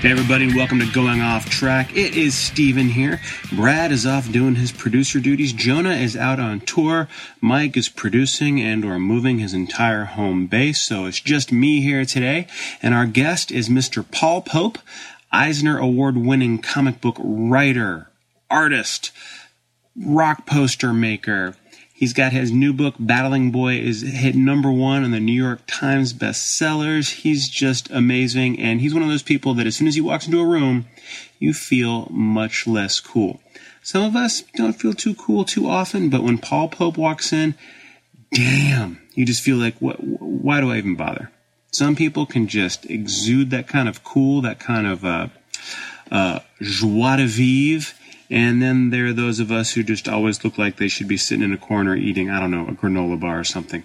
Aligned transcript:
Hey 0.00 0.12
everybody, 0.12 0.46
welcome 0.56 0.78
to 0.78 0.90
Going 0.90 1.20
Off 1.20 1.50
Track. 1.50 1.94
It 1.94 2.16
is 2.16 2.34
Steven 2.34 2.88
here. 2.88 3.20
Brad 3.52 3.92
is 3.92 4.06
off 4.06 4.32
doing 4.32 4.54
his 4.54 4.72
producer 4.72 5.20
duties. 5.20 5.52
Jonah 5.52 5.92
is 5.92 6.16
out 6.16 6.40
on 6.40 6.60
tour. 6.60 7.06
Mike 7.42 7.76
is 7.76 7.90
producing 7.90 8.62
and 8.62 8.82
or 8.82 8.98
moving 8.98 9.40
his 9.40 9.52
entire 9.52 10.06
home 10.06 10.46
base, 10.46 10.80
so 10.80 11.04
it's 11.04 11.20
just 11.20 11.52
me 11.52 11.82
here 11.82 12.06
today. 12.06 12.46
And 12.82 12.94
our 12.94 13.04
guest 13.04 13.52
is 13.52 13.68
Mr. 13.68 14.02
Paul 14.10 14.40
Pope, 14.40 14.78
Eisner 15.30 15.76
Award 15.76 16.16
winning 16.16 16.62
comic 16.62 17.02
book 17.02 17.16
writer, 17.18 18.08
artist, 18.50 19.10
rock 20.02 20.46
poster 20.46 20.94
maker, 20.94 21.56
He's 22.00 22.14
got 22.14 22.32
his 22.32 22.50
new 22.50 22.72
book, 22.72 22.94
Battling 22.98 23.50
Boy, 23.50 23.74
is 23.74 24.00
hit 24.00 24.34
number 24.34 24.72
one 24.72 25.04
on 25.04 25.10
the 25.10 25.20
New 25.20 25.34
York 25.34 25.60
Times 25.66 26.14
bestsellers. 26.14 27.12
He's 27.16 27.46
just 27.46 27.90
amazing. 27.90 28.58
And 28.58 28.80
he's 28.80 28.94
one 28.94 29.02
of 29.02 29.10
those 29.10 29.22
people 29.22 29.52
that 29.52 29.66
as 29.66 29.76
soon 29.76 29.86
as 29.86 29.96
he 29.96 30.00
walks 30.00 30.24
into 30.24 30.40
a 30.40 30.46
room, 30.46 30.86
you 31.38 31.52
feel 31.52 32.08
much 32.10 32.66
less 32.66 33.00
cool. 33.00 33.42
Some 33.82 34.02
of 34.02 34.16
us 34.16 34.42
don't 34.54 34.80
feel 34.80 34.94
too 34.94 35.14
cool 35.14 35.44
too 35.44 35.68
often, 35.68 36.08
but 36.08 36.22
when 36.22 36.38
Paul 36.38 36.68
Pope 36.68 36.96
walks 36.96 37.34
in, 37.34 37.54
damn, 38.32 39.02
you 39.12 39.26
just 39.26 39.42
feel 39.42 39.58
like, 39.58 39.76
what, 39.76 39.96
why 40.02 40.62
do 40.62 40.70
I 40.70 40.78
even 40.78 40.96
bother? 40.96 41.30
Some 41.70 41.96
people 41.96 42.24
can 42.24 42.46
just 42.48 42.86
exude 42.86 43.50
that 43.50 43.68
kind 43.68 43.90
of 43.90 44.02
cool, 44.04 44.40
that 44.40 44.58
kind 44.58 44.86
of 44.86 45.04
uh, 45.04 45.28
uh, 46.10 46.38
joie 46.62 47.16
de 47.16 47.26
vivre 47.26 47.92
and 48.30 48.62
then 48.62 48.90
there 48.90 49.06
are 49.06 49.12
those 49.12 49.40
of 49.40 49.50
us 49.50 49.72
who 49.72 49.82
just 49.82 50.08
always 50.08 50.44
look 50.44 50.56
like 50.56 50.76
they 50.76 50.88
should 50.88 51.08
be 51.08 51.16
sitting 51.16 51.44
in 51.44 51.52
a 51.52 51.58
corner 51.58 51.96
eating, 51.96 52.30
I 52.30 52.38
don't 52.38 52.52
know, 52.52 52.68
a 52.68 52.72
granola 52.72 53.18
bar 53.18 53.40
or 53.40 53.44
something. 53.44 53.82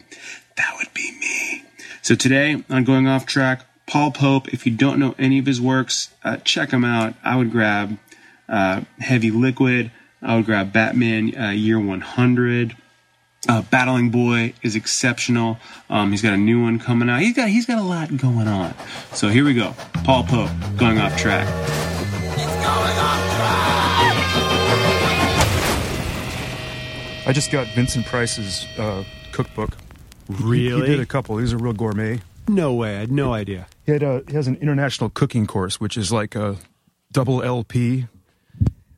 That 0.55 0.75
would 0.77 0.93
be 0.93 1.11
me. 1.19 1.63
So 2.03 2.13
today 2.13 2.63
on 2.69 2.83
Going 2.83 3.07
Off 3.07 3.25
Track, 3.25 3.65
Paul 3.87 4.11
Pope, 4.11 4.53
if 4.53 4.65
you 4.65 4.71
don't 4.71 4.99
know 4.99 5.15
any 5.17 5.39
of 5.39 5.47
his 5.47 5.59
works, 5.59 6.13
uh, 6.23 6.37
check 6.37 6.71
him 6.71 6.85
out. 6.85 7.15
I 7.23 7.35
would 7.35 7.51
grab 7.51 7.97
uh, 8.47 8.81
Heavy 8.99 9.31
Liquid. 9.31 9.91
I 10.21 10.35
would 10.35 10.45
grab 10.45 10.71
Batman 10.71 11.35
uh, 11.37 11.49
Year 11.49 11.79
100. 11.79 12.75
Uh, 13.47 13.61
Battling 13.63 14.09
Boy 14.09 14.53
is 14.63 14.75
exceptional. 14.75 15.59
Um, 15.89 16.11
he's 16.11 16.21
got 16.21 16.33
a 16.33 16.37
new 16.37 16.63
one 16.63 16.79
coming 16.79 17.09
out. 17.09 17.21
He's 17.21 17.35
got 17.35 17.49
he's 17.49 17.67
got 17.67 17.77
a 17.77 17.83
lot 17.83 18.15
going 18.17 18.47
on. 18.47 18.73
So 19.13 19.29
here 19.29 19.45
we 19.45 19.53
go. 19.53 19.75
Paul 20.03 20.23
Pope 20.23 20.49
going 20.77 20.97
off 20.97 21.15
track. 21.15 21.47
I 27.25 27.33
just 27.33 27.51
got 27.51 27.67
Vincent 27.67 28.05
Price's 28.05 28.67
uh, 28.77 29.03
cookbook. 29.31 29.71
Really? 30.29 30.81
He, 30.87 30.91
he 30.91 30.97
did 30.97 30.99
a 30.99 31.05
couple. 31.05 31.37
He's 31.37 31.53
a 31.53 31.57
real 31.57 31.73
gourmet. 31.73 32.21
No 32.47 32.73
way. 32.73 32.95
I 32.97 32.99
had 33.01 33.11
no 33.11 33.33
idea. 33.33 33.67
He, 33.85 33.91
had 33.91 34.03
a, 34.03 34.23
he 34.27 34.33
has 34.35 34.47
an 34.47 34.55
international 34.57 35.09
cooking 35.09 35.47
course, 35.47 35.79
which 35.79 35.97
is 35.97 36.11
like 36.11 36.35
a 36.35 36.57
double 37.11 37.41
LP. 37.41 38.05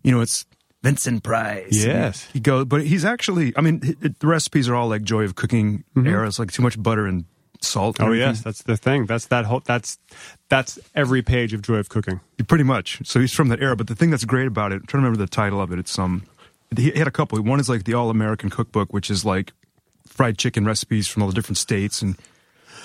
You 0.04 0.12
know, 0.12 0.20
it's 0.22 0.46
Vincent 0.84 1.24
Price. 1.24 1.70
Yes. 1.86 2.28
He, 2.34 2.40
goes, 2.40 2.66
but 2.66 2.86
he's 2.86 3.06
actually, 3.06 3.54
I 3.56 3.62
mean, 3.62 3.82
it, 4.02 4.20
the 4.20 4.28
recipes 4.28 4.68
are 4.70 4.76
all 4.76 4.90
like 4.90 5.04
Joy 5.04 5.24
of 5.24 5.36
Cooking 5.36 5.84
Mhm. 5.96 6.08
era. 6.08 6.28
It's 6.28 6.40
like 6.40 6.52
too 6.52 6.62
much 6.62 6.82
butter 6.82 7.06
and 7.06 7.24
salt. 7.62 7.98
and 8.00 8.04
Oh 8.04 8.12
everything. 8.12 8.28
yes, 8.30 8.42
that's 8.42 8.64
the 8.64 8.76
thing. 8.78 9.06
That's 9.06 9.28
that 9.28 9.46
whole. 9.46 9.62
That's 9.66 9.98
that's 10.50 10.78
every 10.96 11.22
page 11.22 11.54
of 11.54 11.62
Joy 11.62 11.76
of 11.78 11.88
Cooking. 11.90 12.20
Pretty 12.48 12.64
much. 12.66 13.02
So 13.06 13.20
he's 13.22 13.34
from 13.34 13.48
that 13.50 13.62
era. 13.62 13.76
But 13.78 13.88
the 13.88 13.96
thing 13.96 14.10
that's 14.12 14.26
great 14.26 14.48
about 14.48 14.72
it, 14.74 14.76
I'm 14.76 14.86
trying 14.88 15.02
to 15.04 15.06
remember 15.08 15.18
the 15.20 15.28
title 15.30 15.60
of 15.62 15.72
it. 15.72 15.80
It's 15.80 15.98
um, 15.98 16.24
he 16.76 16.92
had 16.92 17.08
a 17.08 17.12
couple. 17.12 17.42
One 17.42 17.60
is 17.60 17.70
like 17.70 17.86
the 17.86 17.94
All 17.94 18.10
American 18.10 18.50
Cookbook, 18.50 18.92
which 18.92 19.10
is 19.10 19.24
like 19.24 19.54
fried 20.08 20.38
chicken 20.38 20.66
recipes 20.66 21.08
from 21.08 21.24
all 21.24 21.30
the 21.30 21.36
different 21.36 21.58
states, 21.58 22.02
and 22.02 22.18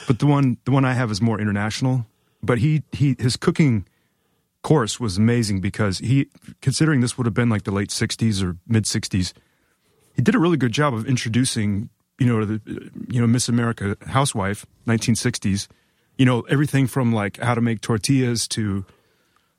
but 0.06 0.18
the 0.18 0.26
one 0.26 0.58
the 0.64 0.70
one 0.70 0.84
I 0.84 0.92
have 0.92 1.10
is 1.10 1.20
more 1.20 1.40
international. 1.40 2.06
But 2.42 2.58
he 2.58 2.82
he 2.92 3.16
his 3.18 3.36
cooking 3.36 3.86
course 4.62 5.00
was 5.00 5.18
amazing 5.18 5.60
because 5.60 5.98
he 5.98 6.28
considering 6.60 7.00
this 7.00 7.18
would 7.18 7.26
have 7.26 7.34
been 7.34 7.48
like 7.48 7.64
the 7.64 7.72
late 7.72 7.90
'60s 7.90 8.42
or 8.42 8.56
mid 8.66 8.84
'60s, 8.84 9.32
he 10.14 10.22
did 10.22 10.34
a 10.34 10.38
really 10.38 10.56
good 10.56 10.72
job 10.72 10.94
of 10.94 11.06
introducing 11.06 11.88
you 12.18 12.26
know 12.26 12.44
the 12.44 12.60
you 13.08 13.20
know 13.20 13.26
Miss 13.26 13.48
America 13.48 13.96
housewife 14.06 14.64
1960s. 14.86 15.68
You 16.18 16.26
know 16.26 16.42
everything 16.42 16.86
from 16.86 17.12
like 17.12 17.38
how 17.38 17.54
to 17.54 17.60
make 17.60 17.80
tortillas 17.80 18.46
to 18.48 18.84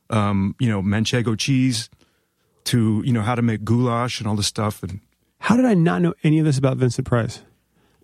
um, 0.10 0.56
you 0.60 0.70
know 0.70 0.82
manchego 0.82 1.38
cheese 1.38 1.90
to 2.66 3.02
you 3.06 3.14
know 3.14 3.22
how 3.22 3.36
to 3.36 3.42
make 3.42 3.64
goulash 3.64 4.20
and 4.20 4.28
all 4.28 4.36
this 4.36 4.48
stuff 4.48 4.84
and 4.84 5.00
How 5.40 5.56
did 5.56 5.66
I 5.66 5.74
not 5.74 6.02
know 6.02 6.14
any 6.24 6.40
of 6.40 6.46
this 6.46 6.58
about 6.58 6.78
Vincent 6.78 7.08
Price? 7.08 7.42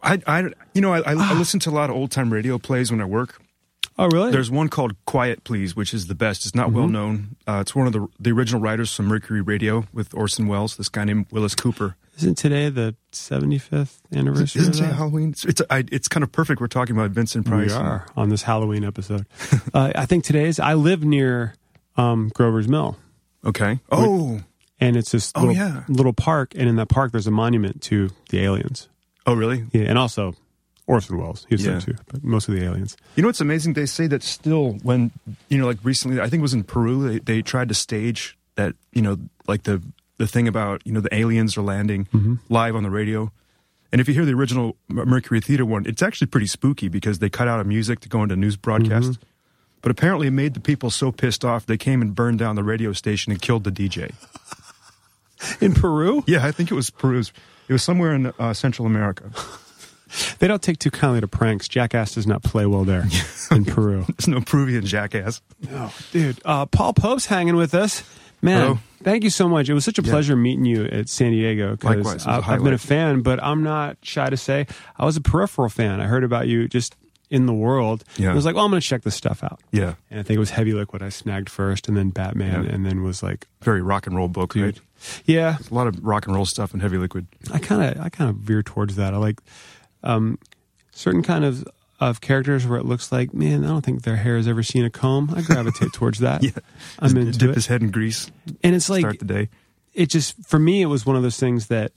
I, 0.02 0.22
I 0.28 0.40
you 0.74 0.82
know 0.82 0.94
I, 0.94 1.00
I, 1.00 1.14
I 1.16 1.34
listen 1.34 1.60
to 1.62 1.70
a 1.70 1.72
lot 1.72 1.90
of 1.90 1.96
old 1.96 2.12
time 2.12 2.32
radio 2.32 2.58
plays 2.58 2.92
when 2.92 3.02
I 3.02 3.06
work. 3.06 3.42
Oh, 3.98 4.08
really? 4.08 4.32
There's 4.32 4.50
one 4.50 4.70
called 4.70 4.94
Quiet 5.06 5.44
Please, 5.44 5.76
which 5.76 5.94
is 5.94 6.08
the 6.08 6.16
best. 6.16 6.46
It's 6.46 6.56
not 6.56 6.72
well 6.72 6.86
Mhm. 6.88 6.92
known. 6.92 7.36
Uh, 7.46 7.58
it's 7.60 7.76
one 7.76 7.86
of 7.86 7.92
the 7.92 8.08
the 8.18 8.32
original 8.32 8.62
writers 8.62 8.94
from 8.96 9.08
Mercury 9.08 9.42
Radio 9.42 9.86
with 9.92 10.14
Orson 10.14 10.48
Welles. 10.48 10.78
This 10.78 10.88
guy 10.88 11.04
named 11.04 11.26
Willis 11.32 11.54
Cooper. 11.54 11.96
Isn't 12.18 12.36
today 12.38 12.70
the 12.70 12.96
75th 13.14 14.00
anniversary? 14.14 14.62
Isn't 14.62 14.80
of 14.80 14.90
it? 14.90 14.94
Halloween? 14.94 15.30
It's 15.32 15.44
it's, 15.46 15.62
I, 15.70 15.84
it's 15.92 16.08
kind 16.08 16.24
of 16.24 16.32
perfect. 16.32 16.62
We're 16.62 16.68
talking 16.68 16.96
about 16.96 17.12
Vincent 17.12 17.46
Price. 17.46 17.72
We 17.72 17.76
are 17.76 18.06
on 18.16 18.30
this 18.30 18.44
Halloween 18.44 18.84
episode. 18.86 19.26
uh, 19.74 19.92
I 19.96 20.06
think 20.06 20.24
today's. 20.24 20.60
I 20.62 20.74
live 20.76 21.04
near 21.04 21.56
um, 21.98 22.30
Grover's 22.34 22.68
Mill. 22.70 22.98
Okay. 23.46 23.80
Oh. 23.92 24.42
And 24.80 24.96
it's 24.98 25.12
this 25.12 25.32
Oh, 25.36 25.42
little, 25.42 25.56
yeah. 25.56 25.84
little 25.88 26.14
park, 26.14 26.54
and 26.56 26.68
in 26.70 26.76
that 26.78 26.90
park 26.90 27.12
there's 27.12 27.28
a 27.28 27.32
monument 27.32 27.82
to 27.84 28.10
the 28.30 28.40
aliens. 28.42 28.88
Oh, 29.26 29.34
really? 29.34 29.66
Yeah, 29.72 29.84
and 29.84 29.98
also 29.98 30.36
Orson 30.88 31.18
Welles. 31.18 31.46
He 31.50 31.56
was 31.56 31.66
Yeah. 31.66 31.72
there 31.74 31.82
too, 31.82 31.96
but 32.12 32.24
mostly 32.24 32.60
the 32.60 32.66
aliens. 32.66 32.98
You 33.16 33.22
know 33.22 33.30
what's 33.30 33.42
amazing? 33.42 33.74
They 33.74 33.86
say 33.86 34.08
that 34.08 34.24
still 34.24 34.74
when 34.84 35.12
you 35.50 35.58
know, 35.58 35.66
like 35.68 35.78
recently, 35.84 36.20
I 36.20 36.30
think 36.30 36.40
it 36.40 36.42
was 36.42 36.54
in 36.54 36.64
Peru. 36.64 37.08
They 37.10 37.20
they 37.20 37.42
tried 37.42 37.68
to 37.70 37.76
stage 37.76 38.38
that 38.56 38.76
you 38.94 39.02
know, 39.02 39.18
like 39.48 39.64
the 39.64 39.82
the 40.18 40.28
thing 40.28 40.48
about 40.48 40.82
you 40.86 40.92
know 40.92 41.00
the 41.02 41.14
aliens 41.14 41.58
are 41.58 41.62
landing 41.62 42.06
mm-hmm. 42.06 42.36
live 42.50 42.76
on 42.76 42.84
the 42.84 42.90
radio. 42.90 43.32
And 43.92 44.00
if 44.00 44.08
you 44.08 44.14
hear 44.14 44.26
the 44.26 44.34
original 44.34 44.78
Mercury 44.88 45.42
Theater 45.42 45.66
one, 45.66 45.86
it's 45.88 46.04
actually 46.04 46.28
pretty 46.28 46.46
spooky 46.46 46.90
because 46.90 47.18
they 47.20 47.30
cut 47.30 47.48
out 47.48 47.60
of 47.60 47.66
music 47.66 48.00
to 48.02 48.10
go 48.10 48.22
into 48.22 48.36
news 48.36 48.56
broadcasts. 48.56 49.18
Mm-hmm. 49.18 49.24
But 49.82 49.92
apparently, 49.92 50.28
it 50.28 50.32
made 50.32 50.54
the 50.54 50.60
people 50.60 50.90
so 50.92 51.12
pissed 51.12 51.44
off 51.46 51.66
they 51.66 51.78
came 51.78 52.02
and 52.02 52.14
burned 52.14 52.38
down 52.40 52.56
the 52.56 52.64
radio 52.64 52.94
station 52.94 53.32
and 53.32 53.42
killed 53.42 53.64
the 53.64 53.72
DJ. 53.72 54.12
In 55.62 55.74
Peru? 55.74 56.24
Yeah, 56.28 56.46
I 56.46 56.52
think 56.52 56.72
it 56.72 56.76
was 56.76 56.90
Peru. 56.90 57.20
It 57.20 57.74
was 57.74 57.84
somewhere 57.84 58.14
in 58.16 58.34
uh, 58.40 58.54
Central 58.54 58.86
America. 58.86 59.32
They 60.40 60.48
don't 60.48 60.60
take 60.64 60.80
too 60.80 60.90
kindly 60.90 61.22
to 61.22 61.28
pranks. 61.28 61.68
Jackass 61.68 62.16
does 62.16 62.26
not 62.26 62.42
play 62.42 62.66
well 62.66 62.84
there 62.84 63.06
in 63.52 63.64
Peru. 63.64 64.06
There's 64.08 64.28
no 64.28 64.42
Peruvian 64.42 64.84
jackass. 64.84 65.40
No, 65.70 65.92
dude. 66.12 66.42
Uh, 66.44 66.66
Paul 66.66 66.94
Pope's 66.96 67.28
hanging 67.28 67.56
with 67.56 67.76
us. 67.76 68.02
Man, 68.42 68.60
Hello. 68.62 68.80
thank 69.04 69.24
you 69.24 69.30
so 69.30 69.48
much. 69.48 69.70
It 69.70 69.76
was 69.76 69.86
such 69.86 70.00
a 70.00 70.02
Yeah. 70.02 70.10
pleasure 70.10 70.36
meeting 70.36 70.66
you 70.66 70.86
at 70.86 71.10
San 71.10 71.30
Diego. 71.32 71.76
'cause 71.78 71.96
Likewise, 71.98 72.06
it 72.08 72.14
was 72.16 72.26
a 72.26 72.30
I- 72.50 72.56
I've 72.56 72.64
been 72.64 72.74
a 72.74 72.80
fan, 72.80 73.22
but 73.22 73.44
I'm 73.44 73.62
not 73.62 73.98
shy 74.02 74.28
to 74.32 74.38
say 74.38 74.66
I 74.98 75.06
was 75.06 75.16
a 75.16 75.22
peripheral 75.22 75.70
fan. 75.70 76.02
I 76.02 76.06
heard 76.08 76.24
about 76.24 76.48
you 76.48 76.68
just 76.68 76.96
in 77.30 77.46
the 77.46 77.54
world. 77.54 78.04
Yeah. 78.18 78.32
I 78.32 78.34
was 78.34 78.46
like, 78.46 78.56
well, 78.56 78.66
I'm 78.66 78.72
going 78.72 78.82
to 78.82 78.88
check 78.88 79.04
this 79.04 79.14
stuff 79.14 79.44
out. 79.44 79.60
Yeah. 79.72 79.94
And 80.10 80.20
I 80.20 80.24
think 80.24 80.38
it 80.38 80.40
was 80.40 80.50
Heavy 80.50 80.74
Liquid 80.74 81.04
I 81.04 81.10
snagged 81.10 81.52
first, 81.52 81.88
and 81.88 81.96
then 81.96 82.10
Batman, 82.10 82.64
Yeah. 82.64 82.72
and 82.72 82.84
then 82.84 83.04
was 83.04 83.22
like, 83.22 83.46
Very 83.62 83.84
rock 83.84 84.08
and 84.08 84.16
roll 84.16 84.28
book, 84.28 84.54
dude, 84.54 84.64
right? 84.64 84.80
Yeah, 85.26 85.58
A 85.70 85.74
lot 85.74 85.88
of 85.88 86.04
rock 86.04 86.26
and 86.28 86.36
roll 86.36 86.46
stuff 86.46 86.74
and 86.74 86.82
Heavy 86.82 86.98
Liquid. 86.98 87.28
I 87.54 87.60
kind 87.60 87.82
of 87.98 88.04
I 88.06 88.10
kind 88.10 88.30
of 88.30 88.38
veer 88.38 88.64
towards 88.64 88.96
that. 88.98 89.14
I 89.14 89.18
like 89.18 89.40
um, 90.04 90.38
certain 90.92 91.24
kind 91.24 91.46
of 91.46 91.68
of 92.00 92.22
characters 92.22 92.66
where 92.66 92.80
it 92.80 92.86
looks 92.86 93.12
like, 93.12 93.34
man, 93.34 93.66
I 93.66 93.68
don't 93.68 93.84
think 93.84 94.04
their 94.04 94.16
hair 94.16 94.38
has 94.38 94.48
ever 94.48 94.64
seen 94.64 94.86
a 94.86 94.90
comb. 94.90 95.34
I 95.36 95.42
gravitate 95.42 95.92
towards 95.94 96.20
that. 96.20 96.42
Yeah. 96.44 96.52
I'm 97.00 97.18
into 97.18 97.38
dip 97.38 97.50
it. 97.50 97.56
his 97.56 97.68
head 97.68 97.82
in 97.82 97.92
grease, 97.92 98.32
and 98.64 98.74
it's 98.76 98.90
like 98.90 99.02
start 99.02 99.20
the 99.20 99.26
day. 99.26 99.50
it 99.94 100.08
just 100.10 100.36
for 100.46 100.60
me 100.60 100.82
it 100.82 100.86
was 100.88 101.06
one 101.06 101.16
of 101.18 101.24
those 101.24 101.38
things 101.38 101.68
that 101.68 101.92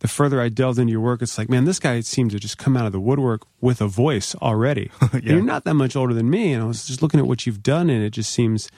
the 0.00 0.08
further 0.08 0.40
I 0.42 0.50
delved 0.50 0.78
into 0.78 0.90
your 0.90 1.00
work, 1.00 1.22
it's 1.22 1.38
like, 1.38 1.48
man, 1.48 1.64
this 1.64 1.78
guy 1.78 2.00
seemed 2.00 2.30
to 2.32 2.38
just 2.38 2.58
come 2.58 2.76
out 2.76 2.84
of 2.84 2.92
the 2.92 3.00
woodwork 3.00 3.42
with 3.62 3.80
a 3.80 3.86
voice 3.86 4.34
already. 4.36 4.90
Yeah. 5.14 5.20
you're 5.34 5.42
not 5.42 5.64
that 5.64 5.72
much 5.74 5.96
older 5.96 6.12
than 6.12 6.28
me, 6.28 6.52
and 6.52 6.62
I 6.62 6.66
was 6.66 6.86
just 6.86 7.00
looking 7.00 7.18
at 7.18 7.26
what 7.26 7.46
you've 7.46 7.62
done, 7.62 7.88
and 7.88 8.04
it 8.04 8.10
just 8.10 8.30
seems 8.30 8.68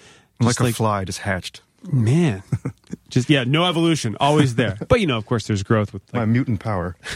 just 0.41 0.61
Like 0.61 0.71
a 0.71 0.75
fly 0.75 1.05
just 1.05 1.21
hatched. 1.21 1.63
Man, 1.93 2.43
just 3.09 3.29
yeah, 3.31 3.45
no 3.45 3.65
evolution, 3.65 4.17
always 4.21 4.55
there. 4.57 4.79
but 4.89 5.01
you 5.01 5.07
know, 5.07 5.17
of 5.17 5.27
course, 5.27 5.47
there's 5.47 5.63
growth 5.63 5.93
with 5.93 6.03
like 6.13 6.21
My 6.21 6.25
mutant 6.27 6.61
power. 6.61 6.97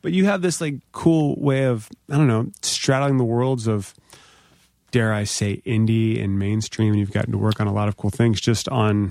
But 0.00 0.12
you 0.12 0.26
have 0.26 0.42
this 0.42 0.60
like 0.60 0.76
cool 0.92 1.34
way 1.40 1.64
of 1.64 1.88
I 2.10 2.16
don't 2.16 2.28
know 2.28 2.50
straddling 2.62 3.16
the 3.18 3.24
worlds 3.24 3.66
of 3.66 3.94
dare 4.92 5.12
I 5.12 5.24
say 5.24 5.60
indie 5.66 6.22
and 6.22 6.38
mainstream, 6.38 6.92
and 6.92 7.00
you've 7.00 7.10
gotten 7.12 7.32
to 7.32 7.38
work 7.38 7.60
on 7.60 7.66
a 7.66 7.72
lot 7.72 7.88
of 7.88 7.96
cool 7.96 8.10
things 8.10 8.40
just 8.40 8.68
on 8.68 9.10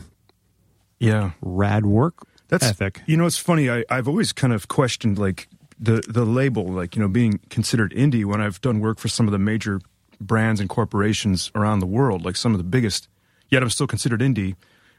Yeah. 0.98 1.32
rad 1.42 1.86
work 1.86 2.16
That's 2.48 2.66
ethic. 2.66 3.02
You 3.06 3.18
know, 3.18 3.26
it's 3.26 3.38
funny. 3.38 3.70
I, 3.70 3.84
I've 3.90 4.08
always 4.08 4.32
kind 4.32 4.54
of 4.54 4.70
questioned 4.70 5.20
like 5.20 5.50
the 5.78 6.02
the 6.08 6.26
label, 6.26 6.66
like 6.66 6.96
you 6.96 7.02
know, 7.02 7.10
being 7.10 7.40
considered 7.50 7.92
indie 7.94 8.24
when 8.24 8.40
I've 8.40 8.62
done 8.62 8.80
work 8.80 8.98
for 8.98 9.10
some 9.10 9.28
of 9.28 9.34
the 9.34 9.40
major 9.40 9.82
brands 10.22 10.60
and 10.62 10.70
corporations 10.70 11.52
around 11.54 11.80
the 11.80 11.86
world, 11.86 12.24
like 12.24 12.38
some 12.38 12.54
of 12.54 12.60
the 12.60 12.64
biggest. 12.64 13.10
Yet 13.50 13.64
I'm 13.64 13.70
still 13.70 13.88
considered 13.88 14.20
indie, 14.20 14.56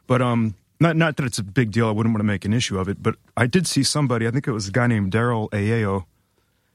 but 0.07 0.23
um, 0.23 0.55
not 0.81 0.97
not 0.97 1.17
that 1.17 1.27
it's 1.27 1.39
a 1.39 1.43
big 1.43 1.71
deal. 1.71 1.89
I 1.89 1.91
wouldn't 1.91 2.15
want 2.15 2.21
to 2.21 2.27
make 2.27 2.45
an 2.45 2.53
issue 2.53 2.79
of 2.79 2.89
it, 2.89 3.03
but 3.03 3.17
I 3.37 3.47
did 3.47 3.67
see 3.67 3.83
somebody. 3.83 4.27
I 4.27 4.31
think 4.31 4.47
it 4.47 4.53
was 4.53 4.69
a 4.69 4.73
guy 4.73 4.87
named 4.87 5.13
Daryl 5.13 5.51
Ayo, 5.51 6.05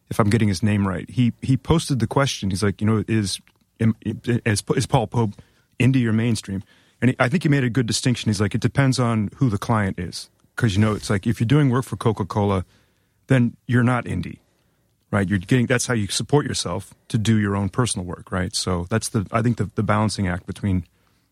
if 0.09 0.19
I'm 0.19 0.29
getting 0.29 0.47
his 0.47 0.61
name 0.61 0.87
right. 0.87 1.09
He 1.09 1.33
he 1.41 1.57
posted 1.57 1.99
the 1.99 2.07
question. 2.07 2.49
He's 2.49 2.63
like, 2.63 2.81
you 2.81 2.87
know, 2.87 3.03
is 3.07 3.39
is, 3.79 4.63
is 4.75 4.85
Paul 4.85 5.07
Pope 5.07 5.31
indie 5.79 6.05
or 6.05 6.13
mainstream? 6.13 6.63
And 7.01 7.09
he, 7.11 7.15
I 7.19 7.29
think 7.29 7.43
he 7.43 7.49
made 7.49 7.63
a 7.63 7.69
good 7.69 7.85
distinction. 7.85 8.29
He's 8.29 8.39
like, 8.39 8.55
it 8.55 8.61
depends 8.61 8.99
on 8.99 9.29
who 9.37 9.49
the 9.49 9.57
client 9.57 9.99
is, 9.99 10.29
because 10.55 10.75
you 10.75 10.81
know, 10.81 10.93
it's 10.93 11.09
like 11.09 11.25
if 11.25 11.39
you're 11.39 11.47
doing 11.47 11.69
work 11.69 11.85
for 11.85 11.97
Coca 11.97 12.25
Cola, 12.25 12.65
then 13.27 13.55
you're 13.67 13.83
not 13.83 14.05
indie, 14.05 14.39
right? 15.11 15.27
You're 15.27 15.39
getting 15.39 15.65
that's 15.65 15.87
how 15.87 15.93
you 15.93 16.07
support 16.07 16.45
yourself 16.45 16.93
to 17.07 17.17
do 17.17 17.37
your 17.39 17.55
own 17.55 17.69
personal 17.69 18.05
work, 18.05 18.31
right? 18.31 18.55
So 18.55 18.85
that's 18.89 19.09
the 19.09 19.25
I 19.31 19.41
think 19.41 19.57
the, 19.57 19.69
the 19.75 19.83
balancing 19.83 20.27
act 20.27 20.45
between 20.45 20.85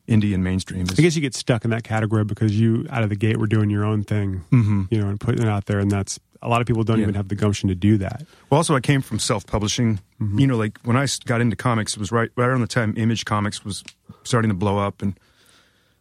indie 0.07 0.33
and 0.33 0.43
mainstream 0.43 0.81
is 0.89 0.97
I 0.99 1.01
guess 1.01 1.15
you 1.15 1.21
get 1.21 1.35
stuck 1.35 1.63
in 1.63 1.71
that 1.71 1.83
category 1.83 2.23
because 2.25 2.59
you 2.59 2.85
out 2.89 3.03
of 3.03 3.09
the 3.09 3.15
gate 3.15 3.37
were 3.37 3.47
doing 3.47 3.69
your 3.69 3.85
own 3.85 4.03
thing, 4.03 4.41
mm-hmm. 4.51 4.83
you 4.89 4.99
know, 4.99 5.07
and 5.09 5.19
putting 5.19 5.41
it 5.43 5.47
out 5.47 5.65
there, 5.65 5.79
and 5.79 5.89
that's 5.91 6.19
a 6.41 6.49
lot 6.49 6.59
of 6.59 6.67
people 6.67 6.83
don't 6.83 6.97
Yeah. 6.97 7.03
even 7.03 7.15
have 7.15 7.27
the 7.27 7.35
gumption 7.35 7.69
to 7.69 7.75
do 7.75 7.97
that. 7.99 8.25
Well, 8.49 8.57
also, 8.57 8.75
I 8.75 8.79
came 8.79 9.01
from 9.01 9.19
self-publishing. 9.19 9.99
You 10.35 10.45
know, 10.47 10.57
like 10.57 10.79
when 10.83 10.97
I 10.97 11.07
got 11.25 11.41
into 11.41 11.55
comics, 11.55 11.93
it 11.93 11.99
was 11.99 12.11
right 12.11 12.29
right 12.35 12.47
around 12.47 12.61
the 12.61 12.67
time 12.67 12.93
Image 12.97 13.25
Comics 13.25 13.63
was 13.65 13.83
starting 14.23 14.49
to 14.49 14.55
blow 14.55 14.77
up, 14.77 15.01
and 15.01 15.19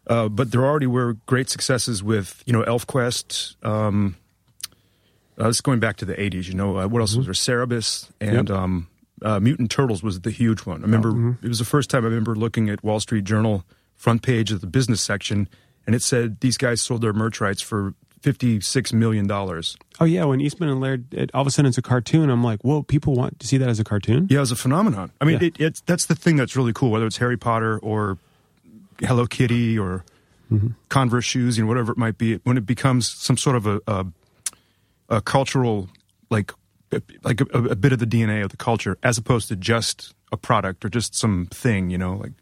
uh, 0.07 0.29
but 0.29 0.51
there 0.51 0.65
already 0.65 0.87
were 0.87 1.15
great 1.27 1.49
successes 1.49 2.03
with 2.03 2.43
you 2.47 2.53
know 2.53 2.63
ElfQuest. 2.63 3.65
Um, 3.65 4.17
uh, 5.39 5.47
this 5.47 5.57
is 5.57 5.61
going 5.63 5.81
back 5.81 5.97
to 5.99 6.05
the 6.05 6.15
'80s. 6.15 6.49
You 6.49 6.55
know, 6.55 6.79
uh, 6.79 6.87
what 6.89 7.01
else 7.01 7.15
was 7.17 7.27
there? 7.27 7.35
Cerebus 7.35 8.11
and 8.21 8.49
Yep. 8.49 8.59
um, 8.59 8.89
uh, 9.23 9.41
Mutant 9.41 9.71
Turtles 9.71 10.03
was 10.03 10.21
the 10.21 10.31
huge 10.31 10.61
one. 10.67 10.81
I 10.81 10.83
remember 10.83 11.39
it 11.43 11.49
was 11.49 11.59
the 11.59 11.65
first 11.65 11.89
time 11.91 12.05
I 12.05 12.09
remember 12.09 12.35
looking 12.35 12.69
at 12.69 12.83
Wall 12.85 13.01
Street 13.01 13.25
Journal 13.25 13.65
front 14.01 14.23
page 14.23 14.51
of 14.51 14.63
the 14.63 14.67
business 14.67 15.03
section, 15.03 15.47
and 15.87 15.95
it 15.95 16.01
said 16.03 16.41
these 16.41 16.57
guys 16.57 16.81
sold 16.81 17.03
their 17.03 17.13
merch 17.13 17.39
rights 17.41 17.61
for 17.61 17.93
fifty-six 18.23 18.93
million 18.95 19.27
dollars. 19.27 19.77
Oh 20.01 20.07
yeah, 20.07 20.25
when 20.25 20.41
Eastman 20.41 20.71
and 20.71 20.81
Laird, 20.81 21.13
it, 21.13 21.31
all 21.35 21.43
of 21.43 21.47
a 21.47 21.51
sudden 21.51 21.69
it's 21.69 21.77
a 21.79 21.83
cartoon. 21.83 22.31
I'm 22.31 22.43
like, 22.43 22.63
whoa, 22.63 22.83
people 22.83 23.15
want 23.15 23.39
to 23.41 23.47
see 23.47 23.59
that 23.59 23.69
as 23.69 23.79
a 23.79 23.85
cartoon. 23.85 24.27
Yeah, 24.31 24.41
as 24.41 24.51
a 24.51 24.57
phenomenon. 24.57 25.13
I 25.21 25.27
mean, 25.27 25.39
Yeah. 25.41 25.49
it, 25.49 25.61
it's 25.61 25.81
that's 25.83 26.07
the 26.07 26.15
thing 26.15 26.37
that's 26.37 26.57
really 26.57 26.73
cool. 26.73 26.91
Whether 26.91 27.07
it's 27.07 27.19
Harry 27.19 27.37
Potter 27.37 27.79
or 27.79 28.17
Hello 29.01 29.27
Kitty 29.27 29.79
or 29.79 30.05
mm-hmm. 30.51 30.69
Converse 30.89 31.27
shoes, 31.27 31.59
you 31.59 31.65
know, 31.65 31.69
whatever 31.69 31.93
it 31.93 31.99
might 31.99 32.17
be, 32.17 32.37
when 32.45 32.57
it 32.57 32.65
becomes 32.65 33.07
some 33.09 33.37
sort 33.37 33.57
of 33.57 33.67
a 33.67 33.81
a, 33.87 34.07
a 35.11 35.21
cultural 35.21 35.89
like 36.31 36.53
like 37.23 37.41
a, 37.43 37.59
a 37.59 37.77
bit 37.77 37.93
of 37.93 37.99
the 37.99 38.07
DNA 38.07 38.43
of 38.43 38.51
the 38.51 38.57
culture, 38.57 38.97
as 39.03 39.19
opposed 39.19 39.49
to 39.49 39.57
just 39.57 40.15
a 40.33 40.37
product 40.37 40.85
or 40.85 40.89
just 40.89 41.15
some 41.15 41.47
thing, 41.51 41.91
you 41.91 41.99
know, 41.99 42.17
like 42.17 42.33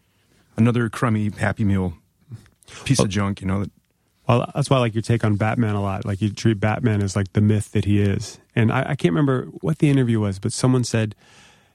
another 0.58 0.88
crummy 0.90 1.30
Happy 1.30 1.64
Meal 1.64 1.94
piece 2.84 2.98
of 2.98 3.06
oh. 3.06 3.08
junk, 3.08 3.40
you 3.40 3.46
know. 3.46 3.60
That, 3.60 3.70
Well, 4.28 4.50
that's 4.54 4.68
why 4.68 4.76
I 4.76 4.80
like 4.80 4.94
your 4.94 5.02
take 5.02 5.24
on 5.24 5.36
Batman 5.36 5.74
a 5.74 5.82
lot. 5.82 6.04
Like 6.04 6.20
you 6.20 6.30
treat 6.30 6.60
Batman 6.60 7.02
as 7.02 7.16
like 7.16 7.32
the 7.32 7.40
myth 7.40 7.72
that 7.72 7.86
he 7.86 8.00
is. 8.02 8.38
And 8.54 8.70
I, 8.70 8.80
I 8.90 8.94
can't 8.96 9.12
remember 9.12 9.46
what 9.60 9.78
the 9.78 9.88
interview 9.88 10.20
was, 10.20 10.38
but 10.38 10.52
someone 10.52 10.84
said 10.84 11.14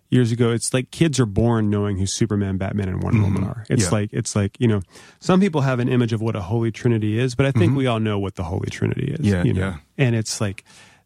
years 0.09 0.31
ago, 0.31 0.51
it's 0.51 0.73
like 0.73 0.91
kids 0.91 1.19
are 1.19 1.25
born 1.25 1.69
knowing 1.69 1.97
who 1.97 2.05
Superman, 2.05 2.57
Batman, 2.57 2.89
and 2.89 3.01
Wonder 3.01 3.21
Woman 3.21 3.41
mm-hmm. 3.41 3.51
are. 3.51 3.65
It's 3.69 3.85
Yeah. 3.85 3.89
like 3.89 4.09
it's 4.13 4.35
like 4.35 4.59
you 4.59 4.67
know, 4.67 4.81
some 5.19 5.39
people 5.39 5.61
have 5.61 5.79
an 5.79 5.89
image 5.89 6.13
of 6.13 6.21
what 6.21 6.35
a 6.35 6.41
holy 6.41 6.71
trinity 6.71 7.17
is, 7.17 7.35
but 7.35 7.45
I 7.45 7.51
think 7.51 7.71
mm-hmm. 7.71 7.77
we 7.77 7.87
all 7.87 7.99
know 7.99 8.19
what 8.19 8.35
the 8.35 8.43
holy 8.43 8.69
trinity 8.69 9.15
is. 9.17 9.25
Yeah, 9.25 9.43
you 9.43 9.53
know? 9.53 9.59
yeah. 9.59 9.77
And 9.97 10.15
it's 10.15 10.39
like 10.39 10.63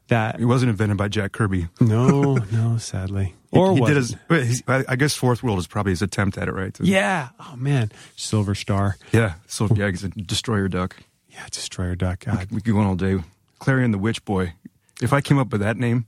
that. 0.09 0.39
it 0.39 0.45
wasn't 0.45 0.71
invented 0.71 0.97
by 0.97 1.07
Jack 1.07 1.31
Kirby. 1.31 1.69
No, 1.80 2.35
no, 2.51 2.77
sadly, 2.77 3.35
or 3.51 3.73
he 3.73 3.81
was 3.81 4.15
did 4.29 4.45
his, 4.45 4.63
I 4.67 4.95
guess 4.95 5.13
Fourth 5.13 5.44
World 5.44 5.59
is 5.59 5.67
probably 5.67 5.91
his 5.91 6.01
attempt 6.01 6.38
at 6.38 6.47
it, 6.47 6.53
right? 6.53 6.77
Yeah. 6.81 7.29
Oh 7.39 7.55
man, 7.55 7.91
Silver 8.15 8.55
Star. 8.55 8.97
yeah. 9.11 9.35
So 9.47 9.67
yeah, 9.73 9.89
he's 9.89 10.03
a 10.03 10.09
destroyer 10.09 10.67
duck. 10.67 10.97
Yeah, 11.38 11.45
Destroyer 11.51 11.95
Duck. 11.95 12.25
God, 12.25 12.47
We 12.51 12.61
could 12.61 12.73
go 12.73 12.79
on 12.79 12.88
all 12.88 12.95
day. 12.95 13.19
Klarion 13.61 13.91
the 13.91 13.99
Witch 13.99 14.25
Boy. 14.25 14.53
If 15.01 15.13
I 15.13 15.21
came 15.21 15.38
up 15.38 15.51
with 15.51 15.61
that 15.61 15.77
name, 15.77 16.07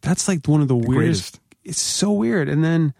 that's 0.00 0.26
like 0.26 0.46
one 0.46 0.62
of 0.62 0.68
the, 0.68 0.74
weirdest. 0.74 0.94
greatest. 0.94 1.40
It's 1.64 1.80
so 1.80 2.10
weird. 2.10 2.48
And 2.48 2.64
then, 2.64 2.94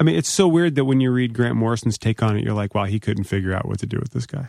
I 0.00 0.02
mean, 0.02 0.16
it's 0.16 0.28
so 0.28 0.48
weird 0.48 0.74
that 0.74 0.84
when 0.84 1.00
you 1.00 1.12
read 1.12 1.34
Grant 1.34 1.54
Morrison's 1.54 1.98
take 1.98 2.20
on 2.20 2.36
it, 2.36 2.42
you're 2.42 2.54
like, 2.54 2.74
wow, 2.74 2.84
he 2.86 2.98
couldn't 2.98 3.24
figure 3.24 3.54
out 3.54 3.68
what 3.68 3.78
to 3.78 3.86
do 3.86 3.98
with 4.00 4.10
this 4.10 4.26
guy. 4.26 4.48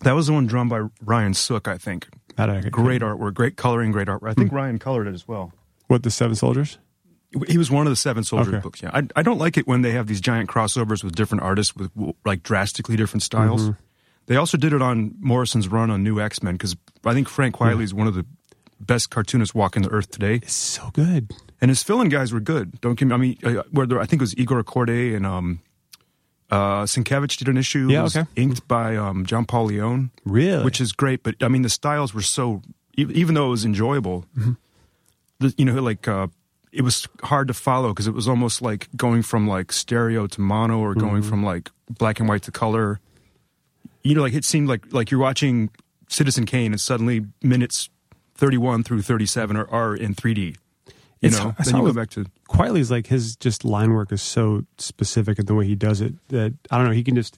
that 0.00 0.12
was 0.12 0.28
the 0.28 0.32
one 0.32 0.46
drawn 0.46 0.70
by 0.70 0.88
Ryan 1.04 1.34
Sook, 1.34 1.68
I 1.68 1.76
think. 1.76 2.08
I- 2.38 2.60
Great 2.62 3.02
artwork, 3.02 3.34
great 3.34 3.56
coloring, 3.56 3.92
great 3.92 4.08
artwork. 4.08 4.30
I 4.30 4.34
think 4.34 4.50
hmm. 4.50 4.56
Ryan 4.56 4.78
colored 4.78 5.06
it 5.06 5.14
as 5.14 5.28
well. 5.28 5.52
What 5.88 6.02
the 6.02 6.10
Seven 6.10 6.34
Soldiers? 6.34 6.78
He 7.48 7.58
was 7.58 7.70
one 7.70 7.86
of 7.86 7.90
the 7.90 7.96
Seven 7.96 8.24
Soldier 8.24 8.50
Okay. 8.52 8.60
books. 8.60 8.82
Yeah, 8.82 8.90
I, 8.94 9.02
I 9.16 9.22
don't 9.22 9.38
like 9.38 9.56
it 9.56 9.66
when 9.66 9.82
they 9.82 9.92
have 9.92 10.06
these 10.06 10.20
giant 10.20 10.48
crossovers 10.50 11.02
with 11.02 11.14
different 11.14 11.42
artists 11.42 11.74
with 11.76 11.90
like 12.24 12.42
drastically 12.42 12.96
different 12.96 13.22
styles. 13.22 13.70
They 14.26 14.36
also 14.36 14.56
did 14.56 14.72
it 14.72 14.80
on 14.80 15.14
Morrison's 15.20 15.68
run 15.68 15.90
on 15.90 16.02
New 16.02 16.20
X 16.20 16.42
Men 16.42 16.54
because 16.54 16.76
I 17.04 17.12
think 17.12 17.28
Frank 17.28 17.56
Quitely 17.56 17.82
is 17.82 17.92
one 17.92 18.06
of 18.06 18.14
the 18.14 18.24
best 18.80 19.10
cartoonists 19.10 19.54
walking 19.54 19.82
the 19.82 19.90
earth 19.90 20.10
today. 20.10 20.36
It's 20.36 20.52
so 20.54 20.90
good. 20.92 21.30
And 21.60 21.70
his 21.70 21.82
fill-in 21.82 22.08
guys 22.08 22.32
were 22.32 22.40
good. 22.40 22.80
Don't 22.80 22.98
give 22.98 23.08
me. 23.08 23.14
I 23.14 23.18
mean, 23.18 23.38
uh, 23.58 23.62
where 23.70 23.86
there, 23.86 24.00
I 24.00 24.06
think 24.06 24.20
it 24.20 24.24
was 24.24 24.36
Igor 24.38 24.62
Kordey 24.64 25.14
and 25.14 25.24
um, 25.26 25.60
uh, 26.50 26.82
Sienkiewicz 26.84 27.36
did 27.38 27.48
an 27.48 27.56
issue. 27.56 27.88
Yeah, 27.90 28.04
okay. 28.04 28.24
Inked 28.36 28.66
by 28.68 28.96
um, 28.96 29.24
John 29.26 29.44
Paul 29.44 29.66
Leon. 29.66 30.10
Really? 30.24 30.64
which 30.64 30.80
is 30.80 30.92
great. 30.92 31.22
But 31.22 31.36
I 31.42 31.48
mean, 31.48 31.62
the 31.62 31.68
styles 31.70 32.12
were 32.14 32.22
so 32.22 32.62
even 32.96 33.34
though 33.34 33.46
it 33.46 33.50
was 33.50 33.64
enjoyable, 33.64 34.24
Mm-hmm. 34.38 34.52
the, 35.40 35.54
you 35.58 35.64
know, 35.64 35.80
like 35.82 36.06
uh, 36.06 36.28
it 36.74 36.82
was 36.82 37.06
hard 37.22 37.46
to 37.48 37.54
follow 37.54 37.88
because 37.90 38.06
it 38.08 38.14
was 38.14 38.26
almost 38.28 38.60
like 38.60 38.88
going 38.96 39.22
from 39.22 39.46
like 39.46 39.70
stereo 39.72 40.26
to 40.26 40.40
mono 40.40 40.78
or 40.80 40.94
going 40.94 41.20
Mm-hmm. 41.22 41.28
from 41.30 41.44
like 41.44 41.70
black 41.88 42.18
and 42.20 42.28
white 42.28 42.42
to 42.42 42.50
color. 42.50 43.00
You 44.02 44.14
know, 44.14 44.22
like 44.22 44.34
it 44.34 44.44
seemed 44.44 44.68
like 44.68 44.92
like 44.92 45.10
you're 45.10 45.20
watching 45.20 45.70
Citizen 46.08 46.44
Kane, 46.46 46.72
and 46.72 46.80
suddenly 46.80 47.24
minutes 47.42 47.88
thirty 48.34 48.58
one 48.58 48.82
through 48.82 49.02
thirty 49.02 49.26
seven 49.26 49.56
are, 49.56 49.68
are 49.70 49.94
in 49.94 50.14
three 50.14 50.34
D. 50.34 50.42
You 51.20 51.28
It's- 51.28 51.42
know, 51.42 51.54
then 51.64 51.76
you 51.76 51.86
go 51.86 51.92
back 51.94 52.10
to 52.10 52.26
Quitely's 52.50 52.90
like 52.90 53.06
his 53.06 53.36
just 53.36 53.64
line 53.64 53.92
work 53.94 54.12
is 54.12 54.20
so 54.20 54.64
specific 54.78 55.38
in 55.38 55.46
the 55.46 55.54
way 55.54 55.66
he 55.66 55.74
does 55.74 56.00
it 56.02 56.12
that 56.28 56.52
I 56.70 56.76
don't 56.76 56.86
know. 56.86 56.92
He 56.92 57.04
can 57.04 57.14
just 57.14 57.36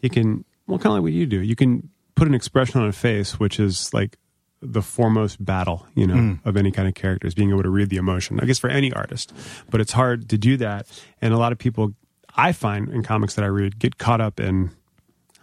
he 0.00 0.08
can 0.08 0.44
well 0.66 0.78
kind 0.78 0.92
of 0.92 0.92
like 0.94 1.02
what 1.02 1.12
you 1.12 1.26
do. 1.26 1.40
You 1.42 1.56
can 1.56 1.90
put 2.14 2.26
an 2.28 2.34
expression 2.34 2.80
on 2.80 2.88
a 2.88 2.92
face, 2.92 3.38
which 3.38 3.60
is 3.60 3.92
like 3.92 4.16
the 4.60 4.82
foremost 4.82 5.44
battle, 5.44 5.86
you 5.94 6.06
know, 6.06 6.14
Mm. 6.14 6.38
of 6.44 6.56
any 6.56 6.70
kind 6.72 6.88
of 6.88 6.94
character 6.94 7.26
is 7.28 7.34
being 7.34 7.50
able 7.50 7.62
to 7.62 7.70
read 7.70 7.90
the 7.90 7.96
emotion. 7.96 8.40
I 8.40 8.44
guess 8.46 8.58
for 8.58 8.68
any 8.68 8.92
artist, 8.92 9.32
but 9.70 9.80
it's 9.80 9.92
hard 9.92 10.28
to 10.30 10.38
do 10.38 10.56
that. 10.56 10.86
And 11.22 11.32
a 11.32 11.38
lot 11.38 11.52
of 11.52 11.58
people 11.58 11.94
I 12.34 12.52
find 12.52 12.88
in 12.88 13.02
comics 13.02 13.34
that 13.34 13.44
I 13.44 13.48
read 13.48 13.78
get 13.78 13.98
caught 13.98 14.20
up 14.20 14.40
in 14.40 14.70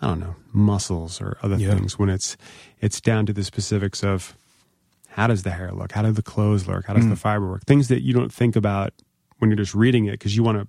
I 0.01 0.07
don't 0.07 0.19
know 0.19 0.36
muscles 0.51 1.22
or 1.22 1.38
other 1.41 1.55
Yeah. 1.55 1.74
things 1.74 1.98
when 1.98 2.10
it's 2.10 2.36
it's 2.81 3.00
down 3.00 3.25
to 3.27 3.34
the 3.34 3.43
specifics 3.45 4.03
of 4.03 4.36
how 5.10 5.27
does 5.27 5.43
the 5.43 5.51
hair 5.51 5.72
look? 5.72 5.93
How 5.93 6.01
do 6.01 6.12
the 6.12 6.22
clothes 6.22 6.67
look? 6.67 6.86
How 6.86 6.93
does 6.93 7.05
Mm. 7.05 7.10
the 7.12 7.15
fiber 7.15 7.48
work? 7.50 7.63
Things 7.65 7.88
that 7.88 8.01
you 8.03 8.13
don't 8.13 8.31
think 8.34 8.57
about 8.57 8.93
when 9.39 9.50
you're 9.50 9.57
just 9.57 9.74
reading 9.74 10.05
it 10.05 10.12
because 10.12 10.36
you 10.36 10.43
want 10.43 10.60
to. 10.60 10.67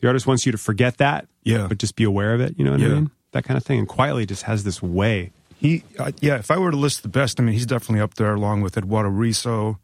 The 0.00 0.08
artist 0.08 0.26
wants 0.26 0.44
you 0.46 0.52
to 0.52 0.58
forget 0.58 0.98
that, 0.98 1.28
Yeah. 1.44 1.66
but 1.68 1.78
just 1.78 1.94
be 1.94 2.02
aware 2.04 2.34
of 2.34 2.40
it. 2.40 2.56
You 2.58 2.64
know 2.64 2.72
what 2.72 2.82
I 2.82 2.88
mean? 2.88 3.10
That 3.32 3.44
kind 3.44 3.56
of 3.56 3.64
thing. 3.64 3.78
And 3.78 3.88
Quitely 3.88 4.26
just 4.26 4.42
has 4.44 4.64
this 4.64 4.82
way. 4.82 5.30
He, 5.58 5.82
uh, 5.98 6.12
yeah. 6.20 6.36
If 6.38 6.50
I 6.50 6.58
were 6.58 6.70
to 6.70 6.76
list 6.76 7.02
the 7.02 7.08
best, 7.08 7.40
I 7.40 7.42
mean, 7.42 7.52
he's 7.52 7.66
definitely 7.66 8.00
up 8.00 8.14
there 8.14 8.34
along 8.34 8.60
with 8.62 8.76
Eduardo 8.78 9.10
Risso. 9.10 9.78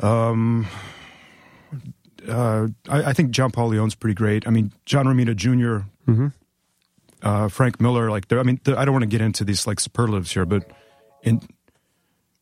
Um, 0.00 0.66
uh, 2.28 2.68
I, 2.88 3.02
I 3.04 3.12
think 3.12 3.30
John 3.30 3.50
Paul 3.50 3.68
Leon's 3.68 3.94
pretty 3.94 4.14
great. 4.14 4.46
I 4.46 4.50
mean, 4.50 4.72
John 4.86 5.06
Romita 5.06 5.34
junior 5.36 5.84
Mm-hmm. 6.08 6.28
uh, 7.22 7.48
Frank 7.48 7.80
Miller. 7.80 8.10
Like, 8.10 8.32
I 8.32 8.42
mean, 8.42 8.60
I 8.66 8.84
don't 8.84 8.92
want 8.92 9.04
to 9.04 9.06
get 9.08 9.20
into 9.20 9.44
these 9.44 9.66
like 9.68 9.78
superlatives 9.78 10.32
here, 10.32 10.44
but 10.44 10.68
in 11.22 11.38
Don't 11.38 11.48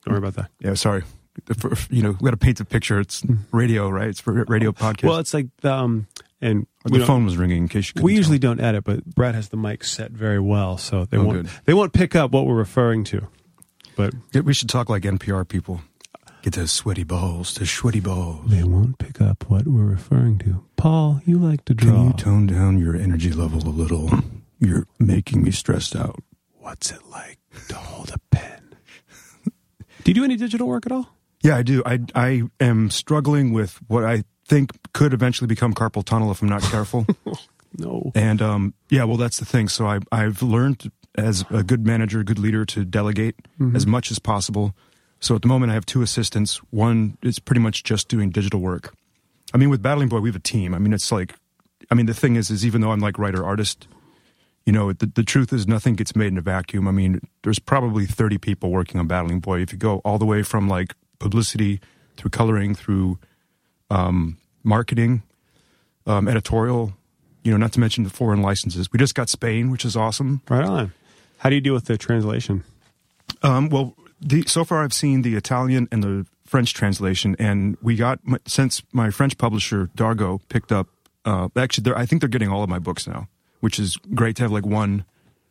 worry 0.07 0.17
about 0.19 0.35
that. 0.37 0.51
yeah, 0.61 0.73
sorry, 0.75 1.03
for, 1.59 1.73
you 1.91 2.03
know, 2.03 2.13
we 2.13 2.25
got 2.25 2.31
to 2.31 2.39
paint 2.39 2.57
the 2.57 2.65
picture. 2.65 2.99
It's 3.01 3.23
radio, 3.53 3.91
right? 3.91 4.09
It's 4.09 4.21
for 4.21 4.33
radio 4.45 4.73
podcast. 4.73 5.05
Well, 5.09 5.19
it's 5.19 5.35
like 5.35 5.49
the, 5.61 5.75
um, 5.75 6.07
and 6.41 6.67
the 6.85 7.05
phone 7.07 7.25
was 7.25 7.37
ringing 7.37 7.59
in 7.59 7.69
case 7.69 7.89
you. 7.89 7.93
couldn't 7.95 8.05
We 8.05 8.13
tell. 8.13 8.19
usually 8.19 8.39
don't 8.39 8.61
edit, 8.61 8.85
but 8.85 9.05
Brad 9.05 9.35
has 9.35 9.49
the 9.51 9.57
mic 9.57 9.85
set 9.85 10.11
very 10.13 10.41
well, 10.41 10.79
so 10.79 11.05
they 11.05 11.17
Oh, 11.19 11.25
won't 11.25 11.43
good. 11.43 11.51
they 11.67 11.75
won't 11.75 11.93
pick 11.93 12.17
up 12.17 12.33
what 12.33 12.47
we're 12.47 12.55
referring 12.55 13.05
to. 13.05 13.29
But 13.97 14.15
we 14.33 14.55
should 14.55 14.69
talk 14.69 14.89
like 14.89 15.03
NPR 15.05 15.45
people. 15.47 15.83
Get 16.43 16.55
those 16.55 16.73
sweaty 16.73 17.05
balls, 17.05 17.53
the 17.55 17.67
sweaty 17.67 18.01
balls. 18.01 18.49
they 18.51 18.65
won't 18.65 18.97
pick 18.99 19.21
up 19.21 19.45
what 19.51 19.67
we're 19.67 19.85
referring 19.85 20.39
to. 20.39 20.65
Paul, 20.77 21.21
you 21.27 21.37
like 21.37 21.67
to 21.67 21.75
draw. 21.75 21.93
Can 21.93 22.07
you 22.07 22.13
tone 22.15 22.47
down 22.47 22.79
your 22.79 22.97
energy 22.97 23.31
level 23.31 23.61
a 23.69 23.69
little? 23.69 24.11
You're 24.59 24.87
making 24.99 25.43
me 25.43 25.51
stressed 25.51 25.95
out. 25.95 26.23
What's 26.59 26.91
it 26.91 27.01
like 27.11 27.39
to 27.69 27.75
hold 27.75 28.11
a 28.11 28.19
pen? 28.35 28.75
Do 30.03 30.11
you 30.11 30.15
do 30.15 30.25
any 30.25 30.37
digital 30.37 30.67
work 30.67 30.87
at 30.87 30.93
all? 30.93 31.15
Yeah, 31.43 31.57
I 31.57 31.63
do. 31.63 31.83
I 31.85 32.01
I 32.15 32.43
am 32.59 32.89
struggling 32.91 33.53
with 33.53 33.79
what 33.89 34.05
I 34.05 34.25
think 34.51 34.73
could 34.93 35.15
eventually 35.15 35.47
become 35.47 35.73
carpal 35.73 36.05
tunnel 36.05 36.31
if 36.31 36.43
I'm 36.43 36.49
not 36.49 36.63
careful. 36.63 37.07
No. 37.79 38.11
and 38.17 38.43
um, 38.43 38.75
yeah, 38.89 39.05
well, 39.05 39.17
that's 39.17 39.39
the 39.39 39.45
thing. 39.45 39.69
So 39.69 39.87
I 39.87 40.01
I've 40.11 40.43
learned 40.43 40.91
as 41.15 41.45
a 41.51 41.63
good 41.63 41.87
manager, 41.87 42.25
good 42.25 42.41
leader, 42.41 42.65
to 42.65 42.85
delegate 42.85 43.37
as 43.77 43.87
much 43.87 44.11
as 44.11 44.19
possible. 44.19 44.75
So 45.21 45.37
at 45.37 45.43
the 45.43 45.47
moment, 45.49 45.71
I 45.71 45.75
have 45.75 45.87
two 45.87 46.03
assistants. 46.03 46.57
One 46.71 47.17
is 47.23 47.39
pretty 47.39 47.61
much 47.61 47.85
just 47.85 48.09
doing 48.09 48.31
digital 48.31 48.59
work. 48.59 48.93
I 49.55 49.57
mean, 49.57 49.71
with 49.71 49.83
Battling 49.83 50.09
Boy, 50.09 50.19
we 50.19 50.31
have 50.31 50.35
a 50.35 50.41
team. 50.41 50.75
I 50.75 50.81
mean, 50.81 50.93
it's 50.93 51.13
like, 51.13 51.37
I 51.93 51.95
mean, 51.95 52.07
the 52.07 52.15
thing 52.15 52.35
is, 52.35 52.51
is 52.51 52.67
even 52.67 52.81
though 52.81 52.91
I'm 52.91 52.99
like 52.99 53.19
writer 53.19 53.45
artist, 53.45 53.87
you 54.67 54.73
know, 54.73 54.93
the, 54.93 55.07
the 55.07 55.23
truth 55.23 55.53
is 55.53 55.69
nothing 55.69 55.95
gets 55.95 56.17
made 56.17 56.33
in 56.33 56.39
a 56.39 56.43
vacuum. 56.43 56.89
I 56.89 56.91
mean, 56.91 57.21
there's 57.45 57.61
probably 57.61 58.05
30 58.05 58.39
people 58.39 58.73
working 58.73 58.99
on 58.99 59.07
Battling 59.07 59.39
Boy. 59.39 59.61
If 59.61 59.73
you 59.73 59.79
go 59.79 59.99
all 59.99 60.19
the 60.19 60.27
way 60.27 60.43
from 60.43 60.69
like 60.69 60.97
publicity 61.21 61.81
through 62.17 62.31
coloring 62.31 62.75
through 62.75 63.21
um, 63.91 64.39
marketing, 64.63 65.23
um, 66.07 66.29
editorial, 66.29 66.93
you 67.43 67.51
know, 67.51 67.57
not 67.57 67.73
to 67.73 67.81
mention 67.81 68.05
the 68.05 68.11
foreign 68.11 68.43
licenses. 68.43 68.93
We 68.93 68.99
just 68.99 69.15
got 69.15 69.29
Spain, 69.29 69.71
which 69.71 69.85
is 69.85 69.97
awesome. 69.97 70.43
Right 70.49 70.65
on. 70.65 70.93
How 71.39 71.49
do 71.49 71.55
you 71.55 71.61
deal 71.61 71.75
with 71.75 71.87
the 71.87 71.97
translation? 71.97 72.65
Um, 73.43 73.69
well, 73.71 73.95
the, 74.21 74.43
so 74.47 74.65
far 74.65 74.85
I've 74.85 74.93
seen 74.93 75.23
the 75.23 75.37
Italian 75.37 75.89
and 75.91 76.03
the 76.03 76.27
French 76.45 76.75
translation, 76.75 77.37
and 77.39 77.77
we 77.81 77.97
got 77.97 78.19
since 78.47 78.83
my 78.93 79.11
French 79.11 79.39
publisher 79.39 79.89
Dargaud 79.97 80.41
picked 80.49 80.73
up. 80.73 80.89
Uh, 81.25 81.49
actually, 81.57 81.83
they're, 81.83 81.97
I 81.97 82.07
think 82.07 82.21
they're 82.21 82.29
getting 82.29 82.51
all 82.51 82.63
of 82.63 82.69
my 82.69 82.79
books 82.79 83.07
now, 83.07 83.29
which 83.61 83.79
is 83.79 83.97
great 84.15 84.37
to 84.37 84.43
have 84.43 84.53
like 84.53 84.67
one 84.67 85.05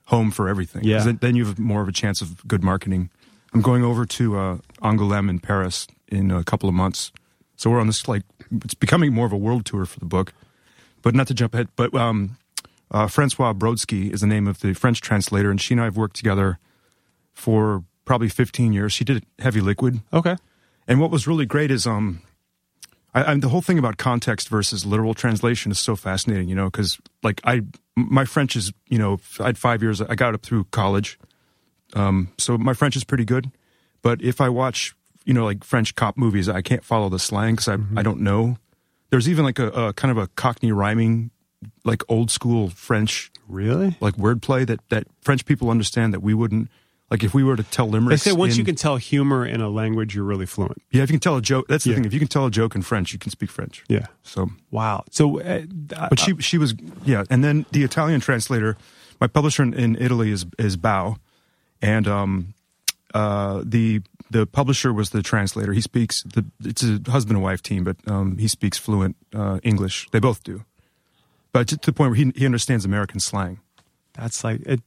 home 0.05 0.31
for 0.31 0.49
everything. 0.49 0.83
Yeah. 0.83 1.03
Then, 1.03 1.19
then 1.21 1.35
you 1.35 1.45
have 1.45 1.57
more 1.57 1.81
of 1.81 1.87
a 1.87 1.91
chance 1.91 2.21
of 2.21 2.45
good 2.47 2.63
marketing. 2.63 3.09
I'm 3.53 3.61
going 3.61 3.83
over 3.83 4.05
to 4.05 4.37
uh, 4.37 4.57
Angoulême 4.81 5.29
in 5.29 5.39
Paris 5.39 5.87
in 6.07 6.31
a 6.31 6.43
couple 6.43 6.67
of 6.67 6.75
months, 6.75 7.11
so 7.59 7.69
we're 7.69 7.81
on 7.81 7.87
this 7.87 8.07
like 8.07 8.23
it's 8.63 8.73
becoming 8.73 9.13
more 9.13 9.25
of 9.25 9.33
a 9.33 9.37
world 9.37 9.65
tour 9.65 9.85
for 9.85 9.99
the 9.99 10.05
book. 10.05 10.31
But 11.01 11.13
not 11.13 11.27
to 11.27 11.33
jump 11.33 11.53
ahead, 11.53 11.67
but 11.75 11.93
um, 11.93 12.37
uh, 12.89 13.07
Francois 13.07 13.53
Brodsky 13.53 14.11
is 14.13 14.21
the 14.21 14.27
name 14.27 14.47
of 14.47 14.61
the 14.61 14.73
French 14.73 15.01
translator, 15.01 15.51
and 15.51 15.59
she 15.59 15.73
and 15.73 15.81
I 15.81 15.85
have 15.85 15.97
worked 15.97 16.15
together 16.15 16.57
for 17.33 17.83
probably 18.05 18.29
15 18.29 18.71
years. 18.73 18.93
She 18.93 19.03
did 19.03 19.25
Heavy 19.39 19.59
Liquid, 19.61 19.99
Okay. 20.13 20.35
and 20.87 20.99
what 21.01 21.11
was 21.11 21.27
really 21.27 21.45
great 21.45 21.69
is 21.69 21.85
um, 21.85 22.21
I, 23.13 23.31
I, 23.31 23.35
the 23.35 23.49
whole 23.49 23.61
thing 23.61 23.77
about 23.79 23.97
context 23.97 24.47
versus 24.49 24.85
literal 24.85 25.13
translation 25.13 25.71
is 25.71 25.79
so 25.79 25.95
fascinating. 25.95 26.47
You 26.49 26.55
know, 26.55 26.69
because 26.69 26.97
like 27.23 27.41
I, 27.43 27.61
my 27.95 28.23
French 28.25 28.55
is 28.55 28.71
you 28.87 28.97
know 28.97 29.19
I 29.39 29.47
had 29.47 29.57
five 29.57 29.81
years. 29.81 30.01
I 30.01 30.15
got 30.15 30.33
up 30.33 30.43
through 30.43 30.65
college, 30.71 31.19
um, 31.93 32.29
so 32.37 32.57
my 32.57 32.73
French 32.73 32.95
is 32.95 33.03
pretty 33.03 33.25
good. 33.25 33.51
But 34.01 34.21
if 34.21 34.39
I 34.41 34.49
watch 34.49 34.95
you 35.29 35.33
know 35.35 35.45
like 35.45 35.63
French 35.63 35.93
cop 35.95 36.17
movies, 36.17 36.49
I 36.49 36.61
can't 36.69 36.83
follow 36.83 37.07
the 37.09 37.19
slang 37.19 37.53
because 37.55 37.69
I 37.69 37.77
I 37.99 38.03
don't 38.07 38.21
know. 38.29 38.57
There's 39.11 39.27
even 39.29 39.45
like 39.45 39.59
a, 39.59 39.69
a 39.69 39.93
kind 39.93 40.11
of 40.11 40.17
a 40.17 40.27
Cockney 40.41 40.71
rhyming, 40.71 41.31
like 41.85 42.01
old 42.09 42.29
school 42.31 42.69
French 42.69 43.31
Really? 43.47 43.95
like 44.01 44.15
wordplay 44.17 44.65
that 44.67 44.79
that 44.89 45.03
French 45.21 45.45
people 45.45 45.69
understand 45.69 46.13
that 46.13 46.21
we 46.21 46.33
wouldn't. 46.33 46.69
Like 47.11 47.23
if 47.23 47.33
we 47.33 47.43
were 47.43 47.55
to 47.55 47.63
tell 47.63 47.87
They 47.89 48.17
say 48.17 48.33
once 48.33 48.53
in- 48.53 48.59
you 48.59 48.65
can 48.65 48.75
tell 48.75 48.97
humor 48.97 49.43
in 49.43 49.61
a 49.61 49.69
language, 49.81 50.13
you're 50.15 50.29
really 50.33 50.45
fluent. 50.45 50.77
yeah, 50.91 51.01
if 51.03 51.09
you 51.09 51.13
can 51.17 51.19
tell 51.27 51.37
a 51.37 51.41
joke, 51.41 51.65
that's 51.67 51.83
the 51.83 51.89
Yeah. 51.89 51.95
thing. 51.97 52.05
If 52.05 52.13
you 52.13 52.19
can 52.19 52.27
tell 52.27 52.45
a 52.45 52.51
joke 52.51 52.75
in 52.75 52.83
French, 52.83 53.13
you 53.13 53.19
can 53.19 53.31
speak 53.31 53.49
French. 53.49 53.83
Yeah. 53.87 54.05
So, 54.21 54.49
Wow. 54.69 55.03
So, 55.09 55.39
uh, 55.41 55.63
but 56.11 56.19
she 56.19 56.31
she 56.39 56.57
was 56.59 56.75
yeah, 57.03 57.23
and 57.31 57.43
then 57.43 57.65
the 57.71 57.81
Italian 57.83 58.19
translator, 58.21 58.77
my 59.19 59.27
publisher 59.27 59.63
in, 59.63 59.73
in 59.73 59.95
Italy 59.95 60.29
is 60.31 60.45
is 60.59 60.77
Bao, 60.77 61.17
and 61.81 62.07
um, 62.07 62.53
uh, 63.13 63.63
the 63.65 64.01
the 64.31 64.45
publisher 64.45 64.93
was 64.93 65.09
the 65.09 65.21
translator. 65.23 65.73
He 65.73 65.81
speaks 65.81 66.23
the 66.23 66.45
it's 66.63 66.83
a 66.83 66.99
husband 67.09 67.37
and 67.37 67.43
wife 67.43 67.61
team, 67.61 67.83
but 67.83 67.97
um, 68.07 68.37
he 68.37 68.47
speaks 68.47 68.77
fluent 68.77 69.15
uh, 69.33 69.59
English. 69.63 70.07
They 70.11 70.19
both 70.19 70.43
do, 70.43 70.63
but 71.51 71.67
to 71.69 71.77
the 71.77 71.93
point 71.93 72.11
where 72.11 72.15
he 72.15 72.31
he 72.35 72.45
understands 72.45 72.85
American 72.85 73.19
slang. 73.19 73.59
that's 74.13 74.43
like 74.43 74.61
it. 74.65 74.81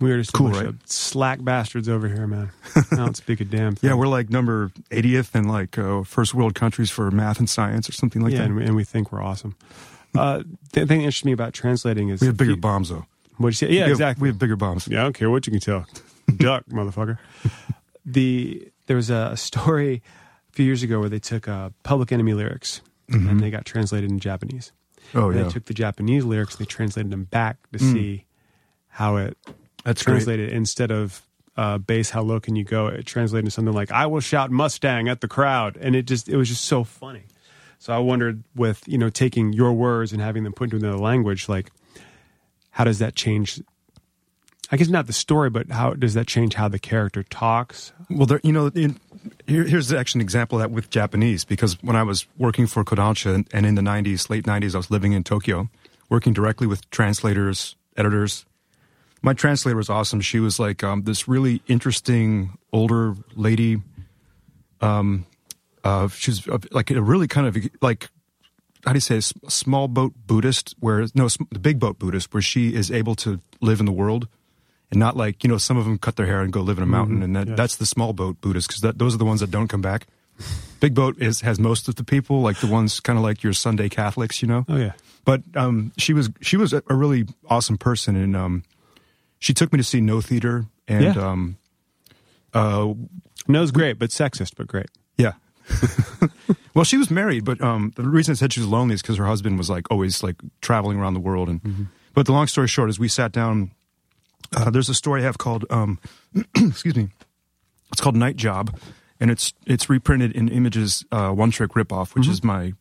We're 0.00 0.22
Cool, 0.34 0.50
right? 0.50 0.74
slack 0.86 1.42
bastards 1.42 1.88
over 1.88 2.08
here, 2.08 2.26
man. 2.26 2.50
I 2.90 2.96
don't 2.96 3.16
speak 3.16 3.40
a 3.40 3.44
damn 3.44 3.76
thing. 3.76 3.88
Yeah, 3.88 3.94
we're 3.96 4.08
like 4.08 4.28
number 4.28 4.70
80th 4.90 5.34
in 5.36 5.48
like 5.48 5.78
uh, 5.78 6.02
first 6.02 6.34
world 6.34 6.54
countries 6.54 6.90
for 6.90 7.10
math 7.12 7.38
and 7.38 7.48
science 7.48 7.88
or 7.88 7.92
something 7.92 8.20
like 8.20 8.32
yeah, 8.32 8.38
that. 8.40 8.44
and 8.46 8.56
we, 8.56 8.64
and 8.64 8.76
we 8.76 8.84
think 8.84 9.12
we're 9.12 9.22
awesome. 9.22 9.54
Uh, 10.14 10.42
the 10.72 10.80
thing 10.84 10.98
that 10.98 11.04
interests 11.04 11.24
me 11.24 11.32
about 11.32 11.54
translating 11.54 12.08
is 12.10 12.20
we 12.20 12.26
have 12.26 12.36
bigger 12.36 12.50
you- 12.50 12.56
bombs 12.56 12.88
though. 12.90 13.06
What'd 13.38 13.60
you 13.60 13.66
say? 13.68 13.72
Yeah, 13.72 13.82
We 13.84 13.88
have- 13.88 13.90
exactly. 13.92 14.22
we 14.22 14.28
have 14.28 14.38
bigger 14.38 14.56
bombs. 14.56 14.88
Yeah, 14.88 15.00
I 15.00 15.02
don't 15.04 15.12
care 15.14 15.30
what 15.30 15.46
you 15.46 15.52
can 15.52 15.60
tell. 15.60 15.86
Duck, 16.36 16.64
motherfucker. 16.70 17.18
The 18.04 18.68
there 18.86 18.96
was 18.96 19.10
a 19.10 19.36
story 19.36 20.02
a 20.50 20.52
few 20.52 20.64
years 20.66 20.82
ago 20.82 21.00
where 21.00 21.08
they 21.08 21.18
took 21.18 21.48
uh, 21.48 21.70
Public 21.82 22.12
Enemy 22.12 22.34
lyrics 22.34 22.80
and 23.08 23.40
they 23.40 23.50
got 23.50 23.64
translated 23.64 24.10
in 24.10 24.18
Japanese. 24.18 24.72
Mm-hmm. 25.08 25.18
Oh 25.18 25.28
And 25.30 25.38
yeah, 25.38 25.44
They 25.44 25.50
took 25.50 25.66
the 25.66 25.74
Japanese 25.74 26.24
lyrics 26.24 26.56
and 26.56 26.66
they 26.66 26.68
translated 26.68 27.12
them 27.12 27.24
back 27.24 27.58
to 27.72 27.78
see 27.78 28.24
how 28.88 29.16
it 29.16 29.36
that's 29.84 30.02
great. 30.02 30.14
translated 30.14 30.50
instead 30.50 30.90
of 30.90 31.22
uh, 31.56 31.78
bass. 31.78 32.10
How 32.10 32.22
low 32.22 32.40
can 32.40 32.56
you 32.56 32.64
go? 32.64 32.88
It 32.88 33.06
translated 33.06 33.44
into 33.44 33.50
something 33.52 33.74
like 33.74 33.92
"I 33.92 34.06
will 34.06 34.20
shout 34.20 34.50
Mustang 34.50 35.08
at 35.08 35.20
the 35.20 35.28
crowd," 35.28 35.76
and 35.80 35.94
it 35.94 36.06
just 36.06 36.28
it 36.28 36.36
was 36.36 36.48
just 36.48 36.64
so 36.64 36.82
funny. 36.84 37.24
So 37.78 37.92
I 37.92 37.98
wondered, 37.98 38.42
with 38.56 38.82
you 38.86 38.96
know, 38.96 39.10
taking 39.10 39.52
your 39.52 39.72
words 39.74 40.12
and 40.12 40.20
having 40.22 40.42
them 40.44 40.52
put 40.54 40.72
into 40.72 40.76
another 40.76 40.98
language, 41.02 41.48
like 41.48 41.70
how 42.70 42.84
does 42.84 42.98
that 42.98 43.14
change? 43.14 43.60
I 44.70 44.76
guess 44.76 44.88
not 44.88 45.06
the 45.06 45.12
story, 45.12 45.50
but 45.50 45.70
how 45.70 45.94
does 45.94 46.14
that 46.14 46.26
change 46.26 46.54
how 46.54 46.68
the 46.68 46.78
character 46.78 47.22
talks? 47.22 47.92
Well, 48.10 48.26
there, 48.26 48.40
you 48.42 48.52
know, 48.52 48.66
in, 48.68 48.98
here, 49.46 49.64
here's 49.64 49.92
actually 49.92 50.20
an 50.20 50.22
example 50.22 50.58
of 50.58 50.62
that 50.62 50.70
with 50.70 50.90
Japanese 50.90 51.44
because 51.44 51.82
when 51.82 51.96
I 51.96 52.02
was 52.02 52.26
working 52.38 52.66
for 52.66 52.84
Kodansha 52.84 53.46
and, 53.52 53.66
in 53.66 53.74
the 53.74 53.82
90s, 53.82 54.30
late 54.30 54.44
90s, 54.44 54.74
I 54.74 54.78
was 54.78 54.90
living 54.90 55.12
in 55.12 55.24
Tokyo, 55.24 55.68
working 56.08 56.32
directly 56.32 56.66
with 56.66 56.88
translators, 56.90 57.76
editors. 57.96 58.46
My 59.22 59.32
translator 59.32 59.76
was 59.76 59.88
awesome. 59.88 60.20
She 60.20 60.40
was 60.40 60.58
like 60.58 60.84
um, 60.84 61.02
this 61.02 61.26
really 61.26 61.62
interesting 61.66 62.58
older 62.72 63.14
lady. 63.34 63.80
Um, 64.80 65.26
uh, 65.82 66.08
she 66.08 66.30
was 66.30 66.48
uh, 66.48 66.58
like 66.72 66.90
a 66.90 67.00
really 67.00 67.28
kind 67.28 67.46
of 67.46 67.56
like 67.80 68.08
how 68.84 68.92
do 68.92 68.96
you 68.96 69.00
say 69.00 69.20
small 69.48 69.88
boat 69.88 70.12
Buddhist, 70.26 70.74
where 70.80 71.06
no 71.14 71.28
the 71.50 71.58
big 71.58 71.78
boat 71.78 71.98
Buddhist, 71.98 72.34
where 72.34 72.42
she 72.42 72.74
is 72.74 72.90
able 72.90 73.14
to 73.16 73.40
live 73.60 73.80
in 73.80 73.86
the 73.86 73.92
world, 73.92 74.28
and 74.94 75.00
not 75.00 75.16
like 75.16 75.44
you 75.44 75.50
know 75.50 75.58
some 75.58 75.76
of 75.76 75.84
them 75.84 75.98
cut 75.98 76.16
their 76.16 76.26
hair 76.26 76.40
and 76.40 76.52
go 76.52 76.60
live 76.62 76.78
in 76.78 76.84
a 76.84 76.86
mountain, 76.86 77.22
and 77.22 77.36
that, 77.36 77.48
yes. 77.48 77.56
that's 77.56 77.76
the 77.76 77.86
small 77.86 78.12
boat 78.12 78.40
Buddhist 78.40 78.68
because 78.68 78.80
those 78.96 79.14
are 79.14 79.18
the 79.18 79.24
ones 79.24 79.40
that 79.40 79.50
don't 79.50 79.68
come 79.68 79.82
back. 79.82 80.06
Big 80.80 80.94
boat 80.94 81.20
is 81.20 81.42
has 81.42 81.58
most 81.60 81.86
of 81.88 81.94
the 81.96 82.04
people, 82.04 82.40
like 82.40 82.58
the 82.60 82.66
ones 82.66 82.98
kind 83.00 83.18
of 83.18 83.22
like 83.22 83.42
your 83.42 83.52
Sunday 83.52 83.88
Catholics, 83.88 84.42
you 84.42 84.48
know. 84.48 84.64
Oh 84.68 84.76
yeah, 84.76 84.92
But 85.24 85.42
um, 85.54 85.92
she 85.98 86.12
was 86.12 86.30
she 86.40 86.56
was 86.56 86.72
a, 86.72 86.82
really 86.88 87.26
awesome 87.48 87.78
person, 87.78 88.16
and 88.16 88.34
um, 88.36 88.64
she 89.38 89.54
took 89.54 89.72
me 89.72 89.76
to 89.76 89.84
see 89.84 90.00
Noh 90.00 90.20
Theater, 90.20 90.66
and 90.88 91.04
Yeah. 91.04 91.30
um, 91.30 91.56
uh, 92.52 92.94
knows 93.46 93.70
great, 93.70 93.98
but 93.98 94.10
sexist, 94.10 94.52
but 94.56 94.66
great. 94.66 94.86
yeah. 95.16 95.32
well, 96.74 96.84
she 96.84 96.98
was 96.98 97.10
married, 97.10 97.44
but 97.44 97.60
um, 97.62 97.92
the 97.96 98.02
reason 98.02 98.32
I 98.32 98.34
said 98.34 98.52
she 98.52 98.60
was 98.60 98.68
lonely 98.68 98.94
is 98.94 99.02
because 99.02 99.16
her 99.16 99.26
husband 99.26 99.56
was 99.56 99.70
like 99.70 99.90
always 99.90 100.22
like 100.22 100.36
traveling 100.60 100.98
around 100.98 101.14
the 101.14 101.20
world. 101.20 101.48
And 101.48 101.88
but 102.12 102.26
the 102.26 102.32
long 102.32 102.46
story 102.48 102.68
short 102.68 102.90
is 102.90 102.98
we 102.98 103.08
sat 103.08 103.32
down. 103.32 103.70
Uh, 104.54 104.70
there's 104.70 104.88
a 104.88 104.94
story 104.94 105.22
I 105.22 105.24
have 105.24 105.38
called 105.38 105.64
um, 105.70 105.98
excuse 106.56 106.96
me. 106.96 107.08
It's 107.92 108.00
called 108.00 108.16
Night 108.16 108.36
Job, 108.36 108.76
and 109.20 109.30
it's 109.30 109.52
it's 109.66 109.88
reprinted 109.88 110.32
in 110.32 110.48
Images 110.48 111.04
uh, 111.12 111.30
One 111.30 111.50
Trick 111.50 111.72
Ripoff, 111.72 112.14
which 112.14 112.26
is 112.28 112.42
my 112.42 112.72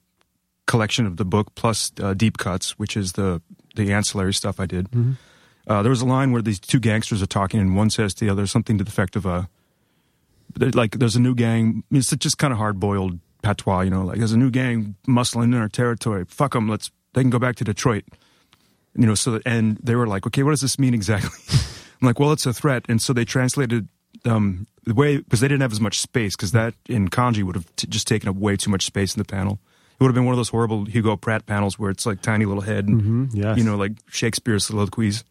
collection 0.66 1.06
of 1.06 1.18
the 1.18 1.26
book 1.26 1.54
plus 1.56 1.92
uh, 2.02 2.14
Deep 2.14 2.38
Cuts, 2.38 2.80
which 2.80 2.98
is 2.98 3.14
the 3.14 3.42
the 3.76 3.92
ancillary 3.94 4.34
stuff 4.34 4.60
I 4.60 4.66
did. 4.66 4.88
Uh, 5.68 5.82
there 5.82 5.90
was 5.90 6.02
a 6.02 6.06
line 6.06 6.32
where 6.32 6.42
these 6.42 6.60
two 6.60 6.80
gangsters 6.80 7.22
are 7.22 7.28
talking, 7.28 7.60
and 7.60 7.76
one 7.76 7.90
says 7.90 8.14
to 8.16 8.26
the 8.26 8.32
other 8.32 8.48
something 8.48 8.78
to 8.78 8.84
the 8.84 8.90
effect 8.90 9.16
of, 9.16 9.26
they're 10.56 10.70
like, 10.72 11.00
there's 11.00 11.16
a 11.16 11.22
new 11.22 11.36
gang. 11.36 11.84
It's 11.92 12.16
just 12.16 12.38
kind 12.38 12.52
of 12.52 12.60
hard 12.60 12.80
boiled 12.80 13.20
patois, 13.42 13.82
you 13.82 13.90
know, 13.90 14.04
like 14.04 14.18
there's 14.18 14.32
a 14.32 14.38
new 14.38 14.50
gang 14.50 14.96
muscling 15.08 15.46
in 15.46 15.56
our 15.56 15.70
territory. 15.70 16.26
Fuck 16.28 16.54
them. 16.54 16.68
Let's 16.68 16.92
they 17.14 17.22
can 17.22 17.30
go 17.30 17.40
back 17.40 17.56
to 17.58 17.64
Detroit. 17.64 18.06
You 18.96 19.08
know, 19.08 19.16
so 19.16 19.40
and 19.46 19.78
they 19.82 19.96
were 19.96 20.06
like, 20.08 20.28
okay, 20.28 20.44
what 20.44 20.52
does 20.52 20.62
this 20.62 20.78
mean 20.78 20.94
exactly? 20.94 21.32
I'm 22.02 22.06
like, 22.08 22.20
well, 22.20 22.32
it's 22.32 22.46
a 22.46 22.54
threat, 22.54 22.86
and 22.90 23.02
so 23.02 23.12
they 23.14 23.26
translated 23.26 23.88
um, 24.26 24.68
the 24.84 24.94
way 24.94 25.18
because 25.18 25.40
they 25.40 25.48
didn't 25.48 25.62
have 25.62 25.72
as 25.72 25.82
much 25.82 26.00
space 26.00 26.36
because 26.36 26.52
that 26.52 26.74
in 26.88 27.10
kanji 27.10 27.44
would 27.44 27.56
have 27.56 27.76
t- 27.76 27.88
just 27.88 28.08
taken 28.08 28.30
up 28.30 28.36
way 28.36 28.56
too 28.56 28.70
much 28.70 28.86
space 28.86 29.16
in 29.16 29.20
the 29.20 29.26
panel. 29.26 29.60
It 30.00 30.04
would 30.04 30.08
have 30.10 30.16
been 30.16 30.26
one 30.26 30.34
of 30.34 30.38
those 30.38 30.50
horrible 30.50 30.86
Hugo 30.86 31.16
Pratt 31.16 31.46
panels 31.46 31.80
where 31.80 31.90
it's 31.90 32.06
like 32.06 32.22
tiny 32.22 32.46
little 32.46 32.62
head 32.62 32.88
and 32.88 33.02
Mhm, 33.02 33.30
yes. 33.34 33.58
you 33.58 33.64
know 33.64 33.76
like 33.78 33.94
Shakespeare's 34.12 34.66
soliloquies. 34.66 35.24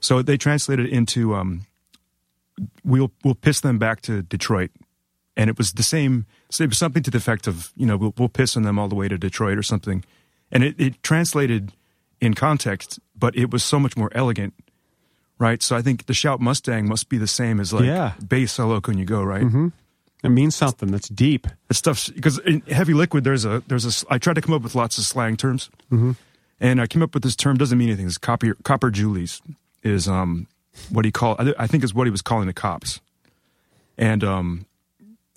So 0.00 0.22
they 0.22 0.36
translated 0.36 0.86
it 0.86 0.92
into 0.92 1.34
um, 1.34 1.62
we'll 2.84 3.10
we'll 3.24 3.34
piss 3.34 3.60
them 3.60 3.78
back 3.78 4.00
to 4.02 4.22
Detroit, 4.22 4.70
and 5.36 5.48
it 5.50 5.56
was 5.58 5.72
the 5.72 5.82
same. 5.82 6.26
So 6.50 6.64
it 6.64 6.68
was 6.70 6.78
something 6.78 7.02
to 7.04 7.10
the 7.10 7.18
effect 7.18 7.46
of 7.46 7.72
you 7.76 7.86
know 7.86 7.96
we'll, 7.96 8.14
we'll 8.18 8.28
piss 8.28 8.56
on 8.56 8.62
them 8.64 8.78
all 8.78 8.88
the 8.88 8.94
way 8.94 9.08
to 9.08 9.18
Detroit 9.18 9.56
or 9.58 9.62
something, 9.62 10.04
and 10.52 10.62
it, 10.64 10.74
it 10.78 11.02
translated 11.02 11.72
in 12.20 12.34
context, 12.34 12.98
but 13.18 13.36
it 13.36 13.50
was 13.50 13.62
so 13.64 13.78
much 13.78 13.96
more 13.96 14.10
elegant, 14.14 14.54
right? 15.38 15.62
So 15.62 15.76
I 15.76 15.82
think 15.82 16.06
the 16.06 16.14
shout 16.14 16.40
Mustang 16.40 16.88
must 16.88 17.08
be 17.08 17.18
the 17.18 17.26
same 17.26 17.60
as 17.60 17.72
like 17.72 17.84
Yeah. 17.84 18.12
bass 18.26 18.56
hello 18.56 18.80
can 18.80 18.98
you 18.98 19.04
go 19.04 19.22
right? 19.22 19.44
It 20.24 20.30
means 20.30 20.56
something 20.56 20.90
that's 20.90 21.08
deep. 21.08 21.46
That 21.68 21.74
stuff 21.74 22.10
because 22.12 22.38
in 22.40 22.60
heavy 22.62 22.92
liquid 22.92 23.22
there's 23.24 23.44
a 23.44 23.62
there's 23.68 23.86
a 23.86 24.06
I 24.12 24.18
tried 24.18 24.34
to 24.34 24.40
come 24.40 24.52
up 24.54 24.62
with 24.62 24.74
lots 24.74 24.98
of 24.98 25.04
slang 25.04 25.36
terms, 25.36 25.70
and 26.60 26.80
I 26.80 26.86
came 26.88 27.02
up 27.02 27.14
with 27.14 27.22
this 27.22 27.36
term 27.36 27.56
doesn't 27.56 27.78
mean 27.78 27.88
anything. 27.88 28.06
It's 28.06 28.18
copper 28.18 28.54
copper 28.64 28.90
Julies 28.90 29.40
is 29.84 30.08
um 30.08 30.48
what 30.90 31.04
he 31.04 31.12
called 31.12 31.36
I 31.40 31.54
I 31.56 31.66
think 31.68 31.84
is 31.84 31.94
what 31.94 32.08
he 32.08 32.10
was 32.10 32.20
calling 32.22 32.48
the 32.48 32.52
cops, 32.52 33.00
and 33.96 34.24
um 34.24 34.66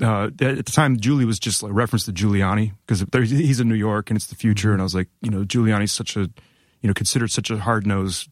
uh, 0.02 0.26
at 0.26 0.38
the 0.40 0.64
time 0.64 1.00
Julie 1.00 1.26
was 1.26 1.38
just 1.38 1.62
like 1.62 1.72
reference 1.74 2.06
to 2.06 2.12
Giuliani 2.12 2.72
because 2.88 3.06
he's 3.30 3.60
in 3.60 3.70
New 3.70 3.76
York 3.76 4.10
and 4.10 4.18
it's 4.18 4.26
the 4.26 4.36
future, 4.36 4.72
and 4.74 4.82
I 4.82 4.84
was 4.84 4.96
like 4.96 5.10
you 5.22 5.30
know 5.30 5.44
Giuliani's 5.44 5.92
such 5.92 6.18
a 6.18 6.28
you 6.82 6.88
know 6.88 6.94
considered 6.94 7.32
such 7.32 7.50
a 7.50 7.58
hard 7.58 7.86
nosed 7.88 8.30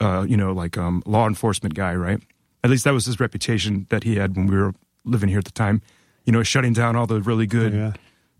uh, 0.00 0.24
you 0.28 0.36
know 0.36 0.52
like 0.52 0.76
um 0.78 1.02
law 1.06 1.26
enforcement 1.26 1.74
guy 1.74 1.94
right. 1.94 2.20
At 2.64 2.70
least 2.70 2.84
that 2.84 2.92
was 2.92 3.06
his 3.06 3.20
reputation 3.20 3.86
that 3.90 4.02
he 4.02 4.16
had 4.16 4.36
when 4.36 4.46
we 4.46 4.56
were 4.56 4.74
living 5.04 5.28
here 5.28 5.38
at 5.38 5.44
the 5.44 5.52
time. 5.52 5.82
You 6.24 6.32
know, 6.32 6.42
shutting 6.42 6.72
down 6.72 6.96
all 6.96 7.06
the 7.06 7.20
really 7.20 7.46
good 7.46 7.72
Yeah. 7.72 7.92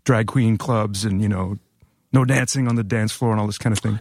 drag 0.03 0.27
queen 0.27 0.57
clubs 0.57 1.05
and 1.05 1.21
you 1.21 1.29
know, 1.29 1.57
no 2.11 2.25
dancing 2.25 2.67
on 2.67 2.75
the 2.75 2.83
dance 2.83 3.11
floor 3.13 3.31
and 3.31 3.39
all 3.39 3.47
this 3.47 3.57
kind 3.57 3.71
of 3.71 3.79
thing. 3.79 3.99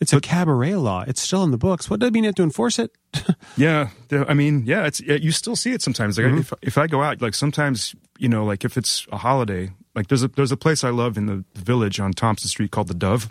It's 0.00 0.12
a 0.12 0.20
cabaret 0.20 0.74
law. 0.74 1.04
It's 1.06 1.20
still 1.22 1.44
in 1.44 1.50
the 1.52 1.56
books. 1.56 1.88
What 1.88 2.00
does 2.00 2.08
it 2.08 2.12
mean 2.12 2.24
you 2.24 2.28
have 2.28 2.34
to 2.36 2.42
enforce 2.42 2.78
it? 2.78 2.90
Yeah, 3.56 3.90
I 4.10 4.34
mean, 4.34 4.64
yeah, 4.66 4.84
it's 4.86 4.98
you 5.00 5.30
still 5.30 5.54
see 5.54 5.70
it 5.70 5.80
sometimes. 5.80 6.18
Like 6.18 6.32
if 6.40 6.52
if 6.60 6.76
I 6.76 6.88
go 6.88 7.02
out, 7.02 7.22
like 7.22 7.34
sometimes 7.34 7.94
you 8.18 8.28
know, 8.28 8.44
like 8.44 8.64
if 8.64 8.76
it's 8.76 9.06
a 9.12 9.16
holiday, 9.18 9.70
like 9.94 10.08
there's 10.08 10.24
a 10.24 10.28
there's 10.28 10.50
a 10.50 10.56
place 10.56 10.82
I 10.82 10.90
love 10.90 11.16
in 11.16 11.26
the 11.26 11.44
village 11.54 12.00
on 12.00 12.12
Thompson 12.12 12.48
Street 12.48 12.72
called 12.72 12.88
the 12.88 12.94
Dove. 12.94 13.30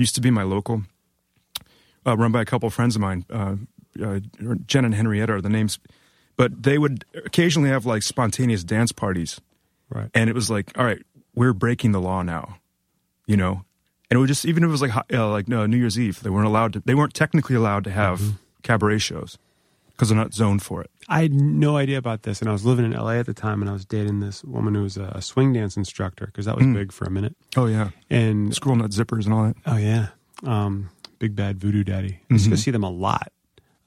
Used 0.00 0.14
to 0.14 0.22
be 0.22 0.30
my 0.30 0.44
local, 0.44 0.84
uh, 2.06 2.16
run 2.16 2.32
by 2.32 2.40
a 2.40 2.46
couple 2.46 2.66
of 2.66 2.72
friends 2.72 2.96
of 2.96 3.02
mine. 3.02 3.26
Uh, 3.28 3.56
uh, 4.02 4.20
Jen 4.66 4.86
and 4.86 4.94
Henrietta 4.94 5.34
are 5.34 5.40
the 5.42 5.50
names, 5.50 5.78
but 6.38 6.62
they 6.62 6.78
would 6.78 7.04
occasionally 7.22 7.68
have 7.68 7.84
like 7.84 8.02
spontaneous 8.02 8.64
dance 8.64 8.92
parties. 8.92 9.42
Right. 9.90 10.08
and 10.14 10.30
it 10.30 10.34
was 10.34 10.48
like, 10.48 10.72
all 10.78 10.86
right, 10.86 11.02
we're 11.34 11.52
breaking 11.52 11.92
the 11.92 12.00
law 12.00 12.22
now, 12.22 12.56
you 13.26 13.36
know. 13.36 13.64
And 14.08 14.16
it 14.16 14.20
would 14.20 14.28
just 14.28 14.46
even 14.46 14.62
if 14.64 14.68
it 14.68 14.70
was 14.70 14.80
like 14.80 14.96
uh, 15.12 15.28
like 15.28 15.48
no, 15.48 15.66
New 15.66 15.76
Year's 15.76 15.98
Eve, 15.98 16.22
they 16.22 16.30
weren't 16.30 16.46
allowed 16.46 16.72
to. 16.72 16.80
They 16.80 16.94
weren't 16.94 17.12
technically 17.12 17.56
allowed 17.56 17.84
to 17.84 17.90
have 17.90 18.38
cabaret 18.62 18.98
shows 18.98 19.36
because 20.00 20.08
they're 20.08 20.16
not 20.16 20.32
zoned 20.32 20.62
for 20.62 20.80
it. 20.80 20.90
I 21.10 21.20
had 21.20 21.34
no 21.34 21.76
idea 21.76 21.98
about 21.98 22.22
this, 22.22 22.40
and 22.40 22.48
I 22.48 22.52
was 22.52 22.64
living 22.64 22.86
in 22.86 22.92
LA 22.92 23.16
at 23.16 23.26
the 23.26 23.34
time, 23.34 23.60
and 23.60 23.68
I 23.68 23.74
was 23.74 23.84
dating 23.84 24.20
this 24.20 24.42
woman 24.44 24.74
who 24.74 24.82
was 24.82 24.96
a, 24.96 25.20
swing 25.20 25.52
dance 25.52 25.76
instructor 25.76 26.24
because 26.24 26.46
that 26.46 26.56
was 26.56 26.66
big 26.66 26.90
for 26.90 27.04
a 27.04 27.10
minute. 27.10 27.36
Oh 27.54 27.66
yeah, 27.66 27.90
And 28.08 28.54
Squirrel 28.54 28.76
Nut 28.78 28.92
Zippers 28.92 29.26
and 29.26 29.34
all 29.34 29.44
that. 29.44 29.56
oh 29.66 29.76
yeah, 29.76 30.06
um, 30.46 30.88
Big 31.18 31.36
Bad 31.36 31.58
Voodoo 31.60 31.84
Daddy. 31.84 32.18
I 32.30 32.32
used 32.32 32.46
Mm-hmm. 32.46 32.52
to 32.52 32.56
see 32.56 32.70
them 32.70 32.82
a 32.82 32.88
lot. 32.90 33.30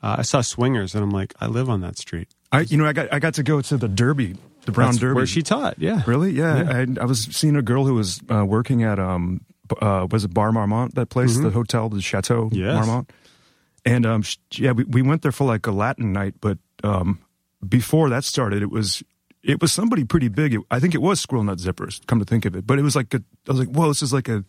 Uh, 0.03 0.17
I 0.19 0.21
saw 0.21 0.41
swingers, 0.41 0.93
and 0.93 1.03
I'm 1.03 1.09
like, 1.09 1.33
I 1.41 1.47
live 1.47 1.67
on 1.69 1.81
that 1.81 1.97
street. 1.97 2.27
I 2.51 2.59
you 2.61 2.77
know 2.77 2.85
I 2.85 2.93
got 2.93 3.11
I 3.11 3.17
got 3.17 3.33
to 3.35 3.43
go 3.43 3.59
to 3.61 3.77
the 3.77 3.87
Derby, 3.87 4.35
the 4.65 4.71
Brown 4.71 4.89
That's 4.89 4.99
Derby. 4.99 5.15
where 5.15 5.25
she 5.25 5.41
taught. 5.41 5.79
Yeah, 5.79 6.03
Really? 6.05 6.31
Yeah. 6.31 6.69
I, 6.69 7.01
I 7.01 7.05
was 7.05 7.23
seeing 7.23 7.55
a 7.55 7.63
girl 7.63 7.85
who 7.87 7.95
was 7.95 8.21
uh, 8.29 8.45
working 8.45 8.83
at 8.83 8.99
um 8.99 9.41
uh, 9.81 10.05
was 10.11 10.25
it 10.25 10.33
Bar 10.33 10.51
Marmont 10.51 10.93
that 10.95 11.09
place 11.09 11.37
the 11.39 11.49
hotel 11.49 11.89
the 11.89 12.01
Chateau 12.01 12.49
Mm-hmm. 12.49 12.55
Yes. 12.59 12.75
Marmont, 12.85 13.09
and 13.85 14.05
um 14.05 14.23
yeah 14.53 14.71
we 14.71 14.83
we 14.85 15.01
went 15.01 15.21
there 15.21 15.31
for 15.31 15.45
like 15.45 15.65
a 15.67 15.71
Latin 15.71 16.13
night, 16.13 16.35
but 16.41 16.57
um 16.83 17.19
before 17.67 18.09
that 18.09 18.23
started 18.23 18.61
it 18.63 18.69
was 18.71 19.03
it 19.43 19.61
was 19.61 19.73
somebody 19.73 20.03
pretty 20.05 20.29
big. 20.29 20.53
It, 20.53 20.61
I 20.71 20.79
think 20.79 20.95
it 20.95 21.01
was 21.01 21.19
Squirrel 21.19 21.43
Nut 21.43 21.57
Zippers. 21.57 22.05
Come 22.07 22.19
to 22.19 22.25
think 22.25 22.45
of 22.45 22.55
it, 22.55 22.65
but 22.65 22.79
it 22.79 22.81
was 22.81 22.95
like 22.95 23.13
a, 23.13 23.17
I 23.47 23.51
was 23.51 23.59
like 23.59 23.69
whoa 23.69 23.87
this 23.89 24.01
is 24.01 24.13
like 24.13 24.27
a 24.29 24.43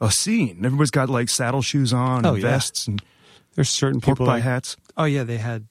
a 0.00 0.10
scene. 0.10 0.58
Everybody's 0.64 0.90
got 0.90 1.08
like 1.10 1.28
saddle 1.28 1.62
shoes 1.62 1.92
on 1.92 2.26
Oh, 2.26 2.34
and 2.34 2.42
yeah. 2.42 2.50
vests 2.50 2.86
and 2.86 3.02
there's 3.54 3.70
certain 3.70 4.00
pork 4.00 4.16
people. 4.18 4.26
pie 4.26 4.34
like- 4.34 4.42
hats. 4.42 4.76
Oh 4.96 5.04
yeah, 5.04 5.24
they 5.24 5.38
had 5.38 5.66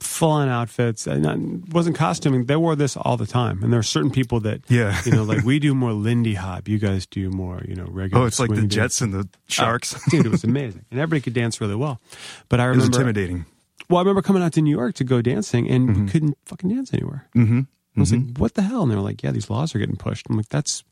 full 0.00 0.30
on 0.30 0.48
outfits. 0.48 1.06
And 1.06 1.22
not, 1.22 1.38
wasn't 1.72 1.96
costuming. 1.96 2.46
They 2.46 2.56
wore 2.56 2.74
this 2.76 2.96
all 2.96 3.16
the 3.16 3.26
time. 3.26 3.62
And 3.62 3.72
there 3.72 3.80
are 3.80 3.82
certain 3.84 4.10
people 4.10 4.40
that 4.40 4.62
Yeah. 4.68 5.00
you 5.04 5.12
know, 5.12 5.22
like 5.24 5.44
we 5.44 5.58
do 5.58 5.74
more 5.74 5.92
Lindy 5.92 6.34
Hop. 6.34 6.68
You 6.68 6.78
guys 6.78 7.06
do 7.06 7.30
more, 7.30 7.62
you 7.68 7.74
know, 7.74 7.86
regular. 7.88 8.24
Oh, 8.24 8.26
it's 8.26 8.40
like 8.40 8.50
the 8.50 8.56
swing 8.56 8.68
Jets 8.68 9.00
and 9.00 9.12
the 9.12 9.28
Sharks. 9.48 9.94
Oh, 9.94 10.00
dude, 10.10 10.26
it 10.26 10.30
was 10.30 10.44
amazing, 10.44 10.84
and 10.90 10.98
everybody 11.00 11.20
could 11.22 11.34
dance 11.34 11.60
really 11.60 11.76
well. 11.76 12.00
But 12.48 12.60
I 12.60 12.70
it 12.70 12.76
was 12.76 12.86
intimidating. 12.86 13.46
well, 13.88 13.98
I 13.98 14.00
remember 14.02 14.22
coming 14.22 14.42
out 14.42 14.52
to 14.54 14.62
New 14.62 14.70
York 14.76 14.94
to 14.96 15.04
go 15.04 15.20
dancing, 15.22 15.68
and 15.68 16.04
we 16.04 16.10
couldn't 16.10 16.36
fucking 16.46 16.70
dance 16.70 16.92
anywhere. 16.94 17.28
Mm-hmm. 17.36 17.60
I 17.96 18.00
was 18.00 18.12
like, 18.12 18.38
"What 18.38 18.54
the 18.54 18.62
hell?" 18.62 18.82
And 18.82 18.90
they 18.90 18.94
were 18.96 19.02
like, 19.02 19.22
"Yeah, 19.22 19.32
these 19.32 19.50
laws 19.50 19.74
are 19.74 19.78
getting 19.78 19.96
pushed." 19.96 20.26
I'm 20.30 20.36
like, 20.36 20.48
"That's 20.48 20.84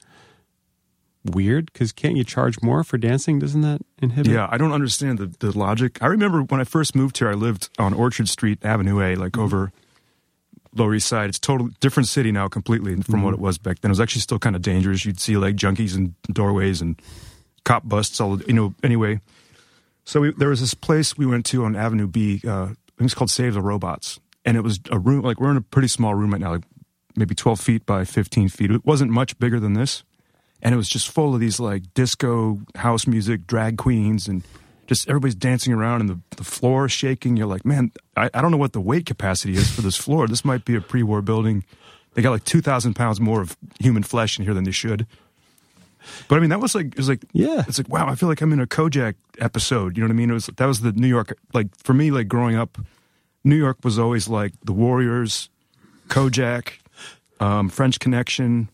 weird 1.28 1.72
because 1.72 1.92
can't 1.92 2.16
you 2.16 2.24
charge 2.24 2.60
more 2.62 2.84
for 2.84 2.98
dancing? 2.98 3.38
Doesn't 3.38 3.62
that 3.62 3.80
inhibit?" 4.00 4.32
Yeah, 4.32 4.48
I 4.50 4.58
don't 4.58 4.72
understand 4.72 5.18
the, 5.18 5.26
the 5.38 5.56
logic. 5.56 6.02
I 6.02 6.06
remember 6.06 6.42
when 6.42 6.60
I 6.60 6.64
first 6.64 6.94
moved 6.94 7.18
here, 7.18 7.28
I 7.28 7.34
lived 7.34 7.70
on 7.78 7.94
Orchard 7.94 8.28
Street, 8.28 8.64
Avenue 8.64 9.00
A, 9.00 9.16
like 9.16 9.38
over 9.38 9.72
Lower 10.74 10.94
East 10.94 11.08
Side. 11.08 11.28
It's 11.28 11.38
totally 11.38 11.72
different 11.80 12.08
city 12.08 12.32
now, 12.32 12.48
completely 12.48 12.96
from 13.02 13.22
what 13.22 13.34
it 13.34 13.40
was 13.40 13.58
back 13.58 13.80
then. 13.80 13.90
It 13.90 13.92
was 13.92 14.00
actually 14.00 14.22
still 14.22 14.38
kind 14.38 14.56
of 14.56 14.62
dangerous. 14.62 15.04
You'd 15.04 15.20
see 15.20 15.36
like 15.36 15.56
junkies 15.56 15.96
in 15.96 16.14
doorways 16.32 16.80
and 16.80 17.00
cop 17.64 17.88
busts. 17.88 18.20
All 18.20 18.40
you 18.42 18.52
know. 18.52 18.74
Anyway, 18.82 19.20
so 20.04 20.20
we, 20.20 20.32
there 20.32 20.48
was 20.48 20.60
this 20.60 20.74
place 20.74 21.16
we 21.16 21.26
went 21.26 21.46
to 21.46 21.64
on 21.64 21.76
Avenue 21.76 22.06
B. 22.06 22.40
Uh, 22.46 22.50
I 22.50 22.66
think 22.66 23.06
it's 23.06 23.14
called 23.14 23.30
Save 23.30 23.54
the 23.54 23.62
Robots, 23.62 24.18
and 24.44 24.56
it 24.56 24.62
was 24.62 24.80
a 24.90 24.98
room 24.98 25.22
like 25.22 25.40
we're 25.40 25.50
in 25.50 25.56
a 25.56 25.62
pretty 25.62 25.88
small 25.88 26.14
room 26.14 26.30
right 26.32 26.40
now, 26.40 26.52
like 26.52 26.64
maybe 27.16 27.34
twelve 27.34 27.60
feet 27.60 27.86
by 27.86 28.04
fifteen 28.04 28.48
feet. 28.48 28.70
It 28.70 28.84
wasn't 28.84 29.10
much 29.10 29.38
bigger 29.38 29.60
than 29.60 29.74
this 29.74 30.04
and 30.62 30.74
it 30.74 30.76
was 30.76 30.88
just 30.88 31.08
full 31.08 31.34
of 31.34 31.40
these 31.40 31.60
like 31.60 31.82
disco 31.94 32.60
house 32.76 33.06
music 33.06 33.46
drag 33.46 33.78
queens 33.78 34.26
and 34.28 34.42
just 34.86 35.08
everybody's 35.08 35.34
dancing 35.34 35.72
around 35.72 36.00
and 36.00 36.08
the, 36.10 36.18
the 36.36 36.44
floor 36.44 36.86
is 36.86 36.92
shaking. 36.92 37.36
You're 37.36 37.46
like 37.46 37.64
man 37.64 37.92
I, 38.16 38.30
I 38.34 38.40
don't 38.40 38.50
know 38.50 38.56
what 38.56 38.72
the 38.72 38.80
weight 38.80 39.06
capacity 39.06 39.54
is 39.54 39.70
for 39.70 39.82
this 39.82 39.96
floor. 39.96 40.26
This 40.26 40.44
might 40.44 40.64
be 40.64 40.74
a 40.74 40.80
pre-war 40.80 41.22
building. 41.22 41.64
They 42.14 42.22
got 42.22 42.30
like 42.30 42.44
2000 42.44 42.94
pounds 42.94 43.20
more 43.20 43.40
of 43.42 43.56
human 43.78 44.02
flesh 44.02 44.38
in 44.38 44.44
here 44.44 44.54
than 44.54 44.64
they 44.64 44.72
should. 44.72 45.06
But 46.28 46.36
i 46.36 46.40
mean 46.40 46.50
that 46.50 46.60
was 46.60 46.74
like 46.74 46.86
it 46.86 46.96
was 46.96 47.08
like 47.08 47.22
Yeah. 47.32 47.64
it's 47.68 47.78
like 47.78 47.88
wow 47.88 48.08
i 48.08 48.14
feel 48.14 48.28
like 48.28 48.40
i'm 48.40 48.52
in 48.52 48.60
a 48.60 48.66
kojak 48.66 49.14
episode. 49.40 49.96
You 49.96 50.02
know 50.02 50.08
what 50.08 50.14
i 50.14 50.16
mean? 50.16 50.30
It 50.30 50.34
was 50.34 50.46
that 50.56 50.66
was 50.66 50.80
the 50.80 50.92
new 50.92 51.08
york 51.08 51.36
like 51.52 51.68
for 51.76 51.92
me 51.94 52.10
like 52.10 52.28
growing 52.28 52.56
up 52.56 52.78
new 53.44 53.56
york 53.56 53.78
was 53.84 53.98
always 53.98 54.26
like 54.28 54.52
the 54.64 54.72
warriors 54.72 55.50
kojak 56.08 56.78
um, 57.40 57.68
french 57.68 57.98
connection 58.00 58.68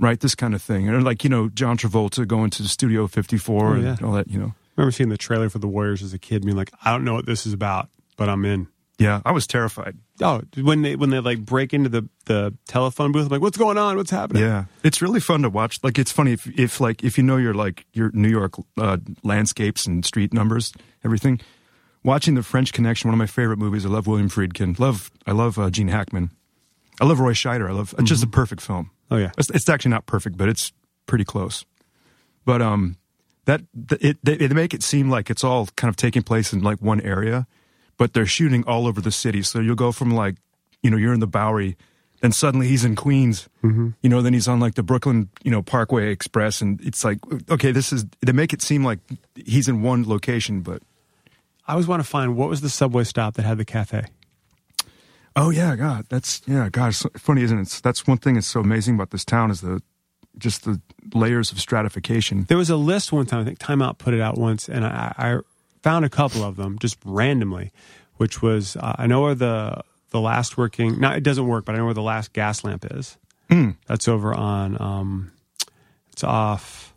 right? 0.00 0.18
This 0.18 0.34
kind 0.34 0.54
of 0.54 0.62
thing, 0.62 0.88
and 0.88 1.04
like 1.04 1.22
you 1.22 1.30
know, 1.30 1.48
John 1.48 1.78
Travolta 1.78 2.26
going 2.26 2.50
to 2.50 2.66
Studio 2.66 3.06
54 3.06 3.66
Oh, 3.66 3.72
and 3.74 4.02
all 4.02 4.12
that. 4.12 4.28
You 4.28 4.38
know, 4.40 4.46
I 4.46 4.80
remember 4.80 4.92
seeing 4.92 5.10
the 5.10 5.16
trailer 5.18 5.48
for 5.48 5.58
the 5.60 5.68
Warriors 5.68 6.02
as 6.02 6.12
a 6.12 6.18
kid, 6.18 6.44
being 6.44 6.56
like, 6.56 6.72
"I 6.84 6.90
don't 6.90 7.04
know 7.04 7.14
what 7.14 7.26
this 7.26 7.46
is 7.46 7.52
about, 7.52 7.88
but 8.16 8.28
I'm 8.28 8.44
in." 8.44 8.66
yeah, 8.98 9.22
I 9.24 9.32
was 9.32 9.46
terrified. 9.46 9.96
Oh, 10.20 10.42
when 10.60 10.82
they 10.82 10.94
when 10.94 11.08
they 11.08 11.20
like 11.20 11.42
break 11.44 11.72
into 11.72 11.88
the 11.88 12.08
the 12.26 12.54
telephone 12.68 13.12
booth, 13.12 13.24
I'm 13.24 13.28
like, 13.30 13.40
"What's 13.40 13.56
going 13.56 13.78
on? 13.78 13.96
What's 13.96 14.10
happening?" 14.10 14.42
Yeah, 14.42 14.64
it's 14.82 15.00
really 15.00 15.20
fun 15.20 15.40
to 15.42 15.48
watch. 15.48 15.78
Like, 15.82 15.98
it's 15.98 16.12
funny 16.12 16.32
if 16.32 16.46
if 16.58 16.80
like 16.80 17.02
if 17.02 17.16
you 17.16 17.24
know 17.24 17.38
your 17.38 17.54
like 17.54 17.86
your 17.94 18.10
New 18.12 18.28
York 18.28 18.54
uh, 18.76 18.98
landscapes 19.22 19.86
and 19.86 20.04
street 20.04 20.32
numbers, 20.34 20.72
everything. 21.04 21.40
Watching 22.02 22.34
the 22.34 22.42
French 22.42 22.72
Connection, 22.72 23.08
one 23.08 23.14
of 23.14 23.18
my 23.18 23.26
favorite 23.26 23.58
movies. 23.58 23.84
I 23.84 23.90
love 23.90 24.06
William 24.06 24.30
Friedkin. 24.30 24.78
Love 24.78 25.10
I 25.26 25.32
love 25.32 25.58
uh, 25.58 25.68
Gene 25.70 25.88
Hackman. 25.88 26.30
I 27.00 27.04
love 27.06 27.20
Roy 27.20 27.32
Scheider. 27.32 27.68
I 27.68 27.72
love 27.72 27.94
it's 27.98 28.08
just 28.08 28.22
a 28.22 28.26
perfect 28.26 28.60
film. 28.62 28.90
Oh, 29.10 29.16
yeah. 29.16 29.32
it's, 29.38 29.50
it's 29.50 29.68
actually 29.68 29.90
not 29.90 30.06
perfect, 30.06 30.36
but 30.36 30.48
it's 30.48 30.72
pretty 31.06 31.24
close. 31.24 31.64
But 32.44 32.62
um, 32.62 32.96
that 33.44 33.62
it 34.00 34.18
they, 34.22 34.36
they 34.36 34.54
make 34.54 34.74
it 34.74 34.82
seem 34.82 35.10
like 35.10 35.30
it's 35.30 35.44
all 35.44 35.66
kind 35.76 35.88
of 35.88 35.96
taking 35.96 36.22
place 36.22 36.52
in 36.52 36.62
like 36.62 36.80
one 36.80 37.00
area, 37.00 37.46
but 37.96 38.12
they're 38.12 38.26
shooting 38.26 38.64
all 38.66 38.86
over 38.86 39.00
the 39.00 39.10
city. 39.10 39.42
So 39.42 39.60
you'll 39.60 39.74
go 39.74 39.92
from 39.92 40.10
like, 40.12 40.36
you 40.82 40.90
know, 40.90 40.96
you're 40.96 41.12
in 41.12 41.20
the 41.20 41.26
Bowery, 41.26 41.76
then 42.20 42.32
suddenly 42.32 42.68
he's 42.68 42.84
in 42.84 42.96
Queens, 42.96 43.48
you 44.02 44.08
know, 44.08 44.22
then 44.22 44.32
he's 44.32 44.48
on 44.48 44.60
like 44.60 44.74
the 44.74 44.82
Brooklyn, 44.82 45.28
you 45.42 45.50
know, 45.50 45.62
Parkway 45.62 46.10
Express, 46.10 46.60
and 46.60 46.80
it's 46.82 47.04
like, 47.04 47.18
okay, 47.50 47.72
this 47.72 47.92
is 47.92 48.06
they 48.24 48.32
make 48.32 48.52
it 48.52 48.62
seem 48.62 48.84
like 48.84 49.00
he's 49.34 49.68
in 49.68 49.82
one 49.82 50.08
location, 50.08 50.60
but 50.60 50.82
I 51.66 51.72
always 51.72 51.86
want 51.86 52.02
to 52.02 52.08
find 52.08 52.36
what 52.36 52.48
was 52.48 52.60
the 52.60 52.70
subway 52.70 53.04
stop 53.04 53.34
that 53.34 53.44
had 53.44 53.58
the 53.58 53.64
cafe. 53.64 54.04
Oh 55.36 55.50
yeah, 55.50 55.76
God, 55.76 56.06
that's 56.08 56.42
yeah, 56.46 56.68
God. 56.70 56.88
It's 56.88 57.06
funny, 57.16 57.42
isn't 57.42 57.58
it? 57.58 57.80
That's 57.82 58.06
one 58.06 58.18
thing 58.18 58.34
that's 58.34 58.46
so 58.46 58.60
amazing 58.60 58.94
about 58.96 59.10
this 59.10 59.24
town 59.24 59.50
is 59.50 59.60
the 59.60 59.80
just 60.38 60.64
the 60.64 60.80
layers 61.14 61.52
of 61.52 61.60
stratification. 61.60 62.44
There 62.44 62.56
was 62.56 62.70
a 62.70 62.76
list 62.76 63.12
one 63.12 63.26
time. 63.26 63.40
I 63.40 63.44
think 63.44 63.58
Time 63.58 63.82
Out 63.82 63.98
put 63.98 64.14
it 64.14 64.20
out 64.20 64.38
once, 64.38 64.68
and 64.68 64.84
I, 64.84 65.14
I 65.16 65.38
found 65.82 66.04
a 66.04 66.08
couple 66.08 66.42
of 66.42 66.56
them 66.56 66.78
just 66.78 66.98
randomly, 67.04 67.72
which 68.16 68.42
was 68.42 68.76
uh, 68.76 68.94
I 68.98 69.06
know 69.06 69.22
where 69.22 69.34
the 69.34 69.82
the 70.10 70.20
last 70.20 70.56
working. 70.58 70.98
Now 70.98 71.12
it 71.14 71.22
doesn't 71.22 71.46
work, 71.46 71.64
but 71.64 71.74
I 71.74 71.78
know 71.78 71.84
where 71.84 71.94
the 71.94 72.02
last 72.02 72.32
gas 72.32 72.64
lamp 72.64 72.86
is. 72.90 73.16
Hmm. 73.48 73.70
That's 73.86 74.08
over 74.08 74.34
on. 74.34 74.80
Um, 74.80 75.32
it's 76.12 76.24
off. 76.24 76.92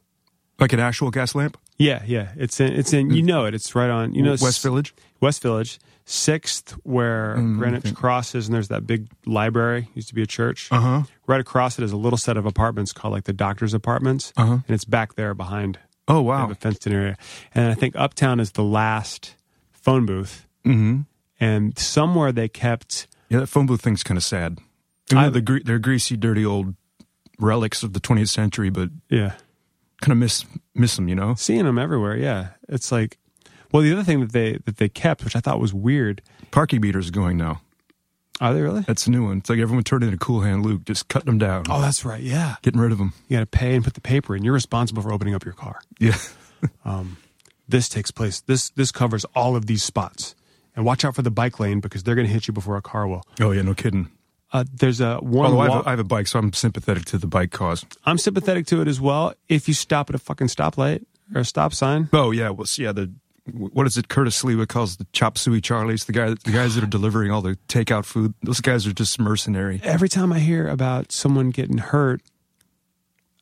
Like 0.60 0.74
an 0.74 0.80
actual 0.80 1.10
gas 1.12 1.34
lamp, 1.36 1.58
Yeah, 1.78 2.04
yeah. 2.06 2.32
It's 2.38 2.60
in. 2.60 2.74
It's 2.74 2.94
in. 2.94 3.10
You 3.10 3.24
know 3.24 3.46
it. 3.46 3.54
It's 3.56 3.74
right 3.76 3.90
on. 3.90 4.14
You 4.14 4.22
know 4.22 4.36
West 4.40 4.62
Village. 4.62 4.94
West 5.20 5.42
Village, 5.42 5.80
Sixth, 6.06 6.72
where 6.84 7.36
Mm, 7.38 7.58
Greenwich. 7.58 7.94
Cross 7.96 8.36
is, 8.36 8.48
and 8.48 8.54
there's 8.56 8.68
that 8.68 8.86
big 8.86 9.08
library. 9.26 9.90
Used 9.96 10.10
to 10.10 10.14
be 10.16 10.22
a 10.22 10.28
church. 10.28 10.68
Uh 10.72 10.80
huh. 10.80 11.04
Right 11.28 11.40
across 11.40 11.80
it 11.80 11.84
is 11.84 11.92
a 11.94 11.98
little 11.98 12.18
set 12.18 12.36
of 12.38 12.46
apartments 12.46 12.92
called 12.92 13.14
like 13.14 13.24
the 13.24 13.34
doctor's 13.34 13.74
apartments, 13.74 14.34
Uh-huh. 14.36 14.54
and 14.54 14.64
it's 14.70 14.86
back 14.86 15.16
there 15.16 15.34
behind 15.34 15.80
Oh 16.08 16.22
wow. 16.22 16.50
a 16.50 16.56
fenced-in 16.56 16.92
area. 16.94 17.18
And 17.56 17.68
I 17.72 17.74
think 17.76 17.96
Uptown 17.96 18.40
is 18.42 18.52
the 18.52 18.64
last 18.64 19.36
phone 19.72 20.06
booth, 20.06 20.46
Mm-hmm. 20.66 21.02
and 21.40 21.78
somewhere 21.80 22.32
they 22.34 22.50
kept. 22.50 23.08
Yeah, 23.30 23.40
that 23.40 23.48
phone 23.48 23.66
booth 23.66 23.82
thing's 23.82 24.04
kind 24.04 24.18
of 24.18 24.24
sad. 24.24 24.60
You 25.10 25.16
know, 25.16 25.22
I- 25.26 25.30
the 25.30 25.62
they're 25.64 25.80
greasy, 25.80 26.18
dirty 26.18 26.46
old 26.46 26.76
relics 27.40 27.82
of 27.84 27.94
the 27.94 28.00
20th 28.02 28.30
century, 28.30 28.70
but 28.70 28.90
Yeah, 29.10 29.34
kind 30.02 30.12
of 30.12 30.18
miss 30.18 30.46
miss 30.76 30.96
them. 30.98 31.08
You 31.08 31.16
know. 31.16 31.36
seeing 31.36 31.64
them 31.64 31.78
everywhere. 31.80 32.18
Yeah, 32.18 32.50
it's 32.68 32.92
like. 32.92 33.18
Well, 33.74 33.82
the 33.84 33.92
other 33.92 34.04
thing 34.04 34.22
that 34.22 34.32
they 34.32 34.60
that 34.66 34.78
they 34.78 34.88
kept, 34.88 35.26
which 35.26 35.36
I 35.36 35.40
thought 35.42 35.60
was 35.60 35.74
weird. 35.74 36.22
Parking 36.52 36.80
meters 36.80 37.10
going 37.12 37.36
now. 37.36 37.62
Are 38.40 38.54
they 38.54 38.62
really? 38.62 38.82
That's 38.82 39.06
a 39.08 39.12
new 39.12 39.26
one. 39.26 39.40
It's 39.40 39.50
like 39.50 39.60
everyone 39.60 39.84
turned 39.84 40.04
into 40.04 40.18
Cool 40.18 40.42
Hand 40.42 40.66
Luke, 40.66 40.86
just 40.86 41.08
cutting 41.08 41.26
them 41.28 41.38
down, 41.38 41.66
Oh, 41.70 41.82
that's 41.82 42.04
right. 42.06 42.22
Yeah, 42.22 42.56
getting 42.62 42.80
rid 42.82 42.92
of 42.92 42.98
them. 42.98 43.14
you 43.28 43.38
got 43.38 43.42
to 43.42 43.46
pay 43.46 43.76
and 43.76 43.84
put 43.84 43.94
the 43.96 44.02
paper 44.02 44.36
in. 44.36 44.44
You're 44.44 44.54
responsible 44.54 45.02
for 45.02 45.12
opening 45.14 45.36
up 45.36 45.44
your 45.44 45.54
car. 45.54 45.80
Yeah. 46.00 46.16
This 47.68 47.88
takes 47.90 48.12
place. 48.12 48.42
This 48.42 48.70
this 48.72 48.92
covers 48.92 49.26
all 49.36 49.56
of 49.56 49.66
these 49.68 49.84
spots. 49.84 50.36
And 50.76 50.86
watch 50.86 51.06
out 51.06 51.16
for 51.16 51.22
the 51.22 51.32
bike 51.32 51.60
lane 51.60 51.80
because 51.80 52.04
they're 52.04 52.16
going 52.16 52.28
to 52.28 52.34
hit 52.34 52.48
you 52.48 52.54
before 52.54 52.76
a 52.78 52.82
car 52.82 53.08
will. 53.08 53.24
Oh 53.40 53.52
yeah, 53.52 53.62
no 53.62 53.74
kidding. 53.74 54.10
Uh, 54.52 54.64
there's 54.72 55.00
a 55.02 55.18
one. 55.18 55.46
Although 55.48 55.60
I 55.62 55.70
have, 55.72 55.86
a, 55.86 55.88
I 55.88 55.90
have 55.92 56.00
a 56.00 56.04
bike, 56.04 56.28
so 56.28 56.40
I'm 56.40 56.52
sympathetic 56.54 57.06
to 57.06 57.18
the 57.18 57.28
bike 57.28 57.52
cause. 57.52 57.86
I'm 58.06 58.18
sympathetic 58.18 58.66
to 58.68 58.82
it 58.82 58.88
as 58.88 59.00
well. 59.00 59.34
If 59.48 59.68
you 59.68 59.74
stop 59.74 60.10
at 60.10 60.16
a 60.16 60.20
fucking 60.20 60.48
stoplight 60.48 61.06
or 61.34 61.42
a 61.42 61.46
stop 61.46 61.74
sign, 61.74 62.10
Oh 62.12 62.32
yeah, 62.32 62.50
well 62.50 62.66
see, 62.66 62.84
yeah 62.84 62.92
the 62.92 63.12
what 63.52 63.86
is 63.88 63.98
it? 63.98 64.08
Curtis 64.08 64.42
Sliwa 64.42 64.68
calls 64.68 64.98
the 64.98 65.06
chop 65.12 65.38
suey 65.38 65.60
Charlies. 65.62 66.06
The 66.06 66.14
guy, 66.14 66.30
the 66.30 66.52
guys 66.52 66.76
that 66.76 66.84
are 66.84 66.88
delivering 66.88 67.32
all 67.32 67.42
the 67.42 67.58
takeout 67.68 68.06
food. 68.06 68.34
Those 68.42 68.62
guys 68.62 68.88
are 68.88 68.94
just 68.94 69.20
mercenary. 69.20 69.82
every 69.84 70.10
time 70.10 70.32
I 70.32 70.40
hear 70.40 70.68
about 70.68 71.12
someone 71.12 71.50
getting 71.50 71.78
hurt, 71.78 72.22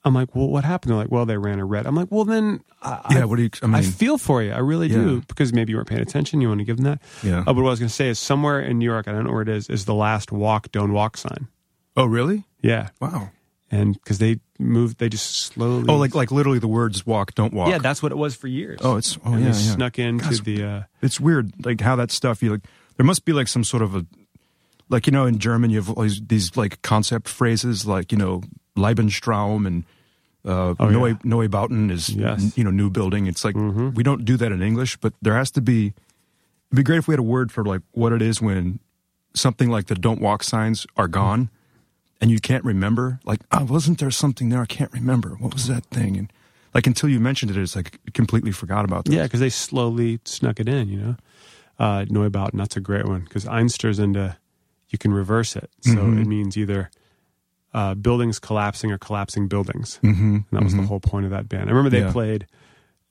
I'm 0.03 0.15
like, 0.15 0.35
well, 0.35 0.47
what 0.47 0.63
happened? 0.65 0.89
They're 0.91 0.97
like, 0.97 1.11
well, 1.11 1.27
they 1.27 1.37
ran 1.37 1.59
a 1.59 1.65
red. 1.65 1.85
I'm 1.85 1.95
like, 1.95 2.07
well, 2.09 2.25
then 2.25 2.61
I, 2.81 3.01
Yeah, 3.11 3.25
what 3.25 3.35
do 3.35 3.43
you? 3.43 3.49
I 3.61 3.67
mean, 3.67 3.75
I 3.75 3.81
feel 3.83 4.17
for 4.17 4.41
you. 4.41 4.51
I 4.51 4.57
really 4.57 4.87
do 4.87 5.21
because 5.27 5.53
maybe 5.53 5.71
you 5.71 5.77
weren't 5.77 5.89
paying 5.89 6.01
attention. 6.01 6.41
You 6.41 6.47
want 6.47 6.59
to 6.59 6.65
give 6.65 6.77
them 6.77 6.85
that. 6.85 7.01
Yeah. 7.21 7.41
Uh, 7.41 7.53
but 7.53 7.57
what 7.57 7.67
I 7.67 7.69
was 7.69 7.79
going 7.79 7.89
to 7.89 7.93
say 7.95 8.09
is 8.09 8.17
somewhere 8.17 8.59
in 8.59 8.79
New 8.79 8.85
York, 8.85 9.07
I 9.07 9.11
don't 9.11 9.25
know 9.25 9.31
where 9.31 9.43
it 9.43 9.49
is, 9.49 9.69
is 9.69 9.85
the 9.85 9.93
last 9.93 10.31
walk, 10.31 10.71
don't 10.71 10.93
walk 10.93 11.17
sign. 11.17 11.47
oh 11.95 12.05
really? 12.05 12.45
Yeah. 12.63 12.89
Wow. 12.99 13.29
And 13.73 13.93
because 13.93 14.17
they 14.17 14.39
moved, 14.59 14.97
they 14.99 15.07
just 15.07 15.33
slowly. 15.45 15.85
Oh, 15.87 15.95
like 15.95 16.13
like 16.13 16.29
literally 16.29 16.59
the 16.59 16.67
words 16.67 17.05
"walk, 17.05 17.33
don't 17.35 17.53
walk." 17.53 17.69
yeah, 17.69 17.77
that's 17.77 18.03
what 18.03 18.11
it 18.11 18.17
was 18.17 18.35
for 18.35 18.47
years. 18.47 18.79
Oh, 18.83 18.97
it's 18.97 19.17
oh 19.25 19.31
and 19.33 19.45
yeah, 19.45 19.51
they 19.51 19.57
yeah. 19.57 19.73
snuck 19.75 19.97
into 19.97 20.25
Gosh, 20.25 20.39
the. 20.41 20.63
Uh, 20.63 20.81
it's 21.01 21.19
weird, 21.21 21.53
like 21.65 21.79
how 21.79 21.95
that 21.95 22.11
stuff. 22.11 22.43
You 22.43 22.51
like 22.51 22.65
there 22.97 23.05
must 23.05 23.23
be 23.23 23.31
like 23.31 23.47
some 23.47 23.63
sort 23.63 23.81
of 23.81 23.95
a 23.95 24.05
like 24.89 25.07
you 25.07 25.11
know 25.13 25.25
in 25.25 25.39
German 25.39 25.69
you 25.69 25.77
have 25.77 25.89
all 25.89 26.03
these, 26.03 26.21
these 26.27 26.57
like 26.57 26.81
concept 26.81 27.29
phrases 27.29 27.85
like 27.85 28.11
you 28.11 28.17
know 28.17 28.41
Lebensraum 28.77 29.65
and 29.65 29.83
uh, 30.43 30.75
Oh, 30.79 30.89
Neue 30.89 31.07
yeah. 31.07 31.13
Neubauten 31.23 31.91
is 31.91 32.09
Yes. 32.09 32.41
Mm-hmm. 32.43 32.59
you 32.59 32.63
know 32.65 32.71
new 32.71 32.89
building. 32.89 33.25
It's 33.27 33.45
like 33.45 33.55
we 33.55 34.03
don't 34.03 34.25
do 34.25 34.35
that 34.35 34.51
in 34.51 34.61
English, 34.61 34.97
but 34.97 35.13
there 35.21 35.35
has 35.35 35.49
to 35.51 35.61
be. 35.61 35.93
It'd 36.71 36.75
be 36.77 36.83
great 36.83 36.97
if 36.97 37.07
we 37.07 37.13
had 37.13 37.19
a 37.19 37.23
word 37.23 37.51
for 37.51 37.63
like 37.63 37.81
what 37.91 38.11
it 38.11 38.21
is 38.21 38.41
when 38.41 38.79
something 39.33 39.69
like 39.69 39.87
the 39.87 39.95
"don't 39.95 40.19
walk" 40.21 40.43
signs 40.43 40.85
are 40.97 41.07
gone, 41.07 41.49
and 42.21 42.31
you 42.31 42.39
can't 42.39 42.63
remember. 42.63 43.19
Like, 43.25 43.41
oh, 43.51 43.65
wasn't 43.65 43.99
there 43.99 44.11
something 44.11 44.49
there? 44.49 44.61
I 44.61 44.65
can't 44.67 44.93
remember. 44.93 45.31
What 45.39 45.53
was 45.53 45.67
that 45.67 45.85
thing? 45.85 46.15
And 46.17 46.31
like 46.73 46.87
until 46.87 47.09
you 47.09 47.19
mentioned 47.19 47.51
it, 47.51 47.57
it's 47.57 47.75
like 47.75 47.99
completely 48.13 48.51
forgot 48.51 48.85
about 48.85 49.05
that. 49.05 49.13
Yeah, 49.13 49.23
because 49.23 49.39
they 49.41 49.49
slowly 49.49 50.19
snuck 50.23 50.59
it 50.59 50.69
in, 50.69 50.87
you 50.87 50.97
know. 50.99 51.15
Uh, 51.79 52.05
Neubauten, 52.05 52.57
that's 52.57 52.77
a 52.77 52.79
great 52.81 53.05
one 53.07 53.21
because 53.21 53.47
Einster's 53.47 53.97
into 53.99 54.37
you 54.89 54.97
can 54.99 55.11
reverse 55.13 55.55
it, 55.55 55.69
so 55.81 55.95
Mhm. 55.95 56.21
it 56.21 56.27
means 56.27 56.57
either 56.57 56.91
uh, 57.73 57.93
buildings 57.95 58.37
collapsing 58.39 58.91
or 58.91 58.97
collapsing 58.97 59.47
buildings. 59.47 59.97
Mm-hmm. 60.03 60.35
And 60.35 60.45
that 60.51 60.61
was 60.63 60.75
the 60.75 60.81
whole 60.83 60.99
point 60.99 61.23
of 61.25 61.31
that 61.31 61.47
band. 61.47 61.69
I 61.69 61.73
remember 61.73 61.89
they 61.89 62.01
Yeah. 62.01 62.11
played 62.11 62.45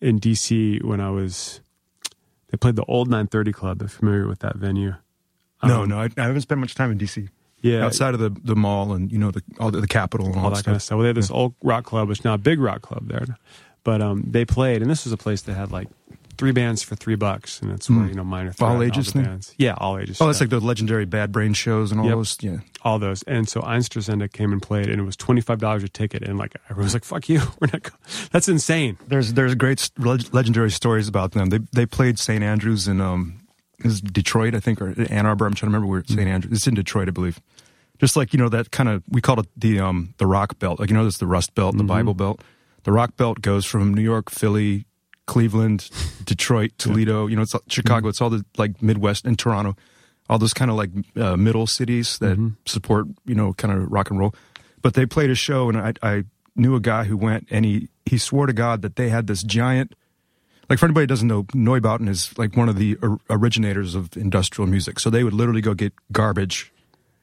in 0.02 0.18
DC 0.20 0.82
when 0.84 1.00
I 1.00 1.08
was. 1.10 1.60
They 2.50 2.58
played 2.58 2.76
the 2.76 2.84
old 2.84 3.08
930 3.08 3.52
Club. 3.52 3.76
If 3.80 3.92
you're 3.94 3.98
familiar 4.00 4.28
with 4.28 4.40
that 4.40 4.56
venue. 4.56 4.96
No, 5.64 5.82
Um, 5.82 5.88
no, 5.88 6.00
I, 6.00 6.10
I 6.18 6.22
haven't 6.24 6.42
spent 6.42 6.60
much 6.60 6.74
time 6.74 6.90
in 6.92 6.98
DC. 6.98 7.28
Yeah, 7.62 7.84
Outside 7.84 8.14
of 8.14 8.20
the, 8.20 8.30
the 8.42 8.56
mall 8.56 8.92
and 8.94 9.12
you 9.12 9.18
know 9.18 9.30
the 9.30 9.42
all 9.58 9.70
the, 9.70 9.80
the 9.80 9.86
Capitol 9.86 10.26
and 10.26 10.36
all, 10.36 10.44
all 10.44 10.50
that 10.50 10.56
that 10.56 10.60
stuff. 10.60 10.64
kind 10.66 10.76
of 10.76 10.82
stuff. 10.82 10.96
Well, 10.96 11.02
they 11.02 11.08
had 11.08 11.16
this 11.16 11.30
old 11.30 11.54
rock 11.62 11.84
club, 11.84 12.08
which 12.08 12.20
is 12.20 12.24
now 12.24 12.34
a 12.34 12.38
big 12.38 12.58
rock 12.60 12.82
club 12.82 13.08
there. 13.08 13.26
But 13.84 14.00
um, 14.02 14.24
they 14.26 14.44
played, 14.44 14.82
and 14.82 14.90
this 14.90 15.04
was 15.04 15.12
a 15.12 15.16
place 15.16 15.42
that 15.42 15.54
had 15.54 15.70
like 15.72 15.88
three 16.38 16.52
bands 16.52 16.82
for 16.82 16.96
three 16.96 17.16
bucks, 17.16 17.60
and 17.60 17.70
it's 17.72 17.88
where 17.90 17.98
Hmm. 18.00 18.08
you 18.08 18.14
know 18.14 18.24
minor 18.24 18.48
All 18.48 18.52
threat 18.54 18.70
and 18.72 18.82
ages 18.82 19.12
the 19.12 19.22
bands. 19.22 19.54
Yeah, 19.58 19.74
all 19.76 19.98
ages. 19.98 20.20
Oh, 20.22 20.26
that's 20.26 20.40
like 20.40 20.48
the 20.48 20.58
legendary 20.60 21.04
Bad 21.04 21.32
Brain 21.32 21.52
shows 21.52 21.90
and 21.92 22.00
all 22.00 22.06
Yep. 22.06 22.14
those. 22.16 22.36
Yeah. 22.40 22.56
all 22.82 22.98
those. 22.98 23.22
And 23.24 23.46
so 23.46 23.60
Einstürzende 23.60 24.32
came 24.32 24.52
and 24.52 24.62
played, 24.62 24.88
and 24.88 24.98
it 25.00 25.04
was 25.04 25.16
twenty 25.16 25.42
five 25.42 25.58
dollars 25.58 25.82
a 25.84 25.88
ticket, 25.88 26.22
and 26.22 26.38
like 26.38 26.56
everyone 26.70 26.84
was 26.84 26.94
like, 26.94 27.04
"Fuck 27.04 27.28
you, 27.28 27.40
we're 27.60 27.68
not." 27.72 27.82
Go-. 27.82 27.90
That's 28.32 28.48
insane. 28.48 28.96
There's 29.06 29.34
there's 29.34 29.54
great 29.54 29.80
st- 29.80 30.32
legendary 30.32 30.70
stories 30.70 31.08
about 31.08 31.32
them. 31.32 31.50
They 31.50 31.58
they 31.72 31.84
played 31.86 32.18
St. 32.18 32.42
Andrews 32.42 32.88
in 32.88 33.00
um 33.02 33.39
is 33.84 34.00
Detroit 34.00 34.54
I 34.54 34.60
think 34.60 34.80
or 34.80 34.94
Ann 35.10 35.26
Arbor. 35.26 35.46
I'm 35.46 35.54
trying 35.54 35.70
to 35.70 35.76
remember 35.76 35.86
where 35.86 36.04
St. 36.04 36.20
Andrews. 36.20 36.52
It's 36.52 36.66
in 36.66 36.74
Detroit, 36.74 37.08
I 37.08 37.12
believe. 37.12 37.40
Just 37.98 38.16
like 38.16 38.32
you 38.32 38.38
know 38.38 38.48
that 38.48 38.70
kind 38.70 38.88
of 38.88 39.02
we 39.08 39.20
call 39.20 39.38
it 39.40 39.46
the 39.56 39.80
um 39.80 40.14
the 40.18 40.26
Rock 40.26 40.58
Belt. 40.58 40.80
Like 40.80 40.88
you 40.90 40.94
know 40.94 41.02
there's 41.02 41.18
the 41.18 41.26
Rust 41.26 41.54
Belt 41.54 41.72
and 41.72 41.80
the 41.80 41.84
Bible 41.84 42.14
Belt. 42.14 42.42
The 42.84 42.92
Rock 42.92 43.16
Belt 43.16 43.42
goes 43.42 43.66
from 43.66 43.92
New 43.92 44.00
York, 44.00 44.30
Philly, 44.30 44.86
Cleveland, 45.26 45.90
Detroit, 46.24 46.72
Toledo. 46.78 47.26
You 47.26 47.36
know 47.36 47.42
it's 47.42 47.54
Chicago. 47.68 48.08
It's 48.08 48.20
all 48.20 48.30
the 48.30 48.44
like 48.56 48.82
Midwest 48.82 49.26
and 49.26 49.38
Toronto. 49.38 49.76
All 50.30 50.38
those 50.38 50.54
kind 50.54 50.70
of 50.70 50.76
like 50.76 50.90
uh, 51.16 51.36
middle 51.36 51.66
cities 51.66 52.18
that 52.18 52.54
support 52.64 53.06
you 53.26 53.34
know 53.34 53.52
kind 53.54 53.76
of 53.76 53.90
rock 53.92 54.10
and 54.10 54.18
roll. 54.18 54.34
But 54.80 54.94
they 54.94 55.04
played 55.04 55.30
a 55.30 55.34
show 55.34 55.68
and 55.68 55.76
I 55.76 55.92
I 56.02 56.24
knew 56.56 56.74
a 56.74 56.80
guy 56.80 57.04
who 57.04 57.16
went 57.16 57.48
and 57.50 57.64
he 57.64 57.88
he 58.06 58.16
swore 58.18 58.46
to 58.46 58.52
God 58.52 58.82
that 58.82 58.96
they 58.96 59.08
had 59.10 59.26
this 59.26 59.42
giant 59.42 59.94
like 60.70 60.78
for 60.78 60.86
anybody 60.86 61.02
who 61.02 61.08
doesn't 61.08 61.28
know, 61.28 61.42
Neubauten 61.52 62.08
is 62.08 62.36
like 62.38 62.56
one 62.56 62.68
of 62.68 62.76
the 62.76 62.96
or- 63.02 63.18
originators 63.28 63.94
of 63.94 64.16
industrial 64.16 64.68
music. 64.70 65.00
So 65.00 65.10
they 65.10 65.24
would 65.24 65.34
literally 65.34 65.60
go 65.60 65.74
get 65.74 65.92
garbage 66.12 66.72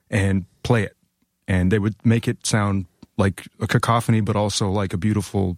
and 0.09 0.45
play 0.63 0.83
it, 0.83 0.95
and 1.47 1.71
they 1.71 1.79
would 1.79 1.95
make 2.05 2.27
it 2.27 2.45
sound 2.45 2.85
like 3.17 3.47
a 3.59 3.65
cacophony, 3.67 4.21
but 4.21 4.35
also 4.35 4.69
like 4.69 4.93
a 4.93 4.97
beautiful, 4.97 5.57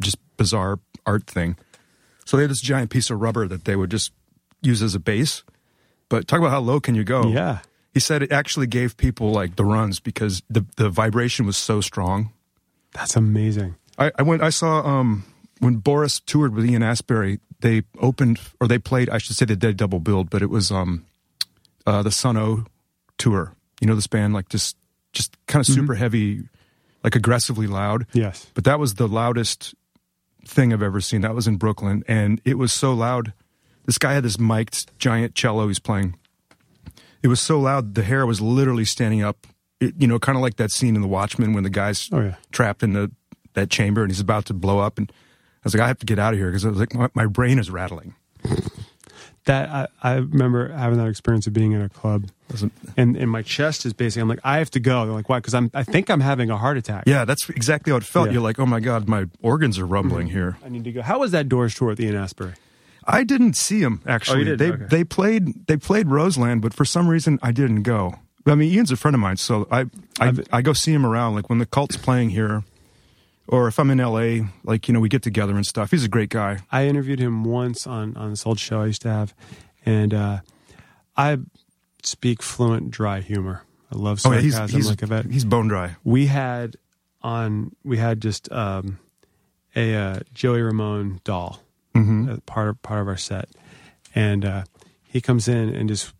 just 0.00 0.16
bizarre 0.36 0.78
art 1.04 1.26
thing. 1.26 1.56
So 2.24 2.36
they 2.36 2.44
had 2.44 2.50
this 2.50 2.60
giant 2.62 2.90
piece 2.90 3.10
of 3.10 3.20
rubber 3.20 3.46
that 3.48 3.64
they 3.66 3.76
would 3.76 3.90
just 3.90 4.12
use 4.62 4.80
as 4.82 4.94
a 4.94 5.00
base. 5.00 5.42
But 6.08 6.26
talk 6.28 6.38
about 6.38 6.50
how 6.50 6.60
low 6.60 6.80
can 6.80 6.94
you 6.94 7.04
go? 7.04 7.28
Yeah, 7.28 7.58
He 7.92 8.00
said 8.00 8.22
it 8.22 8.32
actually 8.32 8.66
gave 8.66 8.96
people 8.96 9.30
like 9.32 9.56
the 9.56 9.64
runs 9.64 10.00
because 10.00 10.42
the 10.48 10.64
the 10.76 10.88
vibration 10.88 11.44
was 11.46 11.56
so 11.56 11.80
strong. 11.80 12.30
that's 12.92 13.16
amazing. 13.16 13.74
I, 13.98 14.10
I 14.18 14.22
went. 14.22 14.42
I 14.42 14.50
saw 14.50 14.80
um, 14.86 15.24
when 15.64 15.76
Boris 15.76 16.20
toured 16.20 16.54
with 16.54 16.66
Ian 16.66 16.82
Astbury. 16.82 17.40
They 17.60 17.82
opened, 17.98 18.40
or 18.60 18.68
they 18.68 18.78
played. 18.78 19.08
I 19.08 19.18
should 19.18 19.36
say 19.36 19.46
they 19.46 19.54
did 19.56 19.76
double 19.78 19.98
build, 20.00 20.28
but 20.28 20.42
it 20.42 20.50
was 20.50 20.70
um, 20.70 21.06
uh, 21.86 22.02
the 22.02 22.10
Sun 22.10 22.36
O 22.36 22.64
tour. 23.16 23.54
You 23.80 23.86
know 23.86 23.94
this 23.94 24.06
band, 24.06 24.34
like 24.34 24.48
just 24.50 24.76
just 25.12 25.34
kind 25.46 25.60
of 25.60 25.66
super 25.66 25.94
heavy, 25.94 26.42
like 27.02 27.14
aggressively 27.16 27.66
loud. 27.66 28.06
Yes, 28.12 28.46
But 28.54 28.64
that 28.64 28.78
was 28.78 28.94
the 28.94 29.08
loudest 29.08 29.74
thing 30.46 30.72
I've 30.72 30.82
ever 30.82 31.00
seen. 31.00 31.22
That 31.22 31.34
was 31.34 31.46
in 31.46 31.56
Brooklyn, 31.56 32.04
and 32.06 32.40
it 32.44 32.58
was 32.58 32.72
so 32.72 32.92
loud. 32.92 33.32
This 33.86 33.96
guy 33.98 34.12
had 34.14 34.24
this 34.24 34.38
mic'd 34.38 34.90
giant 34.98 35.34
cello 35.34 35.66
he's 35.68 35.78
playing. 35.78 36.16
It 37.22 37.28
was 37.28 37.40
so 37.40 37.58
loud, 37.58 37.94
the 37.94 38.02
hair 38.02 38.26
was 38.26 38.40
literally 38.42 38.84
standing 38.84 39.22
up. 39.22 39.46
It, 39.80 39.94
you 39.98 40.06
know, 40.06 40.18
kind 40.18 40.36
of 40.36 40.42
like 40.42 40.56
that 40.56 40.70
scene 40.70 40.94
in 40.96 41.00
The 41.02 41.08
Watchmen 41.08 41.52
when 41.54 41.64
the 41.64 41.70
guy's 41.70 42.10
Oh, 42.12 42.20
yeah. 42.20 42.34
trapped 42.52 42.82
in 42.82 42.92
the 42.92 43.10
that 43.54 43.70
chamber 43.70 44.02
and 44.02 44.10
he's 44.10 44.20
about 44.20 44.44
to 44.46 44.54
blow 44.54 44.78
up. 44.80 44.98
And 44.98 45.10
was 45.64 45.74
like, 45.74 45.82
I 45.82 45.88
have 45.88 45.98
to 45.98 46.06
get 46.06 46.18
out 46.18 46.32
of 46.32 46.38
here 46.38 46.48
because 46.48 46.64
I 46.64 46.68
was 46.68 46.78
like, 46.78 46.94
my, 46.94 47.08
my 47.14 47.26
brain 47.26 47.58
is 47.58 47.70
rattling. 47.70 48.14
that 49.44 49.68
I, 49.70 49.88
I 50.02 50.14
remember 50.16 50.68
having 50.68 50.98
that 50.98 51.08
experience 51.08 51.46
of 51.46 51.52
being 51.52 51.72
in 51.72 51.82
a 51.82 51.88
club, 51.88 52.28
and 52.96 53.16
and 53.16 53.30
my 53.30 53.42
chest 53.42 53.84
is 53.84 53.92
basically. 53.92 54.22
I'm 54.22 54.28
like, 54.28 54.40
I 54.44 54.58
have 54.58 54.70
to 54.72 54.80
go. 54.80 55.04
They're 55.04 55.14
like, 55.14 55.28
why? 55.28 55.38
Because 55.38 55.54
I'm. 55.54 55.70
I 55.74 55.82
think 55.82 56.10
I'm 56.10 56.20
having 56.20 56.50
a 56.50 56.56
heart 56.56 56.76
attack. 56.76 57.04
Yeah, 57.06 57.24
that's 57.24 57.48
exactly 57.50 57.90
how 57.90 57.96
it 57.98 58.04
felt. 58.04 58.26
Yeah. 58.26 58.34
You're 58.34 58.42
like, 58.42 58.58
oh 58.58 58.66
my 58.66 58.80
god, 58.80 59.08
my 59.08 59.26
organs 59.42 59.78
are 59.78 59.82
mm-hmm. 59.82 59.92
rumbling 59.92 60.26
here. 60.28 60.56
I 60.64 60.68
need 60.68 60.84
to 60.84 60.92
go. 60.92 61.02
How 61.02 61.20
was 61.20 61.32
that 61.32 61.48
Doors 61.48 61.74
tour 61.74 61.88
with 61.88 62.00
Ian 62.00 62.14
Astbury? 62.14 62.54
I 63.06 63.24
didn't 63.24 63.54
see 63.54 63.80
him 63.80 64.00
oh, 64.06 64.10
actually. 64.10 64.50
Oh? 64.50 64.56
They 64.56 64.70
Okay. 64.70 64.84
they 64.88 65.04
played 65.04 65.66
they 65.66 65.76
played 65.76 66.08
Roseland, 66.08 66.62
but 66.62 66.72
for 66.72 66.84
some 66.84 67.08
reason 67.08 67.38
I 67.42 67.52
didn't 67.52 67.82
go. 67.82 68.14
I 68.46 68.54
mean, 68.54 68.72
Ian's 68.72 68.90
a 68.90 68.96
friend 68.96 69.14
of 69.14 69.20
mine, 69.20 69.36
so 69.36 69.66
I 69.70 69.80
I, 69.80 69.86
I've- 70.20 70.44
I 70.52 70.62
go 70.62 70.72
see 70.72 70.92
him 70.92 71.04
around. 71.04 71.34
Like 71.34 71.48
when 71.48 71.58
the 71.58 71.66
cult's 71.66 71.96
playing 71.96 72.30
here, 72.30 72.62
or 73.46 73.68
if 73.68 73.78
I'm 73.78 73.90
in 73.90 73.98
LA, 73.98 74.46
like 74.64 74.88
you 74.88 74.94
know, 74.94 75.00
we 75.00 75.08
get 75.08 75.22
together 75.22 75.54
and 75.56 75.66
stuff. 75.66 75.90
He's 75.90 76.04
a 76.04 76.08
great 76.08 76.30
guy. 76.30 76.58
I 76.72 76.86
interviewed 76.86 77.18
him 77.20 77.44
once 77.44 77.86
on 77.86 78.16
on 78.16 78.30
this 78.30 78.46
old 78.46 78.58
show 78.58 78.80
I 78.82 78.86
used 78.86 79.02
to 79.02 79.10
have, 79.10 79.34
and 79.84 80.12
uh, 80.14 80.38
I 81.16 81.38
speak 82.02 82.42
fluent 82.42 82.90
dry 82.90 83.20
humor. 83.20 83.62
I 83.92 83.96
love 83.98 84.20
Oh 84.24 84.32
yeah, 84.32 84.40
sarcasm 84.50 84.76
he's 84.76 84.88
like 84.88 85.02
a 85.02 85.06
vet. 85.06 85.26
he's 85.26 85.44
bone 85.44 85.68
dry. 85.68 85.96
we 86.04 86.26
had 86.26 86.76
on 87.22 87.74
we 87.84 87.96
had 87.98 88.20
just 88.20 88.50
um, 88.52 88.98
a 89.76 89.94
uh, 89.94 90.20
Joey 90.32 90.62
Ramone 90.62 91.20
doll 91.24 91.60
Mm-hmm. 91.94 92.28
as 92.28 92.40
part 92.40 92.68
of 92.68 92.82
part 92.82 93.00
of 93.00 93.06
our 93.06 93.16
set, 93.16 93.48
and 94.16 94.44
uh, 94.44 94.64
he 95.04 95.20
comes 95.20 95.46
in 95.46 95.68
and 95.72 95.88
just 95.88 96.12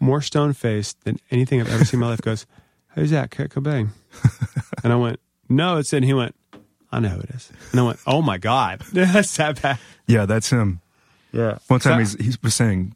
more 0.00 0.20
stone 0.20 0.52
faced 0.52 1.04
than 1.04 1.20
anything 1.30 1.60
I've 1.60 1.72
ever 1.72 1.84
seen 1.84 1.98
in 1.98 2.00
my 2.00 2.08
life. 2.08 2.20
Goes, 2.22 2.44
"Who's 2.96 3.12
that, 3.12 3.30
Kurt 3.30 3.50
Cobain?" 3.50 3.90
and 4.82 4.92
I 4.92 4.96
went, 4.96 5.20
"No, 5.48 5.76
it's." 5.76 5.92
in. 5.92 6.02
he 6.02 6.12
went, 6.12 6.34
"I 6.96 7.00
know 7.00 7.08
who 7.10 7.20
it 7.20 7.30
is." 7.30 7.50
And 7.72 7.80
I 7.80 7.82
went, 7.84 7.98
"Oh 8.06 8.22
my 8.22 8.38
god, 8.38 8.80
that's 8.92 9.36
that 9.36 9.60
bad." 9.62 9.78
Yeah, 10.06 10.26
that's 10.26 10.50
him. 10.50 10.80
Yeah. 11.32 11.58
One 11.68 11.80
time 11.80 11.98
he's, 11.98 12.14
he 12.14 12.34
was 12.42 12.54
saying 12.54 12.94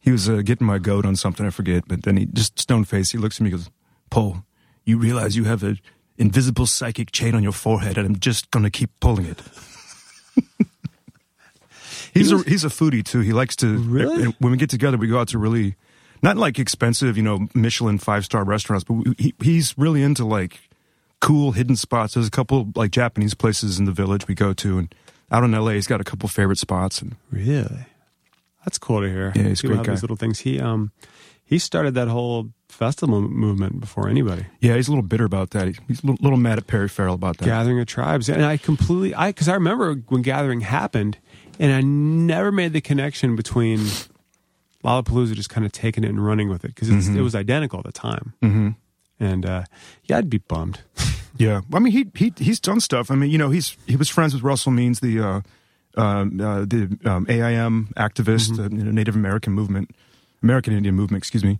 he 0.00 0.10
was 0.10 0.28
uh, 0.28 0.42
getting 0.42 0.66
my 0.66 0.78
goat 0.78 1.06
on 1.06 1.16
something 1.16 1.46
I 1.46 1.50
forget, 1.50 1.84
but 1.86 2.02
then 2.02 2.16
he 2.16 2.26
just 2.26 2.58
stone 2.58 2.84
faced. 2.84 3.12
He 3.12 3.18
looks 3.18 3.36
at 3.36 3.42
me, 3.42 3.50
and 3.50 3.58
goes, 3.58 3.70
"Paul, 4.10 4.44
you 4.84 4.98
realize 4.98 5.36
you 5.36 5.44
have 5.44 5.62
an 5.62 5.78
invisible 6.18 6.66
psychic 6.66 7.12
chain 7.12 7.34
on 7.34 7.42
your 7.42 7.52
forehead, 7.52 7.96
and 7.96 8.06
I'm 8.06 8.18
just 8.18 8.50
gonna 8.50 8.70
keep 8.70 8.90
pulling 9.00 9.26
it." 9.26 9.40
he's 12.14 12.32
a 12.32 12.38
he's 12.42 12.64
a 12.64 12.68
foodie 12.68 13.04
too. 13.04 13.20
He 13.20 13.32
likes 13.32 13.56
to. 13.56 13.78
Really? 13.78 14.24
and 14.24 14.34
When 14.38 14.52
we 14.52 14.58
get 14.58 14.70
together, 14.70 14.96
we 14.96 15.08
go 15.08 15.18
out 15.18 15.28
to 15.28 15.38
really 15.38 15.76
not 16.22 16.36
like 16.36 16.58
expensive, 16.58 17.16
you 17.16 17.22
know, 17.22 17.48
Michelin 17.54 17.98
five 17.98 18.24
star 18.24 18.44
restaurants, 18.44 18.84
but 18.84 18.94
we, 18.94 19.14
he, 19.18 19.34
he's 19.42 19.76
really 19.76 20.02
into 20.02 20.24
like 20.24 20.60
cool 21.22 21.52
hidden 21.52 21.76
spots. 21.76 22.12
There's 22.14 22.26
a 22.26 22.30
couple 22.30 22.70
like 22.76 22.90
Japanese 22.90 23.32
places 23.32 23.78
in 23.78 23.86
the 23.86 23.92
village 23.92 24.28
we 24.28 24.34
go 24.34 24.52
to, 24.52 24.76
and 24.78 24.94
out 25.30 25.44
in 25.44 25.52
LA, 25.52 25.70
he's 25.70 25.86
got 25.86 26.00
a 26.00 26.04
couple 26.04 26.28
favorite 26.28 26.58
spots. 26.58 27.00
And 27.00 27.16
Really? 27.30 27.86
That's 28.66 28.76
cool 28.78 29.00
to 29.00 29.08
hear. 29.08 29.32
Yeah, 29.34 29.44
he's 29.44 29.64
a 29.64 29.68
great 29.68 29.82
guy. 29.82 29.92
These 29.94 30.02
little 30.02 30.16
things. 30.16 30.40
He 30.40 30.60
um 30.60 30.92
he 31.44 31.58
started 31.58 31.94
that 31.94 32.08
whole 32.08 32.50
festival 32.68 33.20
movement 33.20 33.80
before 33.80 34.08
anybody. 34.08 34.46
Yeah, 34.60 34.76
he's 34.76 34.88
a 34.88 34.90
little 34.90 35.02
bitter 35.02 35.24
about 35.24 35.50
that. 35.50 35.68
He's 35.88 36.02
a 36.02 36.06
little, 36.06 36.18
little 36.22 36.38
mad 36.38 36.58
at 36.58 36.66
Perry 36.66 36.88
Farrell 36.88 37.14
about 37.14 37.38
that. 37.38 37.44
Gathering 37.46 37.78
of 37.80 37.86
Tribes, 37.86 38.28
and 38.28 38.44
I 38.44 38.56
completely 38.58 39.14
I 39.14 39.30
because 39.30 39.48
I 39.48 39.54
remember 39.54 39.94
when 40.08 40.22
Gathering 40.22 40.60
happened, 40.62 41.18
and 41.58 41.72
I 41.72 41.80
never 41.82 42.50
made 42.52 42.72
the 42.72 42.80
connection 42.80 43.36
between 43.36 43.80
Lollapalooza 44.84 45.34
just 45.34 45.50
kind 45.50 45.64
of 45.66 45.72
taking 45.72 46.04
it 46.04 46.08
and 46.10 46.24
running 46.24 46.48
with 46.48 46.64
it 46.64 46.74
because 46.74 46.88
Mm-hmm. 46.88 47.16
it 47.18 47.20
was 47.22 47.34
identical 47.34 47.78
at 47.80 47.84
the 47.84 47.92
time. 47.92 48.32
Mm-hmm. 48.42 48.68
And 49.22 49.46
uh, 49.46 49.64
yeah, 50.04 50.18
I'd 50.18 50.30
be 50.30 50.38
bummed. 50.38 50.80
Yeah, 51.38 51.62
I 51.72 51.78
mean, 51.78 51.92
he 51.92 52.06
he 52.14 52.32
he's 52.36 52.60
done 52.60 52.78
stuff. 52.78 53.10
I 53.10 53.14
mean, 53.14 53.30
you 53.30 53.38
know, 53.38 53.48
he's 53.48 53.76
he 53.86 53.96
was 53.96 54.10
friends 54.10 54.34
with 54.34 54.42
Russell 54.42 54.70
Means, 54.70 55.00
the 55.00 55.18
uh, 55.18 55.40
um, 55.96 56.38
uh, 56.38 56.60
the 56.66 56.98
um, 57.06 57.26
AIM 57.26 57.88
activist, 57.96 58.58
uh, 58.58 58.64
you 58.64 58.84
know, 58.84 58.90
Native 58.90 59.16
American 59.16 59.54
movement, 59.54 59.90
American 60.42 60.74
Indian 60.74 60.94
movement, 60.94 61.22
excuse 61.22 61.42
me. 61.42 61.58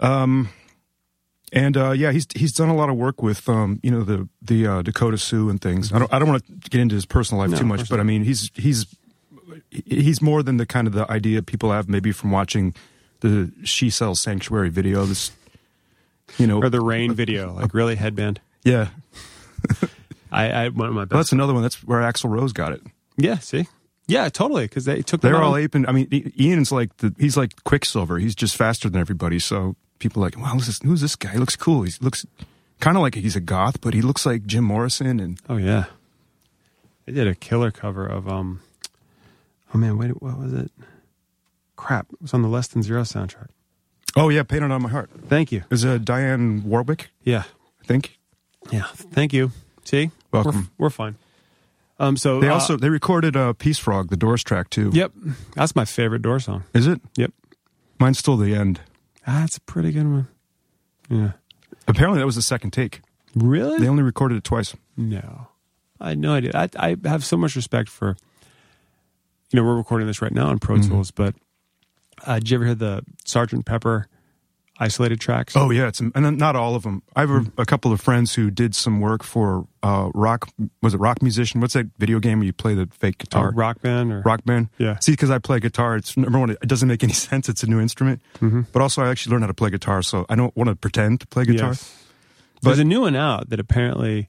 Um, 0.00 0.48
and 1.52 1.76
uh, 1.76 1.92
yeah, 1.92 2.10
he's 2.10 2.26
he's 2.34 2.52
done 2.52 2.68
a 2.68 2.74
lot 2.74 2.90
of 2.90 2.96
work 2.96 3.22
with 3.22 3.48
um, 3.48 3.80
you 3.82 3.92
know 3.92 4.02
the 4.02 4.28
the 4.42 4.66
uh, 4.66 4.82
Dakota 4.82 5.18
Sioux 5.18 5.48
and 5.48 5.60
things. 5.60 5.92
I 5.92 6.00
don't 6.00 6.12
I 6.12 6.18
don't 6.18 6.28
want 6.28 6.44
to 6.44 6.68
get 6.68 6.80
into 6.80 6.96
his 6.96 7.06
personal 7.06 7.40
life 7.40 7.52
No, 7.52 7.58
too 7.58 7.64
much, 7.64 7.88
but 7.88 8.00
I 8.00 8.02
mean, 8.02 8.24
he's 8.24 8.50
he's 8.54 8.86
he's 9.70 10.20
more 10.20 10.42
than 10.42 10.56
the 10.56 10.66
kind 10.66 10.86
of 10.86 10.92
the 10.92 11.10
idea 11.10 11.42
people 11.42 11.70
have 11.70 11.88
maybe 11.88 12.12
from 12.12 12.32
watching 12.32 12.74
the 13.20 13.52
She 13.64 13.88
Sells 13.88 14.20
Sanctuary 14.20 14.68
video. 14.68 15.04
This, 15.04 15.30
you 16.36 16.46
know, 16.46 16.58
or 16.62 16.68
the 16.68 16.80
rain 16.80 17.12
video, 17.22 17.52
like 17.54 17.72
really 17.74 17.94
headband. 17.96 18.40
yeah. 18.64 18.88
I, 20.30 20.50
I 20.50 20.68
one 20.68 20.88
of 20.88 20.94
my 20.94 21.00
Well, 21.00 21.06
best. 21.06 21.18
that's 21.18 21.32
another 21.32 21.54
one. 21.54 21.62
That's 21.62 21.82
where 21.84 22.00
Axl 22.00 22.28
Rose 22.30 22.52
got 22.52 22.72
it. 22.72 22.82
yeah, 23.16 23.38
see, 23.38 23.66
yeah, 24.06 24.28
totally. 24.28 24.64
Because 24.64 24.84
they 24.84 25.00
took 25.02 25.22
They're 25.22 25.42
all 25.42 25.56
aping. 25.56 25.88
I 25.88 25.92
mean, 25.92 26.06
Ian's 26.38 26.70
like 26.70 26.94
the 26.98 27.14
he's 27.18 27.36
like 27.36 27.64
Quicksilver. 27.64 28.18
He's 28.18 28.34
just 28.34 28.54
faster 28.56 28.90
than 28.90 29.00
everybody. 29.00 29.38
So 29.38 29.74
people 29.98 30.22
are 30.22 30.26
like, 30.26 30.36
wow, 30.38 30.48
who's 30.52 30.66
this, 30.66 30.80
who's 30.82 31.00
this 31.00 31.16
guy? 31.16 31.32
He 31.32 31.38
looks 31.38 31.56
cool. 31.56 31.82
He 31.82 31.92
looks 32.02 32.26
kind 32.80 32.96
of 32.96 33.02
like 33.02 33.14
he's 33.14 33.36
a 33.36 33.40
goth, 33.40 33.80
but 33.80 33.94
he 33.94 34.02
looks 34.02 34.26
like 34.26 34.44
Jim 34.44 34.64
Morrison. 34.64 35.18
And 35.18 35.40
Oh 35.48 35.56
yeah, 35.56 35.84
they 37.06 37.12
did 37.12 37.26
a 37.26 37.34
killer 37.34 37.70
cover 37.70 38.06
of 38.06 38.28
um. 38.28 38.60
Oh 39.74 39.78
man, 39.78 39.96
wait, 39.98 40.20
what 40.22 40.38
was 40.38 40.52
it? 40.52 40.70
Crap, 41.76 42.06
it 42.12 42.20
was 42.20 42.34
on 42.34 42.42
the 42.42 42.48
Less 42.48 42.68
Than 42.68 42.82
Zero 42.82 43.02
soundtrack. 43.02 43.48
Oh 44.18 44.28
yeah, 44.28 44.42
painted 44.42 44.70
on 44.70 44.82
my 44.82 44.88
heart. 44.88 45.10
Thank 45.28 45.52
you. 45.52 45.62
Is 45.70 45.84
uh, 45.84 45.98
Dionne 45.98 46.64
Warwick? 46.64 47.08
Yeah, 47.22 47.44
I 47.82 47.84
think. 47.84 48.18
yeah. 48.70 48.84
Thank 48.94 49.32
you. 49.32 49.52
See, 49.84 50.10
Welcome. 50.32 50.70
We're, 50.78 50.86
we're 50.86 50.90
fine. 50.90 51.16
Um. 51.98 52.16
So 52.16 52.40
They 52.40 52.48
uh, 52.48 52.54
also 52.54 52.76
they 52.76 52.88
recorded 52.90 53.36
uh, 53.36 53.52
Peace 53.54 53.78
Frog, 53.78 54.08
the 54.10 54.16
Doors 54.16 54.42
track 54.44 54.70
too. 54.70 54.90
Yep, 54.92 55.12
that's 55.54 55.74
my 55.74 55.84
favorite 55.84 56.22
Doors 56.22 56.44
song. 56.44 56.64
Is 56.74 56.86
it? 56.86 57.00
Yep, 57.16 57.32
Mine's 57.98 58.18
still 58.18 58.36
the 58.36 58.54
end. 58.54 58.80
that's 59.26 59.56
a 59.56 59.60
pretty 59.62 59.92
good 59.92 60.06
one. 60.06 60.28
Yeah. 61.08 61.32
Apparently 61.86 62.18
that 62.20 62.26
was 62.26 62.36
the 62.36 62.42
second 62.42 62.72
take. 62.72 63.00
Really? 63.34 63.78
They 63.78 63.88
only 63.88 64.02
recorded 64.02 64.36
it 64.36 64.44
twice. 64.44 64.74
No, 64.96 65.48
I 66.00 66.10
had 66.10 66.18
no 66.18 66.32
idea. 66.34 66.50
I, 66.54 66.68
I 66.76 66.96
have 67.08 67.24
so 67.24 67.36
much 67.36 67.56
respect 67.56 67.88
for. 67.88 68.16
You 69.50 69.58
know, 69.58 69.64
we're 69.64 69.76
recording 69.76 70.06
this 70.06 70.20
right 70.20 70.32
now 70.32 70.48
on 70.48 70.58
Pro 70.58 70.76
Mm-hmm. 70.76 70.90
Tools, 70.90 71.10
but 71.10 71.34
uh, 72.26 72.38
did 72.38 72.50
you 72.50 72.56
ever 72.56 72.64
hear 72.66 72.74
the 72.74 73.02
Sergeant 73.24 73.64
Pepper 73.66 74.06
isolated 74.80 75.20
tracks? 75.20 75.56
Oh 75.56 75.70
yeah, 75.70 75.88
it's 75.88 76.00
and 76.00 76.38
not 76.38 76.54
all 76.56 76.74
of 76.76 76.82
them. 76.84 77.02
I 77.16 77.22
have 77.22 77.30
a, 77.30 77.62
a 77.62 77.66
couple 77.66 77.92
of 77.92 78.00
friends 78.00 78.34
who 78.34 78.50
did 78.50 78.74
some 78.74 79.00
work 79.00 79.22
for 79.24 79.66
uh, 79.82 80.10
rock. 80.14 80.48
Was 80.82 80.94
it 80.94 80.98
Rock 81.00 81.20
Musician? 81.22 81.60
What's 81.60 81.74
that 81.74 81.86
video 81.98 82.20
game 82.20 82.38
where 82.38 82.46
you 82.46 82.52
play 82.52 82.74
the 82.74 82.86
fake 82.92 83.16
Uh, 83.20 83.24
guitar? 83.24 83.52
rock 83.52 83.80
band 83.82 84.12
or 84.12 84.20
rock 84.22 84.44
band. 84.44 84.68
Yeah. 84.78 84.98
See, 85.00 85.12
because 85.12 85.30
I 85.30 85.38
play 85.38 85.58
guitar, 85.60 85.96
it's 85.96 86.16
number 86.16 86.38
one. 86.38 86.50
It 86.50 86.66
doesn't 86.68 86.88
make 86.88 87.02
any 87.02 87.12
sense. 87.28 87.48
It's 87.48 87.62
a 87.62 87.66
new 87.66 87.80
instrument, 87.80 88.20
Mm-hmm. 88.40 88.62
but 88.72 88.82
also 88.82 89.02
I 89.02 89.10
actually 89.10 89.32
learned 89.32 89.44
how 89.44 89.48
to 89.48 89.54
play 89.54 89.70
guitar, 89.70 90.02
so 90.02 90.26
I 90.28 90.36
don't 90.36 90.56
want 90.56 90.68
to 90.68 90.76
pretend 90.76 91.20
to 91.20 91.26
play 91.26 91.44
guitar. 91.44 91.70
Yes. 91.70 91.94
There's 92.62 92.78
a 92.80 92.84
new 92.84 93.00
one 93.02 93.16
out 93.16 93.50
that 93.50 93.60
apparently. 93.60 94.28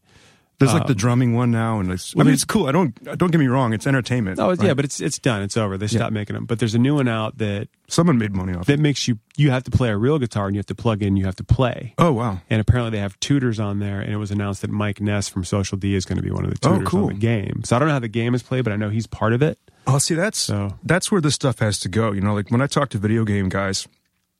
There's 0.59 0.73
like 0.73 0.87
the 0.87 0.91
Um, 0.93 0.97
drumming 0.97 1.33
one 1.35 1.51
now, 1.51 1.79
and 1.79 1.89
it's, 1.91 2.13
I 2.17 2.23
mean 2.23 2.33
it's 2.33 2.43
cool. 2.43 2.67
I 2.67 2.73
don't 2.73 2.93
don't 3.17 3.31
get 3.31 3.37
me 3.39 3.47
wrong. 3.47 3.71
It's 3.73 3.87
entertainment. 3.87 4.39
Oh, 4.39 4.49
it's, 4.49 4.61
yeah, 4.61 4.73
but 4.73 4.83
it's 4.85 4.99
it's 4.99 5.17
done. 5.17 5.41
It's 5.41 5.55
over. 5.55 5.77
They 5.77 5.85
Yeah. 5.85 5.99
stopped 5.99 6.11
making 6.13 6.33
them. 6.33 6.45
But 6.45 6.59
there's 6.59 6.75
a 6.75 6.79
new 6.79 6.95
one 6.95 7.07
out 7.07 7.37
that 7.37 7.69
someone 7.87 8.17
made 8.17 8.35
money 8.35 8.53
off. 8.53 8.63
it. 8.63 8.67
that 8.67 8.79
makes 8.79 9.07
you 9.07 9.19
you 9.37 9.51
have 9.51 9.63
to 9.63 9.71
play 9.71 9.89
a 9.89 9.95
real 9.97 10.19
guitar 10.19 10.47
and 10.47 10.55
you 10.55 10.59
have 10.59 10.65
to 10.65 10.75
plug 10.75 11.01
in. 11.01 11.15
You 11.15 11.23
have 11.25 11.37
to 11.37 11.45
play. 11.45 11.93
Oh 11.97 12.11
wow. 12.11 12.41
And 12.49 12.59
apparently 12.59 12.91
they 12.91 12.99
have 13.01 13.17
tutors 13.21 13.57
on 13.59 13.79
there. 13.79 14.01
And 14.01 14.11
it 14.11 14.17
was 14.17 14.31
announced 14.31 14.61
that 14.61 14.69
Mike 14.69 14.99
Ness 14.99 15.29
from 15.29 15.45
Social 15.45 15.77
D 15.77 15.95
is 15.95 16.03
going 16.05 16.17
to 16.17 16.23
be 16.23 16.29
one 16.31 16.43
of 16.45 16.51
the 16.51 16.67
Oh, 16.67 16.73
tutors 16.73 16.87
cool. 16.89 17.03
on 17.03 17.13
the 17.13 17.19
game. 17.19 17.61
So 17.63 17.75
I 17.75 17.79
don't 17.79 17.87
know 17.87 17.93
how 17.93 17.99
the 17.99 18.09
game 18.09 18.35
is 18.35 18.43
played, 18.43 18.65
but 18.65 18.73
I 18.73 18.75
know 18.75 18.89
he's 18.89 19.07
part 19.07 19.31
of 19.33 19.41
it. 19.41 19.57
Oh, 19.87 19.97
see, 19.97 20.13
that's 20.13 20.37
So- 20.37 20.75
that's 20.83 21.09
where 21.09 21.21
this 21.21 21.35
stuff 21.35 21.59
has 21.59 21.79
to 21.79 21.89
go. 21.89 22.11
You 22.11 22.19
know, 22.21 22.33
like 22.33 22.51
when 22.51 22.61
I 22.61 22.67
talk 22.67 22.89
to 22.89 22.97
video 22.97 23.23
game 23.23 23.47
guys, 23.47 23.87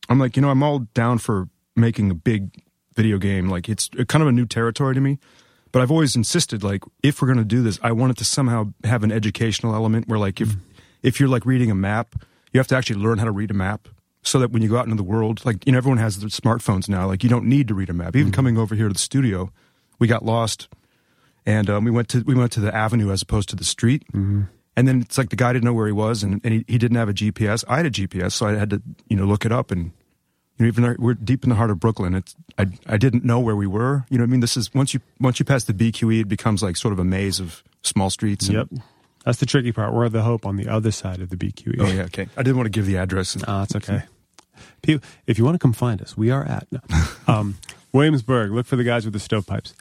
I'm 0.09 0.19
like, 0.19 0.35
you 0.35 0.41
know, 0.41 0.49
I'm 0.49 0.63
all 0.63 0.79
down 0.93 1.17
for 1.19 1.47
making 1.77 2.11
a 2.11 2.13
big 2.15 2.49
video 2.95 3.17
game. 3.17 3.47
Like 3.47 3.69
it's 3.69 3.89
kind 4.09 4.21
of 4.21 4.27
a 4.27 4.33
new 4.33 4.45
territory 4.45 4.93
to 4.95 4.99
me. 5.01 5.17
But 5.71 5.81
I've 5.81 5.91
always 5.91 6.15
insisted, 6.15 6.63
like, 6.63 6.83
if 7.03 7.21
we're 7.21 7.27
going 7.27 7.37
to 7.37 7.45
do 7.45 7.61
this, 7.61 7.79
I 7.83 7.91
want 7.91 8.11
it 8.11 8.17
to 8.17 8.25
somehow 8.25 8.73
have 8.83 9.03
an 9.03 9.11
educational 9.11 9.75
element 9.75 10.07
where, 10.07 10.19
like, 10.19 10.41
if 10.41 10.55
if 11.01 11.19
you're 11.19 11.29
like 11.29 11.45
reading 11.45 11.71
a 11.71 11.75
map, 11.75 12.15
you 12.51 12.59
have 12.59 12.67
to 12.67 12.75
actually 12.75 12.99
learn 12.99 13.19
how 13.19 13.25
to 13.25 13.31
read 13.31 13.51
a 13.51 13.53
map, 13.53 13.87
so 14.23 14.39
that 14.39 14.51
when 14.51 14.61
you 14.61 14.69
go 14.69 14.77
out 14.77 14.85
into 14.85 14.97
the 14.97 15.03
world, 15.03 15.45
like, 15.45 15.65
you 15.65 15.71
know, 15.71 15.77
everyone 15.77 15.99
has 15.99 16.19
their 16.19 16.29
smartphones 16.29 16.89
now. 16.89 17.07
Like, 17.07 17.23
you 17.23 17.29
don't 17.29 17.45
need 17.45 17.67
to 17.67 17.73
read 17.73 17.89
a 17.89 17.93
map. 17.93 18.15
Even 18.15 18.31
coming 18.31 18.57
over 18.57 18.75
here 18.75 18.87
to 18.87 18.93
the 18.93 18.99
studio, 18.99 19.51
we 19.99 20.07
got 20.07 20.25
lost 20.25 20.67
and 21.45 21.69
um, 21.69 21.83
we 21.83 21.91
went 21.91 22.09
to 22.09 22.21
we 22.21 22.35
went 22.35 22.51
to 22.53 22.59
the 22.59 22.73
avenue 22.75 23.11
as 23.11 23.21
opposed 23.21 23.49
to 23.49 23.55
the 23.55 23.63
street. 23.63 24.05
Mm-hmm. 24.13 24.43
And 24.75 24.87
then 24.87 25.01
it's 25.01 25.17
like 25.17 25.29
the 25.29 25.35
guy 25.35 25.51
didn't 25.51 25.65
know 25.65 25.73
where 25.73 25.87
he 25.87 25.91
was, 25.91 26.23
and, 26.23 26.39
and 26.43 26.53
he, 26.53 26.65
he 26.67 26.77
didn't 26.77 26.95
have 26.95 27.09
a 27.09 27.13
GPS. 27.13 27.65
I 27.67 27.77
had 27.77 27.85
a 27.87 27.91
GPS, 27.91 28.33
so 28.33 28.45
I 28.45 28.55
had 28.55 28.69
to 28.69 28.81
you 29.07 29.17
know 29.17 29.25
look 29.25 29.45
it 29.45 29.51
up. 29.51 29.71
And 29.71 29.91
you 30.59 30.65
know, 30.65 30.67
even 30.67 30.83
though 30.83 30.95
we're 30.99 31.13
deep 31.15 31.43
in 31.43 31.49
the 31.49 31.55
heart 31.55 31.71
of 31.71 31.79
Brooklyn. 31.79 32.13
It's 32.13 32.35
I 32.57 32.67
I 32.85 32.97
didn't 32.97 33.23
know 33.23 33.39
where 33.39 33.55
we 33.55 33.65
were. 33.65 34.05
You 34.09 34.17
know, 34.17 34.23
what 34.23 34.27
I 34.29 34.31
mean, 34.31 34.39
this 34.41 34.57
is 34.57 34.73
once 34.73 34.93
you 34.93 34.99
once 35.19 35.39
you 35.39 35.45
pass 35.45 35.63
the 35.63 35.73
BQE, 35.73 36.21
it 36.21 36.27
becomes 36.27 36.61
like 36.61 36.75
sort 36.77 36.91
of 36.91 36.99
a 36.99 37.05
maze 37.05 37.39
of 37.39 37.63
small 37.81 38.09
streets. 38.09 38.47
And, 38.47 38.57
Yep. 38.57 38.83
That's 39.25 39.39
the 39.39 39.45
tricky 39.45 39.71
part. 39.71 39.93
We're 39.93 40.07
the 40.09 40.21
hope 40.21 40.45
on 40.45 40.55
the 40.55 40.67
other 40.69 40.91
side 40.91 41.19
of 41.21 41.29
the 41.29 41.35
BQE. 41.37 41.75
Oh 41.79 41.87
yeah. 41.87 42.03
Okay. 42.03 42.27
I 42.37 42.43
didn't 42.43 42.57
want 42.57 42.67
to 42.67 42.71
give 42.71 42.85
the 42.85 42.97
address. 42.97 43.35
And, 43.35 43.43
Ah, 43.47 43.63
it's 43.63 43.75
okay. 43.75 44.03
People, 44.81 45.07
if 45.27 45.37
you 45.37 45.45
want 45.45 45.55
to 45.55 45.59
come 45.59 45.73
find 45.73 46.01
us, 46.01 46.17
we 46.17 46.29
are 46.31 46.43
at 46.45 46.67
no. 46.71 46.79
um, 47.27 47.57
Williamsburg. 47.93 48.51
Look 48.51 48.65
for 48.65 48.75
the 48.75 48.83
guys 48.83 49.05
with 49.05 49.13
the 49.13 49.19
stovepipes. 49.19 49.73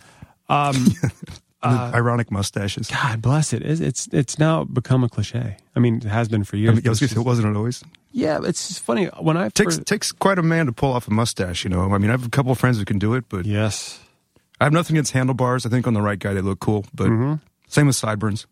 Um, 0.49 0.75
the 1.63 1.69
ironic 1.69 2.31
mustaches. 2.31 2.89
God 2.89 3.21
bless 3.23 3.53
it. 3.53 3.63
It's, 3.63 3.81
it's 3.81 4.09
it's 4.13 4.39
now 4.39 4.65
become 4.65 5.03
a 5.05 5.09
cliche. 5.09 5.57
I 5.75 5.81
mean, 5.81 5.97
it 5.97 6.05
has 6.05 6.29
been 6.29 6.45
for 6.45 6.57
I, 6.57 6.61
years. 6.61 6.77
mean, 6.77 6.87
I 6.87 6.91
was 6.91 7.01
going 7.01 7.09
to 7.09 7.15
say, 7.17 7.21
wasn't 7.21 7.49
it 7.49 7.57
always? 7.57 7.83
Just- 8.13 8.15
yeah, 8.17 8.39
it's 8.45 8.69
just 8.69 8.81
funny 8.81 9.07
when 9.21 9.37
I 9.37 9.49
takes 9.51 9.77
first, 9.77 9.87
takes 9.87 10.13
quite 10.13 10.39
a 10.39 10.43
man 10.43 10.67
to 10.67 10.73
pull 10.73 10.93
off 10.93 11.09
a 11.09 11.11
mustache. 11.13 11.65
You 11.65 11.71
know, 11.71 11.93
I 11.93 11.99
mean, 11.99 12.11
I 12.11 12.13
have 12.13 12.27
a 12.27 12.31
couple 12.31 12.53
of 12.53 12.59
friends 12.59 12.79
who 12.79 12.85
can 12.85 12.99
do 12.99 13.15
it, 13.15 13.25
but 13.29 13.47
yes, 13.47 14.01
I 14.61 14.65
have 14.65 14.73
nothing 14.73 14.97
against 14.97 15.13
handlebars. 15.13 15.65
I 15.67 15.69
think 15.69 15.87
on 15.87 15.95
the 15.95 16.03
right 16.03 16.19
guy 16.19 16.35
they 16.35 16.41
look 16.41 16.61
cool, 16.61 16.85
but 16.95 17.09
Mm-hmm. 17.09 17.35
same 17.69 17.87
with 17.87 17.97
sideburns. 17.97 18.47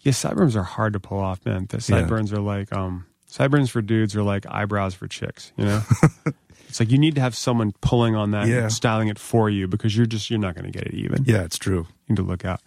yeah, 0.00 0.12
sideburns 0.12 0.56
are 0.56 0.62
hard 0.62 0.92
to 0.94 1.00
pull 1.00 1.18
off, 1.20 1.44
man. 1.44 1.66
The 1.68 1.76
Yeah. 1.76 1.80
sideburns 1.80 2.32
are 2.32 2.40
like 2.40 2.72
um, 2.72 3.04
sideburns 3.26 3.70
for 3.70 3.82
dudes 3.82 4.14
are 4.16 4.22
like 4.22 4.46
eyebrows 4.48 4.94
for 4.94 5.06
chicks. 5.08 5.52
You 5.56 5.66
know, 5.66 5.82
It's 6.68 6.80
like 6.80 6.90
you 6.90 6.98
need 6.98 7.14
to 7.14 7.20
have 7.20 7.36
someone 7.36 7.72
pulling 7.80 8.16
on 8.16 8.32
that, 8.32 8.48
Yeah. 8.48 8.62
and 8.64 8.72
styling 8.72 9.06
it 9.08 9.18
for 9.20 9.48
you 9.48 9.68
because 9.68 9.96
you're 9.96 10.04
just 10.06 10.28
you're 10.30 10.38
not 10.40 10.54
going 10.56 10.64
to 10.70 10.76
get 10.76 10.86
it 10.88 10.94
even. 10.94 11.24
Yeah, 11.24 11.42
it's 11.44 11.58
true. 11.58 11.86
You 12.06 12.10
need 12.10 12.16
to 12.16 12.22
look 12.22 12.44
out. 12.44 12.60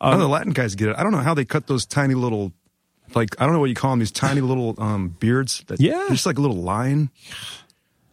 I 0.00 0.12
know 0.12 0.18
the 0.18 0.28
Latin 0.28 0.52
guys 0.52 0.74
get 0.76 0.88
it. 0.90 0.96
I 0.96 1.02
don't 1.02 1.10
know 1.12 1.18
how 1.18 1.34
they 1.34 1.44
cut 1.44 1.66
those 1.66 1.84
tiny 1.84 2.14
little, 2.14 2.52
like 3.14 3.40
I 3.40 3.44
don't 3.44 3.52
know 3.54 3.60
what 3.60 3.68
you 3.70 3.74
call 3.74 3.90
them. 3.92 3.98
These 4.00 4.10
tiny 4.12 4.40
little 4.40 4.74
um, 4.78 5.16
beards. 5.20 5.62
That, 5.68 5.80
Yeah. 5.80 6.06
just 6.10 6.26
like 6.26 6.38
a 6.38 6.40
little 6.40 6.56
line. 6.62 7.10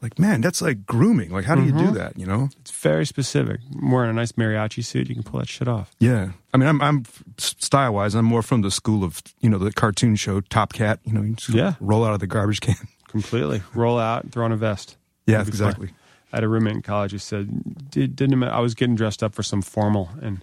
Like 0.02 0.20
man, 0.20 0.42
that's 0.42 0.62
like 0.62 0.86
grooming. 0.86 1.32
Like 1.32 1.46
how 1.46 1.56
do 1.56 1.64
you 1.64 1.74
Mm-hmm. 1.74 1.88
do 1.88 1.92
that? 1.94 2.18
You 2.20 2.28
know? 2.28 2.50
It's 2.62 2.70
very 2.72 3.06
specific. 3.06 3.60
I'm 3.82 3.90
wearing 3.90 4.12
a 4.12 4.14
nice 4.14 4.34
mariachi 4.34 4.86
suit. 4.86 5.10
You 5.10 5.16
can 5.16 5.24
pull 5.24 5.40
that 5.40 5.50
shit 5.50 5.68
off. 5.68 5.92
Yeah. 6.00 6.30
I 6.54 6.58
mean, 6.58 6.68
I'm 6.70 6.82
I'm 6.82 7.04
style 7.40 7.94
wise, 7.96 8.14
I'm 8.14 8.26
more 8.26 8.44
from 8.44 8.62
the 8.62 8.70
school 8.70 9.04
of 9.04 9.22
you 9.42 9.50
know 9.50 9.58
the 9.58 9.72
cartoon 9.74 10.16
show 10.16 10.40
Top 10.42 10.74
Cat. 10.74 11.00
You 11.04 11.14
know, 11.14 11.22
you 11.24 11.34
just 11.34 11.50
Yeah. 11.50 11.74
roll 11.80 12.06
out 12.06 12.14
of 12.14 12.20
the 12.20 12.28
garbage 12.28 12.62
can. 12.62 12.76
Completely. 13.08 13.64
Roll 13.74 13.98
out, 13.98 14.24
and 14.24 14.32
throw 14.32 14.46
on 14.46 14.52
a 14.52 14.58
vest. 14.58 14.98
Yeah, 15.26 15.36
It'll 15.42 15.46
fun. 15.46 15.48
exactly. 15.50 15.90
I 16.32 16.38
had 16.38 16.44
a 16.44 16.48
roommate 16.50 16.76
in 16.76 16.82
college 16.82 17.12
who 17.12 17.18
said, 17.20 17.90
Did, 17.90 18.16
didn't 18.18 18.44
I 18.44 18.60
was 18.60 18.76
getting 18.76 18.96
dressed 18.96 19.24
up 19.24 19.34
for 19.34 19.44
some 19.44 19.62
formal, 19.62 20.10
and 20.22 20.42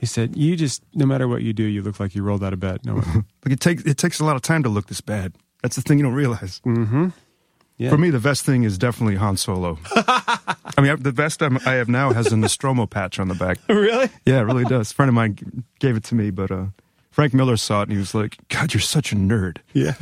he 0.00 0.06
said, 0.06 0.36
"You 0.36 0.56
just 0.56 0.82
no 0.94 1.04
matter 1.06 1.28
what 1.28 1.42
you 1.42 1.52
do, 1.52 1.62
you 1.62 1.82
look 1.82 2.00
like 2.00 2.14
you 2.16 2.22
rolled 2.24 2.42
out 2.42 2.52
of 2.52 2.58
bed." 2.60 2.84
No, 2.84 2.94
one- 3.00 3.24
Like 3.44 3.52
it 3.52 3.60
takes 3.60 3.84
it 3.84 3.98
takes 3.98 4.18
a 4.18 4.24
lot 4.24 4.34
of 4.34 4.42
time 4.42 4.62
to 4.64 4.68
look 4.68 4.86
this 4.88 5.00
bad. 5.00 5.34
That's 5.62 5.76
the 5.76 5.82
thing 5.82 5.98
you 5.98 6.04
don't 6.04 6.14
realize. 6.14 6.60
yeah. 6.64 7.90
For 7.90 7.98
me, 7.98 8.08
the 8.10 8.18
best 8.18 8.44
thing 8.46 8.64
is 8.64 8.78
definitely 8.78 9.16
Han 9.16 9.36
Solo. 9.36 9.78
I 9.94 10.80
mean, 10.82 10.96
the 11.02 11.12
vest 11.12 11.42
I'm, 11.42 11.58
I 11.66 11.72
have 11.74 11.88
now 11.88 12.12
has 12.12 12.32
a 12.32 12.36
Nostromo 12.36 12.86
patch 12.86 13.18
on 13.18 13.28
the 13.28 13.34
back. 13.34 13.58
really? 13.68 14.08
Yeah, 14.24 14.38
it 14.40 14.44
really 14.44 14.64
does. 14.64 14.90
A 14.90 14.94
friend 14.94 15.08
of 15.10 15.14
mine 15.14 15.36
gave 15.80 15.96
it 15.96 16.04
to 16.04 16.14
me, 16.14 16.30
but 16.30 16.50
uh, 16.50 16.66
Frank 17.10 17.34
Miller 17.34 17.56
saw 17.58 17.80
it 17.80 17.84
and 17.84 17.92
he 17.92 17.98
was 17.98 18.14
like, 18.14 18.38
"God, 18.48 18.72
you're 18.72 18.80
such 18.80 19.12
a 19.12 19.16
nerd." 19.16 19.58
Yeah. 19.74 19.94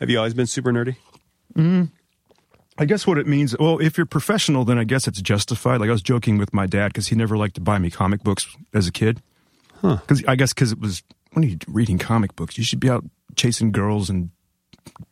Have 0.00 0.10
you 0.10 0.18
always 0.18 0.34
been 0.34 0.46
super 0.46 0.72
nerdy? 0.72 0.96
I 2.78 2.84
guess 2.84 3.06
what 3.06 3.16
it 3.18 3.26
means. 3.26 3.56
Well, 3.58 3.78
if 3.78 3.96
you're 3.96 4.06
professional, 4.06 4.64
then 4.64 4.78
I 4.78 4.84
guess 4.84 5.08
it's 5.08 5.20
justified. 5.22 5.80
Like 5.80 5.88
I 5.88 5.92
was 5.92 6.02
joking 6.02 6.36
with 6.38 6.52
my 6.52 6.66
dad 6.66 6.88
because 6.88 7.08
he 7.08 7.14
never 7.16 7.36
liked 7.36 7.54
to 7.54 7.60
buy 7.60 7.78
me 7.78 7.90
comic 7.90 8.22
books 8.22 8.46
as 8.74 8.86
a 8.86 8.92
kid. 8.92 9.22
Huh. 9.80 9.96
Because 9.96 10.22
I 10.26 10.36
guess 10.36 10.52
because 10.52 10.72
it 10.72 10.80
was 10.80 11.02
when 11.32 11.44
are 11.44 11.48
you 11.48 11.58
reading 11.66 11.98
comic 11.98 12.36
books? 12.36 12.58
You 12.58 12.64
should 12.64 12.80
be 12.80 12.90
out 12.90 13.04
chasing 13.34 13.72
girls 13.72 14.10
and 14.10 14.30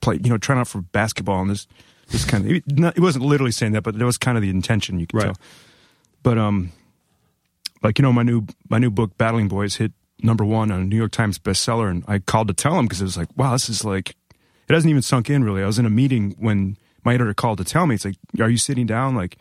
play. 0.00 0.18
You 0.22 0.30
know, 0.30 0.38
trying 0.38 0.58
out 0.58 0.68
for 0.68 0.82
basketball 0.82 1.40
and 1.40 1.50
this 1.50 1.66
this 2.08 2.24
kind 2.24 2.44
of. 2.44 2.50
It, 2.50 2.64
not, 2.78 2.96
it 2.96 3.00
wasn't 3.00 3.24
literally 3.24 3.52
saying 3.52 3.72
that, 3.72 3.82
but 3.82 3.98
that 3.98 4.04
was 4.04 4.18
kind 4.18 4.36
of 4.36 4.42
the 4.42 4.50
intention. 4.50 4.98
You 5.00 5.06
could 5.06 5.16
Right. 5.18 5.24
tell. 5.26 5.36
But 6.22 6.38
um, 6.38 6.72
like 7.82 7.98
you 7.98 8.02
know, 8.02 8.12
my 8.12 8.22
new 8.22 8.46
my 8.68 8.78
new 8.78 8.90
book, 8.90 9.16
Battling 9.18 9.48
Boys, 9.48 9.76
hit 9.76 9.92
number 10.22 10.44
one 10.44 10.70
on 10.70 10.80
a 10.80 10.84
New 10.84 10.96
York 10.96 11.12
Times 11.12 11.38
bestseller, 11.38 11.90
and 11.90 12.04
I 12.08 12.18
called 12.18 12.48
to 12.48 12.54
tell 12.54 12.78
him 12.78 12.86
because 12.86 13.00
it 13.00 13.04
was 13.04 13.16
like, 13.16 13.28
wow, 13.36 13.52
this 13.52 13.68
is 13.68 13.84
like, 13.84 14.10
it 14.68 14.72
hasn't 14.74 14.88
even 14.90 15.02
sunk 15.02 15.28
in 15.28 15.44
really. 15.44 15.62
I 15.62 15.66
was 15.66 15.78
in 15.78 15.84
a 15.84 15.90
meeting 15.90 16.34
when 16.38 16.78
my 17.04 17.14
editor 17.14 17.34
called 17.34 17.58
to 17.58 17.64
tell 17.64 17.86
me, 17.86 17.94
it's 17.94 18.04
like, 18.04 18.16
are 18.40 18.48
you 18.50 18.56
sitting 18.58 18.86
down? 18.86 19.14
Like, 19.14 19.36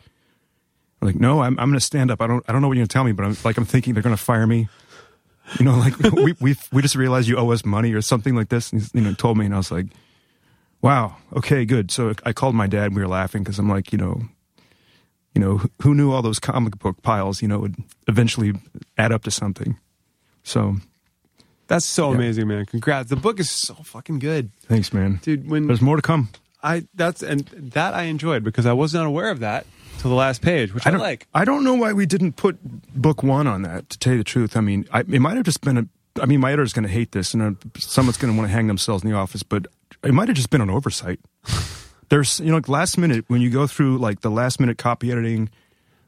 I'm 1.02 1.08
like, 1.08 1.16
no, 1.16 1.42
I'm 1.42 1.58
I'm 1.58 1.68
going 1.68 1.78
to 1.78 1.84
stand 1.84 2.10
up. 2.10 2.20
I 2.20 2.26
don't 2.26 2.44
I 2.48 2.52
don't 2.52 2.62
know 2.62 2.68
what 2.68 2.76
you're 2.76 2.82
going 2.82 2.88
to 2.88 2.92
tell 2.92 3.04
me, 3.04 3.12
but 3.12 3.24
I'm 3.24 3.36
like, 3.44 3.56
I'm 3.56 3.64
thinking 3.64 3.94
they're 3.94 4.02
going 4.02 4.16
to 4.16 4.22
fire 4.22 4.46
me. 4.46 4.68
You 5.58 5.64
know, 5.66 5.76
like 5.76 5.98
we 5.98 6.34
we 6.40 6.56
we 6.72 6.82
just 6.82 6.94
realized 6.96 7.28
you 7.28 7.36
owe 7.36 7.50
us 7.50 7.64
money 7.64 7.92
or 7.92 8.00
something 8.02 8.34
like 8.34 8.48
this. 8.48 8.72
And 8.72 8.80
he's, 8.80 8.94
you 8.94 9.00
know, 9.02 9.12
told 9.14 9.36
me, 9.38 9.44
and 9.46 9.54
I 9.54 9.58
was 9.58 9.70
like, 9.70 9.86
wow, 10.80 11.16
okay, 11.36 11.64
good. 11.66 11.90
So 11.90 12.14
I 12.24 12.32
called 12.32 12.54
my 12.54 12.66
dad. 12.66 12.86
and 12.86 12.96
We 12.96 13.02
were 13.02 13.08
laughing 13.08 13.42
because 13.42 13.58
I'm 13.58 13.68
like, 13.68 13.92
you 13.92 13.98
know, 13.98 14.22
you 15.34 15.40
know, 15.42 15.60
who 15.82 15.94
knew 15.94 16.12
all 16.12 16.22
those 16.22 16.38
comic 16.40 16.78
book 16.78 17.02
piles, 17.02 17.42
you 17.42 17.48
know, 17.48 17.58
would 17.58 17.76
eventually 18.08 18.54
add 18.96 19.12
up 19.12 19.22
to 19.24 19.30
something. 19.30 19.76
So 20.44 20.76
That's 21.66 21.84
so 21.86 22.10
Yeah. 22.10 22.16
amazing, 22.16 22.48
man. 22.48 22.66
Congrats. 22.66 23.10
The 23.10 23.16
book 23.16 23.38
is 23.40 23.50
so 23.50 23.74
fucking 23.74 24.20
good. 24.20 24.50
thanks, 24.68 24.92
man. 24.92 25.20
Dude, 25.22 25.48
when 25.50 25.66
There's 25.66 25.82
more 25.82 25.96
to 25.96 26.02
come. 26.02 26.28
I 26.64 26.88
that's 26.94 27.22
and 27.22 27.46
that 27.72 27.94
I 27.94 28.04
enjoyed 28.04 28.42
because 28.42 28.64
I 28.66 28.72
was 28.72 28.94
not 28.94 29.06
aware 29.06 29.30
of 29.30 29.40
that 29.40 29.66
till 29.98 30.10
the 30.10 30.16
last 30.16 30.42
page, 30.42 30.74
which 30.74 30.86
I, 30.86 30.90
don't 30.90 31.00
like. 31.00 31.28
I 31.34 31.44
don't 31.44 31.62
know 31.62 31.74
why 31.74 31.92
we 31.92 32.06
didn't 32.06 32.32
put 32.32 32.58
book 32.94 33.22
one 33.22 33.46
on 33.46 33.62
that. 33.62 33.90
To 33.90 33.98
tell 33.98 34.14
you 34.14 34.18
the 34.18 34.24
truth, 34.24 34.56
I 34.56 34.60
mean, 34.60 34.88
I, 34.90 35.00
it 35.00 35.20
might 35.20 35.36
have 35.36 35.44
just 35.44 35.60
been 35.60 35.78
a. 35.78 35.86
I 36.20 36.26
mean, 36.26 36.40
my 36.40 36.52
editor's 36.52 36.72
going 36.72 36.84
to 36.86 36.92
hate 36.92 37.12
this, 37.12 37.34
and 37.34 37.42
uh, 37.42 37.68
someone's 37.78 38.16
going 38.16 38.32
to 38.32 38.38
want 38.38 38.48
to 38.48 38.52
hang 38.52 38.66
themselves 38.66 39.04
in 39.04 39.10
the 39.10 39.16
office. 39.16 39.42
But 39.42 39.66
it 40.02 40.14
might 40.14 40.28
have 40.28 40.36
just 40.36 40.50
been 40.50 40.60
an 40.60 40.70
oversight. 40.70 41.20
There's, 42.08 42.38
you 42.40 42.46
know, 42.46 42.56
like 42.56 42.68
last 42.68 42.98
minute 42.98 43.24
when 43.28 43.40
you 43.40 43.50
go 43.50 43.66
through 43.66 43.98
like 43.98 44.20
the 44.20 44.30
last 44.30 44.60
minute 44.60 44.78
copy 44.78 45.12
editing, 45.12 45.50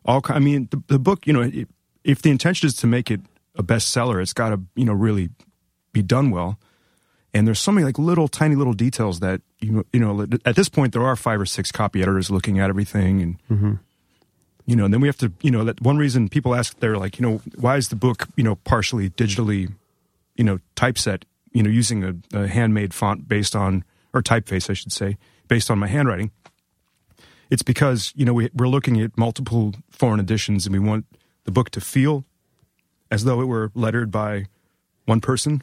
all. 0.05 0.23
I 0.29 0.39
mean, 0.39 0.69
the, 0.71 0.83
the 0.87 0.99
book, 0.99 1.27
you 1.27 1.33
know, 1.33 1.43
it, 1.43 1.69
if 2.05 2.23
the 2.23 2.31
intention 2.31 2.67
is 2.67 2.75
to 2.77 2.87
make 2.87 3.11
it 3.11 3.21
a 3.57 3.63
bestseller, 3.63 4.23
it's 4.23 4.33
got 4.33 4.51
to, 4.51 4.61
you 4.75 4.85
know, 4.85 4.93
really 4.93 5.31
be 5.93 6.03
done 6.03 6.31
well. 6.31 6.59
And 7.37 7.47
there's 7.47 7.61
so 7.61 7.71
many 7.71 7.85
like 7.85 7.99
little 7.99 8.29
tiny 8.29 8.55
little 8.55 8.73
details 8.73 9.21
that 9.21 9.43
you 9.61 9.85
you 9.93 10.01
know 10.01 10.27
at 10.47 10.57
this 10.57 10.71
point 10.71 10.95
there 10.95 11.05
are 11.05 11.17
five 11.17 11.39
or 11.39 11.47
six 11.47 11.71
copy 11.71 12.01
editors 12.01 12.31
looking 12.31 12.59
at 12.59 12.71
everything 12.71 13.21
and 13.21 13.39
mm-hmm. 13.51 13.73
you 14.65 14.75
know, 14.75 14.87
and 14.87 14.95
then 14.95 15.01
we 15.01 15.09
have 15.09 15.19
to, 15.19 15.31
you 15.43 15.51
know, 15.51 15.63
that 15.65 15.81
one 15.81 15.97
reason 15.97 16.29
people 16.29 16.55
ask, 16.55 16.79
they're 16.81 16.97
like, 16.97 17.19
you 17.19 17.27
know, 17.27 17.41
why 17.57 17.77
is 17.77 17.89
the 17.89 17.97
book, 17.97 18.27
you 18.37 18.43
know, 18.43 18.57
partially 18.57 19.11
digitally, 19.11 19.73
you 20.35 20.45
know, 20.45 20.59
typeset, 20.75 21.25
you 21.53 21.63
know, 21.63 21.71
using 21.71 22.03
a, 22.05 22.15
a 22.33 22.47
handmade 22.49 22.93
font 22.93 23.29
based 23.29 23.55
on, 23.55 23.85
or 24.13 24.23
typeface, 24.23 24.69
I 24.69 24.73
should 24.73 24.93
say, 24.93 25.19
based 25.47 25.71
on 25.71 25.79
my 25.79 25.87
handwriting. 25.87 26.31
It's 27.51 27.63
because, 27.63 28.13
you 28.17 28.25
know, 28.25 28.35
we, 28.35 28.51
we're 28.55 28.67
looking 28.67 29.01
at 29.01 29.17
multiple 29.17 29.75
foreign 29.91 30.21
editions 30.21 30.67
and 30.67 30.73
we 30.73 30.81
want 30.81 31.07
the 31.45 31.53
book 31.53 31.71
to 31.71 31.81
feel 31.81 32.25
as 33.11 33.25
though 33.25 33.41
it 33.41 33.47
were 33.47 33.71
lettered 33.75 34.11
by 34.11 34.47
one 35.05 35.21
person. 35.21 35.63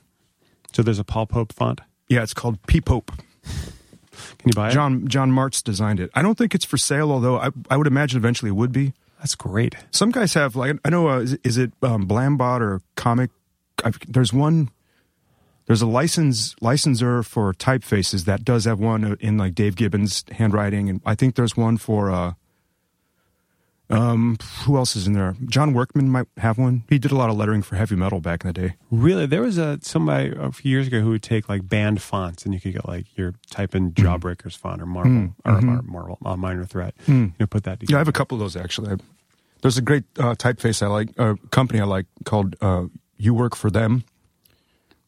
So 0.73 0.81
there's 0.83 0.99
a 0.99 1.03
Paul 1.03 1.25
Pope 1.27 1.53
font. 1.53 1.81
Yeah, 2.07 2.23
it's 2.23 2.33
called 2.33 2.61
P 2.67 2.81
Pope. 2.81 3.11
Can 3.43 4.47
you 4.49 4.53
buy 4.55 4.69
it? 4.69 4.73
John 4.73 5.07
John 5.07 5.31
Martz 5.31 5.63
designed 5.63 5.99
it. 5.99 6.09
I 6.13 6.21
don't 6.21 6.37
think 6.37 6.53
it's 6.53 6.65
for 6.65 6.77
sale, 6.77 7.11
although 7.11 7.37
I, 7.37 7.49
I 7.69 7.77
would 7.77 7.87
imagine 7.87 8.17
eventually 8.17 8.49
it 8.49 8.53
would 8.55 8.71
be. 8.71 8.93
That's 9.19 9.35
great. 9.35 9.75
Some 9.91 10.11
guys 10.11 10.33
have 10.33 10.55
like 10.55 10.75
I 10.83 10.89
know 10.89 11.09
uh, 11.09 11.19
is, 11.19 11.33
it- 11.33 11.41
is 11.43 11.57
it 11.57 11.71
um, 11.81 12.07
Blambot 12.07 12.61
or 12.61 12.81
Comic? 12.95 13.31
I've, 13.83 13.99
there's 14.07 14.33
one. 14.33 14.69
There's 15.65 15.81
a 15.81 15.87
license 15.87 16.55
licensor 16.61 17.23
for 17.23 17.53
typefaces 17.53 18.25
that 18.25 18.43
does 18.43 18.65
have 18.65 18.79
one 18.79 19.15
in 19.21 19.37
like 19.37 19.55
Dave 19.55 19.75
Gibbons 19.77 20.25
handwriting, 20.31 20.89
and 20.89 21.01
I 21.05 21.15
think 21.15 21.35
there's 21.35 21.55
one 21.55 21.77
for. 21.77 22.11
Uh, 22.11 22.33
um, 23.93 24.37
who 24.65 24.75
else 24.75 24.95
is 24.95 25.05
in 25.05 25.13
there? 25.13 25.35
John 25.45 25.73
Workman 25.73 26.09
might 26.09 26.27
have 26.37 26.57
one. 26.57 26.83
He 26.89 26.97
did 26.97 27.11
a 27.11 27.15
lot 27.15 27.29
of 27.29 27.37
lettering 27.37 27.61
for 27.61 27.75
heavy 27.75 27.95
metal 27.95 28.19
back 28.19 28.43
in 28.43 28.47
the 28.51 28.53
day. 28.53 28.73
Really, 28.89 29.25
there 29.25 29.41
was 29.41 29.57
a 29.57 29.77
somebody 29.81 30.33
a 30.35 30.51
few 30.51 30.71
years 30.71 30.87
ago 30.87 30.99
who 31.01 31.09
would 31.09 31.21
take 31.21 31.47
like 31.47 31.69
band 31.69 32.01
fonts, 32.01 32.43
and 32.43 32.53
you 32.53 32.59
could 32.59 32.73
get 32.73 32.87
like 32.87 33.05
your 33.15 33.35
type 33.51 33.75
in 33.75 33.91
Jawbreakers 33.93 34.57
font 34.57 34.81
or 34.81 34.85
Marvel 34.87 35.35
or, 35.45 35.53
or 35.53 35.61
Marvel 35.83 36.17
uh, 36.25 36.35
Minor 36.35 36.65
Threat. 36.65 36.95
You 37.07 37.33
know, 37.39 37.45
put 37.45 37.63
that 37.65 37.79
Yeah, 37.87 37.97
I 37.97 37.99
have 37.99 38.07
a 38.07 38.13
couple 38.13 38.35
of 38.35 38.39
those 38.39 38.55
actually. 38.55 38.93
I, 38.93 38.95
there's 39.61 39.77
a 39.77 39.81
great 39.81 40.03
uh, 40.19 40.35
typeface 40.35 40.81
I 40.81 40.87
like, 40.87 41.09
a 41.17 41.37
company 41.51 41.79
I 41.79 41.85
like 41.85 42.05
called 42.25 42.55
uh, 42.61 42.85
You 43.15 43.33
Work 43.33 43.55
for 43.55 43.69
Them. 43.71 44.03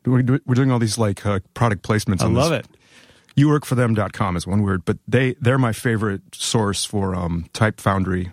We're, 0.06 0.40
we're 0.46 0.56
doing 0.56 0.72
all 0.72 0.80
these 0.80 0.98
like 0.98 1.26
uh, 1.26 1.40
product 1.56 1.82
placements. 1.84 2.22
I 2.22 2.28
love 2.28 2.52
this. 2.52 2.66
it. 2.66 3.42
youworkforthem.com 3.42 4.38
is 4.38 4.46
one 4.48 4.62
word, 4.62 4.86
but 4.86 4.98
they 5.08 5.34
they're 5.42 5.58
my 5.58 5.74
favorite 5.74 6.22
source 6.34 6.86
for 6.86 7.16
um, 7.16 7.50
Type 7.52 7.82
Foundry. 7.82 8.32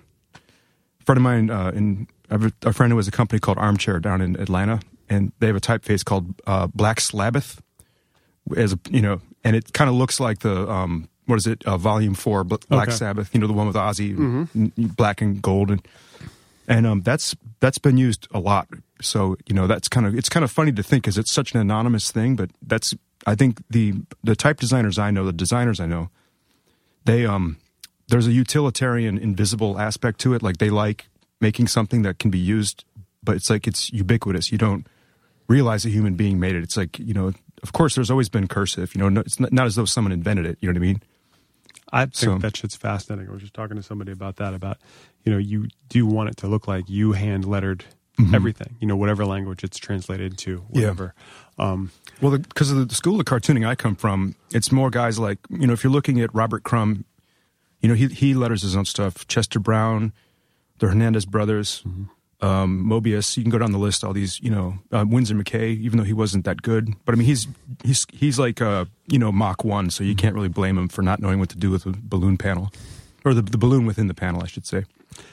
A 1.03 1.05
friend 1.05 1.19
of 1.19 1.23
mine, 1.23 1.51
uh, 1.51 1.73
in 1.75 2.07
a, 2.31 2.73
friend 2.73 2.93
who 2.93 2.97
has 2.97 3.09
a 3.09 3.11
company 3.11 3.41
called 3.41 3.59
Armchair 3.59 3.99
down 3.99 4.21
in 4.21 4.37
Atlanta, 4.41 4.81
and 5.09 5.33
they 5.41 5.49
have 5.49 5.57
a 5.57 5.61
typeface 5.61 6.05
called 6.05 6.33
uh, 6.47 6.69
Black 6.69 6.99
Slabbath, 6.99 7.59
as 8.57 8.73
a 8.73 8.79
you 8.89 9.03
know, 9.03 9.21
and 9.43 9.57
it 9.57 9.73
kind 9.73 9.91
of 9.91 9.97
looks 9.97 10.21
like 10.21 10.39
the 10.41 10.71
um, 10.71 11.09
what 11.27 11.37
is 11.37 11.47
it, 11.49 11.65
uh, 11.67 11.77
Volume 11.77 12.15
Four, 12.15 12.45
Black 12.45 12.63
Okay. 12.71 12.91
Sabbath, 12.93 13.35
you 13.35 13.41
know, 13.41 13.49
the 13.49 13.53
one 13.53 13.67
with 13.67 13.77
Ozzy, 13.77 14.17
n- 14.55 14.73
black 14.77 15.21
and 15.21 15.43
gold, 15.43 15.71
and 15.73 15.87
and 16.69 16.87
um, 16.87 17.03
that's 17.03 17.35
that's 17.59 17.79
been 17.79 17.97
used 17.97 18.29
a 18.33 18.39
lot. 18.39 18.69
So 19.01 19.37
you 19.49 19.55
know, 19.57 19.67
that's 19.67 19.89
kind 19.89 20.07
of 20.07 20.15
it's 20.15 20.29
kind 20.29 20.45
of 20.45 20.51
funny 20.53 20.71
to 20.73 20.83
think 20.85 21.03
because 21.03 21.19
it's 21.19 21.33
such 21.33 21.53
an 21.53 21.61
anonymous 21.61 22.13
thing, 22.13 22.37
but 22.37 22.51
that's 22.63 22.95
I 23.27 23.35
think 23.35 23.63
the 23.69 23.95
the 24.23 24.37
type 24.37 24.61
designers 24.61 24.99
I 24.99 25.11
know, 25.11 25.25
the 25.25 25.33
designers 25.33 25.81
I 25.81 25.87
know, 25.87 26.11
they 27.05 27.27
um 27.27 27.57
there's 28.13 28.27
a 28.29 28.33
utilitarian 28.33 29.17
invisible 29.19 29.79
aspect 29.81 30.21
to 30.21 30.35
it 30.35 30.43
like 30.43 30.59
they 30.59 30.71
like 30.71 31.09
making 31.41 31.67
something 31.67 32.03
that 32.03 32.19
can 32.19 32.31
be 32.31 32.39
used 32.39 32.85
but 33.25 33.35
it's 33.37 33.49
like 33.51 33.67
it's 33.67 33.93
ubiquitous 33.93 34.53
you 34.53 34.59
don't 34.59 34.87
realize 35.49 35.85
a 35.85 35.89
human 35.89 36.15
being 36.15 36.39
made 36.39 36.55
it 36.55 36.63
it's 36.63 36.77
like 36.77 36.99
you 36.99 37.15
know 37.15 37.33
of 37.63 37.73
course 37.73 37.95
there's 37.95 38.11
always 38.11 38.29
been 38.29 38.47
cursive 38.47 38.95
you 38.95 39.01
know 39.01 39.09
no, 39.09 39.21
it's 39.23 39.41
not, 39.41 39.51
not 39.53 39.67
as 39.67 39.75
though 39.77 39.85
someone 39.87 40.13
invented 40.13 40.45
it 40.47 40.59
you 40.61 40.69
know 40.69 40.73
what 40.79 40.85
i 40.85 40.87
mean 40.89 41.03
I 41.95 42.05
think 42.07 42.15
So- 42.15 42.39
that 42.39 42.57
shit's 42.57 42.75
fascinating. 42.77 43.29
I 43.29 43.33
was 43.33 43.43
just 43.43 43.53
talking 43.53 43.77
to 43.77 43.83
somebody 43.83 44.13
about 44.13 44.37
that. 44.37 44.55
About 44.55 44.79
you 45.25 45.33
know, 45.33 45.37
you 45.39 45.69
do 45.91 46.07
want 46.07 46.31
it 46.31 46.39
to 46.39 46.47
look 46.47 46.67
like 46.67 46.89
you 46.89 47.13
hand 47.13 47.45
lettered 47.45 47.85
everything. 48.33 48.77
You 48.81 48.87
know, 48.89 48.97
whatever 48.97 49.27
language 49.27 49.63
it's 49.63 49.77
translated 49.77 50.43
Yeah. 50.47 50.55
whatever. 50.71 51.13
Um, 51.59 51.91
well 52.23 52.39
because 52.39 52.71
of 52.71 52.79
the, 52.79 52.87
the 52.87 52.95
school 52.95 53.21
of 53.21 53.27
cartooning 53.27 53.67
i 53.69 53.75
come 53.75 53.95
from 53.95 54.35
it's 54.53 54.73
more 54.73 54.89
guys 54.89 55.19
like 55.19 55.39
you 55.51 55.67
know 55.67 55.75
if 55.75 55.85
you're 55.85 55.93
looking 55.93 56.19
at 56.23 56.35
robert 56.35 56.63
crumb 56.63 57.05
you 57.83 57.89
know 57.89 57.95
he, 57.95 58.07
he 58.07 58.35
letters 58.35 58.63
his 58.63 58.75
own 58.75 58.85
stuff 58.85 59.27
chester 59.29 59.61
brown 59.61 60.13
the 60.79 60.89
hernandez 60.89 61.27
brothers 61.27 61.85
um, 62.43 62.85
Moebius. 62.85 63.37
You 63.37 63.45
can 63.45 63.51
go 63.51 63.59
down 63.59 63.71
the 63.71 63.79
list. 63.79 64.03
All 64.03 64.13
these, 64.13 64.41
you 64.41 64.51
know, 64.51 64.79
uh, 64.91 65.05
Winsor 65.09 65.35
McCay. 65.35 65.79
Even 65.79 65.99
though 65.99 66.05
he 66.05 66.13
wasn't 66.13 66.45
that 66.45 66.61
good, 66.61 66.93
but 67.05 67.15
I 67.15 67.17
mean, 67.17 67.27
he's 67.27 67.47
he's 67.85 68.05
he's 68.13 68.39
like 68.39 68.61
uh, 68.61 68.85
you 69.07 69.19
know 69.19 69.31
Mach 69.31 69.65
one, 69.65 69.91
so 69.91 70.03
you 70.05 70.15
can't 70.17 70.35
really 70.35 70.49
blame 70.49 70.77
him 70.77 70.89
for 70.89 71.03
not 71.03 71.21
knowing 71.21 71.39
what 71.39 71.51
to 71.51 71.57
do 71.57 71.71
with 71.71 71.87
a 71.87 71.95
balloon 71.97 72.37
panel, 72.37 72.73
or 73.25 73.33
the 73.33 73.43
the 73.43 73.59
balloon 73.59 73.87
within 73.87 74.09
the 74.09 74.15
panel, 74.15 74.43
I 74.43 74.47
should 74.47 74.67
say. 74.67 74.85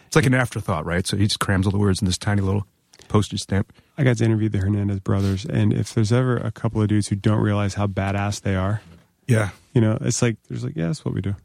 It's 0.06 0.16
like 0.16 0.26
an 0.28 0.34
afterthought, 0.34 0.86
right? 0.86 1.06
So 1.06 1.18
he 1.18 1.26
just 1.26 1.39
crams 1.39 1.66
all 1.66 1.72
the 1.72 1.78
words 1.80 2.02
in 2.02 2.06
this 2.06 2.18
tiny 2.18 2.41
little 2.41 2.68
postage 3.08 3.41
stamp. 3.41 3.74
I 3.97 4.04
got 4.04 4.18
to 4.18 4.26
interview 4.26 4.50
the 4.50 4.60
Hernandez 4.60 5.00
brothers, 5.00 5.45
and 5.45 5.74
if 5.74 5.93
there's 5.93 6.12
ever 6.14 6.38
a 6.38 6.52
couple 6.52 6.82
of 6.82 6.89
dudes 6.89 7.08
who 7.08 7.16
don't 7.16 7.41
realize 7.41 7.74
how 7.74 7.88
badass 7.88 8.41
they 8.41 8.56
are, 8.56 8.82
Yeah, 9.26 9.50
you 9.74 9.82
know, 9.82 9.97
it's 10.02 10.22
like 10.22 10.38
there's 10.47 10.64
like, 10.64 10.76
yeah, 10.76 10.88
that's 10.88 11.04
what 11.04 11.16
we 11.16 11.22
do. 11.22 11.36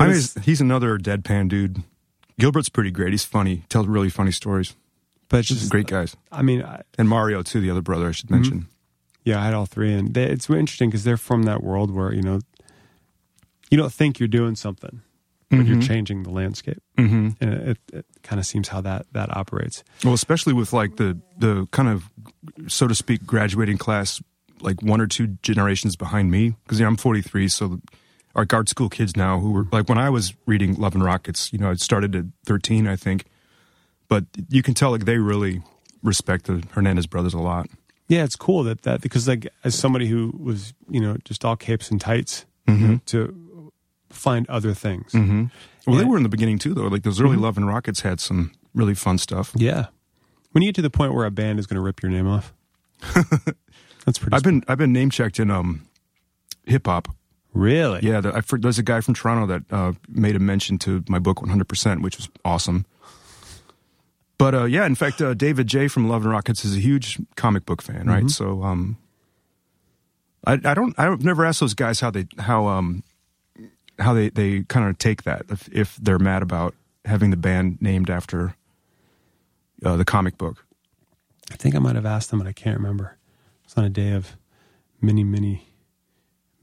Jaime's, 0.00 0.34
he's 0.44 0.60
another 0.60 0.98
deadpan 0.98 1.48
dude. 1.48 1.82
Gilbert's 2.38 2.68
pretty 2.68 2.90
great. 2.90 3.10
He's 3.12 3.24
funny. 3.24 3.64
Tells 3.68 3.86
really 3.86 4.08
funny 4.08 4.32
stories. 4.32 4.74
But 5.28 5.44
Just 5.44 5.70
great 5.70 5.86
guys. 5.86 6.16
Uh, 6.32 6.36
I 6.36 6.42
mean, 6.42 6.62
I, 6.62 6.82
And 6.98 7.08
Mario 7.08 7.42
too, 7.42 7.60
the 7.60 7.70
other 7.70 7.82
brother 7.82 8.08
I 8.08 8.12
should 8.12 8.30
mention. 8.30 8.52
Mm-hmm. 8.62 8.70
yeah, 9.24 9.40
I 9.40 9.44
had 9.44 9.54
all 9.54 9.66
three, 9.66 9.92
and 9.92 10.12
they, 10.12 10.24
it's 10.24 10.50
interesting 10.50 10.90
because 10.90 11.04
they're 11.04 11.16
from 11.16 11.44
that 11.44 11.62
world 11.62 11.90
where 11.94 12.12
you 12.12 12.22
know, 12.22 12.40
you 13.70 13.78
don't 13.78 13.92
think 13.92 14.18
you're 14.18 14.26
doing 14.28 14.56
something, 14.56 15.02
but 15.48 15.66
you're 15.66 15.76
mm-hmm. 15.76 15.80
changing 15.80 16.22
the 16.24 16.30
landscape, 16.30 16.82
Mm-hmm. 16.98 17.28
and 17.40 17.54
it, 17.54 17.78
it 17.92 18.06
kind 18.24 18.40
of 18.40 18.46
seems 18.46 18.68
how 18.68 18.80
that 18.80 19.06
that 19.12 19.36
operates. 19.36 19.84
Well, 20.04 20.14
especially 20.14 20.52
with 20.52 20.72
like 20.72 20.96
the 20.96 21.16
the 21.38 21.68
kind 21.70 21.88
of 21.88 22.10
so 22.66 22.88
to 22.88 22.94
speak 22.96 23.24
graduating 23.24 23.78
class, 23.78 24.20
like 24.60 24.82
one 24.82 25.00
or 25.00 25.06
two 25.06 25.28
generations 25.42 25.94
behind 25.94 26.32
me, 26.32 26.56
because 26.64 26.80
you 26.80 26.84
know, 26.84 26.88
I'm 26.88 26.96
43, 26.96 27.46
so 27.48 27.80
our 28.34 28.44
guard 28.44 28.68
school 28.68 28.88
kids 28.88 29.16
now 29.16 29.38
who 29.40 29.50
were 29.52 29.66
like 29.72 29.88
when 29.88 29.98
I 29.98 30.08
was 30.10 30.34
reading 30.46 30.74
Love 30.74 30.94
and 30.94 31.04
Rockets, 31.04 31.52
you 31.52 31.58
know, 31.58 31.70
it 31.70 31.80
started 31.80 32.14
at 32.14 32.24
13, 32.46 32.86
I 32.86 32.96
think, 32.96 33.24
but 34.08 34.24
you 34.48 34.62
can 34.62 34.74
tell 34.74 34.90
like 34.90 35.04
they 35.04 35.18
really 35.18 35.62
respect 36.02 36.46
the 36.46 36.62
Hernandez 36.72 37.06
brothers 37.06 37.34
a 37.34 37.38
lot. 37.40 37.68
Yeah, 38.08 38.24
it's 38.24 38.36
cool 38.36 38.64
that 38.64 38.82
that 38.82 39.00
because 39.00 39.28
like 39.28 39.46
as 39.64 39.74
somebody 39.74 40.06
who 40.08 40.32
was 40.38 40.74
you 40.88 41.00
know 41.00 41.16
just 41.24 41.44
all 41.44 41.56
capes 41.56 41.90
and 41.90 42.00
tights 42.00 42.44
you 42.66 42.74
know, 42.74 43.00
to 43.06 43.72
find 44.10 44.48
other 44.48 44.74
things. 44.74 45.12
Mm-hmm. 45.12 45.44
Well, 45.86 45.96
Yeah. 45.96 46.02
they 46.02 46.08
were 46.08 46.16
in 46.16 46.22
the 46.24 46.28
beginning 46.28 46.58
too, 46.58 46.74
though. 46.74 46.86
Like 46.88 47.02
those 47.04 47.20
early 47.20 47.36
Love 47.36 47.56
and 47.56 47.66
Rockets 47.66 48.00
had 48.00 48.20
some 48.20 48.52
really 48.74 48.94
fun 48.94 49.18
stuff. 49.18 49.52
Yeah, 49.56 49.86
when 50.52 50.62
you 50.62 50.68
get 50.68 50.74
to 50.76 50.82
the 50.82 50.90
point 50.90 51.14
where 51.14 51.24
a 51.24 51.30
band 51.30 51.58
is 51.58 51.66
going 51.66 51.76
to 51.76 51.80
rip 51.80 52.02
your 52.02 52.10
name 52.10 52.26
off, 52.28 52.52
that's 54.04 54.18
pretty. 54.18 54.32
I've 54.34 54.42
been 54.42 54.62
I've 54.68 54.78
been 54.78 54.92
name 54.92 55.10
checked 55.10 55.38
in 55.38 55.50
um 55.50 55.86
hip 56.64 56.86
hop. 56.86 57.08
Really 57.52 58.00
Yeah, 58.02 58.20
the, 58.20 58.36
I, 58.36 58.40
for- 58.40 58.58
there's 58.58 58.78
a 58.78 58.82
guy 58.82 59.00
from 59.00 59.14
Toronto 59.14 59.46
that 59.46 59.62
uh, 59.70 59.92
made 60.08 60.36
a 60.36 60.38
mention 60.38 60.78
to 60.80 61.02
my 61.08 61.18
book 61.18 61.38
100%, 61.38 62.02
which 62.02 62.16
was 62.16 62.28
awesome. 62.44 62.86
But 64.38 64.54
uh, 64.54 64.64
yeah, 64.64 64.86
in 64.86 64.94
fact, 64.94 65.20
uh, 65.20 65.34
David 65.34 65.66
J 65.66 65.88
from 65.88 66.08
Love 66.08 66.22
and 66.22 66.30
Rockets 66.30 66.64
is 66.64 66.74
a 66.76 66.80
huge 66.80 67.18
comic 67.36 67.66
book 67.66 67.82
fan, 67.82 68.06
right? 68.06 68.30
So 68.30 68.62
um, 68.62 68.96
I, 70.46 70.54
I 70.64 70.72
don't 70.74 70.98
I've 70.98 71.22
never 71.22 71.44
asked 71.44 71.60
those 71.60 71.74
guys 71.74 72.00
how 72.00 72.10
they 72.10 72.26
how 72.38 72.66
um 72.66 73.02
how 73.98 74.14
they 74.14 74.30
they 74.30 74.62
kind 74.62 74.88
of 74.88 74.96
take 74.96 75.24
that 75.24 75.42
if 75.50 75.68
if 75.70 75.96
they're 75.96 76.18
mad 76.18 76.42
about 76.42 76.74
having 77.04 77.28
the 77.30 77.36
band 77.36 77.82
named 77.82 78.08
after 78.08 78.54
uh, 79.84 79.96
the 79.96 80.06
comic 80.06 80.38
book. 80.38 80.64
I 81.52 81.56
think 81.56 81.74
I 81.74 81.78
might 81.78 81.96
have 81.96 82.06
asked 82.06 82.30
them, 82.30 82.38
but 82.38 82.48
I 82.48 82.52
can't 82.52 82.78
remember. 82.78 83.18
It's 83.64 83.76
on 83.76 83.84
a 83.84 83.90
day 83.90 84.12
of 84.12 84.36
many, 85.02 85.22
many, 85.24 85.66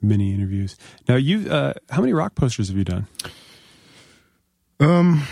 many 0.02 0.34
interviews. 0.34 0.78
Now, 1.08 1.16
you, 1.16 1.50
uh, 1.50 1.74
how 1.90 2.02
many 2.02 2.14
rock 2.14 2.36
posters 2.36 2.68
have 2.70 2.78
you 2.78 2.84
done? 2.84 3.08
Um, 4.80 5.24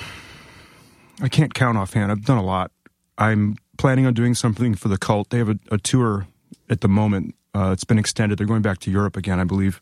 I 1.22 1.30
can't 1.30 1.54
count 1.54 1.78
offhand. 1.78 2.12
I've 2.12 2.26
done 2.26 2.38
a 2.38 2.44
lot. 2.44 2.72
I'm 3.18 3.56
planning 3.78 4.06
on 4.06 4.14
doing 4.14 4.36
something 4.36 4.76
for 4.76 4.88
the 4.88 4.98
cult. 4.98 5.30
They 5.30 5.38
have 5.38 5.50
a, 5.50 5.60
a 5.72 5.78
tour 5.78 6.28
at 6.70 6.82
the 6.82 6.88
moment. 6.88 7.36
Uh, 7.54 7.72
it's 7.72 7.84
been 7.84 8.00
extended. 8.00 8.38
They're 8.38 8.48
going 8.48 8.62
back 8.62 8.80
to 8.80 8.92
Europe 8.92 9.16
again, 9.16 9.40
I 9.40 9.44
believe. 9.44 9.82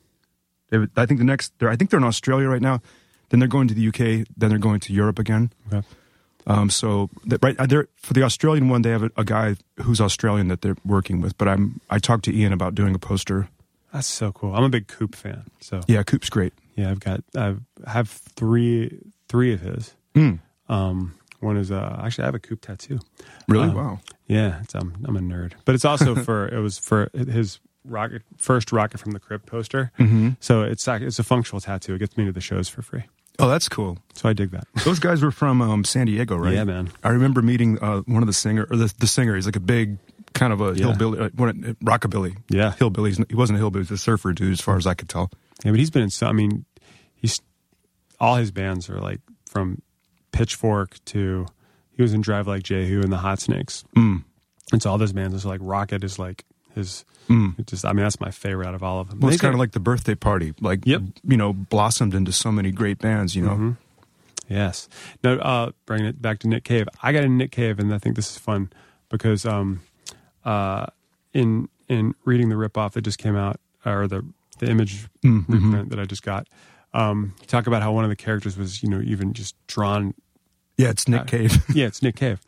They 0.70 0.86
I 0.96 1.06
think 1.06 1.20
the 1.20 1.26
next. 1.26 1.54
They're, 1.60 1.70
I 1.70 1.76
think 1.76 1.90
they're 1.90 2.00
in 2.00 2.04
Australia 2.04 2.48
right 2.48 2.62
now. 2.62 2.82
Then 3.30 3.40
they're 3.40 3.50
going 3.50 3.68
to 3.68 3.74
the 3.74 3.88
UK. 3.88 4.28
Then 4.38 4.50
they're 4.50 4.60
going 4.60 4.80
to 4.82 4.94
Europe 4.94 5.18
again. 5.18 5.52
Okay. 5.72 5.86
Um, 6.46 6.70
so 6.70 7.10
that, 7.26 7.42
right 7.42 7.56
there 7.70 7.88
for 7.96 8.14
the 8.14 8.24
Australian 8.24 8.70
one, 8.70 8.82
they 8.82 8.90
have 8.90 9.04
a, 9.04 9.12
a 9.16 9.24
guy 9.24 9.56
who's 9.82 10.02
Australian 10.02 10.50
that 10.50 10.62
they're 10.62 10.76
working 10.86 11.22
with. 11.22 11.38
But 11.38 11.48
I'm 11.48 11.80
I 11.90 12.00
talked 12.00 12.26
to 12.26 12.36
Ian 12.36 12.54
about 12.54 12.76
doing 12.76 12.94
a 12.94 13.00
poster. 13.00 13.50
That's 13.94 14.08
so 14.08 14.32
cool. 14.32 14.56
I'm 14.56 14.64
a 14.64 14.70
big 14.70 14.88
Coop 14.88 15.16
fan. 15.16 15.44
So, 15.62 15.82
Yeah, 15.88 16.02
Coop's 16.04 16.30
great. 16.30 16.52
yeah, 16.76 16.90
I've 16.92 17.00
got, 17.00 17.24
I've, 17.86 18.10
three, 18.10 19.00
three 19.30 19.54
of 19.54 19.62
his. 19.62 19.94
Mm, 20.16 20.40
Um, 20.68 21.14
one 21.40 21.58
is, 21.58 21.72
uh, 21.72 22.02
actually, 22.04 22.24
I 22.24 22.26
have 22.28 22.36
a 22.36 22.40
Coop 22.40 22.62
tattoo. 22.62 23.00
really? 23.48 23.70
Uh, 23.70 23.74
wow. 23.74 24.00
Yeah, 24.28 24.62
it's, 24.62 24.74
um, 24.76 24.96
I'm 25.06 25.16
a 25.16 25.20
nerd. 25.20 25.54
But 25.66 25.76
it's 25.76 25.86
also 25.86 26.16
for, 26.24 26.48
it 26.48 26.60
was 26.60 26.78
for 26.80 27.10
his 27.14 27.60
rocket, 27.86 28.24
first 28.38 28.72
Rocket 28.72 29.00
from 29.00 29.12
the 29.12 29.20
Crypt 29.20 29.46
poster. 29.46 29.92
Mm-hmm. 30.00 30.30
So 30.40 30.64
it's, 30.64 30.88
it's 30.88 31.20
a 31.20 31.24
functional 31.24 31.62
tattoo. 31.62 31.94
It 31.96 32.00
gets 32.00 32.18
me 32.18 32.26
to 32.26 32.32
the 32.32 32.42
shows 32.42 32.70
for 32.70 32.82
free. 32.82 33.04
Oh, 33.40 33.50
that's 33.50 33.68
cool. 33.68 33.98
So 34.14 34.30
I 34.30 34.34
dig 34.34 34.52
that. 34.52 34.66
Those 34.86 35.00
guys 35.00 35.22
were 35.22 35.32
from 35.32 35.62
um, 35.62 35.84
San 35.84 36.06
Diego, 36.06 36.38
right? 36.38 36.54
Yeah, 36.54 36.64
man. 36.64 36.92
I 37.04 37.10
remember 37.10 37.42
meeting 37.42 37.78
uh, 37.80 38.02
one 38.02 38.24
of 38.24 38.28
the 38.28 38.34
singer 38.34 38.66
or 38.70 38.78
the, 38.78 38.94
the 39.00 39.08
singer. 39.08 39.36
He's 39.36 39.46
like 39.46 39.56
a 39.56 39.60
big 39.60 39.98
kind 40.34 40.52
of 40.54 40.62
a 40.62 40.74
Yeah. 40.76 40.88
hillbilly, 40.94 41.20
uh, 41.20 41.30
rockabilly. 41.84 42.36
Yeah. 42.50 42.72
hillbilly. 42.74 43.12
He 43.14 43.36
wasn't 43.36 43.58
a 43.58 43.60
hillbilly. 43.60 43.86
He 43.86 43.92
was 43.94 44.00
a 44.00 44.04
surfer 44.04 44.34
dude, 44.34 44.52
as 44.54 44.62
far 44.62 44.78
as 44.78 44.88
I 44.88 44.94
could 44.94 45.10
tell. 45.10 45.30
Yeah, 45.64 45.72
but 45.72 45.80
he's 45.80 45.92
been 45.92 46.04
in 46.04 46.10
so. 46.10 46.28
I 46.28 46.32
mean, 46.32 46.66
he's 47.16 47.40
all 48.20 48.36
his 48.36 48.52
bands 48.52 48.90
are 48.90 49.00
like 49.00 49.22
from 49.46 49.82
Pitchfork 50.32 50.98
to 51.06 51.46
he 51.96 52.02
was 52.02 52.14
in 52.14 52.22
Drive 52.22 52.48
Like 52.48 52.64
Jehu 52.64 53.02
and 53.02 53.12
the 53.12 53.18
Hot 53.18 53.40
Snakes. 53.40 53.84
Mm. 53.96 54.24
And 54.72 54.82
so 54.82 54.90
all 54.90 54.98
those 54.98 55.14
bands 55.14 55.36
is 55.36 55.46
like 55.46 55.60
Rocket 55.64 56.04
is 56.04 56.18
like 56.18 56.44
his. 56.74 57.06
Mm. 57.30 57.66
Just 57.68 57.86
I 57.86 57.94
mean 57.94 58.04
that's 58.04 58.20
my 58.20 58.32
favorite 58.32 58.68
out 58.68 58.76
of 58.76 58.84
all 58.84 59.00
of 59.00 59.10
them. 59.10 59.20
Well, 59.20 59.32
it's 59.32 59.42
kind 59.42 59.54
of 59.54 59.60
like 59.60 59.72
the 59.72 59.80
birthday 59.80 60.16
party. 60.16 60.54
Like, 60.60 60.86
Yep. 60.86 61.02
you 61.24 61.38
know, 61.38 61.54
blossomed 61.54 62.14
into 62.14 62.32
so 62.34 62.52
many 62.52 62.72
great 62.72 62.98
bands. 63.00 63.36
You 63.36 63.44
know, 63.46 63.56
Mhm. 63.56 63.78
Yes. 64.50 64.90
Now, 65.24 65.34
uh, 65.36 65.72
bringing 65.86 66.08
it 66.08 66.22
back 66.22 66.40
to 66.40 66.50
Nick 66.50 66.66
Cave. 66.66 66.88
I 67.02 67.14
got 67.14 67.24
a 67.24 67.30
Nick 67.30 67.52
Cave, 67.52 67.80
and 67.80 67.94
I 67.94 67.98
think 67.98 68.18
this 68.18 68.30
is 68.32 68.38
fun 68.38 68.72
because 69.10 69.46
um, 69.46 69.80
uh, 70.46 70.86
in 71.34 71.70
in 71.90 72.14
reading 72.26 72.50
the 72.50 72.56
ripoff 72.56 72.94
that 72.94 73.02
just 73.02 73.18
came 73.18 73.36
out, 73.36 73.60
or 73.86 74.08
the 74.08 74.26
the 74.60 74.70
image 74.70 75.08
Mm, 75.24 75.46
mhm. 75.46 75.54
reprint 75.66 75.90
that 75.90 76.00
I 76.00 76.06
just 76.06 76.24
got, 76.24 76.48
um, 76.94 77.34
talk 77.48 77.66
about 77.68 77.82
how 77.82 77.92
one 77.92 78.04
of 78.06 78.10
the 78.10 78.16
characters 78.16 78.56
was, 78.58 78.84
you 78.84 78.90
know, 78.90 79.02
even 79.02 79.34
just 79.34 79.56
drawn. 79.68 80.14
yeah, 80.78 80.90
it's 80.90 81.08
Nick 81.08 81.22
Uh, 81.22 81.26
Cave. 81.26 81.64
Yeah, 81.76 81.88
it's 81.88 82.02
Nick 82.02 82.16
Cave. 82.16 82.40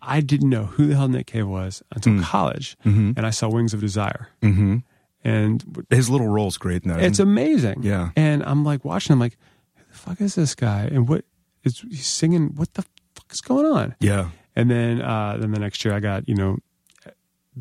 I 0.00 0.20
didn't 0.20 0.48
know 0.50 0.64
who 0.66 0.86
the 0.86 0.94
hell 0.96 1.08
Nick 1.08 1.26
Cave 1.26 1.48
was 1.48 1.82
until 1.92 2.12
Mm. 2.14 2.22
college, 2.22 2.76
Mhm. 2.84 3.14
and 3.16 3.26
I 3.26 3.30
saw 3.30 3.48
Wings 3.48 3.74
of 3.74 3.80
Desire, 3.80 4.28
mm-hmm. 4.42 4.78
and 5.24 5.86
His 5.90 6.08
little 6.10 6.28
role's 6.28 6.56
great 6.58 6.84
in 6.84 6.90
that. 6.90 7.02
it's 7.02 7.18
amazing. 7.18 7.82
Yeah. 7.82 8.10
And 8.14 8.42
I'm 8.44 8.62
like 8.64 8.84
watching. 8.84 9.12
I'm 9.14 9.18
like, 9.20 9.36
who 9.74 9.82
the 9.90 9.98
fuck 9.98 10.20
is 10.20 10.34
this 10.34 10.54
guy? 10.54 10.82
And 10.92 11.08
what 11.08 11.24
is 11.64 11.80
he's 11.80 12.06
singing? 12.06 12.52
What 12.54 12.74
the 12.74 12.82
fuck 13.14 13.32
is 13.32 13.40
going 13.40 13.66
on? 13.66 13.94
yeah, 14.00 14.30
And 14.54 14.70
then 14.70 15.00
uh, 15.02 15.36
then 15.40 15.50
the 15.50 15.58
next 15.58 15.84
year 15.84 15.94
I 15.94 16.00
got 16.00 16.28
you 16.28 16.34
know 16.36 16.58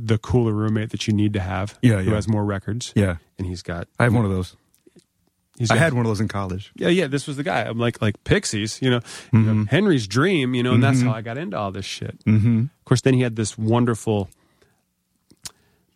the 0.05 0.17
cooler 0.17 0.53
roommate 0.53 0.89
that 0.91 1.07
you 1.07 1.13
need 1.13 1.33
to 1.33 1.39
have. 1.39 1.77
Yeah, 1.81 2.01
Who 2.01 2.09
yeah. 2.09 2.15
has 2.15 2.27
more 2.27 2.45
records? 2.45 2.91
yeah. 2.95 3.17
And 3.37 3.47
he's 3.47 3.61
got. 3.61 3.87
I 3.99 4.03
have 4.05 4.13
one 4.13 4.25
of 4.25 4.31
those. 4.31 4.55
He's 5.57 5.71
I 5.71 5.75
got- 5.75 5.79
had 5.83 5.93
one 5.93 6.05
of 6.05 6.09
those 6.09 6.19
in 6.21 6.27
college. 6.27 6.71
Yeah, 6.75 6.89
yeah. 6.89 7.07
This 7.07 7.25
was 7.27 7.35
the 7.37 7.43
guy. 7.43 7.61
I'm 7.61 7.79
like 7.79 8.01
like 8.01 8.23
Pixies. 8.23 8.79
You 8.81 8.91
know, 8.91 8.99
you 9.33 9.39
know, 9.39 9.53
Mhm. 9.53 9.69
Henry's 9.69 10.07
Dream. 10.07 10.53
You 10.53 10.61
know, 10.63 10.73
and 10.73 10.83
that's 10.83 10.99
Mhm. 10.99 11.05
how 11.07 11.13
I 11.13 11.21
got 11.21 11.37
into 11.37 11.57
all 11.57 11.71
this 11.71 11.85
shit. 11.85 12.23
Mm-hmm. 12.25 12.59
Of 12.61 12.85
course, 12.85 13.01
then 13.01 13.13
he 13.15 13.21
had 13.21 13.35
this 13.35 13.57
wonderful 13.57 14.29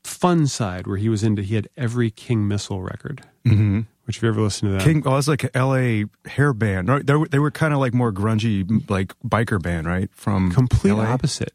fun 0.04 0.47
side 0.47 0.88
where 0.88 0.97
he 0.97 1.10
was 1.10 1.24
into. 1.24 1.41
He 1.41 1.56
had 1.56 1.68
every 1.78 2.10
King 2.12 2.47
Missile 2.47 2.82
record. 2.82 3.22
Mm-hmm. 3.45 3.82
Which 4.06 4.18
if 4.18 4.24
you 4.24 4.30
ever 4.30 4.41
listened 4.41 4.72
to 4.72 4.78
that, 4.78 4.84
King, 4.84 5.02
well, 5.06 5.18
it's 5.18 5.28
like 5.28 5.43
a 5.43 5.56
L.A. 5.56 6.06
hair 6.26 6.54
band. 6.54 6.89
Right? 6.89 7.06
They 7.06 7.14
were, 7.16 7.28
they 7.28 7.39
were 7.39 7.52
kind 7.52 7.74
of 7.74 7.80
like 7.80 7.93
more 7.93 8.12
grungy, 8.12 8.89
like 8.89 9.14
biker 9.26 9.62
band, 9.62 9.88
right? 9.88 10.10
From 10.14 10.52
complete 10.52 10.91
LA. 10.93 11.04
opposite. 11.06 11.54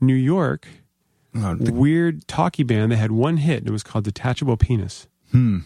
New 0.00 0.14
York, 0.14 0.66
Uh, 1.34 1.54
the- 1.54 1.72
weird 1.72 2.26
talkie 2.28 2.62
band. 2.62 2.92
They 2.92 2.96
had 2.96 3.12
one 3.12 3.38
hit, 3.38 3.58
and 3.60 3.68
it 3.68 3.72
was 3.72 3.82
called 3.82 4.04
Detachable 4.04 4.56
Penis. 4.56 5.06
hmm. 5.30 5.60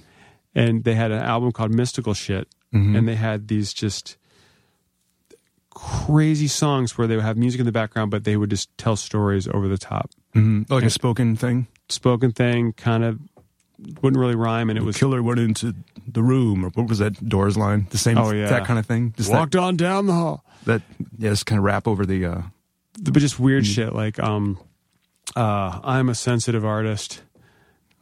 And 0.54 0.84
they 0.84 0.94
had 0.94 1.10
an 1.10 1.20
album 1.22 1.52
called 1.52 1.70
Mystical 1.74 2.14
Shit, 2.14 2.48
Mhm. 2.72 2.96
and 2.96 3.06
they 3.08 3.14
had 3.16 3.48
these 3.48 3.74
just 3.74 4.16
crazy 5.70 6.48
songs 6.48 6.96
where 6.96 7.06
they 7.06 7.16
would 7.16 7.24
have 7.24 7.36
music 7.36 7.60
in 7.60 7.66
the 7.66 7.72
background, 7.72 8.10
but 8.10 8.24
they 8.24 8.36
would 8.36 8.48
just 8.50 8.68
tell 8.78 8.96
stories 8.96 9.46
over 9.48 9.68
the 9.68 9.76
top. 9.76 10.10
Mhm. 10.34 10.68
Like 10.70 10.84
a 10.84 10.90
spoken 10.90 11.36
thing. 11.36 11.66
Spoken 11.88 12.32
thing, 12.32 12.72
kind 12.72 13.04
of 13.04 13.18
wouldn't 14.02 14.18
really 14.18 14.34
rhyme, 14.34 14.70
and 14.70 14.78
it 14.78 14.80
The 14.80 14.86
was 14.86 14.96
killer 14.96 15.22
went 15.22 15.38
into 15.38 15.74
the 16.10 16.22
room, 16.22 16.64
or 16.64 16.70
what 16.70 16.88
was 16.88 16.98
that 16.98 17.28
Doors 17.28 17.56
line? 17.58 17.86
The 17.90 17.98
same, 17.98 18.16
Oh, 18.16 18.30
yeah. 18.30 18.48
that 18.48 18.64
kind 18.64 18.78
of 18.78 18.86
thing. 18.86 19.12
Just 19.18 19.30
walked 19.30 19.54
on 19.54 19.76
down 19.76 20.06
the 20.06 20.14
hall. 20.14 20.44
that, 20.64 20.80
that, 20.98 21.06
yeah, 21.18 21.30
just 21.30 21.44
kind 21.44 21.58
of 21.58 21.64
rap 21.64 21.86
over 21.86 22.06
the. 22.06 22.24
Uh, 22.24 22.42
but 23.02 23.20
just 23.20 23.38
weird 23.38 23.66
shit 23.66 23.92
like 23.94 24.18
um 24.18 24.58
uh 25.34 25.80
i'm 25.82 26.08
a 26.08 26.14
sensitive 26.14 26.64
artist 26.64 27.22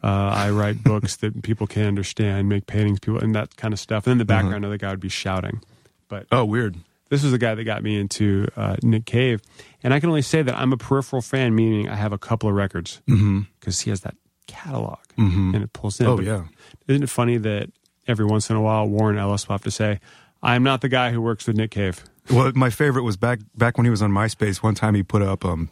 uh 0.02 0.06
i 0.06 0.50
write 0.50 0.82
books 0.84 1.16
that 1.16 1.42
people 1.42 1.66
can 1.66 1.84
understand 1.86 2.48
make 2.48 2.66
paintings 2.66 3.00
people 3.00 3.18
and 3.20 3.34
that 3.34 3.56
kind 3.56 3.72
of 3.72 3.80
stuff 3.80 4.06
and 4.06 4.12
in 4.12 4.18
the 4.18 4.24
background 4.24 4.64
the 4.64 4.78
guy 4.78 4.90
would 4.90 5.00
be 5.00 5.08
shouting 5.08 5.60
but 6.08 6.26
oh, 6.30 6.44
weird. 6.44 6.76
this 7.08 7.22
was 7.22 7.32
the 7.32 7.38
guy 7.38 7.54
that 7.54 7.64
got 7.64 7.82
me 7.82 7.98
into 7.98 8.46
uh, 8.56 8.76
Nick 8.82 9.06
Cave, 9.06 9.40
and 9.82 9.94
I 9.94 9.98
can 10.00 10.10
only 10.10 10.20
say 10.22 10.42
that 10.42 10.54
I'm 10.54 10.72
a 10.72 10.76
peripheral 10.76 11.22
fan, 11.22 11.54
meaning 11.54 11.88
I 11.88 11.96
have 11.96 12.12
a 12.12 12.18
couple 12.18 12.48
of 12.48 12.54
records 12.54 13.00
because 13.06 13.80
he 13.80 13.90
has 13.90 14.02
that 14.02 14.14
catalog 14.46 14.98
and 15.16 15.56
it 15.56 15.72
pulls 15.72 15.98
in. 15.98 16.06
Oh, 16.06 16.16
But 16.16 16.26
yeah. 16.26 16.44
isn't 16.86 17.02
it 17.02 17.08
funny 17.08 17.38
that 17.38 17.70
every 18.06 18.26
once 18.26 18.50
in 18.50 18.54
a 18.56 18.60
while 18.60 18.86
Warren 18.86 19.16
Ellis 19.16 19.48
will 19.48 19.54
have 19.54 19.62
to 19.64 19.70
say, 19.70 19.98
"I'm 20.42 20.62
not 20.62 20.82
the 20.82 20.90
guy 20.90 21.10
who 21.10 21.22
works 21.22 21.46
with 21.46 21.56
Nick 21.56 21.70
Cave." 21.70 22.04
Well, 22.30 22.52
my 22.54 22.68
favorite 22.70 23.02
was 23.02 23.16
back 23.16 23.40
back 23.56 23.78
when 23.78 23.86
he 23.86 23.90
was 23.90 24.02
on 24.02 24.12
MySpace. 24.12 24.58
One 24.62 24.74
time 24.74 24.94
he 24.94 25.02
put 25.02 25.22
up, 25.22 25.44
um, 25.44 25.70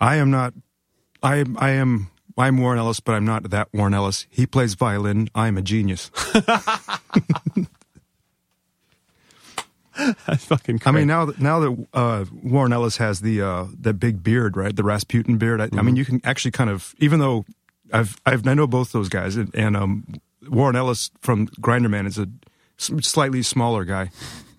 "I 0.00 0.16
am 0.16 0.30
not, 0.30 0.54
I 1.22 1.36
am, 1.36 1.56
I 1.58 1.70
am, 1.70 2.10
I'm 2.36 2.58
Warren 2.58 2.78
Ellis, 2.78 3.00
but 3.00 3.14
I'm 3.14 3.24
not 3.24 3.50
that 3.50 3.68
Warren 3.72 3.94
Ellis. 3.94 4.26
He 4.30 4.46
plays 4.46 4.74
violin. 4.74 5.28
I'm 5.34 5.56
a 5.56 5.62
genius." 5.62 6.10
That's 10.26 10.44
fucking. 10.44 10.82
I 10.84 10.90
mean, 10.90 11.06
now 11.06 11.24
that 11.24 11.40
now 11.40 11.60
that 11.60 11.86
uh, 11.94 12.24
Warren 12.42 12.72
Ellis 12.72 12.98
has 12.98 13.20
the 13.20 13.40
uh, 13.40 13.66
that 13.80 13.94
big 13.94 14.22
beard, 14.22 14.56
right, 14.56 14.74
the 14.74 14.82
Rasputin 14.84 15.38
beard. 15.38 15.60
I, 15.60 15.70
I 15.72 15.82
mean, 15.82 15.96
you 15.96 16.04
can 16.04 16.20
actually 16.24 16.50
kind 16.50 16.68
of, 16.68 16.94
even 16.98 17.18
though 17.20 17.44
I've, 17.92 18.20
I've 18.26 18.46
I 18.46 18.54
know 18.54 18.66
both 18.66 18.92
those 18.92 19.08
guys, 19.08 19.36
and, 19.36 19.54
and 19.54 19.76
um, 19.76 20.06
Warren 20.48 20.76
Ellis 20.76 21.10
from 21.20 21.48
Grinderman 21.48 22.06
is 22.06 22.18
a 22.18 22.28
slightly 22.76 23.42
smaller 23.42 23.84
guy, 23.84 24.10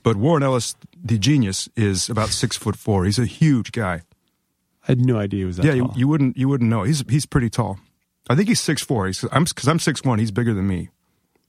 but 0.01 0.15
Warren 0.15 0.43
Ellis, 0.43 0.75
the 1.03 1.19
genius, 1.19 1.69
is 1.75 2.09
about 2.09 2.29
six 2.29 2.57
foot 2.57 2.75
four. 2.75 3.05
He's 3.05 3.19
a 3.19 3.25
huge 3.25 3.71
guy. 3.71 4.01
I 4.87 4.91
had 4.91 5.05
no 5.05 5.17
idea 5.17 5.39
he 5.39 5.45
was 5.45 5.57
that 5.57 5.65
yeah, 5.65 5.73
you, 5.73 5.81
tall. 5.87 5.93
you 5.97 6.07
wouldn't 6.07 6.37
you 6.37 6.47
wouldn't 6.47 6.69
know. 6.69 6.83
He's 6.83 7.03
he's 7.09 7.25
pretty 7.25 7.49
tall. 7.49 7.79
I 8.29 8.35
think 8.35 8.47
he's 8.47 8.59
six 8.61 8.81
four. 8.83 9.07
He's 9.07 9.23
I'm 9.31 9.43
because 9.43 9.67
I'm 9.67 9.79
six 9.79 10.03
one. 10.03 10.19
He's 10.19 10.31
bigger 10.31 10.53
than 10.53 10.67
me, 10.67 10.89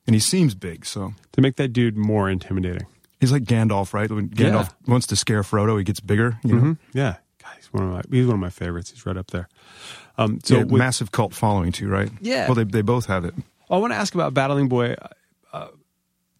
and 0.06 0.14
he 0.14 0.20
seems 0.20 0.54
big. 0.54 0.84
So 0.84 1.14
to 1.32 1.40
make 1.40 1.56
that 1.56 1.68
dude 1.68 1.96
more 1.96 2.28
intimidating. 2.28 2.86
he's 3.20 3.32
like 3.32 3.44
Gandalf, 3.44 3.92
right? 3.94 4.10
When 4.10 4.28
Gandalf 4.28 4.70
wants 4.86 5.06
to 5.08 5.16
scare 5.16 5.42
Frodo, 5.42 5.76
he 5.78 5.84
gets 5.84 6.00
bigger. 6.00 6.38
You 6.44 6.54
know, 6.54 6.62
Mhm. 6.62 6.78
Yeah, 6.94 7.16
God, 7.42 7.52
he's 7.56 7.72
one 7.72 7.84
of 7.84 7.90
my 7.90 8.02
he's 8.10 8.26
one 8.26 8.34
of 8.34 8.40
my 8.40 8.50
favorites. 8.50 8.90
He's 8.90 9.04
right 9.06 9.16
up 9.16 9.30
there. 9.30 9.48
Um, 10.16 10.40
so 10.42 10.56
yeah, 10.58 10.62
with- 10.64 10.78
massive 10.78 11.12
cult 11.12 11.32
following 11.34 11.70
too, 11.72 11.88
right? 11.88 12.10
Yeah. 12.20 12.46
Well, 12.46 12.54
they 12.56 12.64
they 12.64 12.82
both 12.82 13.06
have 13.06 13.24
it. 13.24 13.34
I 13.70 13.76
want 13.76 13.92
to 13.92 13.96
ask 13.96 14.14
about 14.14 14.34
Battling 14.34 14.68
Boy. 14.68 14.94
Uh, 15.52 15.68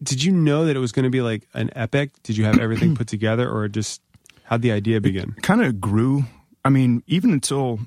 did 0.01 0.23
you 0.23 0.31
know 0.31 0.65
that 0.65 0.75
it 0.75 0.79
was 0.79 0.91
going 0.91 1.03
to 1.03 1.09
be 1.09 1.21
like 1.21 1.47
an 1.53 1.69
epic? 1.75 2.11
Did 2.23 2.37
you 2.37 2.45
have 2.45 2.57
everything 2.59 2.95
put 2.95 3.07
together, 3.07 3.49
or 3.49 3.67
just 3.67 4.01
how'd 4.43 4.61
the 4.61 4.71
idea 4.71 4.99
begin? 5.01 5.33
Kind 5.41 5.61
of 5.61 5.79
grew. 5.81 6.23
I 6.69 6.71
mean, 6.71 7.01
even 7.07 7.33
until 7.33 7.79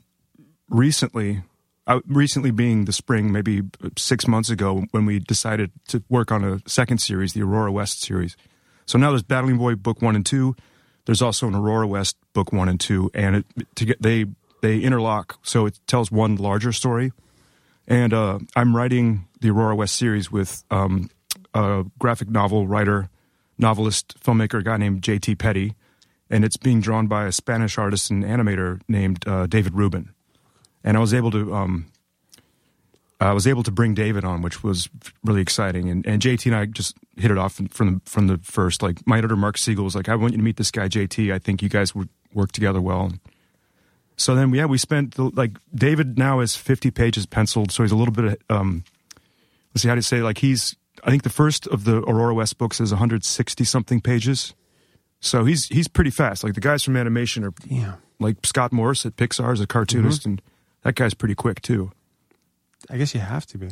recently, 0.69 1.43
uh, 1.87 2.01
recently 2.05 2.51
being 2.51 2.85
the 2.85 2.93
spring, 2.93 3.31
maybe 3.31 3.63
six 3.97 4.27
months 4.27 4.51
ago, 4.51 4.87
when 4.91 5.07
we 5.07 5.21
decided 5.21 5.71
to 5.87 6.03
work 6.09 6.33
on 6.33 6.43
a 6.43 6.69
second 6.69 6.99
series, 6.99 7.33
the 7.33 7.43
Aurora 7.43 7.71
West 7.71 8.03
series. 8.03 8.37
So 8.87 8.99
now 8.99 9.11
there's 9.11 9.23
Battling 9.23 9.57
Boy 9.57 9.77
book 9.77 10.03
one 10.03 10.17
and 10.17 10.27
two. 10.27 10.57
There's 11.05 11.23
also 11.23 11.47
an 11.47 11.55
Aurora 11.55 11.87
West 11.87 12.17
book 12.33 12.53
one 12.53 12.69
and 12.69 12.81
two, 12.81 13.09
and 13.15 13.37
it, 13.37 13.47
to 13.77 13.85
get, 13.85 14.03
they 14.03 14.27
they 14.63 14.81
interlock, 14.81 15.39
so 15.45 15.65
it 15.67 15.79
tells 15.87 16.11
one 16.11 16.35
larger 16.35 16.73
story. 16.73 17.13
And 17.87 18.13
uh, 18.13 18.41
I'm 18.57 18.75
writing 18.75 19.29
the 19.41 19.51
Aurora 19.51 19.77
West 19.77 19.95
series 19.95 20.33
with 20.33 20.65
um, 20.73 21.09
a 21.55 21.85
graphic 22.01 22.29
novel 22.29 22.67
writer, 22.67 23.11
novelist, 23.59 24.21
filmmaker, 24.21 24.65
guy 24.65 24.77
named 24.77 25.03
J.T. 25.05 25.37
Petty, 25.37 25.77
and 26.33 26.45
it's 26.45 26.57
being 26.57 26.81
drawn 26.81 27.07
by 27.07 27.27
a 27.27 27.33
Spanish 27.33 27.77
artist 27.77 28.11
and 28.11 28.25
animator 28.25 28.81
named 28.89 29.29
uh, 29.29 29.47
David 29.47 29.75
Rubin. 29.75 30.11
And 30.83 30.97
I 30.97 31.01
was 31.01 31.13
able 31.15 31.31
to 31.31 31.55
um, 31.55 31.87
I 33.21 33.33
was 33.35 33.47
able 33.47 33.63
to 33.63 33.71
bring 33.71 33.95
David 33.95 34.25
on, 34.25 34.43
which 34.43 34.65
was 34.65 34.89
really 35.23 35.43
exciting. 35.43 35.89
And, 35.91 36.05
and 36.07 36.21
JT 36.21 36.47
and 36.47 36.57
I 36.57 36.67
just 36.67 36.97
hit 37.17 37.31
it 37.31 37.39
off 37.39 37.61
from 37.71 37.95
the, 37.95 38.01
from 38.05 38.27
the 38.27 38.39
first. 38.39 38.83
Like 38.83 39.07
my 39.07 39.19
editor 39.19 39.37
Mark 39.37 39.59
Siegel 39.59 39.85
was 39.85 39.95
like, 39.95 40.09
"I 40.09 40.17
want 40.17 40.33
you 40.33 40.39
to 40.39 40.43
meet 40.43 40.57
this 40.57 40.73
guy 40.73 40.89
JT. 40.89 41.33
I 41.33 41.39
think 41.39 41.63
you 41.63 41.69
guys 41.69 41.95
would 41.95 42.09
work 42.33 42.51
together 42.51 42.81
well." 42.81 43.13
So 44.17 44.35
then, 44.35 44.53
yeah, 44.55 44.67
we 44.67 44.79
spent 44.79 45.15
the, 45.15 45.25
like 45.25 45.53
David 45.75 46.19
now 46.19 46.41
has 46.41 46.57
fifty 46.57 46.91
pages 46.91 47.27
penciled, 47.27 47.71
so 47.71 47.83
he's 47.83 47.93
a 47.93 47.97
little 47.97 48.15
bit. 48.15 48.41
Um, 48.49 48.85
let's 49.75 49.83
see 49.83 49.89
how 49.89 49.95
to 49.95 50.03
say 50.03 50.23
like 50.23 50.39
he's. 50.39 50.77
I 51.05 51.11
think 51.11 51.23
the 51.23 51.31
first 51.31 51.67
of 51.69 51.85
the 51.85 51.99
Aurora 51.99 52.35
West 52.35 52.59
books 52.59 52.81
is 52.81 52.93
160 52.93 53.65
something 53.65 54.01
pages, 54.01 54.55
so 55.23 55.45
he's 55.47 55.67
he's 55.69 55.89
pretty 55.89 56.11
fast. 56.11 56.45
Like 56.45 56.53
the 56.55 56.61
guys 56.61 56.83
from 56.83 56.97
animation 56.99 57.43
are 57.45 57.55
Yeah, 57.67 57.95
like 58.21 58.45
Scott 58.45 58.73
Morse 58.73 59.07
at 59.07 59.17
Pixar 59.17 59.55
is 59.55 59.61
a 59.61 59.67
cartoonist, 59.67 60.27
and 60.27 60.43
that 60.83 60.95
guy's 60.97 61.15
pretty 61.15 61.35
quick 61.35 61.63
too. 61.63 61.91
I 62.91 62.99
guess 62.99 63.15
you 63.15 63.21
have 63.21 63.47
to 63.47 63.59
be. 63.59 63.69
I 63.69 63.71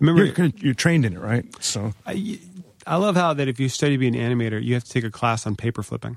remember. 0.00 0.24
You're, 0.24 0.34
kinda- 0.34 0.56
you're 0.60 0.74
trained 0.74 1.04
in 1.04 1.12
it, 1.14 1.18
right? 1.20 1.44
So 1.62 1.92
I, 2.06 2.38
I 2.86 2.96
love 2.96 3.16
how 3.16 3.34
that 3.34 3.48
if 3.48 3.58
you 3.60 3.68
study 3.68 3.96
being 3.98 4.14
an 4.16 4.38
animator, 4.38 4.62
you 4.62 4.74
have 4.74 4.84
to 4.84 4.90
take 4.90 5.04
a 5.04 5.10
class 5.10 5.46
on 5.46 5.56
paper 5.56 5.82
flipping. 5.82 6.16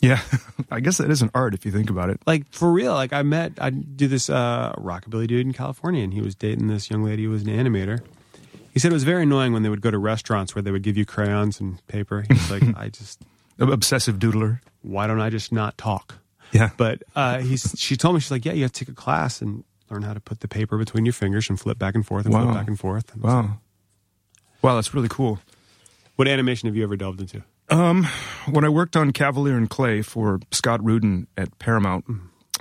yeah, 0.00 0.20
I 0.70 0.80
guess 0.80 0.98
that 0.98 1.10
is 1.10 1.20
an 1.22 1.30
art 1.34 1.52
if 1.54 1.66
you 1.66 1.72
think 1.72 1.90
about 1.90 2.08
it. 2.10 2.20
Like 2.26 2.44
for 2.52 2.70
real. 2.72 2.92
Like 2.94 3.12
I 3.12 3.22
met, 3.22 3.52
I 3.60 3.70
do 3.70 4.06
this 4.06 4.30
uh, 4.30 4.72
rockabilly 4.78 5.26
dude 5.26 5.44
in 5.46 5.52
California, 5.52 6.04
and 6.04 6.14
he 6.14 6.20
was 6.20 6.34
dating 6.36 6.68
this 6.68 6.90
young 6.90 7.02
lady 7.02 7.24
who 7.24 7.30
was 7.30 7.42
an 7.42 7.48
animator. 7.48 8.00
He 8.72 8.78
said 8.78 8.92
it 8.92 8.94
was 8.94 9.02
very 9.04 9.24
annoying 9.24 9.52
when 9.52 9.64
they 9.64 9.68
would 9.68 9.80
go 9.80 9.90
to 9.90 9.98
restaurants 9.98 10.54
where 10.54 10.62
they 10.62 10.70
would 10.70 10.84
give 10.84 10.96
you 10.96 11.04
crayons 11.04 11.58
and 11.58 11.84
paper. 11.88 12.24
He 12.28 12.34
was 12.34 12.50
like, 12.52 12.62
I 12.76 12.88
just, 12.88 13.20
Obsessive 13.60 14.18
doodler. 14.18 14.60
why 14.82 15.06
don't 15.06 15.20
I 15.20 15.30
just 15.30 15.52
not 15.52 15.76
talk? 15.78 16.16
Yeah, 16.52 16.70
But 16.76 17.02
uh, 17.14 17.38
he's, 17.38 17.74
she 17.78 17.96
told 17.96 18.14
me, 18.16 18.20
she's 18.20 18.30
like, 18.32 18.44
yeah, 18.44 18.52
you 18.54 18.62
have 18.62 18.72
to 18.72 18.84
take 18.84 18.88
a 18.92 18.96
class 18.96 19.40
and 19.40 19.62
learn 19.88 20.02
how 20.02 20.14
to 20.14 20.20
put 20.20 20.40
the 20.40 20.48
paper 20.48 20.78
between 20.78 21.04
your 21.06 21.12
fingers 21.12 21.48
and 21.48 21.60
flip 21.60 21.78
back 21.78 21.94
and 21.94 22.04
forth 22.04 22.24
and 22.24 22.34
Wow. 22.34 22.42
flip 22.44 22.54
back 22.56 22.66
and 22.66 22.78
forth. 22.78 23.12
And 23.12 23.22
was 23.22 23.32
like, 23.34 23.44
wow, 23.44 23.58
wow, 24.62 24.74
that's 24.74 24.92
really 24.92 25.08
cool. 25.08 25.38
What 26.16 26.26
animation 26.26 26.66
have 26.68 26.74
you 26.76 26.82
ever 26.82 26.96
delved 26.96 27.20
into? 27.20 27.42
Um, 27.68 28.04
when 28.50 28.64
I 28.64 28.68
worked 28.68 28.96
on 28.96 29.12
Kavalier 29.12 29.56
and 29.56 29.70
Clay 29.70 30.02
for 30.02 30.40
Scott 30.50 30.82
Rudin 30.84 31.28
at 31.36 31.56
Paramount, 31.60 32.04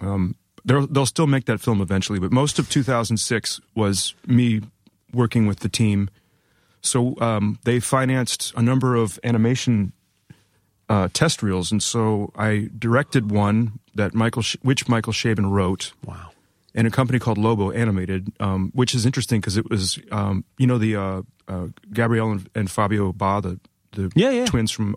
um, 0.01 0.35
they'll, 0.65 0.85
they'll 0.85 1.05
still 1.07 1.25
make 1.27 1.45
that 1.45 1.59
film 1.59 1.81
eventually, 1.81 2.19
but 2.19 2.31
most 2.31 2.59
of 2.59 2.69
2006 2.69 3.59
was 3.73 4.13
me 4.27 4.61
working 5.13 5.47
with 5.47 5.61
the 5.61 5.69
team. 5.69 6.11
So 6.81 7.19
um, 7.19 7.57
they 7.63 7.79
financed 7.79 8.53
a 8.55 8.61
number 8.61 8.95
of 8.95 9.19
animation 9.23 9.93
uh, 10.89 11.07
test 11.13 11.41
reels, 11.43 11.71
and 11.71 11.81
so 11.83 12.31
I 12.35 12.69
directed 12.77 13.31
one 13.31 13.79
that 13.95 14.13
Michael, 14.13 14.41
Sh- 14.41 14.55
which 14.63 14.87
Michael 14.87 15.13
Chabon 15.13 15.51
wrote, 15.51 15.93
Wow. 16.05 16.31
and 16.73 16.87
a 16.87 16.89
company 16.91 17.19
called 17.19 17.37
Lobo 17.37 17.71
Animated, 17.71 18.31
um, 18.39 18.71
which 18.73 18.93
is 18.95 19.05
interesting 19.05 19.39
because 19.39 19.55
it 19.57 19.69
was, 19.69 19.99
um, 20.11 20.43
you 20.57 20.65
know, 20.67 20.77
the 20.77 20.95
uh, 20.95 21.21
uh, 21.47 21.67
Gabriel 21.93 22.31
and, 22.31 22.49
and 22.55 22.71
Fabio 22.71 23.11
Ba, 23.13 23.39
the 23.41 23.59
the 23.91 24.11
Yeah, 24.15 24.29
yeah. 24.31 24.45
twins 24.45 24.71
from 24.71 24.95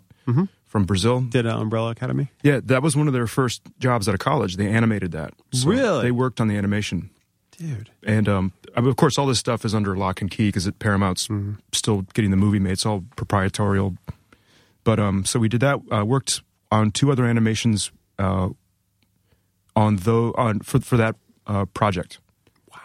from 0.66 0.84
Brazil. 0.84 1.20
Did 1.20 1.46
uh, 1.46 1.58
Umbrella 1.58 1.90
Academy? 1.90 2.28
Yeah, 2.42 2.60
that 2.64 2.82
was 2.82 2.96
one 2.96 3.06
of 3.06 3.12
their 3.12 3.26
first 3.26 3.60
jobs 3.78 4.08
out 4.08 4.14
of 4.14 4.20
college. 4.20 4.56
They 4.56 4.68
animated 4.68 5.12
that. 5.12 5.34
So 5.52 5.68
Really? 5.68 6.02
They 6.04 6.10
worked 6.12 6.40
on 6.40 6.48
the 6.48 6.56
animation, 6.56 7.10
Dude. 7.58 7.90
and 8.06 8.28
um, 8.28 8.52
of 8.74 8.96
course, 8.96 9.18
all 9.18 9.26
this 9.26 9.38
stuff 9.38 9.64
is 9.66 9.74
under 9.74 9.94
lock 9.96 10.20
and 10.22 10.30
key 10.30 10.48
because 10.48 10.70
Paramount's 10.78 11.28
still 11.72 12.02
getting 12.14 12.30
the 12.30 12.36
movie 12.38 12.58
made. 12.58 12.72
It's 12.72 12.86
all 12.86 13.04
proprietarial. 13.16 13.96
But 14.84 14.98
um, 14.98 15.24
so 15.24 15.38
we 15.38 15.48
did 15.48 15.60
that. 15.60 15.80
Uh, 15.90 16.04
worked 16.04 16.42
on 16.70 16.90
two 16.90 17.12
other 17.12 17.24
animations 17.24 17.92
uh, 18.18 18.48
on 19.76 19.96
though 19.96 20.32
on 20.36 20.60
for 20.60 20.80
for 20.80 20.96
that 20.96 21.16
uh, 21.46 21.64
project. 21.66 22.18
Wow. 22.70 22.78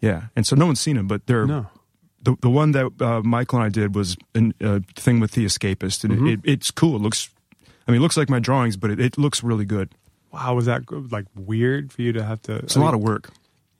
Yeah, 0.00 0.22
and 0.36 0.46
so 0.46 0.56
no 0.56 0.66
one's 0.66 0.80
seen 0.80 0.96
them, 0.96 1.06
but 1.06 1.26
they're 1.26 1.46
No. 1.46 1.66
the 2.22 2.36
the 2.40 2.50
one 2.50 2.72
that 2.72 2.90
uh, 3.00 3.22
Michael 3.22 3.58
and 3.58 3.66
I 3.66 3.68
did 3.70 3.94
was 3.94 4.16
a 4.34 4.52
uh, 4.62 4.80
thing 4.96 5.20
with 5.20 5.32
the 5.32 5.44
Escapist, 5.44 6.04
and 6.04 6.28
it, 6.28 6.40
it's 6.44 6.70
cool. 6.70 6.96
It 6.96 7.02
looks, 7.02 7.30
I 7.86 7.90
mean, 7.92 8.00
it 8.00 8.02
looks 8.02 8.16
like 8.16 8.28
my 8.30 8.38
drawings, 8.40 8.76
but 8.76 8.90
it, 8.90 9.00
it 9.00 9.18
looks 9.18 9.42
really 9.42 9.64
good. 9.64 9.94
Wow. 10.32 10.54
Was 10.54 10.66
that 10.66 10.82
like 11.10 11.26
weird 11.34 11.92
for 11.92 12.02
you 12.02 12.12
to 12.12 12.22
have 12.24 12.40
to? 12.42 12.56
It's 12.56 12.76
a 12.76 12.80
lot 12.80 12.94
of 12.94 13.00
work. 13.00 13.30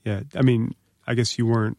Yeah. 0.04 0.22
I 0.34 0.42
mean, 0.42 0.74
I 1.06 1.14
guess 1.14 1.38
you 1.38 1.46
weren't 1.46 1.78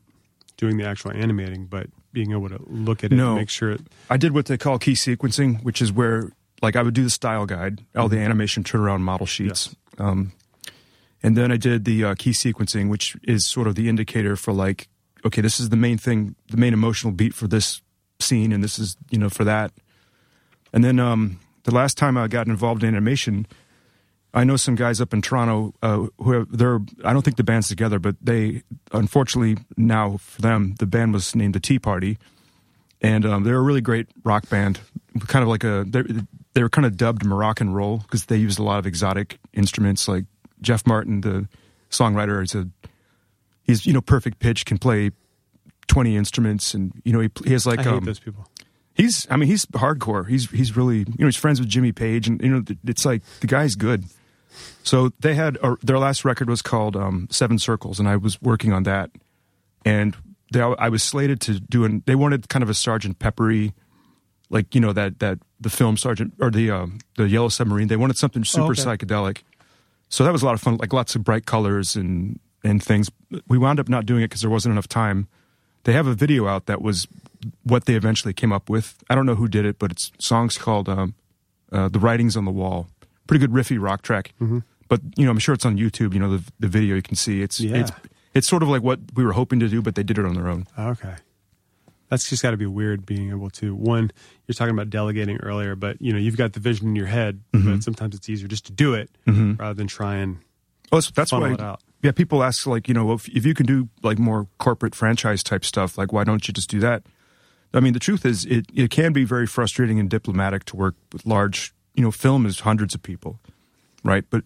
doing 0.57 0.77
the 0.77 0.85
actual 0.85 1.11
animating, 1.11 1.65
but 1.65 1.87
being 2.13 2.31
able 2.31 2.47
to 2.49 2.59
look 2.67 3.03
at 3.03 3.11
it 3.11 3.15
No. 3.15 3.29
and 3.31 3.39
make 3.39 3.49
sure 3.49 3.71
it. 3.71 3.81
I 4.09 4.17
did 4.17 4.31
what 4.33 4.45
they 4.45 4.57
call 4.57 4.79
key 4.79 4.93
sequencing, 4.93 5.61
which 5.63 5.81
is 5.81 5.91
where 5.91 6.31
like 6.61 6.75
I 6.77 6.81
would 6.83 6.93
do 6.93 7.03
the 7.03 7.09
style 7.09 7.45
guide, 7.45 7.81
all 7.95 8.07
the 8.07 8.19
animation 8.19 8.63
turnaround 8.63 9.01
model 9.01 9.25
sheets. 9.25 9.75
Um, 9.97 10.31
and 11.21 11.35
then 11.35 11.51
I 11.51 11.57
did 11.57 11.83
the 11.85 12.05
uh, 12.05 12.15
key 12.15 12.31
sequencing, 12.31 12.89
which 12.89 13.17
is 13.23 13.45
sort 13.45 13.67
of 13.67 13.75
the 13.75 13.89
indicator 13.89 14.35
for 14.35 14.53
like, 14.53 14.87
okay, 15.25 15.41
this 15.41 15.59
is 15.59 15.69
the 15.69 15.75
main 15.77 15.97
thing, 15.97 16.35
the 16.49 16.57
main 16.57 16.73
emotional 16.73 17.11
beat 17.11 17.33
for 17.33 17.47
this 17.47 17.81
scene, 18.19 18.51
and 18.53 18.63
this 18.63 18.77
is 18.79 18.95
you 19.09 19.17
know 19.17 19.29
for 19.29 19.43
that. 19.43 19.71
And 20.71 20.83
then 20.83 20.99
um, 20.99 21.39
the 21.63 21.73
last 21.73 21.97
time 21.97 22.17
I 22.17 22.27
got 22.27 22.47
involved 22.47 22.83
in 22.83 22.89
animation, 22.89 23.45
I 24.33 24.43
know 24.43 24.55
some 24.55 24.75
guys 24.75 24.99
up 24.99 25.13
in 25.13 25.21
Toronto 25.21 25.73
uh, 25.83 26.07
who 26.17 26.31
have, 26.31 26.57
they're 26.57 26.79
I 27.05 27.13
don't 27.13 27.21
think 27.21 27.37
the 27.37 27.43
band's 27.43 27.67
together, 27.67 27.99
but 27.99 28.15
they 28.21 28.63
unfortunately 28.91 29.63
now 29.77 30.17
for 30.17 30.41
them 30.41 30.75
the 30.79 30.87
band 30.87 31.13
was 31.13 31.35
named 31.35 31.53
the 31.53 31.59
Tea 31.59 31.79
Party, 31.79 32.17
and 33.01 33.25
um, 33.25 33.43
they're 33.43 33.57
a 33.57 33.61
really 33.61 33.81
great 33.81 34.07
rock 34.23 34.49
band, 34.49 34.79
kind 35.27 35.43
of 35.43 35.49
like 35.49 35.63
a 35.63 35.85
they're 35.87 36.05
they 36.53 36.63
were 36.63 36.69
kind 36.69 36.85
of 36.85 36.97
dubbed 36.97 37.25
Moroccan 37.25 37.73
roll 37.73 37.97
because 37.97 38.25
they 38.25 38.37
used 38.37 38.59
a 38.59 38.63
lot 38.63 38.79
of 38.79 38.87
exotic 38.87 39.37
instruments. 39.53 40.07
Like 40.07 40.25
Jeff 40.61 40.85
Martin, 40.87 41.21
the 41.21 41.47
songwriter, 41.91 42.43
is 42.43 42.55
a 42.55 42.67
he's 43.63 43.85
you 43.85 43.93
know 43.93 44.01
perfect 44.01 44.39
pitch, 44.39 44.65
can 44.65 44.77
play 44.79 45.11
twenty 45.87 46.15
instruments, 46.15 46.73
and 46.73 46.91
you 47.03 47.13
know 47.13 47.19
he, 47.19 47.29
he 47.45 47.51
has 47.51 47.65
like 47.67 47.79
I 47.79 47.83
hate 47.83 47.93
um, 47.93 48.05
those 48.05 48.19
people. 48.19 48.47
He's, 48.95 49.25
I 49.29 49.37
mean, 49.37 49.49
he's 49.49 49.65
hardcore. 49.67 50.27
He's 50.27 50.49
he's 50.51 50.77
really, 50.77 50.99
you 50.99 51.15
know, 51.19 51.25
he's 51.25 51.35
friends 51.35 51.59
with 51.59 51.67
Jimmy 51.67 51.91
Page, 51.91 52.27
and 52.27 52.39
you 52.41 52.49
know, 52.49 52.63
it's 52.85 53.05
like 53.05 53.23
the 53.39 53.47
guy's 53.47 53.73
good. 53.73 54.05
So 54.83 55.11
they 55.19 55.35
had 55.35 55.57
their 55.81 55.97
last 55.99 56.25
record 56.25 56.49
was 56.49 56.61
called 56.61 56.95
um, 56.95 57.27
Seven 57.31 57.57
Circles, 57.59 57.99
and 57.99 58.07
I 58.09 58.17
was 58.17 58.41
working 58.41 58.73
on 58.73 58.83
that, 58.83 59.11
and 59.85 60.15
they, 60.51 60.61
I 60.61 60.89
was 60.89 61.01
slated 61.03 61.39
to 61.41 61.59
do 61.59 61.85
an. 61.85 62.03
They 62.05 62.15
wanted 62.15 62.49
kind 62.49 62.63
of 62.63 62.69
a 62.69 62.73
Sergeant 62.73 63.19
Peppery, 63.19 63.73
like 64.49 64.75
you 64.75 64.81
know 64.81 64.93
that 64.93 65.19
that 65.19 65.39
the 65.59 65.69
film 65.69 65.95
Sergeant 65.97 66.33
or 66.39 66.51
the 66.51 66.69
um, 66.71 66.99
the 67.15 67.27
Yellow 67.29 67.49
Submarine. 67.49 67.87
They 67.87 67.95
wanted 67.95 68.17
something 68.17 68.43
super 68.43 68.65
Oh, 68.67 68.71
okay. 68.71 68.81
psychedelic. 68.83 69.39
So 70.09 70.23
that 70.23 70.31
was 70.33 70.43
a 70.43 70.45
lot 70.45 70.53
of 70.53 70.61
fun, 70.61 70.77
like 70.77 70.93
lots 70.93 71.15
of 71.15 71.23
bright 71.23 71.45
colors 71.45 71.95
and 71.95 72.39
and 72.63 72.83
things. 72.83 73.09
We 73.47 73.57
wound 73.57 73.79
up 73.79 73.89
not 73.89 74.05
doing 74.05 74.21
it 74.21 74.27
because 74.27 74.41
there 74.41 74.49
wasn't 74.51 74.73
enough 74.73 74.87
time. 74.87 75.27
They 75.85 75.93
have 75.93 76.07
a 76.07 76.13
video 76.13 76.47
out 76.47 76.65
that 76.67 76.81
was 76.81 77.07
what 77.63 77.85
they 77.85 77.95
eventually 77.95 78.33
came 78.33 78.53
up 78.53 78.69
with. 78.69 79.01
I 79.09 79.15
don't 79.15 79.25
know 79.25 79.35
who 79.35 79.47
did 79.47 79.65
it, 79.65 79.79
but 79.79 79.91
it's 79.91 80.11
songs 80.19 80.57
called 80.57 80.87
um, 80.87 81.15
uh, 81.71 81.89
"The 81.89 81.99
Writings 81.99 82.37
on 82.37 82.45
the 82.45 82.51
Wall." 82.51 82.87
Pretty 83.27 83.45
good 83.45 83.53
riffy 83.55 83.81
rock 83.81 84.01
track. 84.01 84.33
Mm-hmm. 84.41 84.59
But 84.89 85.01
you 85.15 85.25
know, 85.25 85.31
I'm 85.31 85.39
sure 85.39 85.53
it's 85.55 85.65
on 85.65 85.77
YouTube. 85.77 86.13
You 86.13 86.19
know, 86.19 86.37
the 86.37 86.51
the 86.59 86.67
video 86.67 86.95
you 86.95 87.01
can 87.01 87.15
see. 87.15 87.41
It's 87.41 87.59
Yeah. 87.59 87.77
it's 87.77 87.91
it's 88.33 88.47
sort 88.47 88.63
of 88.63 88.69
like 88.69 88.81
what 88.83 88.99
we 89.15 89.23
were 89.23 89.33
hoping 89.33 89.59
to 89.59 89.67
do, 89.69 89.81
but 89.81 89.95
they 89.95 90.03
did 90.03 90.17
it 90.17 90.25
on 90.25 90.33
their 90.35 90.47
own. 90.47 90.67
Okay. 90.77 91.15
That's 92.09 92.29
just 92.29 92.43
got 92.43 92.51
to 92.51 92.57
be 92.57 92.65
weird 92.67 93.05
being 93.07 93.29
able 93.31 93.49
to 93.51 93.73
one. 93.73 94.11
You're 94.45 94.53
talking 94.53 94.73
about 94.73 94.89
delegating 94.91 95.37
earlier, 95.37 95.75
but 95.75 95.99
you 96.01 96.11
know 96.13 96.19
you've 96.19 96.37
got 96.37 96.53
the 96.53 96.59
vision 96.59 96.87
in 96.89 96.95
your 96.95 97.07
head, 97.07 97.41
Mm-hmm. 97.53 97.71
but 97.75 97.83
sometimes 97.83 98.13
it's 98.15 98.29
easier 98.29 98.47
just 98.47 98.65
to 98.67 98.71
do 98.71 98.93
it 98.93 99.09
rather 99.25 99.73
than 99.73 99.87
try 99.87 100.15
and. 100.17 100.37
Oh, 100.91 100.97
that's, 100.97 101.09
that's 101.11 101.31
why. 101.31 101.53
it 101.53 101.59
out. 101.61 101.81
Yeah, 102.03 102.11
people 102.11 102.43
ask 102.43 102.67
like, 102.67 102.87
you 102.87 102.93
know, 102.93 103.13
if, 103.13 103.27
if 103.29 103.45
you 103.45 103.53
can 103.55 103.65
do 103.65 103.89
like 104.03 104.19
more 104.19 104.45
corporate 104.59 104.93
franchise 104.93 105.41
type 105.41 105.65
stuff, 105.65 105.97
like 105.97 106.11
why 106.13 106.23
don't 106.23 106.47
you 106.47 106.53
just 106.53 106.69
do 106.69 106.79
that? 106.81 107.01
I 107.73 107.79
mean, 107.79 107.93
the 107.93 107.99
truth 107.99 108.25
is, 108.27 108.45
it 108.45 108.65
it 108.75 108.91
can 108.91 109.13
be 109.13 109.23
very 109.23 109.47
frustrating 109.47 109.99
and 109.99 110.07
diplomatic 110.09 110.65
to 110.65 110.75
work 110.75 110.95
with 111.11 111.25
large. 111.25 111.73
You 111.95 112.03
know, 112.03 112.11
film 112.11 112.45
is 112.45 112.61
hundreds 112.61 112.95
of 112.95 113.03
people, 113.03 113.39
right? 114.03 114.25
But 114.29 114.43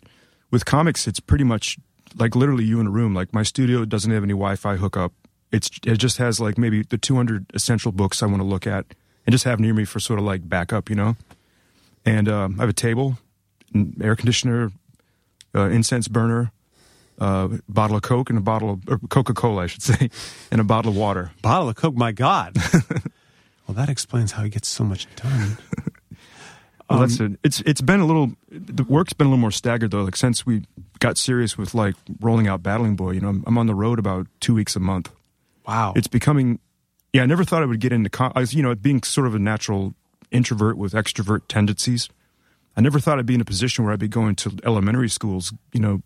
with 0.52 0.66
comics, 0.66 1.08
it's 1.08 1.20
pretty 1.20 1.44
much 1.44 1.78
like 2.16 2.36
literally 2.36 2.66
you 2.66 2.80
in 2.80 2.88
a 2.88 2.90
room. 2.90 3.14
Like 3.14 3.34
my 3.34 3.44
studio 3.44 3.86
doesn't 3.86 4.12
have 4.12 4.24
any 4.24 4.34
Wi-Fi 4.34 4.78
hookup. 4.78 5.14
It's 5.52 5.70
it 5.86 5.98
just 5.98 6.18
has 6.18 6.40
like 6.40 6.58
maybe 6.58 6.84
the 6.84 6.98
200 6.98 7.52
essential 7.54 7.92
books 7.92 8.22
I 8.22 8.26
want 8.26 8.40
to 8.40 8.44
look 8.48 8.68
at 8.68 8.86
and 9.26 9.32
just 9.32 9.46
have 9.46 9.60
near 9.60 9.74
me 9.74 9.86
for 9.86 10.00
sort 10.00 10.20
of 10.20 10.26
like 10.26 10.48
backup, 10.48 10.90
you 10.90 10.96
know. 10.96 11.16
And 12.06 12.30
um, 12.30 12.56
I 12.58 12.64
have 12.64 12.70
a 12.70 12.74
table, 12.74 13.18
air 14.02 14.16
conditioner, 14.16 14.72
uh, 15.54 15.70
incense 15.70 16.08
burner, 16.08 16.52
uh, 17.20 17.50
bottle 17.68 17.98
of 17.98 18.04
Coke 18.04 18.30
and 18.30 18.38
a 18.38 18.42
bottle 18.42 18.80
of 18.88 19.10
Coca-Cola, 19.10 19.64
I 19.64 19.68
should 19.68 19.82
say, 19.82 20.10
and 20.52 20.62
a 20.62 20.64
bottle 20.64 20.92
of 20.92 20.98
water. 20.98 21.32
Bottle 21.42 21.70
of 21.70 21.76
Coke, 21.76 21.96
my 21.96 22.12
God. 22.12 22.56
well, 23.68 23.76
that 23.76 23.90
explains 23.90 24.34
how 24.34 24.44
he 24.44 24.50
gets 24.50 24.68
so 24.68 24.84
much 24.84 25.08
done. 25.16 25.58
Well, 26.90 27.00
that's 27.00 27.20
um, 27.20 27.34
it. 27.34 27.40
It's 27.44 27.62
it's 27.62 27.82
been 27.82 28.00
a 28.00 28.06
little. 28.06 28.32
The 28.50 28.84
work's 28.84 29.14
been 29.14 29.28
a 29.28 29.30
little 29.30 29.42
more 29.42 29.52
staggered 29.52 29.92
though. 29.92 30.04
Like 30.04 30.16
since 30.16 30.46
we 30.46 30.64
got 31.00 31.18
serious 31.18 31.58
with 31.58 31.74
like 31.74 31.96
rolling 32.22 32.48
out 32.48 32.64
Battling 32.64 32.96
Boy, 32.96 33.12
you 33.12 33.22
know, 33.22 33.30
I'm, 33.30 33.44
I'm 33.46 33.58
on 33.58 33.68
the 33.68 33.76
road 33.76 34.00
about 34.00 34.28
two 34.40 34.54
weeks 34.54 34.76
a 34.76 34.80
month. 34.80 35.12
Wow. 35.68 35.94
It's 35.96 36.08
becoming. 36.08 36.60
Yeah, 37.14 37.24
I 37.24 37.26
never 37.26 37.44
thought 37.44 37.62
I 37.62 37.66
would 37.66 37.80
get 37.80 37.92
into. 37.92 38.10
Com- 38.10 38.32
I 38.36 38.40
was, 38.40 38.54
you 38.54 38.64
know, 38.64 38.74
being 38.76 39.04
sort 39.04 39.28
of 39.28 39.36
a 39.36 39.40
natural 39.40 39.94
introvert 40.32 40.78
with 40.78 40.94
extrovert 40.94 41.42
tendencies. 41.48 42.10
I 42.76 42.82
never 42.82 43.00
thought 43.00 43.18
I'd 43.18 43.26
be 43.26 43.34
in 43.34 43.42
a 43.42 43.46
position 43.46 43.84
where 43.84 43.94
I'd 43.94 44.00
be 44.00 44.08
going 44.08 44.36
to 44.36 44.58
elementary 44.64 45.10
schools, 45.10 45.52
you 45.74 45.80
know, 45.80 46.02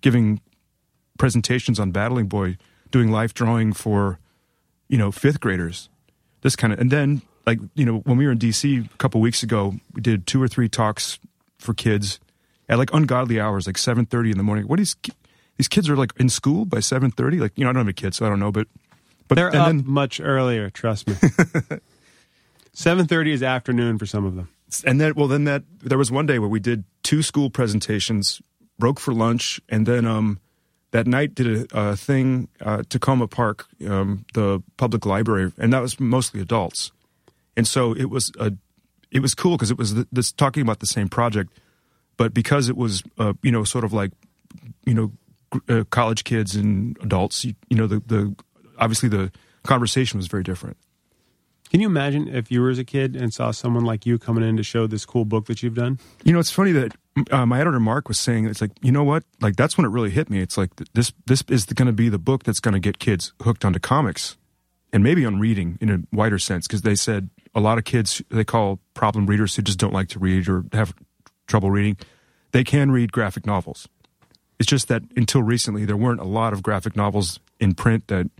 giving 0.00 0.40
presentations 1.18 1.78
on 1.78 1.92
Battling 1.92 2.26
Boy, 2.26 2.58
doing 2.90 3.10
life 3.10 3.32
drawing 3.32 3.72
for, 3.72 4.18
you 4.88 4.98
know, 4.98 5.12
fifth 5.12 5.40
graders. 5.40 5.88
This 6.42 6.56
kind 6.56 6.72
of, 6.72 6.80
and 6.80 6.90
then 6.90 7.22
like 7.46 7.58
you 7.74 7.84
know, 7.84 7.98
when 7.98 8.16
we 8.16 8.26
were 8.26 8.32
in 8.32 8.38
DC 8.38 8.84
a 8.92 8.96
couple 8.98 9.20
weeks 9.20 9.42
ago, 9.42 9.74
we 9.94 10.00
did 10.02 10.26
two 10.26 10.42
or 10.42 10.48
three 10.48 10.68
talks 10.68 11.18
for 11.58 11.72
kids 11.74 12.18
at 12.68 12.78
like 12.78 12.92
ungodly 12.92 13.38
hours, 13.40 13.66
like 13.66 13.78
seven 13.78 14.04
thirty 14.06 14.30
in 14.30 14.36
the 14.36 14.42
morning. 14.42 14.66
What 14.66 14.78
these 14.78 14.96
these 15.56 15.68
kids 15.68 15.88
are 15.88 15.96
like 15.96 16.12
in 16.18 16.28
school 16.28 16.64
by 16.64 16.80
seven 16.80 17.10
thirty? 17.10 17.38
Like 17.38 17.52
you 17.56 17.64
know, 17.64 17.70
I 17.70 17.72
don't 17.72 17.80
have 17.80 17.88
a 17.88 17.92
kid, 17.92 18.14
so 18.14 18.26
I 18.26 18.28
don't 18.28 18.40
know, 18.40 18.50
but 18.52 18.66
but 19.28 19.36
They're 19.36 19.48
up 19.48 19.66
then 19.66 19.84
much 19.86 20.20
earlier. 20.20 20.70
Trust 20.70 21.08
me. 21.08 21.14
Seven 22.72 23.06
thirty 23.06 23.32
is 23.32 23.42
afternoon 23.42 23.98
for 23.98 24.06
some 24.06 24.24
of 24.26 24.36
them. 24.36 24.48
and 24.84 25.00
then 25.00 25.14
well 25.16 25.28
then 25.28 25.44
that 25.44 25.62
there 25.80 25.96
was 25.98 26.10
one 26.12 26.26
day 26.26 26.38
where 26.38 26.48
we 26.48 26.60
did 26.60 26.84
two 27.02 27.22
school 27.22 27.48
presentations 27.50 28.42
broke 28.78 29.00
for 29.00 29.14
lunch 29.14 29.60
and 29.68 29.86
then 29.86 30.04
um 30.04 30.38
that 30.90 31.06
night 31.06 31.34
did 31.34 31.72
a, 31.72 31.90
a 31.92 31.96
thing 31.96 32.48
uh 32.60 32.78
takoma 32.88 33.30
park 33.30 33.66
um 33.88 34.26
the 34.34 34.62
public 34.76 35.06
library 35.06 35.52
and 35.58 35.72
that 35.72 35.80
was 35.80 35.98
mostly 35.98 36.40
adults 36.40 36.92
and 37.56 37.66
so 37.66 37.92
it 37.94 38.10
was 38.10 38.30
a 38.38 38.52
it 39.10 39.20
was 39.20 39.34
cool 39.34 39.56
because 39.56 39.70
it 39.70 39.78
was 39.78 39.94
th- 39.94 40.06
this 40.12 40.32
talking 40.32 40.62
about 40.62 40.80
the 40.80 40.86
same 40.86 41.08
project 41.08 41.52
but 42.16 42.32
because 42.34 42.68
it 42.68 42.76
was 42.76 43.02
uh, 43.18 43.32
you 43.42 43.50
know 43.52 43.64
sort 43.64 43.84
of 43.84 43.92
like 43.92 44.12
you 44.84 44.94
know 44.94 45.12
gr- 45.50 45.72
uh, 45.72 45.84
college 45.90 46.24
kids 46.24 46.54
and 46.56 46.96
adults 47.02 47.44
you, 47.44 47.54
you 47.68 47.76
know 47.76 47.86
the 47.86 48.00
the 48.06 48.34
obviously 48.78 49.08
the 49.08 49.30
conversation 49.62 50.18
was 50.18 50.26
very 50.28 50.42
different 50.42 50.76
Can 51.70 51.80
you 51.80 51.88
imagine 51.88 52.28
if 52.28 52.50
you 52.52 52.62
were 52.62 52.70
as 52.70 52.78
a 52.78 52.84
kid 52.84 53.16
and 53.16 53.34
saw 53.34 53.50
someone 53.50 53.84
like 53.84 54.06
you 54.06 54.18
coming 54.18 54.44
in 54.48 54.56
to 54.56 54.62
show 54.62 54.86
this 54.86 55.04
cool 55.04 55.24
book 55.24 55.46
that 55.46 55.62
you've 55.62 55.74
done? 55.74 55.98
You 56.22 56.32
know, 56.32 56.38
it's 56.38 56.52
funny 56.52 56.70
that 56.72 56.94
uh, 57.32 57.44
my 57.44 57.58
editor 57.60 57.80
Mark 57.80 58.06
was 58.06 58.20
saying 58.20 58.46
it's 58.46 58.60
like, 58.60 58.70
you 58.82 58.92
know 58.92 59.02
what? 59.02 59.24
Like 59.40 59.56
that's 59.56 59.76
when 59.76 59.84
it 59.84 59.90
really 59.90 60.10
hit 60.10 60.30
me. 60.30 60.38
It's 60.40 60.56
like 60.56 60.76
th- 60.76 60.88
this 60.94 61.12
this 61.26 61.42
is 61.48 61.66
going 61.66 61.86
to 61.86 61.92
be 61.92 62.08
the 62.08 62.18
book 62.18 62.44
that's 62.44 62.60
going 62.60 62.74
to 62.74 62.80
get 62.80 63.00
kids 63.00 63.32
hooked 63.42 63.64
onto 63.64 63.80
comics 63.80 64.36
and 64.92 65.02
maybe 65.02 65.26
on 65.26 65.40
reading 65.40 65.76
in 65.80 65.90
a 65.90 65.98
wider 66.12 66.38
sense 66.38 66.68
because 66.68 66.82
they 66.82 66.94
said 66.94 67.30
a 67.56 67.60
lot 67.60 67.78
of 67.78 67.84
kids 67.84 68.22
they 68.28 68.44
call 68.44 68.78
problem 68.94 69.26
readers 69.26 69.56
who 69.56 69.62
just 69.62 69.78
don't 69.78 69.92
like 69.92 70.08
to 70.10 70.20
read 70.20 70.48
or 70.48 70.64
have 70.72 70.94
trouble 71.48 71.70
reading, 71.70 71.96
they 72.52 72.62
can 72.62 72.92
read 72.92 73.10
graphic 73.10 73.46
novels. 73.46 73.88
It's 74.60 74.68
just 74.68 74.88
that 74.88 75.02
until 75.16 75.42
recently 75.42 75.84
there 75.84 75.96
weren't 75.96 76.20
a 76.20 76.24
lot 76.24 76.52
of 76.52 76.62
graphic 76.62 76.94
novels 76.94 77.40
in 77.58 77.74
print 77.74 78.06
that 78.08 78.30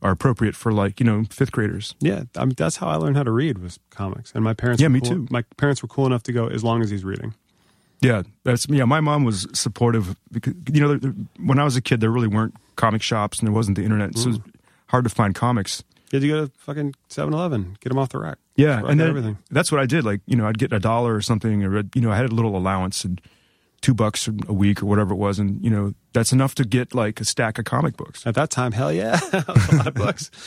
are 0.00 0.10
appropriate 0.10 0.56
for 0.56 0.72
like, 0.72 0.98
you 0.98 1.06
know, 1.06 1.24
fifth 1.30 1.52
graders. 1.52 1.94
Yeah, 2.00 2.24
I 2.36 2.46
mean 2.46 2.54
that's 2.56 2.76
how 2.76 2.88
I 2.88 2.96
learned 2.96 3.16
how 3.16 3.22
to 3.22 3.30
read 3.30 3.58
was 3.58 3.78
comics, 3.90 4.32
and 4.34 4.42
my 4.42 4.54
parents. 4.54 4.80
Yeah, 4.80 4.88
were 4.88 4.94
me 4.94 5.00
cool- 5.00 5.10
too. 5.10 5.28
My 5.30 5.42
parents 5.58 5.82
were 5.82 5.88
cool 5.88 6.06
enough 6.06 6.24
to 6.24 6.32
go 6.32 6.48
as 6.48 6.64
long 6.64 6.82
as 6.82 6.90
he's 6.90 7.04
reading. 7.04 7.34
Yeah, 8.00 8.22
that's 8.42 8.66
yeah. 8.68 8.84
My 8.84 9.00
mom 9.00 9.24
was 9.24 9.46
supportive 9.52 10.16
because 10.32 10.54
you 10.72 10.80
know 10.80 10.88
there, 10.88 10.98
there- 10.98 11.14
when 11.38 11.58
I 11.58 11.64
was 11.64 11.76
a 11.76 11.82
kid, 11.82 12.00
there 12.00 12.10
really 12.10 12.26
weren't 12.26 12.54
comic 12.76 13.02
shops 13.02 13.38
and 13.38 13.46
there 13.46 13.54
wasn't 13.54 13.76
the 13.76 13.84
internet, 13.84 14.16
so 14.16 14.22
it 14.22 14.26
was 14.28 14.38
mm. 14.38 14.52
hard 14.88 15.04
to 15.04 15.10
find 15.10 15.34
comics. 15.34 15.84
You 16.10 16.16
had 16.16 16.22
to 16.22 16.28
go 16.28 16.46
to 16.46 16.52
fucking 16.58 16.94
7-Eleven, 17.08 17.78
get 17.80 17.88
them 17.88 17.98
off 17.98 18.10
the 18.10 18.18
rack. 18.18 18.36
Yeah, 18.56 18.82
and 18.84 19.00
then 19.00 19.08
everything. 19.08 19.38
that's 19.50 19.72
what 19.72 19.80
I 19.80 19.86
did. 19.86 20.04
Like 20.04 20.20
you 20.26 20.36
know, 20.36 20.46
I'd 20.46 20.58
get 20.58 20.72
a 20.72 20.78
dollar 20.78 21.14
or 21.14 21.20
something, 21.22 21.64
or 21.64 21.82
you 21.94 22.00
know, 22.02 22.10
I 22.10 22.16
had 22.16 22.26
a 22.26 22.34
little 22.34 22.56
allowance 22.56 23.04
and 23.04 23.20
two 23.80 23.94
bucks 23.94 24.28
a 24.28 24.52
week 24.52 24.82
or 24.82 24.86
whatever 24.86 25.12
it 25.14 25.16
was, 25.16 25.38
and 25.38 25.62
you 25.64 25.70
know, 25.70 25.94
that's 26.12 26.32
enough 26.32 26.54
to 26.56 26.64
get 26.64 26.94
like 26.94 27.20
a 27.20 27.24
stack 27.24 27.58
of 27.58 27.64
comic 27.64 27.96
books. 27.96 28.26
At 28.26 28.34
that 28.34 28.50
time, 28.50 28.72
hell 28.72 28.92
yeah, 28.92 29.16
that 29.16 29.48
was 29.48 29.68
a 29.72 29.76
lot 29.76 29.86
of 29.86 29.94
bucks. 29.94 30.30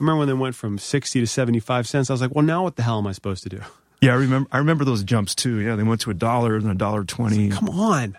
I 0.00 0.02
remember 0.04 0.18
when 0.20 0.28
they 0.28 0.34
went 0.34 0.54
from 0.54 0.78
sixty 0.78 1.20
to 1.20 1.26
seventy-five 1.26 1.88
cents. 1.88 2.10
I 2.10 2.12
was 2.12 2.20
like, 2.20 2.34
well, 2.34 2.44
now 2.44 2.62
what 2.62 2.76
the 2.76 2.82
hell 2.82 2.98
am 2.98 3.06
I 3.06 3.12
supposed 3.12 3.42
to 3.44 3.48
do? 3.48 3.60
Yeah, 4.00 4.12
I 4.12 4.14
remember. 4.14 4.48
I 4.52 4.58
remember 4.58 4.84
those 4.84 5.02
jumps 5.02 5.34
too. 5.34 5.58
Yeah, 5.58 5.74
they 5.74 5.82
went 5.82 6.00
to 6.02 6.10
a 6.10 6.14
dollar 6.14 6.54
and 6.54 6.70
a 6.70 6.74
dollar 6.76 7.02
twenty. 7.02 7.48
Come 7.48 7.68
on. 7.68 8.16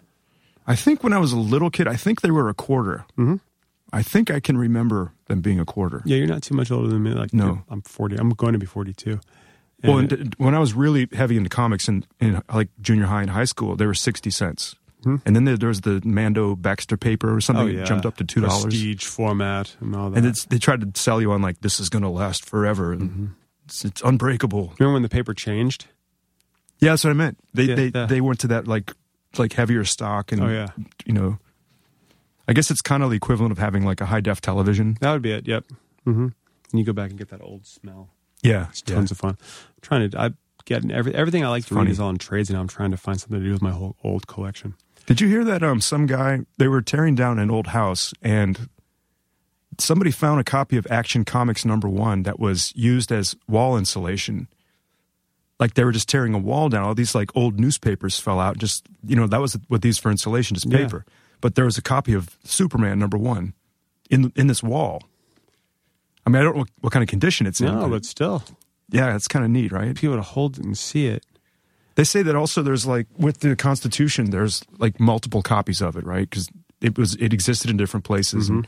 I 0.68 0.76
think 0.76 1.06
when 1.06 1.14
I 1.14 1.20
was 1.20 1.32
a 1.32 1.38
little 1.40 1.70
kid, 1.70 1.88
I 1.88 1.96
think 1.96 2.20
they 2.20 2.32
were 2.32 2.50
a 2.50 2.54
quarter. 2.54 3.06
Mm-hmm. 3.18 3.36
I 3.92 4.04
think 4.04 4.30
I 4.32 4.40
can 4.40 4.58
remember 4.58 5.14
them 5.26 5.42
being 5.42 5.60
a 5.60 5.66
quarter. 5.66 6.02
Yeah, 6.06 6.18
you're 6.18 6.28
not 6.28 6.44
too 6.44 6.54
much 6.56 6.70
older 6.72 6.88
than 6.88 7.02
me. 7.04 7.12
Like, 7.12 7.34
No. 7.34 7.64
I'm 7.70 7.82
forty. 7.82 8.16
I'm 8.18 8.30
going 8.32 8.54
to 8.54 8.60
be 8.60 8.66
forty-two. 8.66 9.20
Well, 9.84 9.98
And- 10.00 10.12
and 10.12 10.36
when 10.38 10.54
I 10.56 10.60
was 10.60 10.74
really 10.74 11.08
heavy 11.14 11.38
into 11.38 11.50
comics 11.50 11.88
in, 11.88 12.06
in 12.20 12.42
like 12.54 12.68
junior 12.82 13.06
high 13.06 13.22
and 13.22 13.30
high 13.32 13.46
school, 13.46 13.76
they 13.76 13.86
were 13.86 13.94
sixty 13.94 14.30
cents, 14.30 14.76
and 15.06 15.22
then 15.36 15.46
there, 15.46 15.56
there 15.58 15.70
was 15.70 15.82
the 15.82 16.02
Mando 16.04 16.56
Baxter 16.58 16.98
paper 16.98 17.34
or 17.34 17.40
something 17.40 17.64
Hmm. 17.66 17.70
oh 17.70 17.74
that 17.74 17.80
yeah, 17.80 17.86
jumped 17.86 18.06
up 18.06 18.18
to 18.18 18.26
two 18.26 18.42
dollars, 18.42 18.64
Prestige 18.66 19.06
format 19.06 19.76
and 19.80 19.96
all 19.96 20.10
that. 20.10 20.18
and 20.18 20.28
it's, 20.28 20.44
they 20.46 20.58
tried 20.60 20.82
to 20.82 21.00
sell 21.00 21.22
you 21.22 21.32
on 21.32 21.42
like 21.42 21.62
this 21.62 21.80
is 21.80 21.88
going 21.90 22.04
to 22.04 22.10
last 22.10 22.46
forever 22.46 22.92
and 22.92 23.02
Mm-hmm. 23.10 23.26
it's, 23.66 23.86
it's 23.86 24.02
unbreakable. 24.04 24.74
remember 24.78 24.94
when 24.96 25.02
the 25.04 25.10
paper 25.10 25.34
changed? 25.34 25.86
Yeah, 26.80 26.92
that's 26.92 27.04
what 27.06 27.12
I 27.12 27.14
meant. 27.14 27.38
They 27.54 27.64
Yeah, 27.64 27.76
they 27.76 27.92
yeah. 27.96 28.06
they 28.08 28.20
went 28.22 28.40
to 28.42 28.48
that 28.48 28.68
like 28.68 28.92
like 29.38 29.54
heavier 29.54 29.86
stock 29.86 30.32
and 30.34 30.42
Oh, 30.44 30.50
yeah. 30.50 30.68
you 31.06 31.14
know, 31.14 31.40
I 32.50 32.54
guess 32.54 32.72
it's 32.72 32.82
kind 32.82 33.04
of 33.04 33.10
the 33.12 33.16
equivalent 33.16 33.52
of 33.52 33.58
having 33.58 33.86
like 33.86 34.02
a 34.02 34.06
high 34.06 34.22
def 34.22 34.42
television. 34.42 34.98
That 35.02 35.14
would 35.14 35.22
be 35.22 35.32
it. 35.32 35.48
Yep. 35.48 35.66
Mm-hmm. 36.08 36.28
And 36.72 36.80
you 36.80 36.84
go 36.84 36.94
back 36.94 37.10
and 37.10 37.18
get 37.20 37.30
that 37.30 37.42
old 37.42 37.66
smell. 37.66 38.10
Yeah, 38.42 38.68
It's 38.70 38.82
tons 38.82 39.12
of 39.12 39.18
fun. 39.18 39.38
I'm 39.40 39.82
trying 39.82 40.10
to. 40.10 40.20
I 40.20 40.30
get 40.66 40.90
every, 40.92 41.14
everything 41.14 41.44
I 41.44 41.50
like 41.50 41.66
to 41.66 41.74
funny. 41.74 41.88
read 41.88 41.92
is 41.92 42.00
all 42.00 42.10
in 42.10 42.18
trades, 42.18 42.50
and 42.50 42.58
I'm 42.58 42.68
trying 42.68 42.92
to 42.92 42.98
find 42.98 43.20
something 43.20 43.40
to 43.40 43.46
do 43.46 43.52
with 43.52 43.62
my 43.62 43.72
whole 43.72 43.96
old 44.04 44.28
collection. 44.28 44.76
Did 45.06 45.20
you 45.20 45.28
hear 45.28 45.44
that? 45.44 45.62
Um, 45.64 45.82
some 45.82 46.06
guy 46.06 46.42
they 46.58 46.68
were 46.68 46.82
tearing 46.82 47.16
down 47.16 47.38
an 47.40 47.52
old 47.52 47.68
house, 47.68 48.14
and 48.22 48.70
somebody 49.78 50.12
found 50.12 50.40
a 50.40 50.44
copy 50.44 50.78
of 50.78 50.88
Action 50.90 51.26
Comics 51.26 51.66
number 51.66 51.90
one 51.90 52.24
that 52.24 52.40
was 52.40 52.72
used 52.76 53.12
as 53.12 53.36
wall 53.48 53.78
insulation. 53.78 54.48
Like 55.60 55.74
they 55.74 55.84
were 55.84 55.92
just 55.92 56.08
tearing 56.08 56.34
a 56.34 56.40
wall 56.40 56.70
down. 56.70 56.84
All 56.84 56.96
these 56.96 57.14
like 57.16 57.36
old 57.36 57.60
newspapers 57.60 58.20
fell 58.20 58.40
out. 58.40 58.58
Just 58.58 58.88
you 59.06 59.16
know 59.16 59.28
that 59.28 59.42
was 59.42 59.58
what 59.68 59.82
these 59.82 59.98
for 59.98 60.12
insulation, 60.12 60.56
just 60.56 60.68
Yeah. 60.68 60.88
But 61.42 61.56
there 61.56 61.66
was 61.66 61.78
a 61.78 61.82
copy 61.82 62.14
of 62.14 62.38
Superman 62.44 63.00
number 63.00 63.18
one 63.18 63.54
in 64.10 64.32
in 64.36 64.48
this 64.48 64.64
wall. 64.64 65.04
I 66.26 66.30
mean, 66.30 66.42
I 66.42 66.44
don't 66.44 66.54
know 66.56 66.60
what, 66.60 66.70
what 66.82 66.94
kind 66.94 67.04
of 67.04 67.10
condition 67.10 67.48
it's 67.48 67.62
in. 67.62 67.68
No, 67.68 67.90
but 67.90 68.06
still, 68.06 68.44
Yeah, 68.90 69.16
it's 69.16 69.28
kind 69.28 69.46
of 69.46 69.52
neat, 69.52 69.72
right? 69.72 69.96
People 69.96 70.18
to 70.18 70.22
hold 70.22 70.58
it 70.58 70.66
and 70.66 70.78
see 70.78 71.08
it. 71.08 71.26
They 71.96 72.04
say 72.04 72.22
that 72.22 72.36
also 72.36 72.62
there's 72.62 72.86
like 72.86 73.08
with 73.18 73.40
the 73.40 73.56
Constitution, 73.56 74.30
there's 74.30 74.64
like 74.78 75.00
multiple 75.00 75.42
copies 75.42 75.82
of 75.82 75.96
it, 75.96 76.06
right? 76.06 76.30
Because 76.30 76.50
it 76.82 76.98
was 76.98 77.16
it 77.16 77.34
existed 77.34 77.70
in 77.70 77.78
different 77.78 78.06
places, 78.06 78.46
mm-hmm. 78.46 78.58
and 78.58 78.68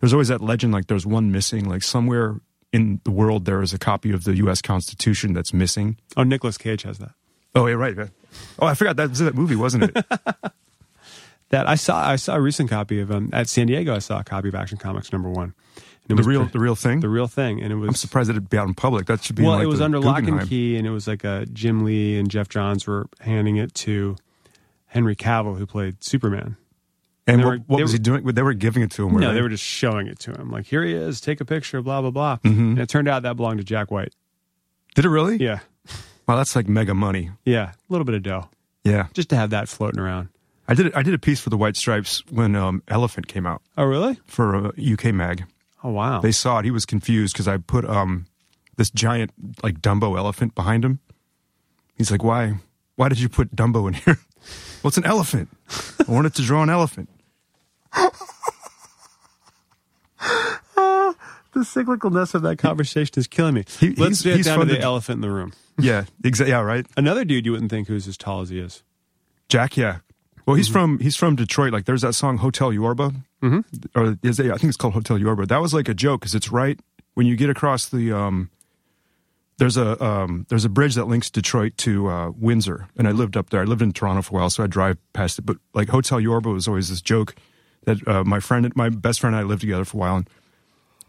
there's 0.00 0.12
always 0.12 0.28
that 0.28 0.40
legend 0.40 0.72
like 0.72 0.86
there's 0.86 1.06
one 1.06 1.30
missing, 1.32 1.68
like 1.68 1.82
somewhere 1.82 2.40
in 2.72 3.00
the 3.04 3.10
world 3.10 3.44
there 3.44 3.62
is 3.62 3.72
a 3.72 3.78
copy 3.78 4.12
of 4.12 4.24
the 4.24 4.36
U.S. 4.36 4.60
Constitution 4.60 5.32
that's 5.32 5.52
missing. 5.52 5.96
Oh, 6.16 6.22
Nicolas 6.22 6.58
Cage 6.58 6.82
has 6.82 6.98
that. 6.98 7.12
Oh, 7.54 7.66
yeah, 7.66 7.74
right. 7.74 7.96
Oh, 8.58 8.66
I 8.66 8.74
forgot 8.74 8.96
that 8.96 9.10
was 9.10 9.18
that 9.20 9.34
movie, 9.34 9.56
wasn't 9.56 9.84
it? 9.84 10.04
That 11.50 11.68
I 11.68 11.76
saw. 11.76 12.06
I 12.06 12.16
saw 12.16 12.34
a 12.36 12.40
recent 12.40 12.68
copy 12.70 13.00
of 13.00 13.10
um 13.10 13.30
at 13.32 13.48
San 13.48 13.66
Diego. 13.68 13.94
I 13.94 14.00
saw 14.00 14.20
a 14.20 14.24
copy 14.24 14.48
of 14.48 14.54
Action 14.54 14.76
Comics 14.78 15.12
number 15.12 15.30
one. 15.30 15.54
And 15.76 15.84
it 16.04 16.08
the 16.08 16.14
was 16.16 16.26
real, 16.26 16.42
pre- 16.44 16.52
the 16.52 16.58
real 16.58 16.74
thing. 16.74 17.00
the 17.00 17.08
real 17.08 17.26
thing, 17.26 17.60
and 17.62 17.70
it 17.72 17.76
was 17.76 17.88
I'm 17.88 17.94
surprised 17.94 18.28
that 18.30 18.34
it'd 18.36 18.48
be 18.50 18.56
out 18.58 18.66
in 18.68 18.74
public. 18.74 19.06
That 19.06 19.22
should 19.22 19.36
be 19.36 19.42
well, 19.44 19.52
like, 19.56 19.64
it 19.64 19.66
was 19.68 19.80
under 19.80 20.00
lock 20.00 20.22
and 20.24 20.46
key, 20.48 20.76
and 20.76 20.86
it 20.86 20.90
was 20.90 21.06
like 21.06 21.22
a 21.24 21.44
Jim 21.52 21.84
Lee 21.84 22.18
and 22.18 22.30
Geoff 22.30 22.48
Johns 22.48 22.86
were 22.86 23.06
handing 23.20 23.56
it 23.56 23.74
to 23.74 24.16
Henry 24.86 25.14
Cavill, 25.16 25.58
who 25.58 25.66
played 25.66 26.02
Superman. 26.02 26.56
And 27.26 27.40
they 27.42 27.44
what, 27.44 27.50
were- 27.58 27.64
what 27.66 27.80
was 27.82 27.92
were- 27.92 27.96
he 27.96 27.98
doing? 27.98 28.24
They 28.24 28.42
were 28.42 28.54
giving 28.54 28.82
it 28.82 28.90
to 28.92 29.06
him. 29.06 29.16
no, 29.18 29.34
they 29.34 29.42
were 29.42 29.50
just 29.50 29.64
showing 29.64 30.06
it 30.06 30.18
to 30.20 30.32
him, 30.32 30.50
like 30.50 30.64
here 30.66 30.82
he 30.82 30.94
is, 30.94 31.20
take 31.20 31.40
a 31.42 31.44
picture, 31.44 31.82
blah 31.82 32.00
blah 32.00 32.10
blah. 32.10 32.36
Mm-hmm. 32.38 32.60
And 32.70 32.78
it 32.78 32.88
turned 32.88 33.08
out 33.08 33.22
that 33.24 33.36
belonged 33.36 33.58
to 33.58 33.64
Jack 33.64 33.90
White. 33.90 34.14
Did 34.94 35.04
it 35.04 35.10
really? 35.10 35.36
Yeah, 35.36 35.60
Wow, 36.26 36.36
that's 36.36 36.56
like 36.56 36.68
mega 36.68 36.94
money. 36.94 37.30
yeah, 37.44 37.72
a 37.72 37.92
little 37.92 38.04
bit 38.06 38.14
of 38.14 38.22
dough 38.22 38.48
Yeah, 38.84 39.08
just 39.12 39.28
to 39.30 39.36
have 39.36 39.50
that 39.50 39.68
floating 39.68 40.00
around. 40.00 40.28
I 40.70 40.74
did. 40.74 40.94
I 40.94 41.02
did 41.02 41.14
a 41.14 41.18
piece 41.18 41.40
for 41.40 41.48
the 41.50 41.56
White 41.56 41.76
Stripes 41.76 42.22
when 42.30 42.54
um, 42.54 42.82
Elephant 42.88 43.26
came 43.26 43.46
out 43.46 43.62
Oh 43.78 43.84
really? 43.84 44.18
for 44.26 44.66
a 44.66 44.72
UK 44.92 45.14
mag. 45.14 45.44
Oh 45.82 45.90
wow. 45.90 46.20
They 46.20 46.32
saw 46.32 46.58
it. 46.58 46.64
He 46.66 46.70
was 46.70 46.84
confused 46.84 47.32
because 47.34 47.48
I 47.48 47.56
put 47.56 47.84
um, 47.86 48.26
this 48.76 48.90
giant 48.90 49.32
like 49.62 49.80
Dumbo 49.80 50.16
elephant 50.18 50.54
behind 50.54 50.84
him. 50.84 50.98
He's 51.96 52.10
like, 52.10 52.22
"Why? 52.22 52.54
Why 52.96 53.08
did 53.08 53.18
you 53.18 53.28
put 53.30 53.56
Dumbo 53.56 53.88
in 53.88 53.94
here?" 53.94 54.18
well, 54.82 54.88
it's 54.88 54.98
an 54.98 55.06
elephant. 55.06 55.48
I 56.06 56.12
wanted 56.12 56.34
to 56.34 56.42
draw 56.42 56.62
an 56.62 56.68
elephant. 56.70 57.08
the 61.52 61.60
cyclicalness 61.60 62.34
of 62.34 62.42
that 62.42 62.58
conversation 62.58 63.14
is 63.16 63.26
killing 63.26 63.54
me. 63.54 63.64
He- 63.80 63.88
Let's 63.94 64.20
he's- 64.20 64.22
get 64.22 64.36
he's 64.36 64.46
down 64.46 64.58
to 64.60 64.64
the 64.66 64.74
the- 64.74 64.80
elephant 64.80 65.16
in 65.16 65.20
the 65.22 65.30
room. 65.30 65.52
Yeah, 65.78 66.04
exactly. 66.24 66.50
Yeah, 66.50 66.60
right. 66.60 66.84
Another 66.96 67.24
dude 67.24 67.46
you 67.46 67.52
wouldn't 67.52 67.70
think 67.70 67.86
who's 67.88 68.08
as 68.08 68.16
tall 68.16 68.40
as 68.40 68.48
he 68.50 68.58
is. 68.58 68.82
Jack, 69.48 69.76
yeah. 69.76 69.98
Well, 70.48 70.54
he's 70.54 70.66
from 70.66 70.98
he's 70.98 71.14
from 71.14 71.36
Detroit. 71.36 71.74
Like, 71.74 71.84
there's 71.84 72.00
that 72.00 72.14
song 72.14 72.38
Hotel 72.38 72.72
Yorba, 72.72 73.12
mm-hmm. 73.42 73.60
or 73.94 74.16
is 74.22 74.40
it, 74.40 74.46
I 74.46 74.56
think 74.56 74.70
it's 74.70 74.78
called 74.78 74.94
Hotel 74.94 75.18
Yorba. 75.18 75.44
That 75.44 75.60
was 75.60 75.74
like 75.74 75.90
a 75.90 75.94
joke 75.94 76.22
because 76.22 76.34
it's 76.34 76.50
right 76.50 76.80
when 77.12 77.26
you 77.26 77.36
get 77.36 77.50
across 77.50 77.90
the 77.90 78.12
um. 78.12 78.48
There's 79.58 79.76
a 79.76 80.02
um, 80.02 80.46
there's 80.48 80.64
a 80.64 80.70
bridge 80.70 80.94
that 80.94 81.04
links 81.04 81.28
Detroit 81.28 81.76
to 81.78 82.08
uh, 82.08 82.30
Windsor, 82.30 82.88
and 82.96 83.06
I 83.06 83.10
lived 83.10 83.36
up 83.36 83.50
there. 83.50 83.60
I 83.60 83.64
lived 83.64 83.82
in 83.82 83.92
Toronto 83.92 84.22
for 84.22 84.36
a 84.36 84.40
while, 84.40 84.48
so 84.48 84.64
I 84.64 84.68
drive 84.68 84.96
past 85.12 85.38
it. 85.38 85.42
But 85.42 85.58
like 85.74 85.90
Hotel 85.90 86.18
Yorba 86.18 86.48
was 86.48 86.66
always 86.66 86.88
this 86.88 87.02
joke 87.02 87.34
that 87.84 88.08
uh, 88.08 88.24
my 88.24 88.40
friend, 88.40 88.74
my 88.74 88.88
best 88.88 89.20
friend, 89.20 89.36
and 89.36 89.44
I 89.44 89.46
lived 89.46 89.60
together 89.60 89.84
for 89.84 89.98
a 89.98 90.00
while, 90.00 90.16
and 90.16 90.30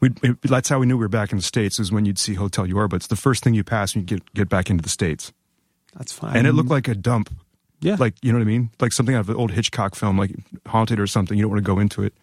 we 0.02 0.10
that's 0.42 0.68
how 0.68 0.80
we 0.80 0.86
knew 0.86 0.98
we 0.98 1.06
were 1.06 1.08
back 1.08 1.32
in 1.32 1.38
the 1.38 1.44
states. 1.44 1.80
Is 1.80 1.94
when 1.94 2.04
you'd 2.04 2.20
see 2.20 2.34
Hotel 2.34 2.68
Yorba. 2.68 2.98
It's 2.98 3.08
the 3.08 3.16
first 3.16 3.42
thing 3.42 3.54
you 3.54 3.64
pass 3.64 3.96
when 3.96 4.02
you 4.02 4.18
get 4.18 4.34
get 4.34 4.50
back 4.50 4.70
into 4.70 4.82
the 4.82 4.90
states, 4.90 5.32
That's 5.96 6.12
fine. 6.12 6.36
and 6.36 6.46
it 6.46 6.52
looked 6.52 6.70
like 6.70 6.90
a 6.90 6.96
dump 6.96 7.30
yeah, 7.82 7.96
like 8.00 8.16
you 8.22 8.32
know 8.32 8.38
what 8.40 8.44
I 8.44 8.48
mean, 8.48 8.70
like 8.80 8.92
something 8.92 9.16
out 9.16 9.22
of 9.22 9.30
an 9.30 9.36
old 9.36 9.52
Hitchcock 9.52 9.96
film, 9.96 10.18
like 10.18 10.32
Haunted 10.68 11.00
or 11.00 11.08
something. 11.08 11.38
You 11.38 11.44
don't 11.44 11.52
want 11.52 11.64
to 11.64 11.68
go 11.68 11.80
into 11.80 12.04
it. 12.04 12.14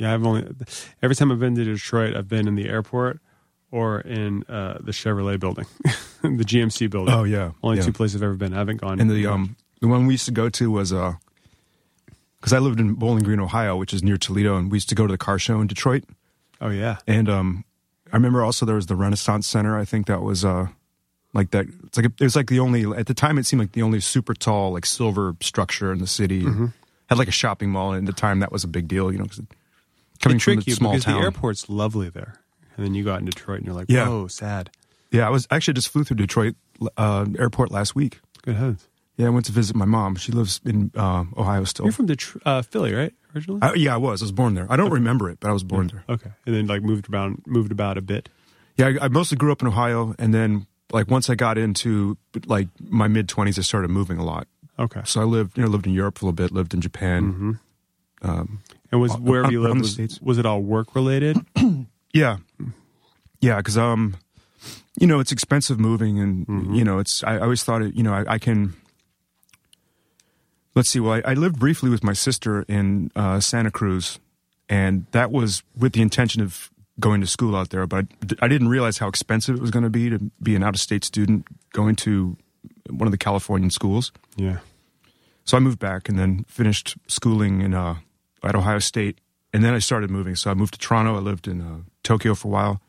Yeah, 0.00 0.12
I've 0.14 0.24
only 0.26 0.46
every 1.02 1.14
time 1.14 1.30
I've 1.30 1.38
been 1.40 1.54
to 1.54 1.64
Detroit, 1.64 2.16
I've 2.16 2.28
been 2.28 2.48
in 2.48 2.54
the 2.56 2.68
airport 2.68 3.20
or 3.70 4.00
in 4.00 4.44
uh, 4.48 4.78
the 4.80 4.92
Chevrolet 4.92 5.38
building, 5.38 5.66
the 6.22 6.44
GMC 6.44 6.90
building. 6.90 7.14
Oh, 7.14 7.24
yeah, 7.24 7.52
only 7.62 7.78
yeah. 7.78 7.84
two 7.84 7.92
places 7.92 8.16
I've 8.16 8.24
ever 8.24 8.34
been. 8.34 8.52
I 8.54 8.58
haven't 8.58 8.80
gone. 8.80 9.00
And 9.00 9.10
the 9.10 9.26
um 9.26 9.56
the 9.80 9.88
one 9.88 10.06
we 10.06 10.14
used 10.14 10.26
to 10.26 10.32
go 10.32 10.48
to 10.48 10.70
was 10.70 10.92
uh 10.92 11.14
because 12.40 12.52
I 12.52 12.58
lived 12.58 12.78
in 12.80 12.94
Bowling 12.94 13.22
Green, 13.24 13.40
Ohio, 13.40 13.76
which 13.76 13.92
is 13.94 14.02
near 14.02 14.16
Toledo, 14.16 14.56
and 14.56 14.70
we 14.70 14.76
used 14.76 14.88
to 14.90 14.94
go 14.94 15.06
to 15.06 15.12
the 15.12 15.18
car 15.18 15.38
show 15.38 15.60
in 15.60 15.66
Detroit. 15.66 16.04
oh 16.60 16.70
yeah, 16.70 16.96
And 17.06 17.28
um 17.28 17.64
I 18.12 18.16
remember 18.16 18.44
also 18.44 18.64
there 18.66 18.76
was 18.76 18.86
the 18.86 18.96
Renaissance 18.96 19.46
Center. 19.46 19.78
I 19.78 19.84
think 19.84 20.06
that 20.06 20.22
was 20.22 20.44
uh 20.44 20.68
like 21.34 21.50
that. 21.50 21.66
It's 21.84 21.96
like 21.98 22.06
it 22.06 22.20
was 22.20 22.36
like 22.36 22.46
the 22.48 22.60
only 22.60 22.84
at 22.96 23.06
the 23.06 23.14
time 23.14 23.36
it 23.38 23.44
seemed 23.46 23.60
like 23.60 23.72
the 23.72 23.82
only 23.82 24.00
super 24.00 24.32
tall 24.34 24.72
like 24.72 24.86
silver 24.86 25.36
structure 25.40 25.92
in 25.92 25.98
the 25.98 26.06
city. 26.06 26.46
Had 27.10 27.18
like 27.18 27.28
a 27.28 27.32
shopping 27.32 27.70
mall, 27.70 27.92
and 27.92 28.08
at 28.08 28.14
the 28.14 28.18
time 28.18 28.40
that 28.40 28.50
was 28.50 28.64
a 28.64 28.68
big 28.68 28.88
deal. 28.88 29.12
You 29.12 29.18
know, 29.18 29.24
'cause 29.26 29.42
coming 30.20 30.38
from 30.38 30.56
the 30.56 30.62
you 30.66 30.74
small 30.74 30.92
because 30.92 31.04
town. 31.04 31.16
the 31.20 31.24
airport's 31.26 31.68
lovely 31.68 32.08
there, 32.08 32.40
and 32.76 32.86
then 32.86 32.94
you 32.94 33.04
go 33.04 33.12
out 33.12 33.18
in 33.18 33.26
Detroit 33.26 33.58
and 33.58 33.66
you're 33.66 33.74
like, 33.74 33.90
Yeah. 33.90 34.08
whoa, 34.08 34.26
sad. 34.28 34.70
Yeah, 35.10 35.26
I 35.26 35.30
was 35.30 35.46
actually 35.50 35.74
just 35.74 35.88
flew 35.90 36.02
through 36.04 36.16
Detroit 36.16 36.54
uh, 36.96 37.26
airport 37.38 37.70
last 37.70 37.94
week. 37.94 38.20
Good 38.42 38.56
heavens. 38.56 38.88
Yeah, 39.16 39.26
I 39.26 39.30
went 39.30 39.44
to 39.46 39.52
visit 39.52 39.76
my 39.76 39.84
mom. 39.84 40.16
She 40.16 40.32
lives 40.32 40.60
in 40.64 40.90
uh, 40.96 41.24
Ohio 41.36 41.62
still. 41.64 41.84
You're 41.84 41.92
from 41.92 42.08
Detr- 42.08 42.40
uh, 42.44 42.62
Philly, 42.62 42.92
right? 42.94 43.12
Originally. 43.34 43.60
I, 43.62 43.74
yeah, 43.74 43.94
I 43.94 43.96
was. 43.98 44.22
I 44.22 44.24
was 44.24 44.32
born 44.32 44.54
there. 44.54 44.66
I 44.70 44.76
don't 44.76 44.90
remember 44.90 45.28
it, 45.30 45.38
but 45.40 45.50
I 45.50 45.52
was 45.52 45.62
born 45.62 45.88
there. 45.88 46.04
okay, 46.08 46.30
and 46.46 46.54
then 46.54 46.66
like 46.66 46.82
moved 46.82 47.12
around, 47.12 47.42
moved 47.46 47.70
about 47.70 47.96
a 47.98 48.02
bit. 48.02 48.28
Yeah, 48.76 48.92
I, 49.00 49.04
I 49.04 49.08
mostly 49.08 49.36
grew 49.36 49.52
up 49.52 49.60
in 49.62 49.68
Ohio, 49.68 50.14
and 50.18 50.32
then 50.34 50.66
like 50.94 51.10
once 51.10 51.28
I 51.28 51.34
got 51.34 51.58
into 51.58 52.16
like 52.46 52.68
my 52.88 53.08
mid 53.08 53.28
twenties, 53.28 53.58
I 53.58 53.62
started 53.62 53.88
moving 53.90 54.18
a 54.18 54.24
lot. 54.24 54.46
Okay. 54.78 55.02
So 55.04 55.20
I 55.20 55.24
lived, 55.24 55.56
you 55.58 55.62
know, 55.62 55.68
lived 55.68 55.86
in 55.86 55.92
Europe 55.92 56.18
for 56.18 56.24
a 56.24 56.26
little 56.28 56.34
bit, 56.36 56.52
lived 56.52 56.74
in 56.74 56.80
Japan. 56.80 57.58
Um, 58.22 58.60
And 58.90 59.00
was 59.00 59.12
wherever 59.18 59.50
you 59.52 59.60
lived 59.60 59.80
was, 59.80 60.20
was 60.22 60.38
it 60.38 60.46
all 60.46 60.62
work 60.62 60.94
related? 60.94 61.36
yeah, 62.12 62.38
yeah, 63.40 63.56
because 63.58 63.76
um, 63.76 64.16
you 64.98 65.06
know, 65.06 65.20
it's 65.20 65.32
expensive 65.32 65.78
moving, 65.78 66.18
and 66.18 66.46
Mm-hmm. 66.46 66.74
you 66.74 66.84
know, 66.84 66.98
it's. 66.98 67.22
I, 67.24 67.34
I 67.36 67.40
always 67.40 67.62
thought 67.64 67.82
it. 67.82 67.94
You 67.94 68.02
know, 68.02 68.14
I, 68.14 68.34
I 68.34 68.38
can. 68.38 68.74
Let's 70.74 70.90
see. 70.90 71.00
Well, 71.00 71.20
I, 71.24 71.32
I 71.32 71.34
lived 71.34 71.58
briefly 71.58 71.90
with 71.90 72.02
my 72.02 72.14
sister 72.14 72.64
in 72.68 73.10
uh, 73.14 73.38
Santa 73.40 73.70
Cruz, 73.70 74.18
and 74.68 75.06
that 75.12 75.30
was 75.30 75.62
with 75.76 75.92
the 75.92 76.02
intention 76.02 76.42
of 76.42 76.70
going 77.00 77.20
to 77.20 77.26
school 77.26 77.56
out 77.56 77.70
there. 77.70 77.86
But 77.86 78.06
I, 78.40 78.46
I 78.46 78.48
didn't 78.48 78.68
realize 78.68 78.98
how 78.98 79.08
expensive 79.08 79.56
it 79.56 79.60
was 79.60 79.70
going 79.70 79.82
to 79.84 79.90
be 79.90 80.10
to 80.10 80.18
be 80.42 80.54
an 80.56 80.62
out-of-state 80.62 81.04
student 81.04 81.46
going 81.72 81.96
to 81.96 82.36
one 82.90 83.06
of 83.06 83.12
the 83.12 83.18
Californian 83.18 83.70
schools. 83.70 84.12
yeah. 84.36 84.58
So 85.46 85.58
I 85.58 85.60
moved 85.60 85.78
back 85.78 86.08
and 86.08 86.18
then 86.18 86.44
finished 86.48 86.96
schooling 87.06 87.60
in 87.60 87.74
uh, 87.74 87.96
at 88.42 88.54
Ohio 88.54 88.78
State, 88.78 89.18
and 89.52 89.62
then 89.62 89.74
I 89.74 89.78
started 89.78 90.10
moving. 90.10 90.36
So 90.36 90.50
I 90.50 90.54
moved 90.54 90.72
to 90.72 90.80
Toronto. 90.80 91.16
I 91.16 91.18
lived 91.18 91.46
in 91.46 91.60
uh, 91.60 91.78
Tokyo 92.02 92.34
for 92.34 92.48
a 92.48 92.50
while. 92.50 92.80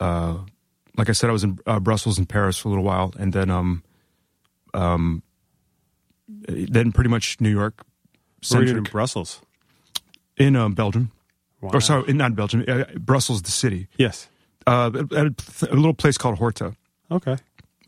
Uh, 0.00 0.38
like 0.96 1.08
I 1.08 1.12
said, 1.12 1.30
I 1.30 1.32
was 1.32 1.44
in 1.44 1.60
uh, 1.64 1.78
Brussels 1.78 2.18
and 2.18 2.28
Paris 2.28 2.58
for 2.58 2.68
a 2.68 2.70
little 2.70 2.82
while, 2.84 3.14
and 3.20 3.32
then 3.32 3.50
um, 3.50 3.84
um, 4.74 5.22
then 6.26 6.90
pretty 6.90 7.10
much 7.10 7.40
New 7.40 7.50
York, 7.50 7.84
Where 8.48 8.60
were 8.60 8.66
you 8.66 8.76
in 8.76 8.82
Brussels? 8.82 9.40
in 10.36 10.56
um, 10.56 10.72
Belgium, 10.72 11.12
Wow. 11.64 11.70
or 11.72 11.80
sorry, 11.80 12.08
in, 12.10 12.16
not 12.18 12.34
Belgium, 12.36 12.64
uh, 12.68 12.84
Brussels, 12.98 13.42
the 13.42 13.50
city. 13.50 13.88
Yes. 13.96 14.28
Uh, 14.66 14.90
at 14.94 15.26
a, 15.26 15.34
a 15.70 15.74
little 15.76 15.94
place 15.94 16.18
called 16.18 16.36
Horta. 16.38 16.74
Okay. 17.10 17.36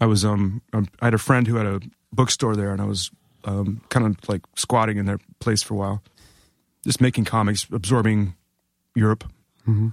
I 0.00 0.06
was 0.06 0.24
um, 0.24 0.62
um, 0.72 0.88
I 1.00 1.06
had 1.06 1.14
a 1.14 1.18
friend 1.18 1.46
who 1.46 1.56
had 1.56 1.66
a 1.66 1.80
bookstore 2.12 2.56
there, 2.56 2.70
and 2.72 2.80
I 2.80 2.84
was 2.86 3.10
um, 3.44 3.80
kind 3.88 4.06
of 4.06 4.28
like 4.28 4.42
squatting 4.56 4.96
in 4.98 5.06
their 5.06 5.18
place 5.40 5.62
for 5.62 5.74
a 5.74 5.76
while, 5.76 6.02
just 6.84 7.00
making 7.00 7.24
comics, 7.24 7.66
absorbing 7.72 8.34
Europe, 8.94 9.24
Mm-hmm. 9.68 9.88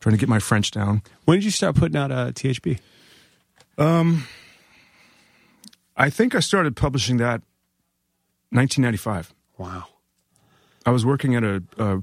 trying 0.00 0.14
to 0.14 0.18
get 0.18 0.28
my 0.28 0.38
French 0.38 0.70
down. 0.70 1.02
When 1.26 1.36
did 1.38 1.44
you 1.44 1.50
start 1.50 1.76
putting 1.76 1.96
out 1.96 2.10
uh, 2.10 2.32
THB? 2.32 2.78
Um, 3.76 4.24
I 5.96 6.08
think 6.10 6.34
I 6.34 6.40
started 6.40 6.74
publishing 6.76 7.18
that 7.18 7.42
1995. 8.50 9.34
Wow. 9.58 9.84
I 10.86 10.90
was 10.90 11.04
working 11.04 11.34
at 11.34 11.44
a, 11.44 11.62
a 11.78 12.02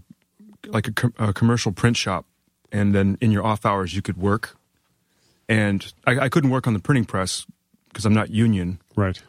like 0.68 0.88
a, 0.88 0.91
com- 0.91 1.13
a 1.18 1.34
commercial 1.34 1.72
print 1.72 1.97
shop, 1.97 2.26
and 2.72 2.93
then 2.93 3.18
in 3.22 3.32
your 3.32 3.45
off 3.45 3.66
hours 3.66 3.95
you 3.95 4.01
could 4.01 4.18
work, 4.18 4.57
and 5.47 5.93
I, 6.05 6.20
I 6.20 6.30
couldn't 6.30 6.49
work 6.49 6.68
on 6.68 6.74
the 6.74 6.80
printing 6.80 7.05
press 7.05 7.45
because 7.89 8.05
I'm 8.05 8.13
not 8.13 8.30
union. 8.30 8.80
Right. 8.95 9.22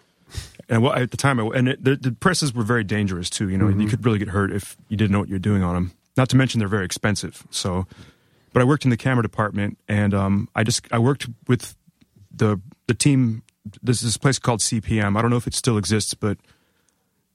And 0.69 0.83
well, 0.83 0.93
at 0.93 1.13
the 1.13 1.17
time, 1.17 1.39
I, 1.39 1.45
and 1.55 1.69
it, 1.69 1.85
the, 1.85 1.97
the 1.97 2.13
presses 2.13 2.53
were 2.53 2.65
very 2.65 2.83
dangerous 2.83 3.31
too. 3.31 3.49
You 3.49 3.57
know, 3.57 3.69
you 3.69 3.87
could 3.87 4.05
really 4.05 4.19
get 4.19 4.29
hurt 4.29 4.53
if 4.53 4.77
you 4.89 4.97
didn't 4.97 5.13
know 5.13 5.21
what 5.21 5.29
you're 5.29 5.39
doing 5.39 5.63
on 5.63 5.75
them. 5.75 5.93
Not 6.17 6.29
to 6.31 6.37
mention 6.37 6.59
they're 6.59 6.69
very 6.69 6.85
expensive. 6.85 7.47
So, 7.51 7.87
but 8.53 8.63
I 8.63 8.65
worked 8.65 8.85
in 8.85 8.91
the 8.91 8.97
camera 8.97 9.23
department, 9.23 9.79
and 9.87 10.13
um, 10.13 10.49
I 10.57 10.65
just 10.65 10.87
I 10.91 10.99
worked 10.99 11.29
with 11.47 11.77
the 12.35 12.61
the 12.89 12.95
team. 12.95 13.43
There's 13.83 14.01
this 14.01 14.17
place 14.17 14.39
called 14.39 14.61
CPM. 14.61 15.17
I 15.17 15.23
don't 15.23 15.31
know 15.31 15.37
if 15.37 15.47
it 15.47 15.55
still 15.55 15.77
exists, 15.77 16.15
but 16.15 16.39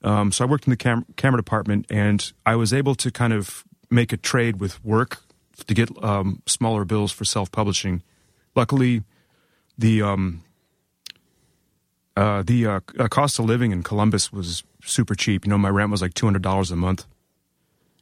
um, 0.04 0.32
so 0.32 0.46
I 0.46 0.48
worked 0.50 0.66
in 0.66 0.72
the 0.72 0.78
cam- 0.78 1.06
camera 1.16 1.38
department, 1.38 1.86
and 1.90 2.32
I 2.46 2.56
was 2.56 2.74
able 2.74 2.96
to 2.96 3.12
kind 3.12 3.34
of 3.34 3.64
make 3.92 4.14
a 4.14 4.18
trade 4.18 4.60
with 4.60 4.84
work 4.84 5.20
to 5.68 5.74
get 5.74 5.90
um, 6.04 6.42
smaller 6.48 6.86
bills 6.86 7.12
for 7.12 7.26
self 7.26 7.52
publishing. 7.52 8.02
Luckily, 8.56 9.04
the 9.78 10.02
um, 10.02 10.44
uh, 12.16 12.44
the 12.44 12.66
uh, 12.66 12.80
uh, 12.98 13.08
cost 13.08 13.40
of 13.40 13.46
living 13.46 13.72
in 13.72 13.84
Columbus 13.84 14.32
was 14.32 14.64
super 14.84 15.16
cheap. 15.16 15.46
You 15.46 15.50
know, 15.50 15.58
my 15.58 15.70
rent 15.70 15.92
was 15.92 16.02
like 16.02 16.14
two 16.14 16.26
hundred 16.26 16.42
dollars 16.42 16.72
a 16.72 16.76
month, 16.76 17.06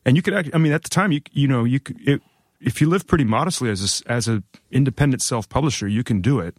and 0.06 0.16
you 0.16 0.22
could. 0.22 0.54
I 0.54 0.58
mean, 0.58 0.72
at 0.72 0.84
the 0.84 0.90
time, 0.90 1.12
you 1.12 1.22
you 1.32 1.48
know, 1.48 1.64
you 1.64 1.80
could, 1.80 2.08
it 2.08 2.22
if 2.60 2.82
you 2.82 2.90
live 2.90 3.08
pretty 3.08 3.24
modestly 3.24 3.70
as 3.70 4.04
a, 4.06 4.12
as 4.12 4.28
a 4.28 4.44
independent 4.72 5.22
self 5.22 5.48
publisher, 5.50 5.88
you 5.88 6.04
can 6.04 6.22
do 6.22 6.40
it. 6.40 6.56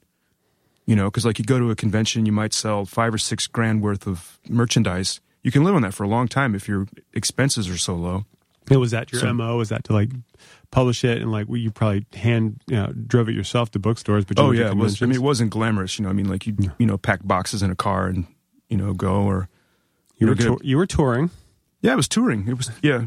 You 0.86 0.96
know, 0.96 1.04
because 1.04 1.24
like 1.24 1.38
you 1.38 1.44
go 1.44 1.58
to 1.58 1.70
a 1.70 1.76
convention, 1.76 2.26
you 2.26 2.32
might 2.32 2.52
sell 2.52 2.84
five 2.84 3.14
or 3.14 3.18
six 3.18 3.46
grand 3.46 3.82
worth 3.82 4.06
of 4.06 4.38
merchandise. 4.48 5.20
You 5.42 5.50
can 5.50 5.62
live 5.62 5.74
on 5.74 5.82
that 5.82 5.94
for 5.94 6.04
a 6.04 6.08
long 6.08 6.26
time 6.26 6.54
if 6.54 6.68
your 6.68 6.86
expenses 7.14 7.68
are 7.68 7.78
so 7.78 7.94
low. 7.94 8.24
It 8.70 8.76
was 8.76 8.92
that 8.92 9.10
your 9.12 9.20
So- 9.20 9.34
mo? 9.34 9.56
Was 9.56 9.68
that 9.70 9.84
to 9.84 9.92
like 9.92 10.10
publish 10.70 11.02
it 11.04 11.20
and 11.20 11.32
like 11.32 11.48
well, 11.48 11.56
you 11.58 11.70
probably 11.70 12.06
hand 12.14 12.60
you 12.68 12.76
know, 12.76 12.92
drove 12.92 13.28
it 13.28 13.34
yourself 13.34 13.70
to 13.72 13.78
bookstores? 13.78 14.24
But 14.24 14.38
you 14.38 14.44
Oh 14.44 14.50
yeah, 14.52 14.70
it 14.70 14.76
was. 14.76 15.02
I 15.02 15.06
mean, 15.06 15.16
it 15.16 15.22
wasn't 15.22 15.50
glamorous. 15.50 15.98
You 15.98 16.04
know, 16.04 16.10
I 16.10 16.12
mean, 16.12 16.28
like 16.28 16.46
you 16.46 16.56
you 16.78 16.86
know, 16.86 16.96
pack 16.96 17.20
boxes 17.24 17.62
in 17.62 17.70
a 17.70 17.76
car 17.76 18.06
and 18.06 18.26
you 18.68 18.76
know 18.76 18.92
go 18.94 19.22
or 19.22 19.48
you 20.16 20.26
were 20.28 20.34
know, 20.34 20.56
get 20.56 20.64
you 20.64 20.76
were 20.76 20.86
touring. 20.86 21.30
Yeah, 21.82 21.92
it 21.94 21.96
was 21.96 22.08
touring. 22.08 22.46
It 22.48 22.56
was 22.56 22.70
yeah. 22.82 23.06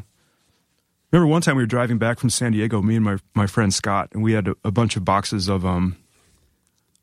Remember 1.12 1.28
one 1.28 1.44
time 1.44 1.56
we 1.58 1.62
were 1.64 1.68
driving 1.68 2.00
back 2.00 2.18
from 2.18 2.32
San 2.32 2.54
Diego, 2.54 2.82
me 2.82 2.96
and 2.96 3.06
my 3.06 3.18
my 3.36 3.46
friend 3.48 3.74
Scott, 3.74 4.10
and 4.14 4.24
we 4.24 4.34
had 4.34 4.48
a, 4.48 4.56
a 4.66 4.72
bunch 4.72 4.96
of 4.96 5.06
boxes 5.06 5.48
of 5.48 5.64
um, 5.66 5.96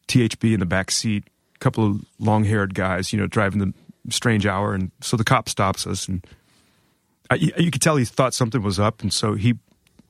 THB 0.09 0.55
in 0.55 0.61
the 0.61 0.67
back 0.67 0.91
seat. 0.91 1.25
A 1.55 1.59
couple 1.59 1.87
of 1.87 2.05
long 2.19 2.45
haired 2.45 2.75
guys, 2.75 3.13
you 3.13 3.21
know, 3.21 3.27
driving 3.27 3.61
the 3.61 3.73
strange 4.13 4.47
hour, 4.47 4.75
and 4.75 4.91
so 5.01 5.17
the 5.17 5.25
cop 5.25 5.49
stops 5.49 5.87
us, 5.87 6.09
and 6.09 6.27
I, 7.31 7.37
you 7.37 7.71
could 7.71 7.81
tell 7.81 7.97
he 7.97 8.05
thought 8.05 8.35
something 8.35 8.63
was 8.63 8.81
up, 8.81 9.01
and 9.03 9.13
so 9.13 9.35
he 9.35 9.55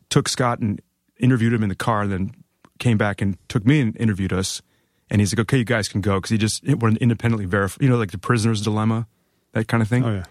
took 0.08 0.28
Scott 0.28 0.58
and 0.58 0.80
interviewed 1.18 1.52
him 1.52 1.62
in 1.62 1.68
the 1.68 1.74
car, 1.74 2.02
and 2.02 2.12
then 2.12 2.34
came 2.78 2.96
back 2.96 3.20
and 3.20 3.36
took 3.48 3.66
me 3.66 3.80
and 3.80 3.96
interviewed 3.98 4.32
us. 4.32 4.62
And 5.10 5.20
he's 5.20 5.32
like, 5.32 5.40
"Okay, 5.40 5.58
you 5.58 5.64
guys 5.64 5.88
can 5.88 6.00
go," 6.00 6.16
because 6.16 6.30
he 6.30 6.38
just 6.38 6.66
we're 6.66 6.90
independently 6.90 7.44
verified, 7.44 7.82
you 7.82 7.88
know, 7.88 7.96
like 7.96 8.10
the 8.10 8.18
prisoner's 8.18 8.62
dilemma, 8.62 9.06
that 9.52 9.68
kind 9.68 9.82
of 9.82 9.88
thing. 9.88 10.04
Oh 10.04 10.12
yeah. 10.12 10.24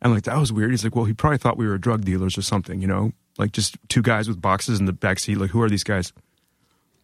And 0.00 0.12
like 0.12 0.24
that 0.24 0.36
was 0.38 0.52
weird. 0.52 0.70
He's 0.70 0.84
like, 0.84 0.94
well, 0.94 1.06
he 1.06 1.12
probably 1.12 1.38
thought 1.38 1.56
we 1.56 1.66
were 1.66 1.78
drug 1.78 2.04
dealers 2.04 2.38
or 2.38 2.42
something, 2.42 2.80
you 2.80 2.86
know, 2.86 3.12
like 3.36 3.52
just 3.52 3.76
two 3.88 4.02
guys 4.02 4.28
with 4.28 4.40
boxes 4.40 4.78
in 4.78 4.86
the 4.86 4.92
back 4.92 5.18
seat. 5.18 5.38
Like, 5.38 5.50
who 5.50 5.60
are 5.60 5.68
these 5.68 5.82
guys? 5.82 6.12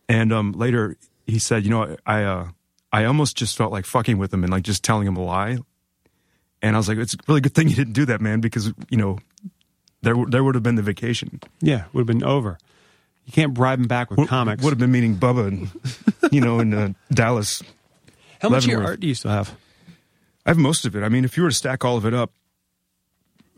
And 0.08 0.32
um, 0.32 0.52
later 0.52 0.96
he 1.26 1.38
said, 1.38 1.64
you 1.64 1.70
know, 1.70 1.96
I 2.06 2.22
uh, 2.22 2.48
I 2.92 3.04
almost 3.04 3.36
just 3.36 3.56
felt 3.56 3.72
like 3.72 3.86
fucking 3.86 4.18
with 4.18 4.32
him 4.32 4.44
and 4.44 4.52
like 4.52 4.62
just 4.62 4.84
telling 4.84 5.06
him 5.06 5.16
a 5.16 5.24
lie. 5.24 5.58
And 6.64 6.74
I 6.74 6.78
was 6.78 6.88
like, 6.88 6.98
it's 6.98 7.14
a 7.14 7.18
really 7.28 7.40
good 7.42 7.54
thing 7.54 7.68
you 7.68 7.76
didn't 7.76 7.92
do 7.92 8.06
that, 8.06 8.20
man, 8.20 8.40
because 8.40 8.72
you 8.88 8.96
know, 8.96 9.18
there 10.02 10.14
there 10.28 10.42
would 10.42 10.54
have 10.54 10.62
been 10.64 10.76
the 10.76 10.82
vacation. 10.82 11.40
Yeah, 11.60 11.84
would 11.92 12.00
have 12.00 12.06
been 12.06 12.24
over. 12.24 12.58
You 13.26 13.32
can't 13.32 13.54
bribe 13.54 13.78
him 13.80 13.86
back 13.86 14.10
with 14.10 14.18
Would- 14.18 14.28
comics. 14.28 14.62
would 14.64 14.70
have 14.70 14.78
been 14.78 14.90
meeting 14.92 15.16
Bubba, 15.16 15.48
and, 15.48 16.32
you 16.32 16.40
know, 16.40 16.58
in 16.60 16.74
uh, 16.74 16.88
Dallas. 17.12 17.62
How 18.40 18.48
much 18.48 18.64
of 18.64 18.70
your 18.70 18.84
art 18.84 19.00
do 19.00 19.06
you 19.06 19.14
still 19.14 19.30
have? 19.30 19.54
I 20.46 20.50
have 20.50 20.58
most 20.58 20.84
of 20.84 20.94
it. 20.96 21.02
I 21.02 21.08
mean, 21.08 21.24
if 21.24 21.36
you 21.36 21.42
were 21.42 21.48
to 21.50 21.54
stack 21.54 21.84
all 21.84 21.96
of 21.96 22.04
it 22.04 22.12
up, 22.12 22.32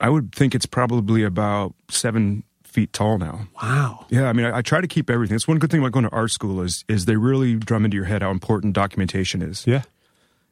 I 0.01 0.09
would 0.09 0.33
think 0.35 0.55
it's 0.55 0.67
probably 0.67 1.23
about 1.25 1.75
seven 1.91 2.45
feet 2.65 2.93
tall 2.93 3.19
now. 3.19 3.49
Wow. 3.63 4.07
Yeah, 4.11 4.29
I 4.29 4.33
mean, 4.33 4.47
I, 4.47 4.59
I 4.59 4.63
try 4.63 4.81
to 4.81 4.87
keep 4.87 5.11
everything. 5.11 5.35
That's 5.35 5.49
one 5.49 5.59
good 5.59 5.71
thing 5.71 5.81
about 5.81 5.93
going 5.93 6.05
to 6.05 6.13
art 6.13 6.31
school 6.31 6.61
is 6.61 6.85
is 6.89 7.07
they 7.07 7.17
really 7.17 7.55
drum 7.57 7.85
into 7.85 7.97
your 7.97 8.05
head 8.07 8.23
how 8.23 8.31
important 8.31 8.75
documentation 8.75 9.43
is. 9.43 9.67
Yeah. 9.67 9.83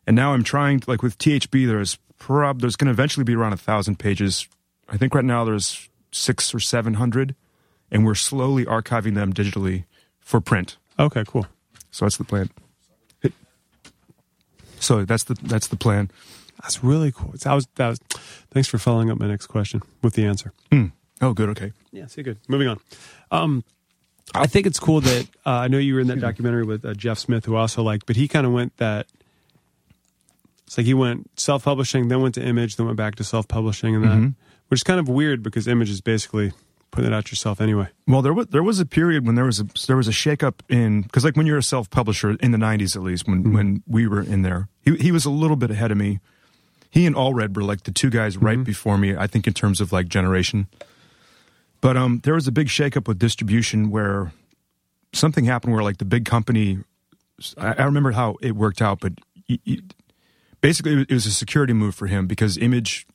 And 0.06 0.14
now 0.14 0.34
I'm 0.34 0.44
trying, 0.44 0.82
like 0.86 1.02
with 1.02 1.18
THB, 1.18 1.66
there's 1.66 1.98
prob 2.18 2.60
there's 2.60 2.76
going 2.76 2.86
to 2.86 2.92
eventually 2.92 3.24
be 3.24 3.34
around 3.34 3.52
a 3.52 3.56
thousand 3.56 3.98
pages. 3.98 4.48
I 4.88 4.96
think 4.96 5.14
right 5.14 5.24
now 5.24 5.44
there's 5.44 5.88
six 6.12 6.54
or 6.54 6.60
seven 6.60 6.94
hundred, 6.94 7.34
and 7.90 8.04
we're 8.04 8.14
slowly 8.14 8.64
archiving 8.64 9.14
them 9.14 9.32
digitally 9.32 9.84
for 10.20 10.40
print. 10.40 10.76
Okay. 10.98 11.24
Cool. 11.26 11.46
So 11.90 12.04
that's 12.04 12.16
the 12.16 12.24
plan. 12.24 12.50
So 14.80 15.04
that's 15.04 15.24
the 15.24 15.34
that's 15.42 15.68
the 15.68 15.76
plan. 15.76 16.10
That's 16.60 16.84
really 16.84 17.10
cool. 17.10 17.32
That 17.32 17.54
was 17.54 17.66
that 17.76 17.88
was. 17.88 17.98
Thanks 18.50 18.68
for 18.68 18.78
following 18.78 19.10
up 19.10 19.18
my 19.18 19.26
next 19.26 19.46
question 19.46 19.82
with 20.02 20.14
the 20.14 20.26
answer. 20.26 20.52
Oh, 21.20 21.32
good. 21.32 21.48
Okay. 21.50 21.72
Yeah, 21.90 22.06
see, 22.06 22.22
good. 22.22 22.38
Moving 22.48 22.68
on. 22.68 22.80
Um, 23.30 23.64
I 24.34 24.46
think 24.46 24.66
it's 24.66 24.78
cool 24.78 25.00
that 25.00 25.28
uh, 25.46 25.50
I 25.50 25.68
know 25.68 25.78
you 25.78 25.94
were 25.94 26.00
in 26.00 26.08
that 26.08 26.20
documentary 26.20 26.64
with 26.64 26.84
uh, 26.84 26.92
Jeff 26.94 27.18
Smith, 27.18 27.46
who 27.46 27.56
also 27.56 27.82
liked, 27.82 28.06
but 28.06 28.16
he 28.16 28.28
kind 28.28 28.46
of 28.46 28.52
went 28.52 28.76
that. 28.76 29.06
It's 30.74 30.78
like 30.78 30.86
he 30.86 30.94
went 30.94 31.30
self 31.38 31.62
publishing, 31.62 32.08
then 32.08 32.20
went 32.20 32.34
to 32.34 32.42
Image, 32.42 32.74
then 32.74 32.86
went 32.86 32.96
back 32.96 33.14
to 33.16 33.22
self 33.24 33.46
publishing, 33.46 33.94
and 33.94 34.02
that, 34.02 34.08
mm-hmm. 34.08 34.28
which 34.66 34.80
is 34.80 34.82
kind 34.82 34.98
of 34.98 35.08
weird 35.08 35.40
because 35.40 35.68
Image 35.68 35.88
is 35.88 36.00
basically 36.00 36.52
putting 36.90 37.12
it 37.12 37.14
out 37.14 37.30
yourself 37.30 37.60
anyway. 37.60 37.86
Well, 38.08 38.22
there 38.22 38.34
was 38.34 38.48
there 38.48 38.62
was 38.64 38.80
a 38.80 38.84
period 38.84 39.24
when 39.24 39.36
there 39.36 39.44
was 39.44 39.60
a 39.60 39.68
there 39.86 39.96
was 39.96 40.08
a 40.08 40.10
shakeup 40.10 40.54
in 40.68 41.02
because 41.02 41.24
like 41.24 41.36
when 41.36 41.46
you're 41.46 41.58
a 41.58 41.62
self 41.62 41.90
publisher 41.90 42.30
in 42.40 42.50
the 42.50 42.58
'90s 42.58 42.96
at 42.96 43.02
least 43.02 43.28
when 43.28 43.44
mm-hmm. 43.44 43.54
when 43.54 43.82
we 43.86 44.08
were 44.08 44.20
in 44.20 44.42
there, 44.42 44.68
he 44.82 44.96
he 44.96 45.12
was 45.12 45.24
a 45.24 45.30
little 45.30 45.54
bit 45.54 45.70
ahead 45.70 45.92
of 45.92 45.96
me. 45.96 46.18
He 46.90 47.06
and 47.06 47.14
Allred 47.14 47.54
were 47.54 47.62
like 47.62 47.84
the 47.84 47.92
two 47.92 48.10
guys 48.10 48.36
right 48.36 48.56
mm-hmm. 48.56 48.64
before 48.64 48.98
me. 48.98 49.14
I 49.14 49.28
think 49.28 49.46
in 49.46 49.54
terms 49.54 49.80
of 49.80 49.92
like 49.92 50.08
generation. 50.08 50.66
But 51.80 51.96
um, 51.96 52.20
there 52.24 52.34
was 52.34 52.48
a 52.48 52.52
big 52.52 52.66
shakeup 52.66 53.06
with 53.06 53.20
distribution 53.20 53.90
where 53.90 54.32
something 55.12 55.44
happened 55.44 55.72
where 55.72 55.84
like 55.84 55.98
the 55.98 56.04
big 56.04 56.24
company. 56.24 56.80
I, 57.58 57.74
I 57.74 57.84
remember 57.84 58.10
how 58.10 58.38
it 58.40 58.56
worked 58.56 58.82
out, 58.82 58.98
but 58.98 59.12
y 59.48 59.60
y 59.64 59.78
basically 60.64 61.02
it 61.02 61.12
was 61.12 61.26
a 61.26 61.30
security 61.30 61.74
move 61.74 61.94
for 61.94 62.06
him 62.06 62.26
because 62.26 62.56
Image 62.56 63.06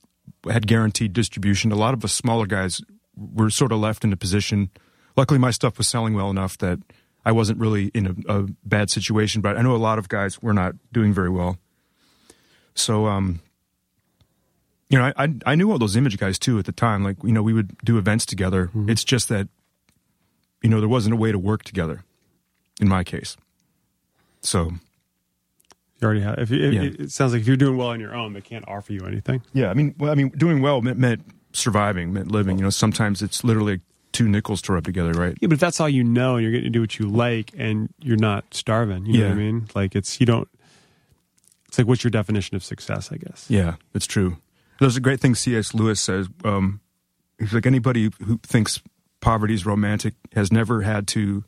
had 0.47 0.67
guaranteed 0.67 1.13
distribution. 1.13 1.71
A 1.71 1.75
lot 1.75 1.95
of 1.95 2.01
the 2.01 2.07
smaller 2.07 2.45
guys 2.45 2.79
were 3.17 3.49
sort 3.49 3.71
of 3.71 3.79
left 3.79 4.03
in 4.03 4.13
a 4.13 4.15
position. 4.15 4.69
Luckily, 5.17 5.39
my 5.39 5.49
stuff 5.49 5.79
was 5.79 5.87
selling 5.87 6.13
well 6.13 6.29
enough 6.29 6.59
that 6.59 6.77
I 7.25 7.31
wasn't 7.31 7.57
really 7.59 7.87
in 7.87 8.05
a, 8.05 8.37
a 8.37 8.45
bad 8.63 8.91
situation. 8.91 9.41
But 9.41 9.57
I 9.57 9.63
know 9.63 9.75
a 9.75 9.77
lot 9.77 9.97
of 9.97 10.07
guys 10.09 10.39
were 10.43 10.53
not 10.53 10.75
doing 10.93 11.11
very 11.11 11.31
well. 11.31 11.57
So, 12.75 13.07
um, 13.07 13.39
you 14.91 14.99
know, 14.99 15.05
I, 15.05 15.23
I 15.23 15.33
I 15.47 15.55
knew 15.55 15.71
all 15.71 15.79
those 15.79 15.95
image 15.95 16.19
guys 16.19 16.37
too 16.37 16.59
at 16.59 16.65
the 16.65 16.71
time. 16.71 17.03
Like, 17.03 17.17
you 17.23 17.31
know, 17.31 17.41
we 17.41 17.53
would 17.53 17.75
do 17.79 17.97
events 17.97 18.27
together. 18.27 18.69
It's 18.87 19.03
just 19.03 19.27
that, 19.29 19.47
you 20.61 20.69
know, 20.69 20.79
there 20.79 20.87
wasn't 20.87 21.13
a 21.13 21.17
way 21.17 21.31
to 21.31 21.39
work 21.39 21.63
together, 21.63 22.03
in 22.79 22.87
my 22.87 23.03
case. 23.03 23.37
So, 24.41 24.73
You 26.01 26.05
already 26.05 26.21
have. 26.21 26.37
If 26.39 26.49
you, 26.51 26.63
if, 26.67 26.73
Yeah. 26.73 27.03
it, 27.03 27.11
sounds 27.11 27.33
like 27.33 27.41
if 27.41 27.47
you're 27.47 27.57
doing 27.57 27.77
well 27.77 27.87
on 27.89 27.99
your 27.99 28.15
own, 28.15 28.33
they 28.33 28.41
can't 28.41 28.65
offer 28.67 28.93
you 28.93 29.01
anything. 29.05 29.41
yeah, 29.53 29.69
I 29.69 29.73
mean, 29.73 29.95
well, 29.97 30.11
I 30.11 30.15
mean, 30.15 30.29
doing 30.29 30.61
well 30.61 30.81
meant, 30.81 30.97
meant 30.97 31.23
surviving, 31.53 32.13
meant 32.13 32.31
living. 32.31 32.57
You 32.57 32.63
know, 32.63 32.69
sometimes 32.69 33.21
it's 33.21 33.43
literally 33.43 33.81
two 34.11 34.27
nickels 34.27 34.61
to 34.63 34.73
rub 34.73 34.83
together, 34.85 35.11
right? 35.11 35.37
Yeah, 35.41 35.47
but 35.47 35.53
if 35.55 35.59
that's 35.59 35.79
all 35.79 35.89
you 35.89 36.03
know, 36.03 36.35
and 36.35 36.43
you're 36.43 36.51
getting 36.51 36.65
to 36.65 36.69
do 36.71 36.81
what 36.81 36.97
you 36.99 37.07
like, 37.07 37.51
and 37.57 37.89
you're 38.01 38.17
not 38.17 38.53
starving, 38.53 39.05
you 39.05 39.19
know 39.19 39.25
what 39.27 39.33
I 39.33 39.35
mean? 39.35 39.67
Like 39.75 39.95
it's 39.95 40.19
you 40.19 40.25
don't. 40.25 40.47
It's 41.67 41.77
like 41.77 41.85
what's 41.87 42.03
your 42.03 42.11
definition 42.11 42.55
of 42.55 42.63
success? 42.63 43.11
I 43.11 43.17
guess. 43.17 43.45
Yeah, 43.49 43.75
it's 43.93 44.07
true. 44.07 44.37
There's 44.79 44.95
a 44.95 45.01
great 45.01 45.19
thing 45.19 45.35
C.S. 45.35 45.73
Lewis 45.73 45.99
says. 46.01 46.27
Um, 46.45 46.79
he's 47.37 47.53
like 47.53 47.65
anybody 47.65 48.09
who 48.25 48.37
thinks 48.41 48.81
poverty 49.19 49.53
is 49.53 49.65
romantic 49.65 50.13
has 50.33 50.51
never 50.51 50.81
had 50.83 51.05
to, 51.09 51.43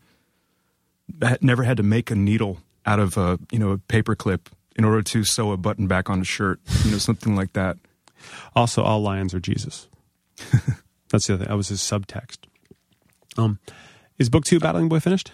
never 1.41 1.63
had 1.63 1.77
to 1.77 1.83
make 1.83 2.11
a 2.11 2.15
needle 2.15 2.59
out 2.85 2.99
of 2.99 3.17
a 3.17 3.39
you 3.51 3.59
know 3.59 3.71
a 3.71 3.77
paper 3.77 4.15
clip 4.15 4.49
in 4.75 4.85
order 4.85 5.01
to 5.01 5.23
sew 5.23 5.51
a 5.51 5.57
button 5.57 5.87
back 5.87 6.09
on 6.09 6.21
a 6.21 6.23
shirt. 6.23 6.59
You 6.85 6.91
know, 6.91 6.97
something 6.97 7.35
like 7.35 7.53
that. 7.53 7.77
Also, 8.55 8.83
all 8.83 9.01
lions 9.01 9.33
are 9.33 9.39
Jesus. 9.39 9.87
That's 11.09 11.27
the 11.27 11.33
other 11.33 11.43
thing. 11.43 11.49
That 11.49 11.57
was 11.57 11.67
his 11.69 11.79
subtext. 11.81 12.37
Um, 13.37 13.59
is 14.17 14.29
book 14.29 14.45
two, 14.45 14.59
Battling 14.59 14.89
Boy, 14.89 14.99
finished? 14.99 15.31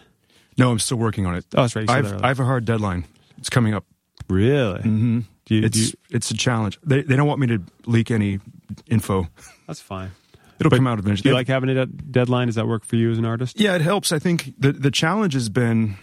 No, 0.58 0.72
I'm 0.72 0.80
still 0.80 0.98
working 0.98 1.26
on 1.26 1.36
it. 1.36 1.46
Oh, 1.56 1.62
that's 1.62 1.76
right. 1.76 1.88
I've 1.90 2.10
that. 2.10 2.24
I 2.24 2.30
have 2.30 2.40
a 2.40 2.46
hard 2.46 2.66
deadline. 2.66 3.06
It's 3.38 3.50
coming 3.50 3.74
up. 3.76 3.86
Really? 4.28 4.80
Mm-hmm. 4.80 5.20
Do 5.46 5.56
you, 5.56 5.62
do 5.62 5.68
It's 5.68 5.78
you- 5.78 5.94
it's 6.10 6.32
a 6.32 6.34
challenge. 6.34 6.80
They 6.84 7.04
they 7.04 7.16
don't 7.16 7.28
want 7.28 7.40
me 7.40 7.48
to 7.48 7.62
leak 7.86 8.10
any 8.12 8.40
info. 8.88 9.28
that's 9.68 9.80
fine. 9.82 10.12
It'll 10.60 10.72
But 10.72 10.78
come 10.78 10.88
out 10.88 10.96
Do 10.96 11.04
eventually. 11.04 11.30
you 11.30 11.36
like 11.36 11.48
having 11.48 11.70
a 11.70 11.74
de- 11.76 11.86
deadline? 11.86 12.48
Does 12.48 12.56
that 12.56 12.68
work 12.68 12.84
for 12.84 12.96
you 12.96 13.12
as 13.12 13.20
an 13.20 13.26
artist? 13.26 13.60
Yeah, 13.60 13.76
it 13.76 13.82
helps. 13.82 14.12
I 14.12 14.18
think 14.20 14.54
the 14.58 14.72
the 14.72 14.90
challenge 14.92 15.34
has 15.34 15.50
been, 15.50 15.98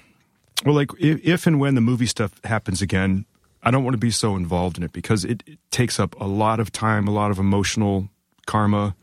well, 0.65 0.75
like 0.75 0.91
if, 0.99 1.25
if 1.25 1.47
and 1.47 1.59
when 1.59 1.75
the 1.75 1.81
movie 1.81 2.07
stuff 2.07 2.33
happens 2.45 2.81
again, 2.83 3.27
I 3.63 3.71
don't 3.71 3.83
want 3.83 3.95
to 3.95 3.99
be 3.99 4.11
so 4.11 4.37
involved 4.37 4.77
in 4.77 4.83
it 4.85 4.93
because 4.93 5.25
it, 5.25 5.43
it 5.47 5.59
takes 5.71 5.99
up 5.99 6.19
a 6.21 6.27
lot 6.27 6.61
of 6.61 6.71
time, 6.71 7.09
a 7.09 7.11
lot 7.11 7.31
of 7.31 7.39
emotional 7.39 8.09
karma, 8.47 8.95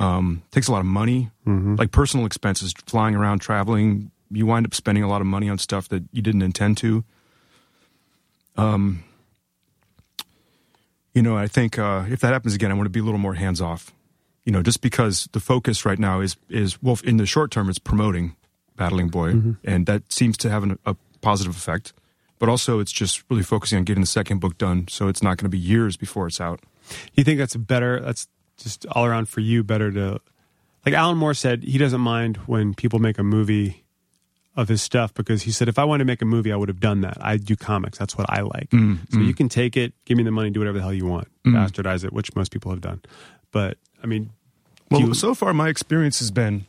um, 0.00 0.42
takes 0.50 0.68
a 0.68 0.72
lot 0.72 0.80
of 0.80 0.86
money, 0.86 1.30
like 1.76 1.90
personal 1.92 2.26
expenses, 2.26 2.74
flying 2.86 3.14
around, 3.14 3.38
traveling. 3.38 4.10
You 4.30 4.44
wind 4.44 4.66
up 4.66 4.74
spending 4.74 5.04
a 5.04 5.08
lot 5.08 5.20
of 5.20 5.26
money 5.26 5.48
on 5.48 5.58
stuff 5.58 5.88
that 5.88 6.02
you 6.12 6.20
didn't 6.20 6.42
intend 6.42 6.76
to. 6.78 7.04
Um, 8.56 9.04
you 11.14 11.22
know, 11.22 11.36
I 11.36 11.46
think 11.46 11.78
uh, 11.78 12.04
if 12.08 12.20
that 12.20 12.32
happens 12.32 12.54
again, 12.54 12.70
I 12.70 12.74
want 12.74 12.86
to 12.86 12.90
be 12.90 13.00
a 13.00 13.04
little 13.04 13.20
more 13.20 13.34
hands 13.34 13.60
off. 13.60 13.92
You 14.44 14.52
know, 14.52 14.62
just 14.62 14.80
because 14.80 15.28
the 15.32 15.40
focus 15.40 15.84
right 15.86 15.98
now 15.98 16.20
is 16.20 16.36
is 16.48 16.82
well, 16.82 16.98
in 17.04 17.16
the 17.16 17.26
short 17.26 17.50
term, 17.50 17.68
it's 17.68 17.78
promoting 17.78 18.36
Battling 18.76 19.08
Boy, 19.08 19.32
mm-hmm. 19.32 19.52
and 19.64 19.86
that 19.86 20.12
seems 20.12 20.36
to 20.38 20.50
have 20.50 20.62
an, 20.62 20.78
a 20.84 20.96
positive 21.20 21.56
effect. 21.56 21.92
But 22.38 22.48
also, 22.48 22.80
it's 22.80 22.92
just 22.92 23.24
really 23.30 23.42
focusing 23.42 23.78
on 23.78 23.84
getting 23.84 24.02
the 24.02 24.06
second 24.06 24.40
book 24.40 24.58
done, 24.58 24.88
so 24.88 25.08
it's 25.08 25.22
not 25.22 25.38
going 25.38 25.46
to 25.46 25.50
be 25.50 25.58
years 25.58 25.96
before 25.96 26.26
it's 26.26 26.40
out. 26.40 26.60
You 27.14 27.24
think 27.24 27.38
that's 27.38 27.56
better? 27.56 28.00
That's 28.00 28.28
just 28.58 28.86
all 28.92 29.04
around 29.06 29.28
for 29.28 29.40
you 29.40 29.64
better 29.64 29.90
to. 29.92 30.20
Like 30.84 30.94
Alan 30.94 31.16
Moore 31.18 31.34
said, 31.34 31.64
he 31.64 31.78
doesn't 31.78 32.00
mind 32.00 32.36
when 32.46 32.74
people 32.74 32.98
make 32.98 33.18
a 33.18 33.24
movie 33.24 33.82
of 34.56 34.68
his 34.68 34.82
stuff 34.82 35.12
because 35.12 35.42
he 35.42 35.50
said, 35.50 35.68
if 35.68 35.78
I 35.78 35.84
wanted 35.84 36.04
to 36.04 36.06
make 36.06 36.22
a 36.22 36.24
movie, 36.24 36.52
I 36.52 36.56
would 36.56 36.68
have 36.68 36.80
done 36.80 37.00
that. 37.02 37.18
I 37.20 37.36
do 37.36 37.56
comics. 37.56 37.98
That's 37.98 38.16
what 38.16 38.30
I 38.30 38.40
like. 38.40 38.70
Mm, 38.70 38.98
so 39.12 39.18
you 39.18 39.34
mm. 39.34 39.36
can 39.36 39.48
take 39.48 39.76
it, 39.76 39.92
give 40.04 40.16
me 40.16 40.22
the 40.22 40.30
money, 40.30 40.50
do 40.50 40.60
whatever 40.60 40.78
the 40.78 40.82
hell 40.82 40.94
you 40.94 41.06
want, 41.06 41.28
mm. 41.44 41.52
bastardize 41.52 42.04
it, 42.04 42.12
which 42.12 42.34
most 42.34 42.52
people 42.52 42.70
have 42.70 42.80
done. 42.80 43.02
But 43.50 43.78
I 44.02 44.06
mean, 44.06 44.30
Well, 44.90 45.00
you- 45.00 45.14
so 45.14 45.34
far 45.34 45.52
my 45.52 45.68
experience 45.68 46.20
has 46.20 46.30
been 46.30 46.66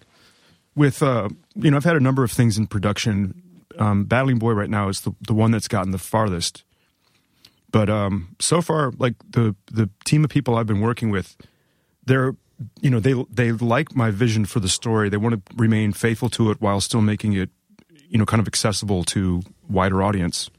with 0.78 1.02
uh, 1.04 1.28
you 1.56 1.72
know, 1.72 1.78
I've 1.78 1.84
had 1.84 1.98
a 1.98 2.00
number 2.00 2.24
of 2.24 2.32
things 2.32 2.58
in 2.58 2.68
production. 2.68 3.42
Um, 3.78 4.06
Battling 4.06 4.38
Boy 4.38 4.54
right 4.54 4.70
now 4.70 4.88
is 4.88 5.02
the 5.02 5.12
the 5.22 5.34
one 5.34 5.52
that's 5.52 5.68
gotten 5.68 5.92
the 5.92 5.98
farthest. 5.98 6.64
But 7.70 7.90
um, 7.90 8.36
so 8.40 8.62
far, 8.62 8.94
like 8.98 9.16
the 9.30 9.56
the 9.72 9.90
team 10.06 10.24
of 10.24 10.30
people 10.30 10.56
I've 10.56 10.68
been 10.68 10.80
working 10.80 11.10
with, 11.10 11.36
they're 12.06 12.36
you 12.80 12.90
know 12.90 13.00
they 13.00 13.14
they 13.30 13.52
like 13.52 13.96
my 13.96 14.12
vision 14.12 14.46
for 14.46 14.60
the 14.60 14.70
story. 14.70 15.10
They 15.10 15.18
want 15.18 15.46
to 15.46 15.56
remain 15.56 15.92
faithful 15.92 16.30
to 16.32 16.52
it 16.52 16.62
while 16.62 16.80
still 16.80 17.02
making 17.02 17.34
it 17.34 17.50
you 18.08 18.18
know 18.18 18.26
kind 18.26 18.40
of 18.40 18.48
accessible 18.48 19.04
to 19.06 19.42
wider 19.68 20.02
audience. 20.02 20.50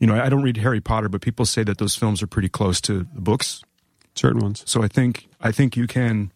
You 0.00 0.06
know, 0.06 0.20
I 0.20 0.28
don't 0.28 0.42
read 0.42 0.56
Harry 0.58 0.80
Potter, 0.80 1.08
but 1.08 1.20
people 1.20 1.44
say 1.44 1.64
that 1.64 1.78
those 1.78 1.96
films 1.96 2.22
are 2.22 2.28
pretty 2.28 2.48
close 2.48 2.80
to 2.82 3.06
the 3.12 3.20
books. 3.20 3.62
Certain 4.14 4.40
ones. 4.40 4.62
So 4.66 4.82
I 4.82 4.88
think 4.88 5.28
I 5.40 5.52
think 5.52 5.76
you 5.76 5.86
can 5.86 6.32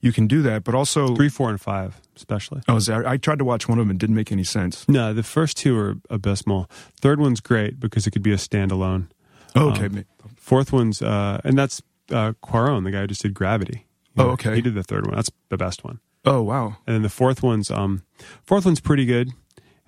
you 0.00 0.12
can 0.12 0.26
do 0.26 0.42
that, 0.42 0.64
but 0.64 0.74
also 0.74 1.14
Three, 1.14 1.28
four, 1.28 1.50
and 1.50 1.60
five, 1.60 2.00
especially. 2.16 2.62
Oh, 2.68 2.78
that- 2.80 3.06
I 3.06 3.16
tried 3.16 3.38
to 3.38 3.44
watch 3.44 3.68
one 3.68 3.78
of 3.78 3.84
them 3.84 3.90
and 3.90 3.98
didn't 4.00 4.16
make 4.16 4.32
any 4.32 4.44
sense. 4.44 4.88
No, 4.88 5.12
the 5.12 5.22
first 5.22 5.56
two 5.56 5.76
are 5.78 5.96
abysmal. 6.08 6.70
Third 7.00 7.20
one's 7.20 7.40
great 7.40 7.78
because 7.80 8.06
it 8.06 8.10
could 8.12 8.22
be 8.22 8.32
a 8.32 8.36
standalone. 8.36 9.08
Oh, 9.54 9.70
okay. 9.70 9.86
Um, 9.86 10.04
Fourth 10.36 10.72
one's, 10.72 11.00
uh, 11.02 11.40
and 11.44 11.56
that's 11.58 11.82
uh, 12.10 12.32
Cuarón, 12.42 12.84
the 12.84 12.90
guy 12.90 13.00
who 13.02 13.06
just 13.08 13.22
did 13.22 13.34
Gravity. 13.34 13.86
You 14.16 14.24
Oh, 14.24 14.30
okay. 14.30 14.54
He 14.56 14.60
did 14.62 14.74
the 14.74 14.82
third 14.82 15.06
one. 15.06 15.14
That's 15.16 15.30
the 15.48 15.56
best 15.56 15.84
one. 15.84 16.00
oh, 16.24 16.42
wow. 16.42 16.76
And 16.86 16.94
then 16.96 17.02
the 17.02 17.08
fourth 17.08 17.42
one's, 17.42 17.70
um, 17.70 18.02
fourth 18.42 18.64
one's 18.64 18.80
pretty 18.80 19.04
good. 19.06 19.30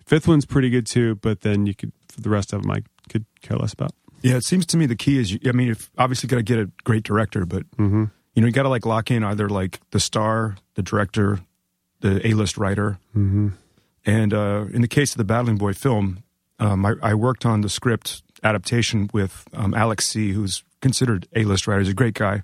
Fifth 0.07 0.29
one's 0.29 0.45
pretty 0.47 0.69
good 0.71 0.87
too, 0.87 1.17
but 1.17 1.41
then 1.41 1.67
you 1.67 1.75
could, 1.75 1.93
the 2.17 2.29
rest 2.29 2.53
of 2.53 2.63
them 2.63 2.71
I 2.71 2.83
could 3.09 3.25
care 3.41 3.57
less 3.57 3.73
about. 3.73 3.93
Yeah, 4.21 4.37
it 4.37 4.45
seems 4.45 4.67
to 4.67 4.77
me 4.77 4.87
the 4.87 4.95
key 4.97 5.19
is, 5.19 5.37
I 5.47 5.53
mean, 5.53 5.69
if 5.71 5.91
obviously 5.99 6.29
got 6.29 6.37
to 6.37 6.43
get 6.43 6.59
a 6.59 6.71
great 6.85 7.03
director, 7.03 7.45
but 7.47 7.69
Mm-hmm. 7.77 8.05
You 8.35 8.41
know, 8.43 8.47
you 8.47 8.53
got 8.53 8.63
to 8.63 8.69
like 8.69 8.87
lock 8.87 9.11
in 9.11 9.23
either 9.25 9.49
like 9.49 9.81
the 9.91 10.01
star, 10.01 10.57
the 10.75 10.83
director, 10.83 11.41
the 12.01 12.27
A-list 12.27 12.57
writer, 12.57 12.99
Mm-hmm. 13.17 13.49
and 14.07 14.35
uh, 14.35 14.65
in 14.73 14.81
the 14.83 14.89
case 14.89 15.13
of 15.13 15.19
the 15.19 15.25
Battling 15.25 15.57
Boy 15.59 15.73
film, 15.75 16.23
um, 16.59 16.85
I, 16.87 16.95
I 17.03 17.15
worked 17.15 17.45
on 17.45 17.61
the 17.61 17.69
script 17.69 18.23
adaptation 18.43 19.09
with 19.13 19.45
um, 19.53 19.75
Alex 19.75 20.07
Tse, 20.09 20.31
who's 20.31 20.65
considered 20.81 21.29
A-list 21.37 21.67
writer. 21.67 21.81
He's 21.81 21.91
a 21.91 21.95
great 21.95 22.15
guy. 22.15 22.43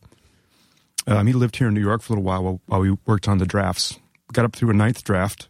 Um, 1.06 1.26
he 1.26 1.32
lived 1.32 1.56
here 1.56 1.68
in 1.68 1.74
New 1.74 1.80
York 1.80 2.02
for 2.02 2.12
a 2.12 2.16
little 2.16 2.24
while, 2.24 2.42
while 2.42 2.60
while 2.66 2.80
we 2.80 2.90
worked 3.06 3.26
on 3.28 3.38
the 3.38 3.46
drafts. 3.46 3.98
Got 4.32 4.44
up 4.44 4.54
through 4.54 4.70
a 4.70 4.74
ninth 4.74 5.02
draft, 5.04 5.48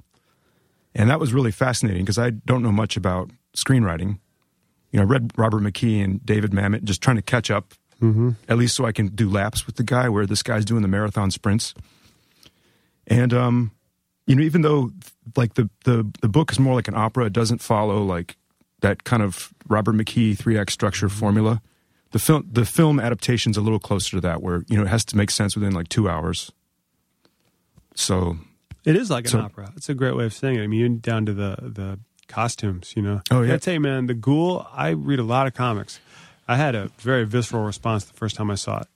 and 0.95 1.11
that 1.11 1.18
was 1.18 1.32
really 1.34 1.51
fascinating 1.51 2.05
because 2.05 2.18
I 2.18 2.30
don't 2.30 2.62
know 2.62 2.70
much 2.72 2.97
about 2.97 3.30
screenwriting. 3.57 4.20
You 4.93 5.01
know, 5.01 5.03
I 5.03 5.07
read 5.07 5.32
Robert 5.36 5.62
McKee 5.62 6.03
and 6.03 6.24
David 6.24 6.53
Mamet, 6.53 6.84
just 6.84 7.03
trying 7.03 7.16
to 7.16 7.22
catch 7.22 7.51
up, 7.51 7.74
Mm-hmm. 8.01 8.30
at 8.49 8.59
least 8.59 8.76
so 8.76 8.84
I 8.86 8.92
can 8.92 9.09
do 9.09 9.28
laps 9.28 9.66
with 9.66 9.74
the 9.74 9.82
guy 9.82 10.09
where 10.09 10.24
this 10.24 10.42
guy's 10.44 10.64
doing 10.64 10.82
the 10.82 10.88
marathon 10.88 11.30
sprints. 11.32 11.74
And 13.09 13.32
um, 13.34 13.72
you 14.26 14.36
know, 14.36 14.42
even 14.42 14.62
though 14.62 14.92
like 15.36 15.55
the 15.55 15.68
the 15.84 16.09
the 16.20 16.28
book 16.28 16.53
is 16.53 16.59
more 16.61 16.74
like 16.74 16.86
an 16.88 16.94
opera, 16.94 17.26
it 17.26 17.32
doesn't 17.32 17.61
follow 17.61 18.03
like 18.05 18.36
that 18.80 19.03
kind 19.03 19.22
of 19.22 19.53
Robert 19.68 19.94
McKee 19.96 20.36
three 20.38 20.57
act 20.59 20.70
structure 20.70 21.09
formula. 21.09 21.61
The 22.12 22.18
film 22.20 22.46
the 22.53 22.64
film 22.64 23.01
adaptation's 23.01 23.57
a 23.57 23.61
little 23.61 23.80
closer 23.80 24.12
to 24.16 24.20
that, 24.20 24.42
where 24.42 24.62
you 24.68 24.76
know 24.76 24.82
it 24.84 24.88
has 24.88 25.05
to 25.07 25.16
make 25.16 25.30
sense 25.30 25.57
within 25.57 25.72
like 25.74 25.88
two 25.88 26.09
hours. 26.09 26.53
So 27.94 28.36
It 28.84 28.96
is 28.96 29.11
like 29.11 29.24
an 29.24 29.30
So- 29.30 29.40
opera. 29.40 29.72
It's 29.76 29.88
a 29.88 29.94
great 29.94 30.16
way 30.16 30.24
of 30.24 30.32
saying 30.32 30.57
it. 30.57 30.62
I 30.62 30.66
mean, 30.66 30.99
down 31.01 31.26
to 31.26 31.32
the 31.34 31.57
the 31.61 31.99
costumes. 32.28 32.92
You 32.96 33.03
know. 33.03 33.22
Oh, 33.30 33.42
yeah. 33.42 33.55
I 33.55 33.57
tell 33.57 33.74
you, 33.74 33.80
man, 33.80 34.07
the 34.07 34.14
Ghoul. 34.14 34.66
I 34.72 34.90
read 34.90 35.18
a 35.18 35.24
lot 35.24 35.46
of 35.46 35.55
comics. 35.55 35.99
I 36.49 36.57
had 36.57 36.74
a 36.74 36.90
very 36.99 37.24
visceral 37.24 37.64
response 37.64 38.05
the 38.05 38.14
first 38.14 38.34
time 38.36 38.51
I 38.51 38.55
saw 38.55 38.78
it. 38.80 38.86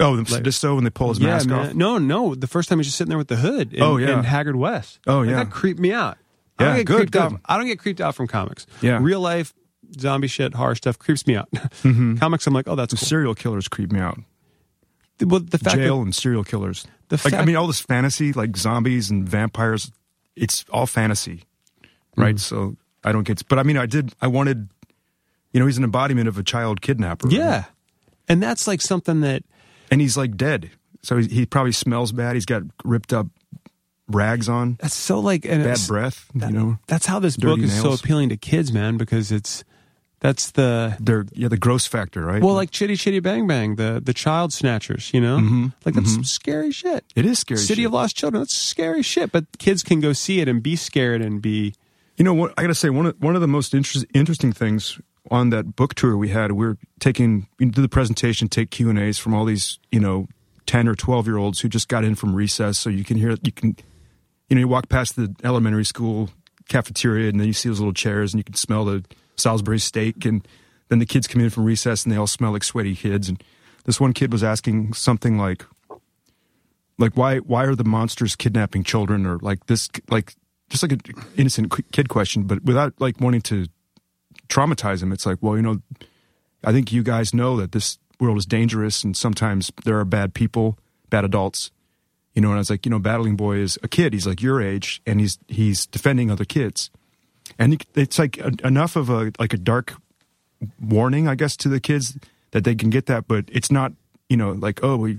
oh, 0.00 0.16
the 0.16 0.52
so 0.52 0.74
when 0.74 0.84
they 0.84 0.90
pull 0.90 1.08
his 1.10 1.20
mask 1.20 1.48
man. 1.48 1.68
off. 1.68 1.74
No, 1.74 1.98
no. 1.98 2.34
The 2.34 2.46
first 2.46 2.68
time 2.68 2.78
he's 2.78 2.86
just 2.86 2.96
sitting 2.98 3.10
there 3.10 3.18
with 3.18 3.28
the 3.28 3.36
hood. 3.36 3.74
In, 3.74 3.82
Oh, 3.82 3.96
yeah. 3.98 4.18
in 4.18 4.24
Haggard 4.24 4.56
West. 4.56 4.98
Oh, 5.06 5.18
Like, 5.20 5.28
yeah. 5.30 5.36
that 5.44 5.50
creeped 5.50 5.78
me 5.80 5.92
out. 5.92 6.16
I 6.58 6.62
Yeah, 6.64 6.68
don't 6.68 6.76
get 6.78 6.86
good, 6.86 6.96
creeped 6.96 7.12
good. 7.12 7.22
out. 7.22 7.40
I 7.44 7.56
don't 7.58 7.66
get 7.66 7.78
creeped 7.78 8.00
out 8.00 8.14
from 8.14 8.26
comics. 8.26 8.66
Yeah. 8.80 8.98
real 9.02 9.20
life 9.20 9.52
zombie 9.98 10.26
shit, 10.28 10.54
horror 10.54 10.74
stuff 10.74 10.98
creeps 10.98 11.26
me 11.26 11.36
out. 11.36 11.48
Mm-hmm. 11.82 12.16
Comics, 12.16 12.46
I'm 12.46 12.54
like, 12.54 12.68
oh, 12.68 12.74
that's 12.74 12.92
The 12.92 12.98
cool. 12.98 13.06
serial 13.06 13.34
killers 13.34 13.68
creep 13.68 13.92
me 13.92 14.00
out. 14.00 14.18
well, 15.24 15.40
the 15.40 15.58
fact 15.58 15.76
Jail 15.76 15.98
that 15.98 16.02
and 16.04 16.14
serial 16.14 16.44
killers. 16.44 16.86
The 17.08 17.20
like 17.24 17.34
I 17.34 17.44
mean, 17.44 17.56
all 17.56 17.66
this 17.66 17.80
fantasy, 17.80 18.32
like 18.32 18.56
zombies 18.56 19.10
and 19.10 19.26
vampires. 19.28 19.90
It's 20.36 20.64
all 20.70 20.86
fantasy, 20.86 21.44
right? 22.16 22.34
Mm. 22.36 22.40
So 22.40 22.76
I 23.02 23.12
don't 23.12 23.24
get. 23.24 23.46
But 23.48 23.58
I 23.58 23.62
mean, 23.62 23.76
I 23.78 23.86
did. 23.86 24.12
I 24.20 24.26
wanted. 24.26 24.68
You 25.52 25.60
know, 25.60 25.66
he's 25.66 25.78
an 25.78 25.84
embodiment 25.84 26.28
of 26.28 26.36
a 26.38 26.42
child 26.42 26.80
kidnapper. 26.80 27.28
yeah, 27.30 27.64
and 28.28 28.42
that's 28.42 28.66
like 28.66 28.80
something 28.80 29.20
that 29.22 29.42
and 29.90 30.00
he's 30.00 30.16
like 30.16 30.36
dead. 30.36 30.70
So 31.02 31.16
he, 31.18 31.28
he 31.28 31.46
probably 31.46 31.72
smells 31.72 32.12
bad. 32.12 32.34
He's 32.34 32.44
got 32.46 32.62
ripped 32.84 33.12
up 33.12 33.28
rags 34.08 34.48
on, 34.48 34.76
that's 34.80 34.94
so 34.94 35.20
like 35.20 35.44
and 35.44 35.62
bad 35.64 35.78
breath. 35.86 36.30
You 36.34 36.50
know, 36.50 36.78
That's 36.86 37.06
how 37.06 37.18
this 37.18 37.36
book 37.36 37.58
is 37.60 37.78
so 37.78 37.92
appealing 37.92 38.30
to 38.30 38.36
kids, 38.36 38.72
man, 38.72 38.96
because 38.96 39.30
it's 39.30 39.64
that's 40.20 40.50
the 40.52 40.96
they're 40.98 41.26
yeah 41.32 41.48
the 41.48 41.56
gross 41.56 41.86
factor, 41.86 42.24
right? 42.24 42.42
well, 42.42 42.54
like 42.54 42.70
Chitty 42.70 42.96
Chitty 42.96 43.20
Bang 43.20 43.46
Bang, 43.46 43.76
the 43.76 44.00
the 44.04 44.14
child 44.14 44.52
snatchers, 44.52 45.12
you 45.14 45.20
know, 45.20 45.38
Mhm, 45.38 45.72
like 45.84 45.94
that's 45.94 46.12
some 46.12 46.24
scary 46.24 46.72
shit. 46.72 47.04
it 47.14 47.24
is 47.26 47.38
scary. 47.38 47.58
City 47.60 47.82
shit. 47.82 47.86
of 47.86 47.92
Lost 47.92 48.16
Children, 48.16 48.42
that's 48.42 48.56
scary 48.56 49.02
shit. 49.02 49.30
But 49.30 49.44
kids 49.58 49.82
can 49.82 50.00
go 50.00 50.12
see 50.12 50.40
it 50.40 50.48
and 50.48 50.62
be 50.62 50.74
scared 50.74 51.22
and 51.22 51.40
be 51.40 51.74
You 52.16 52.24
know 52.24 52.34
what? 52.34 52.52
I 52.58 52.62
got 52.62 52.68
to 52.68 52.74
say 52.74 52.90
one 52.90 53.06
of 53.06 53.14
one 53.22 53.34
of 53.36 53.40
the 53.40 53.46
most 53.48 53.74
interest, 53.74 54.06
interesting 54.12 54.52
things 54.52 54.98
on 55.30 55.50
that 55.50 55.76
book 55.76 55.94
tour 55.94 56.16
we 56.16 56.28
had. 56.28 56.52
We 56.52 56.66
are 56.66 56.78
taking 57.00 57.46
do 57.58 57.82
the 57.82 57.88
presentation, 57.88 58.48
take 58.48 58.70
Q 58.70 58.90
and 58.90 58.98
A's 58.98 59.18
from 59.18 59.34
all 59.34 59.44
these 59.44 59.78
you 59.90 60.00
know 60.00 60.28
ten 60.66 60.88
or 60.88 60.94
twelve 60.94 61.26
year 61.26 61.36
olds 61.36 61.60
who 61.60 61.68
just 61.68 61.88
got 61.88 62.04
in 62.04 62.14
from 62.14 62.34
recess. 62.34 62.78
So 62.78 62.90
you 62.90 63.04
can 63.04 63.16
hear 63.16 63.36
you 63.42 63.52
can 63.52 63.76
you 64.48 64.56
know 64.56 64.60
you 64.60 64.68
walk 64.68 64.88
past 64.88 65.16
the 65.16 65.34
elementary 65.44 65.84
school 65.84 66.30
cafeteria 66.68 67.28
and 67.28 67.40
then 67.40 67.46
you 67.46 67.52
see 67.52 67.68
those 67.68 67.80
little 67.80 67.94
chairs 67.94 68.32
and 68.32 68.38
you 68.38 68.44
can 68.44 68.54
smell 68.54 68.84
the 68.84 69.04
Salisbury 69.36 69.78
steak 69.78 70.24
and 70.24 70.46
then 70.88 70.98
the 70.98 71.06
kids 71.06 71.26
come 71.26 71.40
in 71.40 71.50
from 71.50 71.64
recess 71.64 72.04
and 72.04 72.12
they 72.12 72.16
all 72.16 72.26
smell 72.26 72.52
like 72.52 72.64
sweaty 72.64 72.94
kids 72.94 73.28
and 73.28 73.42
this 73.84 74.00
one 74.00 74.12
kid 74.12 74.32
was 74.32 74.44
asking 74.44 74.92
something 74.92 75.38
like 75.38 75.64
like 76.98 77.16
why 77.16 77.38
why 77.38 77.64
are 77.64 77.74
the 77.74 77.84
monsters 77.84 78.36
kidnapping 78.36 78.84
children 78.84 79.24
or 79.24 79.38
like 79.38 79.66
this 79.66 79.88
like 80.10 80.34
just 80.68 80.82
like 80.82 80.92
an 80.92 81.00
innocent 81.36 81.72
kid 81.92 82.08
question 82.08 82.42
but 82.42 82.62
without 82.64 82.92
like 82.98 83.20
wanting 83.20 83.40
to 83.40 83.66
traumatize 84.48 85.02
him. 85.02 85.12
It's 85.12 85.26
like 85.26 85.38
well 85.40 85.56
you 85.56 85.62
know 85.62 85.80
i 86.64 86.72
think 86.72 86.92
you 86.92 87.02
guys 87.02 87.32
know 87.32 87.56
that 87.56 87.72
this 87.72 87.98
world 88.18 88.36
is 88.36 88.46
dangerous 88.46 89.04
and 89.04 89.16
sometimes 89.16 89.70
there 89.84 89.98
are 89.98 90.04
bad 90.04 90.34
people 90.34 90.76
bad 91.08 91.24
adults 91.24 91.70
you 92.34 92.42
know 92.42 92.48
and 92.48 92.56
i 92.56 92.58
was 92.58 92.68
like 92.68 92.84
you 92.84 92.90
know 92.90 92.98
battling 92.98 93.36
boy 93.36 93.56
is 93.58 93.78
a 93.82 93.88
kid. 93.88 94.12
He's 94.12 94.26
like 94.26 94.42
your 94.42 94.60
age 94.60 95.00
and 95.06 95.20
he's 95.20 95.38
he's 95.48 95.86
defending 95.86 96.30
other 96.30 96.44
kids. 96.44 96.90
And 97.58 97.82
it's 97.94 98.18
like 98.18 98.38
a, 98.38 98.52
enough 98.64 98.96
of 98.96 99.08
a 99.08 99.32
like 99.38 99.52
a 99.52 99.58
dark 99.58 99.94
warning 100.80 101.28
i 101.28 101.36
guess 101.36 101.56
to 101.56 101.68
the 101.68 101.78
kids 101.78 102.18
that 102.50 102.64
they 102.64 102.74
can 102.74 102.90
get 102.90 103.06
that 103.06 103.28
but 103.28 103.44
it's 103.46 103.70
not 103.70 103.92
you 104.28 104.36
know 104.36 104.50
like 104.50 104.82
oh 104.82 104.96
we 104.96 105.18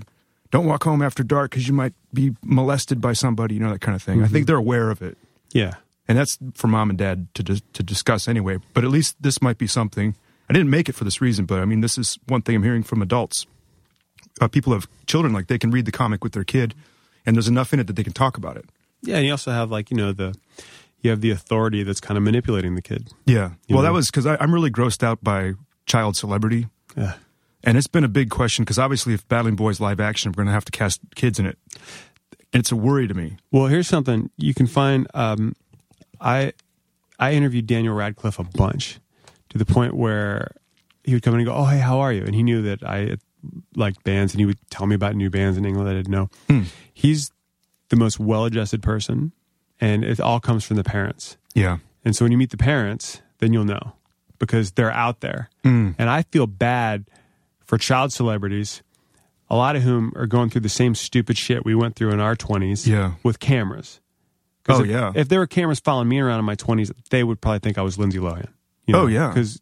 don't 0.50 0.66
walk 0.66 0.84
home 0.84 1.02
after 1.02 1.22
dark 1.22 1.50
because 1.50 1.66
you 1.66 1.74
might 1.74 1.94
be 2.12 2.34
molested 2.44 3.00
by 3.00 3.12
somebody 3.12 3.54
you 3.54 3.60
know 3.60 3.70
that 3.70 3.80
kind 3.80 3.94
of 3.94 4.02
thing. 4.02 4.22
I 4.22 4.26
think 4.26 4.32
mm-hmm. 4.32 4.46
they're 4.46 4.56
aware 4.56 4.90
of 4.90 5.02
it. 5.02 5.16
Yeah. 5.52 5.74
And 6.10 6.18
that's 6.18 6.38
for 6.54 6.66
mom 6.66 6.90
and 6.90 6.98
dad 6.98 7.32
to 7.34 7.44
to 7.44 7.82
discuss 7.84 8.26
anyway. 8.26 8.58
But 8.74 8.82
at 8.82 8.90
least 8.90 9.14
this 9.22 9.40
might 9.40 9.58
be 9.58 9.68
something. 9.68 10.16
I 10.48 10.52
didn't 10.52 10.68
make 10.68 10.88
it 10.88 10.96
for 10.96 11.04
this 11.04 11.20
reason, 11.20 11.44
but 11.44 11.60
I 11.60 11.64
mean, 11.64 11.82
this 11.82 11.96
is 11.96 12.18
one 12.26 12.42
thing 12.42 12.56
I'm 12.56 12.64
hearing 12.64 12.82
from 12.82 13.00
adults. 13.00 13.46
Uh, 14.40 14.48
people 14.48 14.72
have 14.72 14.88
children, 15.06 15.32
like 15.32 15.46
they 15.46 15.56
can 15.58 15.70
read 15.70 15.84
the 15.84 15.92
comic 15.92 16.24
with 16.24 16.32
their 16.32 16.42
kid, 16.42 16.74
and 17.24 17.36
there's 17.36 17.46
enough 17.46 17.72
in 17.72 17.78
it 17.78 17.86
that 17.86 17.94
they 17.94 18.02
can 18.02 18.12
talk 18.12 18.36
about 18.36 18.56
it. 18.56 18.64
Yeah, 19.02 19.18
and 19.18 19.26
you 19.26 19.30
also 19.30 19.52
have 19.52 19.70
like 19.70 19.92
you 19.92 19.96
know 19.96 20.12
the 20.12 20.34
you 21.00 21.10
have 21.10 21.20
the 21.20 21.30
authority 21.30 21.84
that's 21.84 22.00
kind 22.00 22.18
of 22.18 22.24
manipulating 22.24 22.74
the 22.74 22.82
kid. 22.82 23.12
Yeah. 23.24 23.50
Well, 23.68 23.78
know? 23.78 23.82
that 23.82 23.92
was 23.92 24.10
because 24.10 24.26
I'm 24.26 24.52
really 24.52 24.70
grossed 24.70 25.04
out 25.04 25.22
by 25.22 25.52
child 25.86 26.16
celebrity, 26.16 26.66
Yeah. 26.96 27.14
and 27.62 27.78
it's 27.78 27.86
been 27.86 28.04
a 28.04 28.08
big 28.08 28.30
question 28.30 28.64
because 28.64 28.80
obviously, 28.80 29.14
if 29.14 29.28
Battling 29.28 29.54
Boys 29.54 29.78
live 29.78 30.00
action, 30.00 30.32
we're 30.32 30.42
going 30.42 30.48
to 30.48 30.52
have 30.54 30.64
to 30.64 30.72
cast 30.72 31.00
kids 31.14 31.38
in 31.38 31.46
it. 31.46 31.56
And 32.52 32.58
it's 32.58 32.72
a 32.72 32.76
worry 32.76 33.06
to 33.06 33.14
me. 33.14 33.36
Well, 33.52 33.66
here's 33.68 33.86
something 33.86 34.28
you 34.36 34.54
can 34.54 34.66
find. 34.66 35.06
Um, 35.14 35.54
I 36.20 36.52
I 37.18 37.32
interviewed 37.32 37.66
Daniel 37.66 37.94
Radcliffe 37.94 38.38
a 38.38 38.44
bunch 38.44 38.98
to 39.50 39.58
the 39.58 39.64
point 39.66 39.94
where 39.94 40.52
he 41.04 41.14
would 41.14 41.22
come 41.22 41.34
in 41.34 41.40
and 41.40 41.46
go, 41.48 41.54
"Oh, 41.54 41.64
hey, 41.64 41.78
how 41.78 42.00
are 42.00 42.12
you?" 42.12 42.22
And 42.24 42.34
he 42.34 42.42
knew 42.42 42.62
that 42.62 42.82
I 42.82 43.16
liked 43.74 44.04
bands, 44.04 44.32
and 44.34 44.40
he 44.40 44.46
would 44.46 44.58
tell 44.70 44.86
me 44.86 44.94
about 44.94 45.14
new 45.16 45.30
bands 45.30 45.56
in 45.56 45.64
England 45.64 45.88
that 45.88 45.92
I 45.92 45.96
didn't 45.96 46.12
know. 46.12 46.28
Hmm. 46.48 46.62
He's 46.92 47.32
the 47.88 47.96
most 47.96 48.20
well-adjusted 48.20 48.82
person, 48.82 49.32
and 49.80 50.04
it 50.04 50.20
all 50.20 50.40
comes 50.40 50.64
from 50.64 50.76
the 50.76 50.84
parents. 50.84 51.36
Yeah. 51.54 51.78
And 52.04 52.14
so 52.14 52.24
when 52.24 52.32
you 52.32 52.38
meet 52.38 52.50
the 52.50 52.56
parents, 52.58 53.22
then 53.38 53.52
you'll 53.52 53.64
know 53.64 53.94
because 54.38 54.72
they're 54.72 54.92
out 54.92 55.20
there. 55.20 55.48
Hmm. 55.64 55.92
And 55.98 56.08
I 56.10 56.22
feel 56.22 56.46
bad 56.46 57.06
for 57.64 57.78
child 57.78 58.12
celebrities, 58.12 58.82
a 59.48 59.56
lot 59.56 59.74
of 59.76 59.82
whom 59.82 60.12
are 60.16 60.26
going 60.26 60.50
through 60.50 60.60
the 60.62 60.68
same 60.68 60.94
stupid 60.94 61.36
shit 61.38 61.64
we 61.64 61.74
went 61.74 61.96
through 61.96 62.10
in 62.10 62.20
our 62.20 62.36
20s 62.36 62.86
Yeah. 62.86 63.14
with 63.22 63.38
cameras. 63.40 64.00
Oh, 64.72 64.82
if, 64.82 64.86
yeah. 64.88 65.12
If 65.14 65.28
there 65.28 65.38
were 65.40 65.46
cameras 65.46 65.80
following 65.80 66.08
me 66.08 66.18
around 66.20 66.38
in 66.38 66.44
my 66.44 66.56
20s, 66.56 66.90
they 67.10 67.22
would 67.24 67.40
probably 67.40 67.58
think 67.60 67.78
I 67.78 67.82
was 67.82 67.98
Lindsay 67.98 68.18
Lohan. 68.18 68.48
You 68.86 68.96
Oh, 68.96 69.06
yeah. 69.06 69.28
Because 69.28 69.60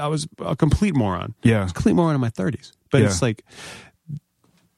I 0.00 0.08
was 0.08 0.26
a 0.38 0.56
complete 0.56 0.94
moron. 0.94 1.34
Yeah. 1.42 1.60
I 1.60 1.62
was 1.64 1.70
a 1.70 1.74
complete 1.74 1.94
moron 1.94 2.14
in 2.14 2.20
my 2.20 2.30
30s. 2.30 2.72
But 2.90 3.00
Yeah. 3.02 3.06
it's 3.06 3.22
like 3.22 3.44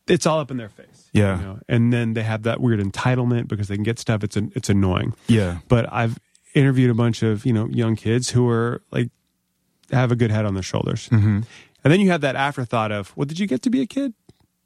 it's 0.07 0.27
all 0.27 0.39
up 0.39 0.51
in 0.51 0.57
their 0.57 0.69
face. 0.69 1.09
Yeah. 1.13 1.39
you 1.39 1.45
know? 1.47 1.59
and 1.69 1.93
then 1.93 2.13
they 2.15 2.23
have 2.23 2.43
that 2.43 2.61
weird 2.61 2.81
entitlement 2.81 3.49
because 3.49 3.69
they 3.69 3.75
can 3.75 3.85
get 3.85 3.99
stuff. 3.99 4.23
It's 4.23 4.37
an, 4.37 4.53
it's 4.55 4.69
annoying. 4.69 5.15
Yeah. 5.29 5.59
But 5.69 5.91
I've 5.93 6.19
interviewed 6.55 6.91
a 6.91 6.95
bunch 6.95 7.23
of 7.23 7.45
you 7.47 7.53
know 7.53 7.67
young 7.69 7.97
kids 7.97 8.31
who 8.31 8.49
are 8.49 8.83
like 8.91 9.11
have 9.93 10.11
a 10.13 10.17
good 10.17 10.31
head 10.31 10.45
on 10.45 10.55
their 10.55 10.63
shoulders, 10.63 11.09
mm-hmm. 11.11 11.41
and 11.85 11.93
then 11.93 12.01
you 12.01 12.11
have 12.11 12.23
that 12.23 12.35
afterthought 12.35 12.91
of, 12.91 13.17
well, 13.17 13.25
did 13.25 13.39
you 13.39 13.47
get 13.47 13.63
to 13.63 13.71
be 13.71 13.81
a 13.83 13.87
kid? 13.87 14.15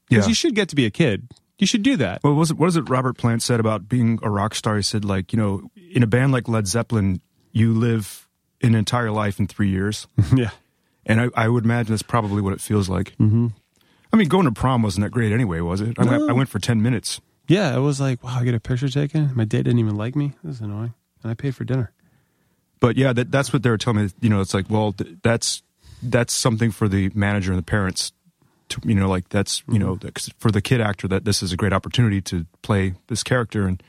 Because 0.08 0.24
Yeah. 0.24 0.28
you 0.30 0.34
should 0.34 0.54
get 0.54 0.68
to 0.70 0.76
be 0.76 0.86
a 0.86 0.90
kid. 0.90 1.28
You 1.60 1.66
should 1.66 1.82
do 1.82 1.96
that. 1.98 2.24
Well, 2.24 2.32
what 2.32 2.38
was 2.38 2.50
it, 2.50 2.58
what 2.58 2.66
is 2.68 2.76
it 2.76 2.88
Robert 2.88 3.18
Plant 3.18 3.42
said 3.42 3.60
about 3.60 3.88
being 3.88 4.18
a 4.22 4.30
rock 4.30 4.54
star? 4.54 4.76
He 4.76 4.82
said, 4.82 5.04
like, 5.04 5.32
you 5.32 5.38
know, 5.38 5.70
in 5.92 6.02
a 6.02 6.06
band 6.06 6.32
like 6.32 6.48
Led 6.48 6.66
Zeppelin, 6.66 7.20
you 7.52 7.74
live 7.74 8.26
an 8.62 8.74
entire 8.74 9.10
life 9.10 9.38
in 9.38 9.46
three 9.46 9.68
years. 9.68 10.06
yeah. 10.34 10.50
And 11.04 11.20
I, 11.20 11.28
I 11.34 11.48
would 11.48 11.64
imagine 11.64 11.92
that's 11.92 12.02
probably 12.02 12.40
what 12.40 12.54
it 12.54 12.60
feels 12.60 12.88
like. 12.88 13.14
Mm-hmm. 13.18 13.48
I 14.12 14.16
mean, 14.16 14.28
going 14.28 14.46
to 14.46 14.52
prom 14.52 14.82
wasn't 14.82 15.04
that 15.04 15.10
great 15.10 15.32
anyway, 15.32 15.60
was 15.60 15.80
it? 15.80 15.98
I, 15.98 16.04
went, 16.04 16.30
I 16.30 16.32
went 16.32 16.48
for 16.48 16.58
10 16.58 16.82
minutes. 16.82 17.20
Yeah, 17.46 17.76
it 17.76 17.80
was 17.80 18.00
like, 18.00 18.24
wow, 18.24 18.38
I 18.38 18.44
get 18.44 18.54
a 18.54 18.60
picture 18.60 18.88
taken. 18.88 19.30
My 19.34 19.44
date 19.44 19.64
didn't 19.64 19.80
even 19.80 19.96
like 19.96 20.16
me. 20.16 20.32
This 20.42 20.56
is 20.56 20.60
annoying. 20.62 20.94
And 21.22 21.30
I 21.30 21.34
paid 21.34 21.54
for 21.54 21.64
dinner. 21.64 21.92
But 22.80 22.96
yeah, 22.96 23.12
that, 23.12 23.30
that's 23.30 23.52
what 23.52 23.62
they 23.62 23.70
were 23.70 23.76
telling 23.76 24.04
me. 24.04 24.10
You 24.20 24.30
know, 24.30 24.40
it's 24.40 24.54
like, 24.54 24.70
well, 24.70 24.92
th- 24.92 25.16
that's 25.22 25.62
that's 26.02 26.32
something 26.32 26.70
for 26.70 26.88
the 26.88 27.10
manager 27.14 27.52
and 27.52 27.58
the 27.58 27.64
parents. 27.64 28.12
To, 28.70 28.80
you 28.84 28.94
know, 28.94 29.08
like 29.08 29.28
that's 29.30 29.62
you 29.68 29.78
know, 29.78 29.96
'cause 29.96 30.30
for 30.38 30.50
the 30.50 30.62
kid 30.62 30.80
actor 30.80 31.06
that 31.08 31.24
this 31.24 31.42
is 31.42 31.52
a 31.52 31.56
great 31.56 31.72
opportunity 31.72 32.20
to 32.22 32.46
play 32.62 32.94
this 33.08 33.22
character. 33.22 33.66
And 33.66 33.82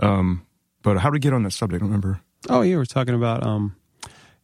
um, 0.00 0.42
but 0.82 0.98
how 0.98 1.10
did 1.10 1.14
we 1.14 1.18
get 1.20 1.32
on 1.32 1.42
that 1.44 1.52
subject? 1.52 1.82
I 1.82 1.84
don't 1.84 1.88
remember. 1.88 2.20
Oh 2.48 2.62
yeah, 2.62 2.76
we're 2.76 2.84
talking 2.84 3.14
about 3.14 3.44
um, 3.44 3.74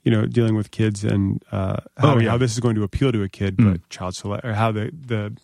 you 0.03 0.11
know, 0.11 0.27
dealing 0.27 0.55
with 0.57 0.71
kids 0.71 1.05
and 1.05 1.43
uh, 1.53 1.77
how, 1.97 2.15
Oh, 2.15 2.19
yeah. 2.19 2.31
how 2.31 2.37
this 2.39 2.53
is 2.53 2.61
going 2.61 2.75
to 2.75 2.83
appeal 2.83 3.13
to 3.13 3.23
a 3.23 3.29
kid, 3.29 3.57
Mm. 3.57 3.73
but 3.73 3.89
child 3.89 4.15
select 4.15 4.45
or 4.45 4.53
how 4.55 4.73
the 4.73 4.91
the 4.95 5.37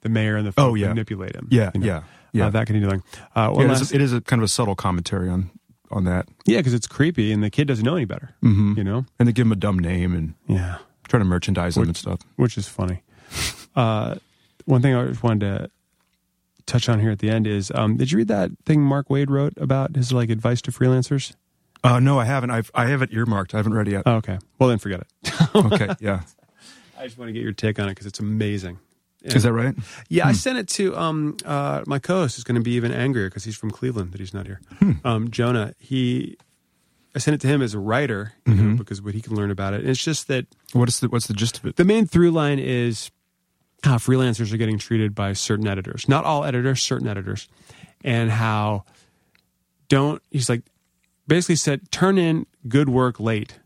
the 0.00 0.08
mayor 0.08 0.36
and 0.36 0.46
the 0.46 0.54
Oh, 0.56 0.74
yeah. 0.74 0.88
manipulate 0.88 1.34
him. 1.36 1.48
Yeah, 1.50 1.70
you 1.74 1.80
know, 1.80 1.86
yeah, 1.86 2.02
yeah. 2.32 2.46
uh, 2.46 2.50
that 2.50 2.66
kind 2.66 2.82
of 2.84 2.90
thing. 2.90 3.02
Uh, 3.34 3.54
Yeah, 3.58 3.64
last, 3.66 3.92
it 3.94 4.00
is 4.00 4.12
a 4.12 4.20
kind 4.20 4.40
of 4.40 4.44
a 4.44 4.48
subtle 4.48 4.74
commentary 4.74 5.28
on 5.28 5.50
on 5.90 6.04
that, 6.04 6.28
yeah, 6.44 6.58
because 6.58 6.74
it's 6.74 6.86
creepy 6.86 7.32
and 7.32 7.42
the 7.42 7.48
kid 7.50 7.66
doesn't 7.68 7.84
know 7.84 7.94
any 7.96 8.04
better. 8.04 8.34
Mhm. 8.42 8.76
You 8.76 8.84
know, 8.84 9.06
and 9.18 9.28
they 9.28 9.32
give 9.32 9.46
him 9.46 9.52
a 9.52 9.56
dumb 9.56 9.78
name 9.78 10.14
and 10.14 10.34
yeah, 10.46 10.78
trying 11.08 11.20
to 11.22 11.28
merchandise 11.28 11.76
them 11.76 11.84
and 11.84 11.96
stuff. 11.96 12.20
which 12.36 12.58
is 12.58 12.66
funny. 12.68 13.02
Uh, 13.76 14.16
one 14.64 14.82
thing 14.82 14.94
I 14.94 15.06
just 15.06 15.22
wanted 15.22 15.40
to 15.40 15.70
touch 16.66 16.88
on 16.88 17.00
here 17.00 17.10
at 17.10 17.18
the 17.20 17.30
end 17.30 17.46
is, 17.46 17.70
um, 17.74 17.96
did 17.96 18.10
you 18.12 18.18
read 18.18 18.28
that 18.28 18.50
thing 18.66 18.82
Mark 18.82 19.08
Waid 19.08 19.30
wrote 19.30 19.54
about 19.56 19.94
his 19.96 20.12
like 20.12 20.30
advice 20.30 20.60
to 20.62 20.70
freelancers? 20.72 21.34
Uh, 21.84 22.00
no, 22.00 22.18
I 22.18 22.24
haven't. 22.24 22.50
I've 22.50 22.70
I 22.74 22.86
have 22.86 23.02
it 23.02 23.10
earmarked. 23.12 23.54
I 23.54 23.58
haven't 23.58 23.74
read 23.74 23.86
it 23.88 23.92
yet. 23.92 24.02
Oh, 24.04 24.16
okay, 24.16 24.38
well 24.58 24.68
then 24.68 24.78
forget 24.78 25.00
it. 25.00 25.42
okay, 25.54 25.88
yeah. 26.00 26.22
I 26.98 27.04
just 27.04 27.16
want 27.18 27.28
to 27.28 27.32
get 27.32 27.42
your 27.42 27.52
take 27.52 27.78
on 27.78 27.86
it 27.86 27.92
because 27.92 28.06
it's 28.06 28.18
amazing. 28.18 28.78
Is 29.22 29.42
that 29.42 29.52
right? 29.52 29.74
Yeah, 30.08 30.26
I 30.26 30.32
sent 30.32 30.58
it 30.58 30.68
to 30.70 30.96
um, 30.96 31.36
uh, 31.44 31.82
my 31.86 31.98
co-host. 31.98 32.38
Is 32.38 32.44
going 32.44 32.54
to 32.56 32.60
be 32.62 32.72
even 32.72 32.92
angrier 32.92 33.28
because 33.28 33.44
he's 33.44 33.56
from 33.56 33.70
Cleveland 33.70 34.12
that 34.12 34.18
he's 34.20 34.32
not 34.34 34.46
here. 34.46 34.60
Um, 35.04 35.30
Jonah, 35.30 35.74
he, 35.78 36.36
I 37.14 37.18
sent 37.18 37.34
it 37.34 37.40
to 37.42 37.46
him 37.48 37.60
as 37.60 37.74
a 37.74 37.78
writer, 37.78 38.32
you 38.46 38.54
know, 38.54 38.76
because 38.76 39.02
what 39.02 39.14
he 39.14 39.20
can 39.20 39.34
learn 39.36 39.50
about 39.50 39.74
it. 39.74 39.80
And 39.80 39.90
it's 39.90 40.02
just 40.02 40.28
that 40.28 40.46
What 40.72 40.88
is 40.88 41.00
the 41.00 41.08
what's 41.08 41.26
the 41.26 41.34
gist 41.34 41.58
of 41.58 41.66
it? 41.66 41.76
the 41.76 41.84
main 41.84 42.06
through 42.06 42.30
line 42.30 42.58
is 42.58 43.10
how 43.84 43.96
freelancers 43.96 44.52
are 44.52 44.56
getting 44.56 44.78
treated 44.78 45.14
by 45.14 45.32
certain 45.32 45.66
editors, 45.66 46.08
not 46.08 46.24
all 46.24 46.44
editors, 46.44 46.82
certain 46.82 47.06
editors, 47.06 47.48
and 48.04 48.30
how 48.30 48.84
don't 49.88 50.22
he's 50.30 50.48
like 50.48 50.62
basically 51.26 51.56
said 51.56 51.90
turn 51.90 52.18
in 52.18 52.46
good 52.68 52.88
work 52.88 53.20
late, 53.20 53.60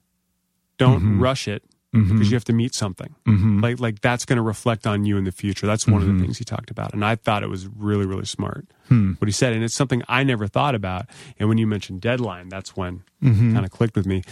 don't 0.78 1.00
mm-hmm. 1.00 1.22
rush 1.22 1.48
it 1.48 1.62
Mm-hmm. 1.94 2.14
because 2.14 2.30
you 2.30 2.36
have 2.36 2.44
to 2.44 2.54
meet 2.54 2.74
something. 2.74 3.14
Mm-hmm. 3.26 3.60
Like 3.60 3.78
like 3.78 4.00
that's 4.00 4.24
going 4.24 4.38
to 4.38 4.42
reflect 4.42 4.86
on 4.86 5.04
you 5.04 5.18
in 5.18 5.24
the 5.24 5.32
future. 5.32 5.66
That's 5.66 5.86
one 5.86 6.00
of 6.00 6.06
the 6.06 6.14
mm-hmm. 6.14 6.22
things 6.22 6.38
he 6.38 6.44
talked 6.44 6.70
about, 6.70 6.94
and 6.94 7.04
I 7.04 7.16
thought 7.16 7.42
it 7.42 7.48
was 7.48 7.66
really 7.66 8.06
really 8.06 8.24
smart 8.24 8.66
hmm. 8.92 9.12
what 9.18 9.26
he 9.26 9.32
said, 9.32 9.52
and 9.52 9.64
it's 9.64 9.74
something 9.74 10.02
I 10.08 10.22
never 10.24 10.46
thought 10.46 10.74
about. 10.74 11.06
And 11.38 11.48
when 11.48 11.58
you 11.58 11.66
mentioned 11.66 12.00
deadline, 12.00 12.48
that's 12.48 12.76
when 12.76 13.02
kind 13.22 13.64
of 13.64 13.70
clicked 13.70 13.96
with 13.96 14.06
me. 14.06 14.22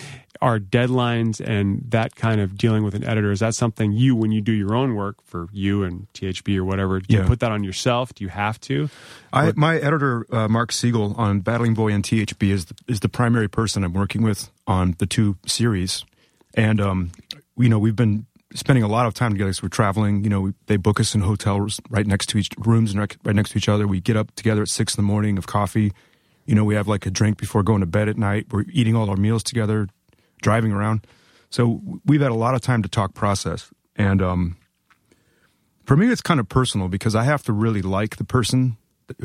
Are 0.42 0.58
deadlines 0.58 1.40
and 1.40 1.84
that 1.90 2.16
kind 2.16 2.40
of 2.40 2.56
dealing 2.56 2.82
with 2.82 2.94
an 2.94 3.04
editor 3.04 3.30
is 3.30 3.40
that 3.40 3.54
something 3.54 3.92
you 3.92 4.16
when 4.16 4.32
you 4.32 4.40
do 4.40 4.52
your 4.52 4.74
own 4.74 4.94
work 4.94 5.16
for 5.22 5.48
you 5.52 5.82
and 5.82 6.06
THB 6.14 6.56
or 6.56 6.64
whatever? 6.64 7.00
Do 7.00 7.14
you 7.14 7.22
put 7.24 7.40
that 7.40 7.52
on 7.52 7.62
yourself? 7.62 8.14
Do 8.14 8.24
you 8.24 8.30
have 8.30 8.60
to? 8.62 8.88
I, 9.32 9.52
my 9.54 9.76
editor, 9.76 10.26
uh, 10.34 10.48
Mark 10.48 10.72
Siegel, 10.72 11.14
on 11.16 11.40
Battling 11.40 11.74
Boy 11.74 11.92
and 11.92 12.02
THB 12.02 12.50
is 12.50 12.64
the, 12.66 12.74
is 12.88 13.00
the 13.00 13.08
primary 13.08 13.48
person 13.48 13.84
I'm 13.84 13.92
working 13.92 14.22
with 14.22 14.50
on 14.66 14.96
the 14.98 15.06
two 15.06 15.36
series, 15.46 16.04
and 16.54 16.80
um, 16.80 17.12
you 17.60 17.68
know 17.68 17.78
we've 17.78 17.96
been 17.96 18.26
spending 18.54 18.82
a 18.82 18.88
lot 18.88 19.06
of 19.06 19.14
time 19.14 19.32
together. 19.32 19.52
So 19.52 19.60
we're 19.64 19.68
traveling. 19.68 20.24
You 20.24 20.30
know, 20.30 20.40
we, 20.40 20.52
they 20.66 20.76
book 20.76 20.98
us 20.98 21.14
in 21.14 21.20
hotels 21.20 21.80
right 21.88 22.06
next 22.06 22.26
to 22.30 22.38
each 22.38 22.50
rooms 22.58 22.90
and 22.90 23.00
right, 23.00 23.16
right 23.24 23.36
next 23.36 23.50
to 23.50 23.58
each 23.58 23.68
other. 23.68 23.86
We 23.86 24.00
get 24.00 24.16
up 24.16 24.34
together 24.34 24.62
at 24.62 24.68
six 24.68 24.96
in 24.96 25.04
the 25.04 25.06
morning 25.06 25.38
of 25.38 25.46
coffee. 25.46 25.92
You 26.46 26.54
know, 26.56 26.64
we 26.64 26.74
have 26.74 26.88
like 26.88 27.06
a 27.06 27.10
drink 27.10 27.38
before 27.38 27.62
going 27.62 27.80
to 27.80 27.86
bed 27.86 28.08
at 28.08 28.18
night. 28.18 28.46
We're 28.50 28.64
eating 28.72 28.96
all 28.96 29.08
our 29.08 29.16
meals 29.16 29.44
together, 29.44 29.88
driving 30.42 30.72
around. 30.72 31.06
So 31.48 31.80
we've 32.04 32.20
had 32.20 32.32
a 32.32 32.34
lot 32.34 32.54
of 32.54 32.60
time 32.60 32.82
to 32.82 32.88
talk 32.88 33.14
process, 33.14 33.70
and 33.96 34.20
um, 34.22 34.56
for 35.90 35.96
me 35.96 36.06
it's 36.06 36.20
kind 36.20 36.38
of 36.38 36.48
personal 36.48 36.86
because 36.86 37.16
i 37.16 37.24
have 37.24 37.42
to 37.42 37.52
really 37.52 37.82
like 37.82 38.14
the 38.14 38.22
person 38.22 38.76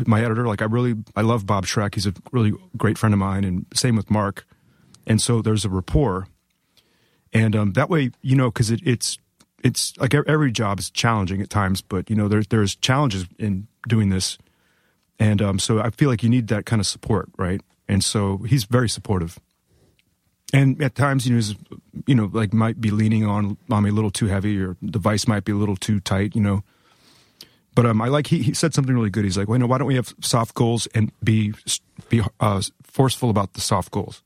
my 0.08 0.24
editor 0.24 0.48
like 0.48 0.64
i 0.64 0.66
really 0.66 0.96
i 1.16 1.22
love 1.22 1.46
bob 1.46 1.64
schreck 1.64 1.94
he's 1.94 2.08
a 2.08 2.14
really 2.32 2.54
great 2.76 2.98
friend 2.98 3.14
of 3.14 3.20
mine 3.20 3.44
and 3.44 3.68
same 3.72 3.96
with 3.96 4.10
mark 4.10 4.48
and 5.06 5.22
so 5.22 5.44
there's 5.44 5.64
a 5.64 5.70
rapport 5.70 6.28
and 7.36 7.56
um, 7.56 7.74
that 7.74 7.90
way 7.90 8.12
you 8.22 8.36
know 8.36 8.50
because 8.50 8.72
it, 8.72 8.80
it's 8.84 9.20
it's 9.64 9.96
like 9.98 10.14
every 10.14 10.52
job 10.52 10.80
is 10.80 10.90
challenging 10.90 11.42
at 11.42 11.50
times 11.50 11.82
but 11.82 12.10
you 12.10 12.16
know 12.16 12.28
there's 12.28 12.48
there's 12.48 12.76
challenges 12.76 13.28
in 13.38 13.68
doing 13.88 14.10
this. 14.10 14.40
And 15.18 15.42
um, 15.42 15.60
so 15.60 15.80
i 15.80 15.92
feel 15.92 16.10
like 16.10 16.24
you 16.24 16.30
need 16.30 16.48
that 16.48 16.66
kind 16.66 16.80
of 16.80 16.88
support 16.88 17.30
right? 17.38 17.62
And 17.88 18.04
so 18.04 18.38
he's 18.38 18.64
very 18.64 18.90
supportive. 18.90 19.38
And 20.54 20.82
at 20.82 20.96
times 20.96 21.28
you 21.28 21.34
know 21.34 21.38
he's, 21.38 21.56
you 22.08 22.16
know 22.16 22.30
like 22.32 22.54
might 22.54 22.80
be 22.80 22.90
leaning 22.90 23.26
on 23.26 23.58
on 23.70 23.84
me 23.84 23.90
a 23.90 23.94
little 23.94 24.12
too 24.12 24.28
heavy 24.28 24.60
or 24.62 24.78
the 24.82 25.00
vice 25.00 25.28
might 25.28 25.44
be 25.44 25.52
a 25.52 25.56
little 25.56 25.76
too 25.76 26.00
tight 26.00 26.36
you 26.36 26.42
know? 26.42 26.64
But 27.76 27.86
um, 27.86 28.02
I 28.02 28.08
like 28.08 28.28
he, 28.28 28.42
he 28.42 28.54
said 28.54 28.74
something 28.74 28.96
really 28.96 29.10
good. 29.10 29.26
He's 29.26 29.38
like, 29.38 29.50
well, 29.50 29.58
you 29.58 29.60
know, 29.60 29.68
why 29.68 29.78
don't 29.78 29.88
we 29.88 29.96
have 29.96 30.16
soft 30.22 30.54
goals 30.54 30.88
and 30.96 31.12
be 31.22 31.54
be 32.08 32.22
uh, 32.40 32.62
forceful 32.84 33.30
about 33.30 33.52
the 33.52 33.60
soft 33.60 33.92
goals, 33.92 34.24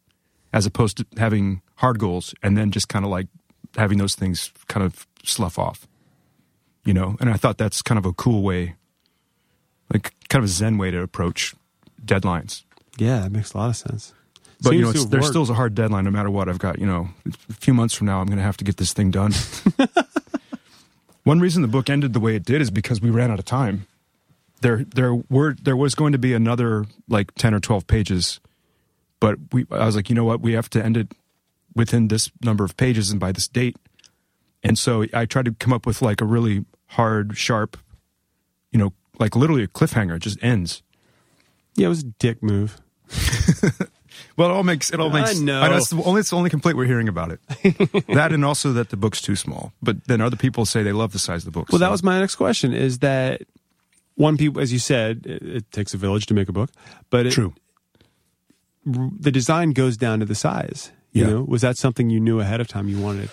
as 0.54 0.68
opposed 0.68 0.98
to 0.98 1.08
having 1.18 1.64
hard 1.80 1.98
goals 1.98 2.36
and 2.44 2.58
then 2.58 2.72
just 2.72 2.90
kind 2.90 3.06
of 3.06 3.12
like 3.12 3.28
having 3.78 3.98
those 3.98 4.14
things 4.14 4.52
kind 4.68 4.86
of 4.86 5.08
slough 5.24 5.58
off, 5.58 5.88
you 6.84 6.94
know. 6.94 7.16
And 7.22 7.30
I 7.30 7.38
thought 7.38 7.58
that's 7.58 7.82
kind 7.82 7.98
of 7.98 8.06
a 8.06 8.12
cool 8.14 8.44
way, 8.44 8.76
like 9.92 10.14
kind 10.28 10.44
of 10.44 10.50
a 10.50 10.52
zen 10.52 10.78
way 10.78 10.92
to 10.92 11.02
approach 11.02 11.56
deadlines. 12.06 12.64
Yeah, 12.98 13.20
that 13.22 13.32
makes 13.32 13.54
a 13.54 13.58
lot 13.58 13.70
of 13.70 13.78
sense. 13.78 14.14
But 14.62 14.74
you 14.74 14.82
know, 14.82 14.88
to 14.88 14.92
it's, 14.92 15.04
have 15.04 15.12
there's 15.12 15.28
still 15.28 15.50
a 15.50 15.54
hard 15.54 15.74
deadline 15.74 16.04
no 16.04 16.12
matter 16.12 16.30
what. 16.30 16.50
I've 16.50 16.60
got 16.60 16.80
you 16.80 16.86
know, 16.86 17.10
a 17.50 17.54
few 17.54 17.74
months 17.74 17.94
from 17.96 18.08
now, 18.08 18.20
I'm 18.20 18.28
going 18.28 18.40
to 18.40 18.44
have 18.44 18.58
to 18.58 18.66
get 18.66 18.76
this 18.76 18.92
thing 18.92 19.10
done. 19.10 19.32
One 21.24 21.40
reason 21.40 21.62
the 21.62 21.70
book 21.70 21.90
ended 21.90 22.12
the 22.12 22.20
way 22.20 22.36
it 22.36 22.44
did 22.44 22.62
is 22.62 22.72
because 22.72 23.00
we 23.02 23.10
ran 23.10 23.32
out 23.32 23.40
of 23.40 23.46
time. 23.46 23.88
There, 24.62 24.84
there 24.84 25.16
were 25.16 25.54
there 25.54 25.78
was 25.78 25.96
going 25.96 26.12
to 26.12 26.18
be 26.18 26.34
another 26.34 26.86
like 27.08 27.34
ten 27.36 27.54
or 27.54 27.62
twelve 27.62 27.88
pages, 27.88 28.42
but 29.22 29.38
we 29.54 29.66
I 29.72 29.86
was 29.86 29.96
like, 29.96 30.10
you 30.10 30.16
know 30.16 30.26
what, 30.26 30.42
we 30.42 30.52
have 30.54 30.70
to 30.72 30.84
end 30.84 30.98
it 30.98 31.14
within 31.76 32.08
this 32.08 32.32
number 32.44 32.64
of 32.64 32.76
pages 32.78 33.12
and 33.12 33.20
by 33.20 33.32
this 33.32 33.48
date. 33.48 33.78
And 34.64 34.78
so 34.78 35.06
I 35.14 35.26
tried 35.26 35.46
to 35.46 35.54
come 35.54 35.74
up 35.74 35.86
with 35.86 36.02
like 36.02 36.22
a 36.22 36.26
really 36.26 36.66
hard, 36.88 37.38
sharp, 37.38 37.78
you 38.72 38.80
know, 38.80 38.94
like 39.20 39.36
literally 39.36 39.64
a 39.64 39.68
cliffhanger. 39.68 40.18
It 40.18 40.20
just 40.22 40.44
ends. 40.44 40.84
yeah, 41.76 41.86
it 41.86 41.90
was 41.90 42.02
a 42.02 42.08
dick 42.08 42.44
move. 42.44 42.82
Well, 44.38 44.50
it 44.50 44.54
all 44.54 44.64
makes 44.64 44.92
it 44.92 45.00
all 45.00 45.10
makes. 45.10 45.30
I 45.30 45.34
makes. 45.34 45.40
know. 45.42 45.62
That's 45.62 45.90
the 45.90 46.02
only 46.04 46.22
it's 46.22 46.30
the 46.30 46.36
only 46.36 46.50
complaint 46.50 46.78
we're 46.78 46.86
hearing 46.86 47.08
about 47.08 47.32
it. 47.32 47.40
that 48.08 48.32
and 48.32 48.44
also 48.44 48.74
that 48.74 48.90
the 48.90 48.98
book's 48.98 49.22
too 49.22 49.36
small. 49.36 49.74
But 49.82 50.06
then 50.06 50.22
other 50.22 50.36
people 50.36 50.66
say 50.66 50.84
they 50.84 50.92
love 50.92 51.12
the 51.12 51.20
size 51.20 51.46
of 51.46 51.46
the 51.46 51.52
book. 51.60 51.70
Well, 51.72 51.80
so- 51.80 51.86
that 51.86 51.92
was 51.92 52.04
my 52.04 52.20
next 52.20 52.36
question. 52.36 52.74
Is 52.74 53.00
that 53.00 53.42
one 54.16 54.38
people, 54.38 54.62
as 54.62 54.74
you 54.74 54.80
said, 54.80 55.26
it, 55.26 55.42
it 55.44 55.72
takes 55.72 55.94
a 55.94 55.98
village 55.98 56.26
to 56.28 56.34
make 56.34 56.50
a 56.50 56.52
book, 56.52 56.70
but 57.10 57.26
it, 57.28 57.32
true. 57.32 57.54
the 58.86 59.32
design 59.32 59.72
goes 59.72 59.98
down 59.98 60.20
to 60.20 60.26
the 60.26 60.36
size. 60.36 60.92
You 61.12 61.24
Yeah. 61.24 61.30
know, 61.32 61.46
was 61.48 61.62
that 61.62 61.78
something 61.78 62.10
you 62.10 62.20
knew 62.20 62.40
ahead 62.40 62.62
of 62.62 62.68
time 62.68 62.88
you 62.88 63.00
wanted? 63.00 63.30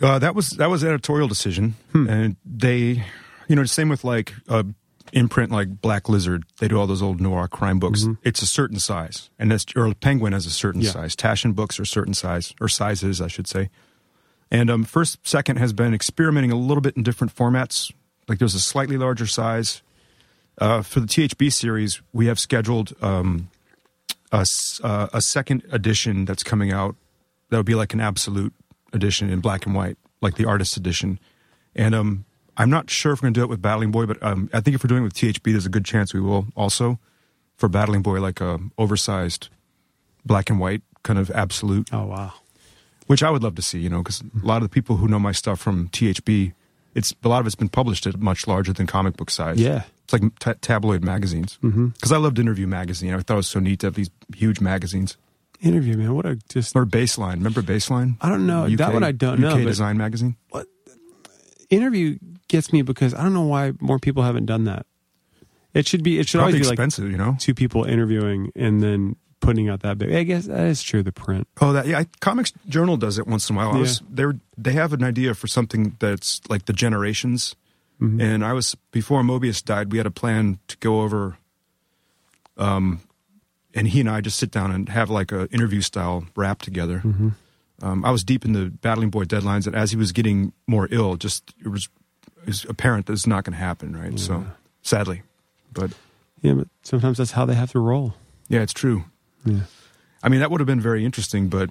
Uh, 0.00 0.18
that 0.18 0.34
was 0.34 0.50
that 0.52 0.70
was 0.70 0.82
an 0.82 0.88
editorial 0.90 1.28
decision, 1.28 1.74
Hmm. 1.92 2.08
and 2.08 2.36
they, 2.44 3.04
you 3.48 3.56
know, 3.56 3.64
same 3.64 3.88
with 3.90 4.02
like 4.02 4.32
a 4.48 4.64
imprint 5.12 5.50
like 5.52 5.80
Black 5.82 6.08
Lizard. 6.08 6.44
They 6.58 6.68
do 6.68 6.78
all 6.78 6.86
those 6.86 7.02
old 7.02 7.20
noir 7.20 7.48
crime 7.48 7.78
books. 7.78 8.06
It's 8.22 8.40
a 8.40 8.46
certain 8.46 8.78
size, 8.78 9.28
and 9.38 9.50
that's 9.50 9.66
or 9.76 9.92
Penguin 9.94 10.32
has 10.32 10.46
a 10.46 10.50
certain 10.50 10.80
Mm-hmm. 10.80 10.86
Yeah. 10.86 10.92
size. 11.08 11.16
Taschen 11.16 11.54
books 11.54 11.78
are 11.78 11.84
certain 11.84 12.14
size 12.14 12.54
or 12.60 12.68
sizes, 12.68 13.20
I 13.20 13.26
should 13.28 13.46
say. 13.46 13.68
And 14.50 14.70
um, 14.70 14.84
first 14.84 15.18
second 15.26 15.56
has 15.58 15.72
been 15.72 15.92
experimenting 15.94 16.50
a 16.50 16.56
little 16.56 16.80
bit 16.80 16.96
in 16.96 17.02
different 17.02 17.34
formats. 17.34 17.92
Like 18.26 18.38
there's 18.38 18.54
a 18.54 18.60
slightly 18.60 18.96
larger 18.96 19.26
size. 19.26 19.82
Uh, 20.58 20.82
for 20.82 21.00
the 21.00 21.06
THB 21.06 21.52
series, 21.52 22.00
we 22.12 22.26
have 22.26 22.38
scheduled 22.38 22.92
um, 23.02 23.48
a, 24.32 24.44
uh, 24.82 25.08
a 25.12 25.20
second 25.20 25.62
edition 25.72 26.24
that's 26.24 26.42
coming 26.42 26.72
out. 26.72 26.96
That 27.50 27.56
would 27.56 27.66
be 27.66 27.74
like 27.74 27.92
an 27.94 28.00
absolute 28.00 28.52
edition 28.92 29.28
in 29.30 29.40
black 29.40 29.66
and 29.66 29.74
white, 29.74 29.96
like 30.20 30.36
the 30.36 30.44
artist 30.44 30.76
edition. 30.76 31.18
And 31.74 31.94
um, 31.94 32.24
I'm 32.56 32.70
not 32.70 32.90
sure 32.90 33.12
if 33.12 33.20
we're 33.20 33.26
going 33.26 33.34
to 33.34 33.40
do 33.40 33.44
it 33.44 33.48
with 33.50 33.60
Battling 33.62 33.90
Boy, 33.90 34.06
but 34.06 34.22
um, 34.22 34.48
I 34.52 34.60
think 34.60 34.74
if 34.74 34.84
we're 34.84 34.88
doing 34.88 35.02
it 35.02 35.04
with 35.04 35.14
THB, 35.14 35.50
there's 35.52 35.66
a 35.66 35.70
good 35.70 35.84
chance 35.84 36.14
we 36.14 36.20
will 36.20 36.46
also 36.54 36.98
for 37.56 37.68
Battling 37.68 38.02
Boy, 38.02 38.20
like 38.20 38.40
a 38.40 38.58
oversized 38.78 39.48
black 40.24 40.48
and 40.50 40.60
white 40.60 40.82
kind 41.02 41.18
of 41.18 41.30
absolute, 41.30 41.88
Oh 41.92 42.06
wow. 42.06 42.32
which 43.06 43.22
I 43.22 43.30
would 43.30 43.42
love 43.42 43.54
to 43.56 43.62
see. 43.62 43.78
You 43.80 43.88
know, 43.88 43.98
because 44.02 44.20
a 44.22 44.46
lot 44.46 44.56
of 44.58 44.62
the 44.62 44.68
people 44.68 44.96
who 44.96 45.08
know 45.08 45.18
my 45.18 45.32
stuff 45.32 45.58
from 45.60 45.88
THB, 45.88 46.52
it's 46.94 47.14
a 47.24 47.28
lot 47.28 47.40
of 47.40 47.46
it's 47.46 47.54
been 47.56 47.68
published 47.68 48.06
at 48.06 48.18
much 48.20 48.46
larger 48.46 48.72
than 48.72 48.86
comic 48.86 49.16
book 49.16 49.30
size. 49.30 49.60
Yeah. 49.60 49.82
It's 50.12 50.22
like 50.22 50.38
ta 50.38 50.54
tabloid 50.60 51.04
magazines. 51.04 51.58
Mm-hmm. 51.62 51.88
Because 51.88 52.12
I 52.12 52.16
loved 52.16 52.38
Interview 52.38 52.66
magazine. 52.66 53.14
I 53.14 53.18
thought 53.20 53.34
it 53.34 53.36
was 53.36 53.48
so 53.48 53.60
neat 53.60 53.80
to 53.80 53.86
have 53.86 53.94
these 53.94 54.10
huge 54.34 54.60
magazines. 54.60 55.16
Interview, 55.60 55.96
man. 55.96 56.14
What 56.14 56.26
a 56.26 56.36
just 56.48 56.74
Or 56.74 56.86
Baseline. 56.86 57.34
Remember 57.34 57.62
Baseline? 57.62 58.16
I 58.20 58.28
don't 58.28 58.46
know. 58.46 58.68
That 58.68 58.92
one 58.92 59.04
I 59.04 59.12
don't 59.12 59.40
know, 59.40 59.56
UK 59.56 59.62
Design 59.64 59.98
magazine. 59.98 60.36
interview 61.68 62.18
gets 62.48 62.72
me 62.72 62.82
because 62.82 63.14
I 63.14 63.22
don't 63.22 63.34
know 63.34 63.42
why 63.42 63.72
more 63.80 63.98
people 63.98 64.22
haven't 64.22 64.46
done 64.46 64.64
that. 64.64 64.86
It 65.74 65.86
should 65.86 66.02
be. 66.02 66.18
It 66.18 66.28
should 66.28 66.38
Probably 66.38 66.54
always 66.54 66.68
be 66.68 66.72
expensive, 66.72 67.10
you 67.10 67.16
know. 67.16 67.36
two 67.38 67.54
people 67.54 67.84
interviewing 67.84 68.50
and 68.56 68.82
then 68.82 69.16
putting 69.40 69.68
out 69.68 69.80
that 69.80 69.98
big. 69.98 70.12
I 70.12 70.22
guess 70.22 70.46
that 70.46 70.66
is 70.66 70.82
true. 70.82 71.02
The 71.02 71.12
print. 71.12 71.46
Oh, 71.60 71.72
that 71.72 71.86
yeah. 71.86 72.00
I, 72.00 72.06
Comics 72.20 72.52
Journal 72.68 72.96
does 72.96 73.18
it 73.18 73.26
once 73.26 73.48
in 73.48 73.56
a 73.56 73.58
while. 73.58 73.74
Yeah. 73.74 73.80
was 73.80 74.02
they 74.10 74.24
they 74.56 74.72
have 74.72 74.92
an 74.92 75.04
idea 75.04 75.34
for 75.34 75.46
something 75.46 75.96
that's 76.00 76.40
like 76.48 76.66
the 76.66 76.72
generations, 76.72 77.54
Mm-hmm. 78.00 78.20
and 78.20 78.44
I 78.44 78.52
was 78.54 78.74
before 78.92 79.22
Moebius 79.22 79.62
died. 79.62 79.92
We 79.92 79.98
had 79.98 80.06
a 80.06 80.10
plan 80.10 80.58
to 80.68 80.76
go 80.78 81.02
over, 81.02 81.36
um, 82.56 83.00
and 83.74 83.88
he 83.88 84.00
and 84.00 84.08
I 84.10 84.20
just 84.20 84.38
sit 84.38 84.50
down 84.50 84.70
and 84.70 84.88
have 84.88 85.10
like 85.10 85.32
a 85.32 85.48
interview 85.52 85.80
style 85.80 86.26
rap 86.34 86.62
together. 86.62 87.02
Mm-hmm. 87.04 87.28
Um, 87.82 88.04
I 88.04 88.10
was 88.10 88.24
deep 88.24 88.44
in 88.44 88.52
the 88.52 88.66
Battling 88.66 89.10
Boy 89.10 89.24
deadlines, 89.24 89.66
and 89.66 89.74
as 89.76 89.90
he 89.90 89.96
was 89.96 90.12
getting 90.12 90.52
more 90.66 90.88
ill, 90.90 91.16
just 91.16 91.52
it 91.64 91.68
was 91.68 91.88
it 92.42 92.46
was 92.46 92.64
apparent 92.68 93.06
that 93.06 93.12
it's 93.12 93.26
not 93.26 93.44
going 93.44 93.52
to 93.54 93.58
happen, 93.64 93.96
right? 93.96 94.18
So 94.18 94.44
sadly, 94.82 95.22
but 95.72 95.92
Yeah, 96.42 96.54
but 96.54 96.68
sometimes 96.82 97.18
that's 97.18 97.32
how 97.32 97.44
they 97.46 97.54
have 97.54 97.72
to 97.72 97.78
roll. 97.80 98.14
yeah, 98.48 98.60
it's 98.60 98.72
true. 98.72 99.04
Yeah. 99.44 99.60
I 100.22 100.28
mean, 100.28 100.40
that 100.40 100.50
would 100.50 100.60
have 100.60 100.66
been 100.66 100.80
very 100.80 101.04
interesting, 101.04 101.48
but 101.48 101.70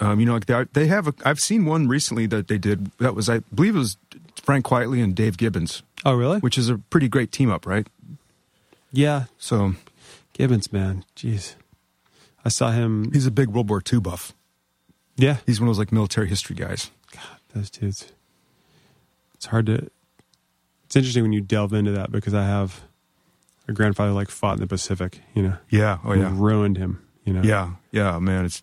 um, 0.00 0.20
you 0.20 0.26
know, 0.26 0.34
like 0.34 0.46
they, 0.46 0.64
they 0.72 0.86
have. 0.86 1.08
A, 1.08 1.14
I've 1.24 1.38
seen 1.40 1.64
one 1.64 1.88
recently 1.88 2.26
that 2.26 2.48
they 2.48 2.58
did. 2.58 2.90
That 2.98 3.14
was, 3.14 3.28
I 3.28 3.40
believe, 3.54 3.74
it 3.76 3.78
was 3.80 3.96
Frank 4.42 4.66
Quitely 4.66 5.02
and 5.02 5.14
Dave 5.14 5.36
Gibbons, 5.36 5.82
Oh, 6.04 6.14
really? 6.14 6.38
which 6.40 6.56
is 6.58 6.68
a 6.68 6.78
pretty 6.78 7.08
great 7.08 7.32
team 7.32 7.50
up, 7.50 7.66
right? 7.66 7.86
Yeah, 8.92 9.24
So 9.38 9.74
Gibbons, 10.32 10.72
man. 10.72 11.04
Jeez, 11.16 11.54
I 12.44 12.48
saw 12.48 12.70
him. 12.70 13.12
he's 13.12 13.26
a 13.26 13.30
big 13.30 13.48
World 13.48 13.68
War 13.68 13.82
II 13.92 14.00
buff. 14.00 14.32
Yeah, 15.16 15.38
He's 15.46 15.60
one 15.60 15.68
of 15.68 15.74
those 15.74 15.78
like 15.80 15.92
military 15.92 16.28
history 16.28 16.54
guys. 16.56 16.90
God, 17.12 17.22
those 17.54 17.70
dudes. 17.70 18.12
It's 19.34 19.46
hard 19.46 19.66
to. 19.66 19.88
It's 20.86 20.96
interesting 20.96 21.22
when 21.24 21.32
you 21.32 21.40
delve 21.40 21.72
into 21.74 21.90
that 21.92 22.10
because 22.12 22.32
I 22.34 22.44
have 22.44 22.82
a 23.66 23.72
grandfather 23.72 24.12
like 24.12 24.30
fought 24.30 24.54
in 24.54 24.60
the 24.60 24.66
Pacific. 24.66 25.20
You 25.34 25.42
know, 25.42 25.56
Yeah. 25.68 25.98
Oh 26.04 26.14
yeah. 26.14 26.30
ruined 26.32 26.78
him. 26.78 27.02
You 27.24 27.34
know, 27.34 27.42
Yeah. 27.42 27.72
Yeah. 27.90 28.18
Man, 28.20 28.44
it's 28.46 28.62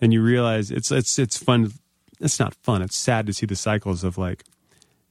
and 0.00 0.12
you 0.12 0.22
realize 0.22 0.70
it's 0.70 0.90
it's 0.90 1.18
it's 1.18 1.36
fun. 1.36 1.72
It's 2.20 2.38
not 2.40 2.54
fun. 2.54 2.82
It's 2.82 2.96
sad 2.96 3.26
to 3.26 3.32
see 3.32 3.46
the 3.46 3.56
cycles 3.56 4.02
of 4.04 4.16
like, 4.18 4.44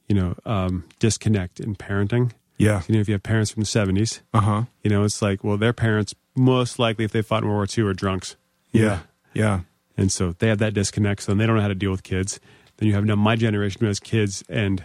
you 0.10 0.16
know, 0.16 0.36
um, 0.45 0.84
disconnect 0.99 1.60
in 1.60 1.76
parenting. 1.76 2.32
yeah. 2.57 2.82
You 2.88 2.95
know, 2.95 3.02
if 3.02 3.07
you 3.07 3.14
have 3.14 3.24
parents 3.24 3.52
from 3.52 3.62
the 3.62 3.68
seventies, 3.68 4.22
Uh 4.34 4.41
huh. 4.41 4.64
you 4.84 4.90
know, 4.90 5.03
it's 5.03 5.22
like, 5.22 5.44
well, 5.44 5.57
their 5.57 5.74
parents 5.74 6.16
most 6.36 6.80
likely, 6.80 7.06
if 7.06 7.12
they 7.12 7.22
fought 7.22 7.44
in 7.44 7.49
World 7.49 7.70
War 7.78 7.84
II, 7.86 7.90
are 7.91 7.94
drunks. 7.94 8.36
know? 8.74 8.82
Yeah. 8.82 8.99
Yeah. 9.34 9.60
and 9.98 10.12
so 10.12 10.34
they 10.40 10.48
have 10.48 10.57
that 10.60 10.74
disconnect. 10.74 11.22
So 11.24 11.34
they 11.34 11.45
don't 11.45 11.56
know 11.56 11.62
how 11.62 11.68
to 11.70 11.76
deal 11.76 11.91
with 11.91 12.03
kids. 12.03 12.40
Then 12.78 12.88
you 12.90 12.95
have 12.95 13.06
now 13.06 13.16
my 13.16 13.36
generation 13.36 13.80
who 13.82 13.88
has 13.88 13.99
kids, 13.99 14.44
and 14.49 14.84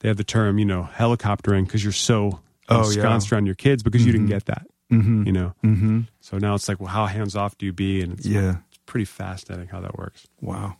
they 0.00 0.08
have 0.08 0.16
the 0.16 0.24
term, 0.24 0.58
you 0.58 0.64
know, 0.66 0.88
helicoptering 0.96 1.64
because 1.66 1.82
you're 1.84 1.92
so 1.92 2.40
Oh, 2.68 2.80
ensconced 2.84 3.30
yeah. 3.30 3.34
around 3.36 3.46
your 3.46 3.54
kids 3.56 3.82
because 3.82 4.04
you 4.06 4.12
didn't 4.12 4.28
get 4.28 4.44
that. 4.46 4.64
Mm-hmm. 4.92 5.24
You 5.26 5.32
know, 5.32 5.54
Mm-hmm. 5.64 6.00
so 6.20 6.38
now 6.38 6.54
it's 6.54 6.68
like, 6.68 6.78
well, 6.80 6.88
how 6.88 7.06
hands 7.06 7.34
off 7.36 7.56
do 7.58 7.66
you 7.66 7.72
be? 7.72 8.00
And 8.02 8.12
it's, 8.12 8.26
Yeah. 8.26 8.56
it's 8.68 8.69
pretty 8.90 9.04
fascinating 9.04 9.68
how 9.68 9.80
that 9.80 9.96
works. 9.96 10.26
Wow. 10.40 10.76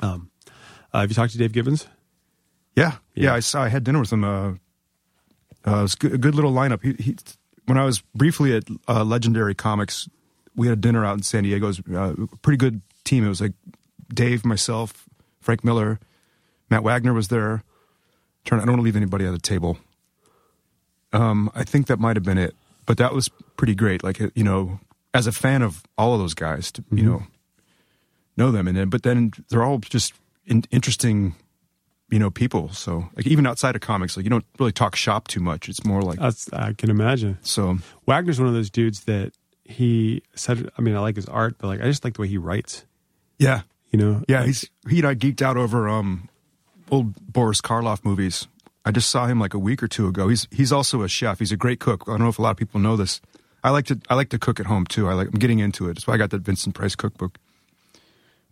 Um, 0.00 0.30
uh, 0.92 1.00
have 1.00 1.10
you 1.10 1.14
talked 1.14 1.32
to 1.32 1.38
Dave 1.38 1.52
Gibbons? 1.52 1.86
Yeah, 2.74 2.96
yeah. 3.14 3.24
Yeah. 3.24 3.34
I 3.34 3.40
saw. 3.40 3.62
I 3.62 3.68
had 3.68 3.84
dinner 3.84 4.00
with 4.00 4.12
him. 4.12 4.24
Uh, 4.24 4.54
uh, 5.66 5.78
it 5.78 5.82
was 5.82 5.94
good, 5.94 6.14
a 6.14 6.18
good 6.18 6.34
little 6.34 6.52
lineup. 6.52 6.82
He, 6.82 7.02
he, 7.02 7.16
when 7.66 7.78
I 7.78 7.84
was 7.84 8.00
briefly 8.14 8.56
at 8.56 8.64
uh, 8.88 9.04
Legendary 9.04 9.54
Comics, 9.54 10.08
we 10.56 10.66
had 10.66 10.78
a 10.78 10.80
dinner 10.80 11.04
out 11.04 11.16
in 11.16 11.22
San 11.22 11.44
Diego. 11.44 11.66
It 11.66 11.68
was 11.68 11.80
uh, 11.94 12.24
a 12.24 12.36
pretty 12.38 12.56
good 12.56 12.82
team. 13.04 13.24
It 13.24 13.28
was 13.28 13.40
like 13.40 13.52
Dave, 14.12 14.44
myself, 14.44 15.08
Frank 15.40 15.62
Miller, 15.62 16.00
Matt 16.70 16.82
Wagner 16.82 17.14
was 17.14 17.28
there. 17.28 17.62
Turn. 18.44 18.58
I 18.58 18.62
don't 18.62 18.72
want 18.72 18.80
to 18.80 18.84
leave 18.84 18.96
anybody 18.96 19.26
at 19.26 19.30
the 19.30 19.38
table. 19.38 19.78
Um, 21.12 21.50
I 21.54 21.62
think 21.62 21.86
that 21.86 22.00
might 22.00 22.16
have 22.16 22.24
been 22.24 22.36
it, 22.36 22.56
but 22.84 22.98
that 22.98 23.14
was 23.14 23.30
pretty 23.56 23.76
great. 23.76 24.02
Like 24.02 24.18
you 24.34 24.42
know, 24.42 24.80
as 25.14 25.28
a 25.28 25.32
fan 25.32 25.62
of 25.62 25.84
all 25.96 26.14
of 26.14 26.20
those 26.20 26.34
guys, 26.34 26.72
to 26.72 26.84
you 26.90 27.04
know, 27.04 27.22
know 28.36 28.50
them, 28.50 28.68
and 28.68 28.76
then 28.76 28.88
but 28.88 29.02
then 29.02 29.32
they're 29.48 29.62
all 29.62 29.78
just 29.78 30.14
in, 30.46 30.64
interesting 30.70 31.34
you 32.10 32.18
know 32.18 32.30
people. 32.30 32.68
So 32.70 33.08
like 33.16 33.26
even 33.26 33.46
outside 33.46 33.74
of 33.74 33.80
comics 33.80 34.16
like 34.16 34.24
you 34.24 34.30
don't 34.30 34.44
really 34.58 34.72
talk 34.72 34.96
shop 34.96 35.28
too 35.28 35.40
much. 35.40 35.68
It's 35.68 35.84
more 35.84 36.02
like 36.02 36.18
That's, 36.18 36.52
I 36.52 36.72
can 36.72 36.90
imagine. 36.90 37.38
so 37.42 37.78
Wagner's 38.06 38.38
one 38.38 38.48
of 38.48 38.54
those 38.54 38.70
dudes 38.70 39.04
that 39.04 39.32
he 39.64 40.22
said, 40.34 40.70
I 40.78 40.82
mean, 40.82 40.94
I 40.94 41.00
like 41.00 41.16
his 41.16 41.26
art, 41.26 41.56
but 41.58 41.68
like, 41.68 41.80
I 41.80 41.84
just 41.84 42.04
like 42.04 42.14
the 42.14 42.20
way 42.20 42.28
he 42.28 42.38
writes, 42.38 42.84
yeah. 43.38 43.62
You 43.90 43.98
know? 43.98 44.22
yeah 44.28 44.44
he's 44.44 44.68
he 44.88 44.98
and 44.98 45.06
i 45.06 45.14
geeked 45.14 45.40
out 45.40 45.56
over 45.56 45.88
um 45.88 46.28
old 46.90 47.14
boris 47.32 47.60
karloff 47.60 48.04
movies. 48.04 48.48
I 48.84 48.90
just 48.90 49.10
saw 49.10 49.26
him 49.26 49.38
like 49.38 49.54
a 49.54 49.58
week 49.58 49.82
or 49.82 49.88
two 49.88 50.06
ago. 50.08 50.28
He's 50.28 50.46
he's 50.50 50.72
also 50.72 51.02
a 51.02 51.08
chef. 51.08 51.38
He's 51.38 51.52
a 51.52 51.56
great 51.56 51.80
cook. 51.80 52.02
I 52.06 52.12
don't 52.12 52.20
know 52.20 52.28
if 52.28 52.38
a 52.38 52.42
lot 52.42 52.50
of 52.50 52.56
people 52.56 52.80
know 52.80 52.96
this. 52.96 53.20
I 53.62 53.70
like 53.70 53.86
to 53.86 53.98
i 54.10 54.14
like 54.14 54.28
to 54.30 54.38
cook 54.38 54.60
at 54.60 54.66
home 54.66 54.84
too. 54.84 55.08
I 55.08 55.14
like 55.14 55.28
i'm 55.28 55.38
getting 55.38 55.60
into 55.60 55.88
it. 55.88 55.94
That's 55.94 56.06
why 56.06 56.14
i 56.14 56.16
got 56.16 56.30
that 56.30 56.42
vincent 56.42 56.74
price 56.74 56.94
cookbook 56.94 57.38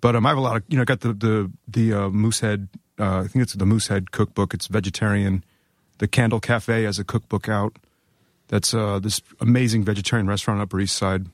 but 0.03 0.15
um, 0.15 0.27
I 0.27 0.29
have 0.29 0.39
a 0.39 0.43
lot 0.43 0.57
of 0.57 0.63
you 0.69 0.77
know. 0.77 0.83
I 0.83 0.85
got 0.85 1.01
the 1.01 1.15
the 1.15 1.51
the 1.67 1.93
uh, 1.95 2.09
Moosewood. 2.11 2.69
Uh, 2.99 3.21
I 3.25 3.27
think 3.29 3.43
it's 3.43 3.55
the 3.55 3.65
Moosewood 3.65 4.11
cookbook. 4.11 4.53
It's 4.53 4.67
vegetarian. 4.67 5.43
The 5.99 6.07
Candle 6.09 6.41
Cafe 6.41 6.83
has 6.85 6.99
a 6.99 7.05
cookbook 7.05 7.49
out. 7.49 7.79
That's 8.49 8.75
uh, 8.75 8.99
this 8.99 9.23
amazing 9.41 9.85
vegetarian 9.85 10.27
restaurant 10.27 10.59
on 10.59 10.63
Upper 10.65 10.79
East 10.81 10.97
Side. 10.97 11.27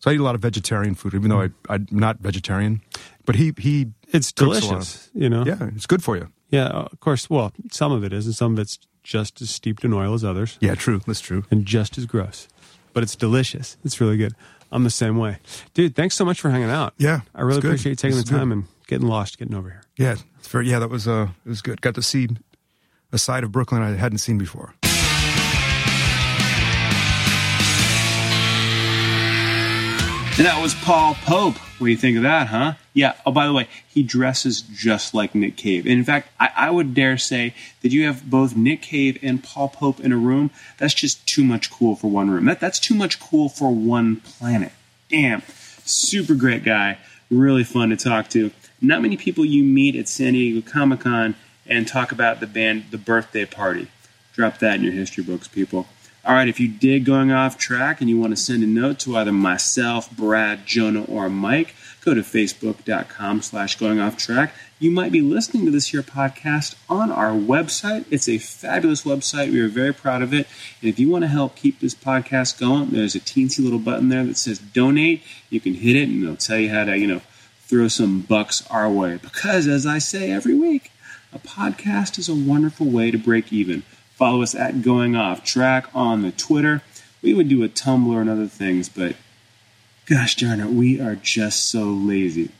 So 0.00 0.10
I 0.10 0.14
eat 0.14 0.20
a 0.20 0.22
lot 0.24 0.34
of 0.34 0.40
vegetarian 0.40 0.94
food, 0.96 1.14
even 1.14 1.28
though 1.30 1.42
I, 1.42 1.50
I'm 1.68 1.86
not 1.92 2.18
vegetarian. 2.18 2.80
But 3.26 3.36
he 3.36 3.52
he 3.58 3.88
It's 4.08 4.32
cooks 4.32 4.58
a 4.58 4.62
lot. 4.64 4.70
delicious, 4.70 5.10
you 5.14 5.28
know? 5.28 5.44
Yeah, 5.44 5.68
it's 5.76 5.86
good 5.86 6.02
for 6.02 6.16
you. 6.16 6.28
Yeah, 6.50 6.66
of 6.66 6.98
course. 7.00 7.28
Well, 7.30 7.52
some 7.70 7.92
of 7.92 8.02
it 8.02 8.12
is, 8.12 8.26
and 8.26 8.34
some 8.34 8.54
of 8.54 8.58
it's 8.58 8.78
just 9.04 9.40
as 9.42 9.50
steeped 9.50 9.84
in 9.84 9.92
oil 9.92 10.14
as 10.14 10.24
others, 10.24 10.58
Yeah, 10.60 10.74
true. 10.74 11.00
That's 11.06 11.20
true. 11.20 11.44
and 11.50 11.64
just 11.66 11.96
as 11.98 12.06
gross. 12.06 12.48
But 12.92 13.02
it's 13.04 13.14
delicious. 13.14 13.76
It's 13.84 14.00
really 14.00 14.16
good. 14.16 14.34
I'm 14.72 14.84
the 14.84 14.90
same 14.90 15.16
way, 15.18 15.38
dude. 15.74 15.96
Thanks 15.96 16.14
so 16.14 16.24
much 16.24 16.40
for 16.40 16.50
hanging 16.50 16.70
out. 16.70 16.94
Yeah, 16.98 17.20
I 17.34 17.42
really 17.42 17.58
appreciate 17.58 17.90
you 17.90 17.96
taking 17.96 18.16
This 18.16 18.24
the 18.28 18.30
time 18.38 18.48
good. 18.50 18.58
and 18.58 18.64
getting 18.86 19.08
lost, 19.08 19.38
getting 19.38 19.54
over 19.54 19.68
here. 19.70 19.82
Yeah, 19.96 20.14
it's 20.38 20.48
very. 20.48 20.68
Yeah, 20.68 20.78
that 20.78 20.90
was 20.90 21.08
uh, 21.08 21.28
it 21.44 21.48
was 21.48 21.60
good. 21.62 21.80
Got 21.80 21.94
to 21.96 22.02
see 22.02 22.28
a 23.12 23.18
side 23.18 23.42
of 23.42 23.50
Brooklyn 23.52 23.82
I 23.82 23.96
hadn't 23.96 24.18
seen 24.18 24.38
before. 24.38 24.74
And 30.38 30.46
that 30.46 30.58
was 30.62 30.74
Paul 30.76 31.14
Pope. 31.26 31.56
What 31.80 31.86
do 31.86 31.92
you 31.92 31.96
think 31.96 32.18
of 32.18 32.24
that, 32.24 32.48
huh? 32.48 32.74
Yeah. 32.92 33.14
Oh, 33.24 33.32
by 33.32 33.46
the 33.46 33.54
way, 33.54 33.66
he 33.88 34.02
dresses 34.02 34.60
just 34.60 35.14
like 35.14 35.34
Nick 35.34 35.56
Cave. 35.56 35.86
And 35.86 35.94
in 35.94 36.04
fact, 36.04 36.28
I, 36.38 36.50
I 36.54 36.70
would 36.70 36.92
dare 36.92 37.16
say 37.16 37.54
that 37.80 37.90
you 37.90 38.04
have 38.04 38.28
both 38.28 38.54
Nick 38.54 38.82
Cave 38.82 39.18
and 39.22 39.42
Paul 39.42 39.70
Pope 39.70 39.98
in 39.98 40.12
a 40.12 40.18
room. 40.18 40.50
That's 40.76 40.92
just 40.92 41.26
too 41.26 41.42
much 41.42 41.70
cool 41.70 41.96
for 41.96 42.10
one 42.10 42.28
room. 42.28 42.44
That, 42.44 42.60
that's 42.60 42.78
too 42.78 42.94
much 42.94 43.18
cool 43.18 43.48
for 43.48 43.74
one 43.74 44.16
planet. 44.16 44.72
Damn. 45.08 45.42
Super 45.86 46.34
great 46.34 46.64
guy. 46.64 46.98
Really 47.30 47.64
fun 47.64 47.88
to 47.88 47.96
talk 47.96 48.28
to. 48.30 48.50
Not 48.82 49.00
many 49.00 49.16
people 49.16 49.46
you 49.46 49.62
meet 49.62 49.96
at 49.96 50.06
San 50.06 50.34
Diego 50.34 50.60
Comic 50.70 51.00
Con 51.00 51.34
and 51.66 51.88
talk 51.88 52.12
about 52.12 52.40
the 52.40 52.46
band 52.46 52.90
The 52.90 52.98
Birthday 52.98 53.46
Party. 53.46 53.88
Drop 54.34 54.58
that 54.58 54.74
in 54.74 54.82
your 54.82 54.92
history 54.92 55.24
books, 55.24 55.48
people. 55.48 55.86
All 56.22 56.34
right, 56.34 56.48
if 56.48 56.60
you 56.60 56.68
did 56.68 57.06
going 57.06 57.32
off 57.32 57.56
track 57.56 58.02
and 58.02 58.10
you 58.10 58.20
want 58.20 58.32
to 58.32 58.36
send 58.36 58.62
a 58.62 58.66
note 58.66 58.98
to 59.00 59.16
either 59.16 59.32
myself, 59.32 60.10
Brad, 60.10 60.66
Jonah, 60.66 61.04
or 61.04 61.30
Mike, 61.30 61.74
go 62.04 62.12
to 62.12 62.20
facebook.com 62.20 63.40
slash 63.40 63.78
going 63.78 64.00
off 64.00 64.18
track. 64.18 64.52
You 64.78 64.90
might 64.90 65.12
be 65.12 65.22
listening 65.22 65.64
to 65.64 65.70
this 65.70 65.88
here 65.88 66.02
podcast 66.02 66.74
on 66.90 67.10
our 67.10 67.30
website. 67.30 68.04
It's 68.10 68.28
a 68.28 68.36
fabulous 68.36 69.02
website. 69.02 69.50
We 69.50 69.60
are 69.60 69.68
very 69.68 69.94
proud 69.94 70.20
of 70.20 70.34
it. 70.34 70.46
And 70.82 70.90
if 70.90 70.98
you 70.98 71.08
want 71.08 71.24
to 71.24 71.28
help 71.28 71.56
keep 71.56 71.80
this 71.80 71.94
podcast 71.94 72.60
going, 72.60 72.90
there's 72.90 73.14
a 73.14 73.20
teensy 73.20 73.64
little 73.64 73.78
button 73.78 74.10
there 74.10 74.24
that 74.24 74.36
says 74.36 74.58
donate. 74.58 75.22
You 75.48 75.58
can 75.58 75.72
hit 75.72 75.96
it 75.96 76.10
and 76.10 76.22
it'll 76.22 76.36
tell 76.36 76.58
you 76.58 76.68
how 76.68 76.84
to, 76.84 76.98
you 76.98 77.06
know, 77.06 77.22
throw 77.60 77.88
some 77.88 78.20
bucks 78.20 78.66
our 78.70 78.90
way. 78.90 79.16
Because 79.16 79.66
as 79.66 79.86
I 79.86 79.98
say 79.98 80.30
every 80.30 80.54
week, 80.54 80.92
a 81.32 81.38
podcast 81.38 82.18
is 82.18 82.28
a 82.28 82.34
wonderful 82.34 82.86
way 82.86 83.10
to 83.10 83.16
break 83.16 83.52
even. 83.52 83.84
Follow 84.20 84.42
us 84.42 84.54
at 84.54 84.82
Going 84.82 85.16
Off 85.16 85.42
Track 85.42 85.86
on 85.94 86.20
the 86.20 86.30
Twitter. 86.30 86.82
We 87.22 87.32
would 87.32 87.48
do 87.48 87.64
a 87.64 87.70
Tumblr 87.70 88.20
and 88.20 88.28
other 88.28 88.48
things, 88.48 88.86
but 88.86 89.16
gosh 90.04 90.36
darn 90.36 90.60
it, 90.60 90.66
we 90.66 91.00
are 91.00 91.14
just 91.14 91.70
so 91.70 91.84
lazy. 91.84 92.50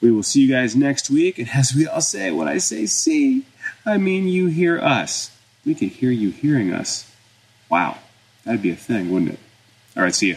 We 0.00 0.10
will 0.10 0.22
see 0.22 0.40
you 0.40 0.48
guys 0.50 0.74
next 0.74 1.10
week, 1.10 1.38
and 1.38 1.50
as 1.50 1.74
we 1.74 1.86
all 1.86 2.00
say, 2.00 2.30
when 2.30 2.48
I 2.48 2.56
say 2.56 2.86
see, 2.86 3.44
I 3.84 3.98
mean, 3.98 4.28
you 4.28 4.46
hear 4.46 4.80
us. 4.80 5.30
We 5.66 5.74
could 5.74 5.88
hear 5.88 6.10
you 6.10 6.30
hearing 6.30 6.72
us. 6.72 7.12
Wow, 7.68 7.98
that'd 8.46 8.62
be 8.62 8.70
a 8.70 8.74
thing, 8.74 9.10
wouldn't 9.10 9.32
it? 9.32 9.40
All 9.98 10.02
right, 10.02 10.14
see 10.14 10.28
you. 10.28 10.36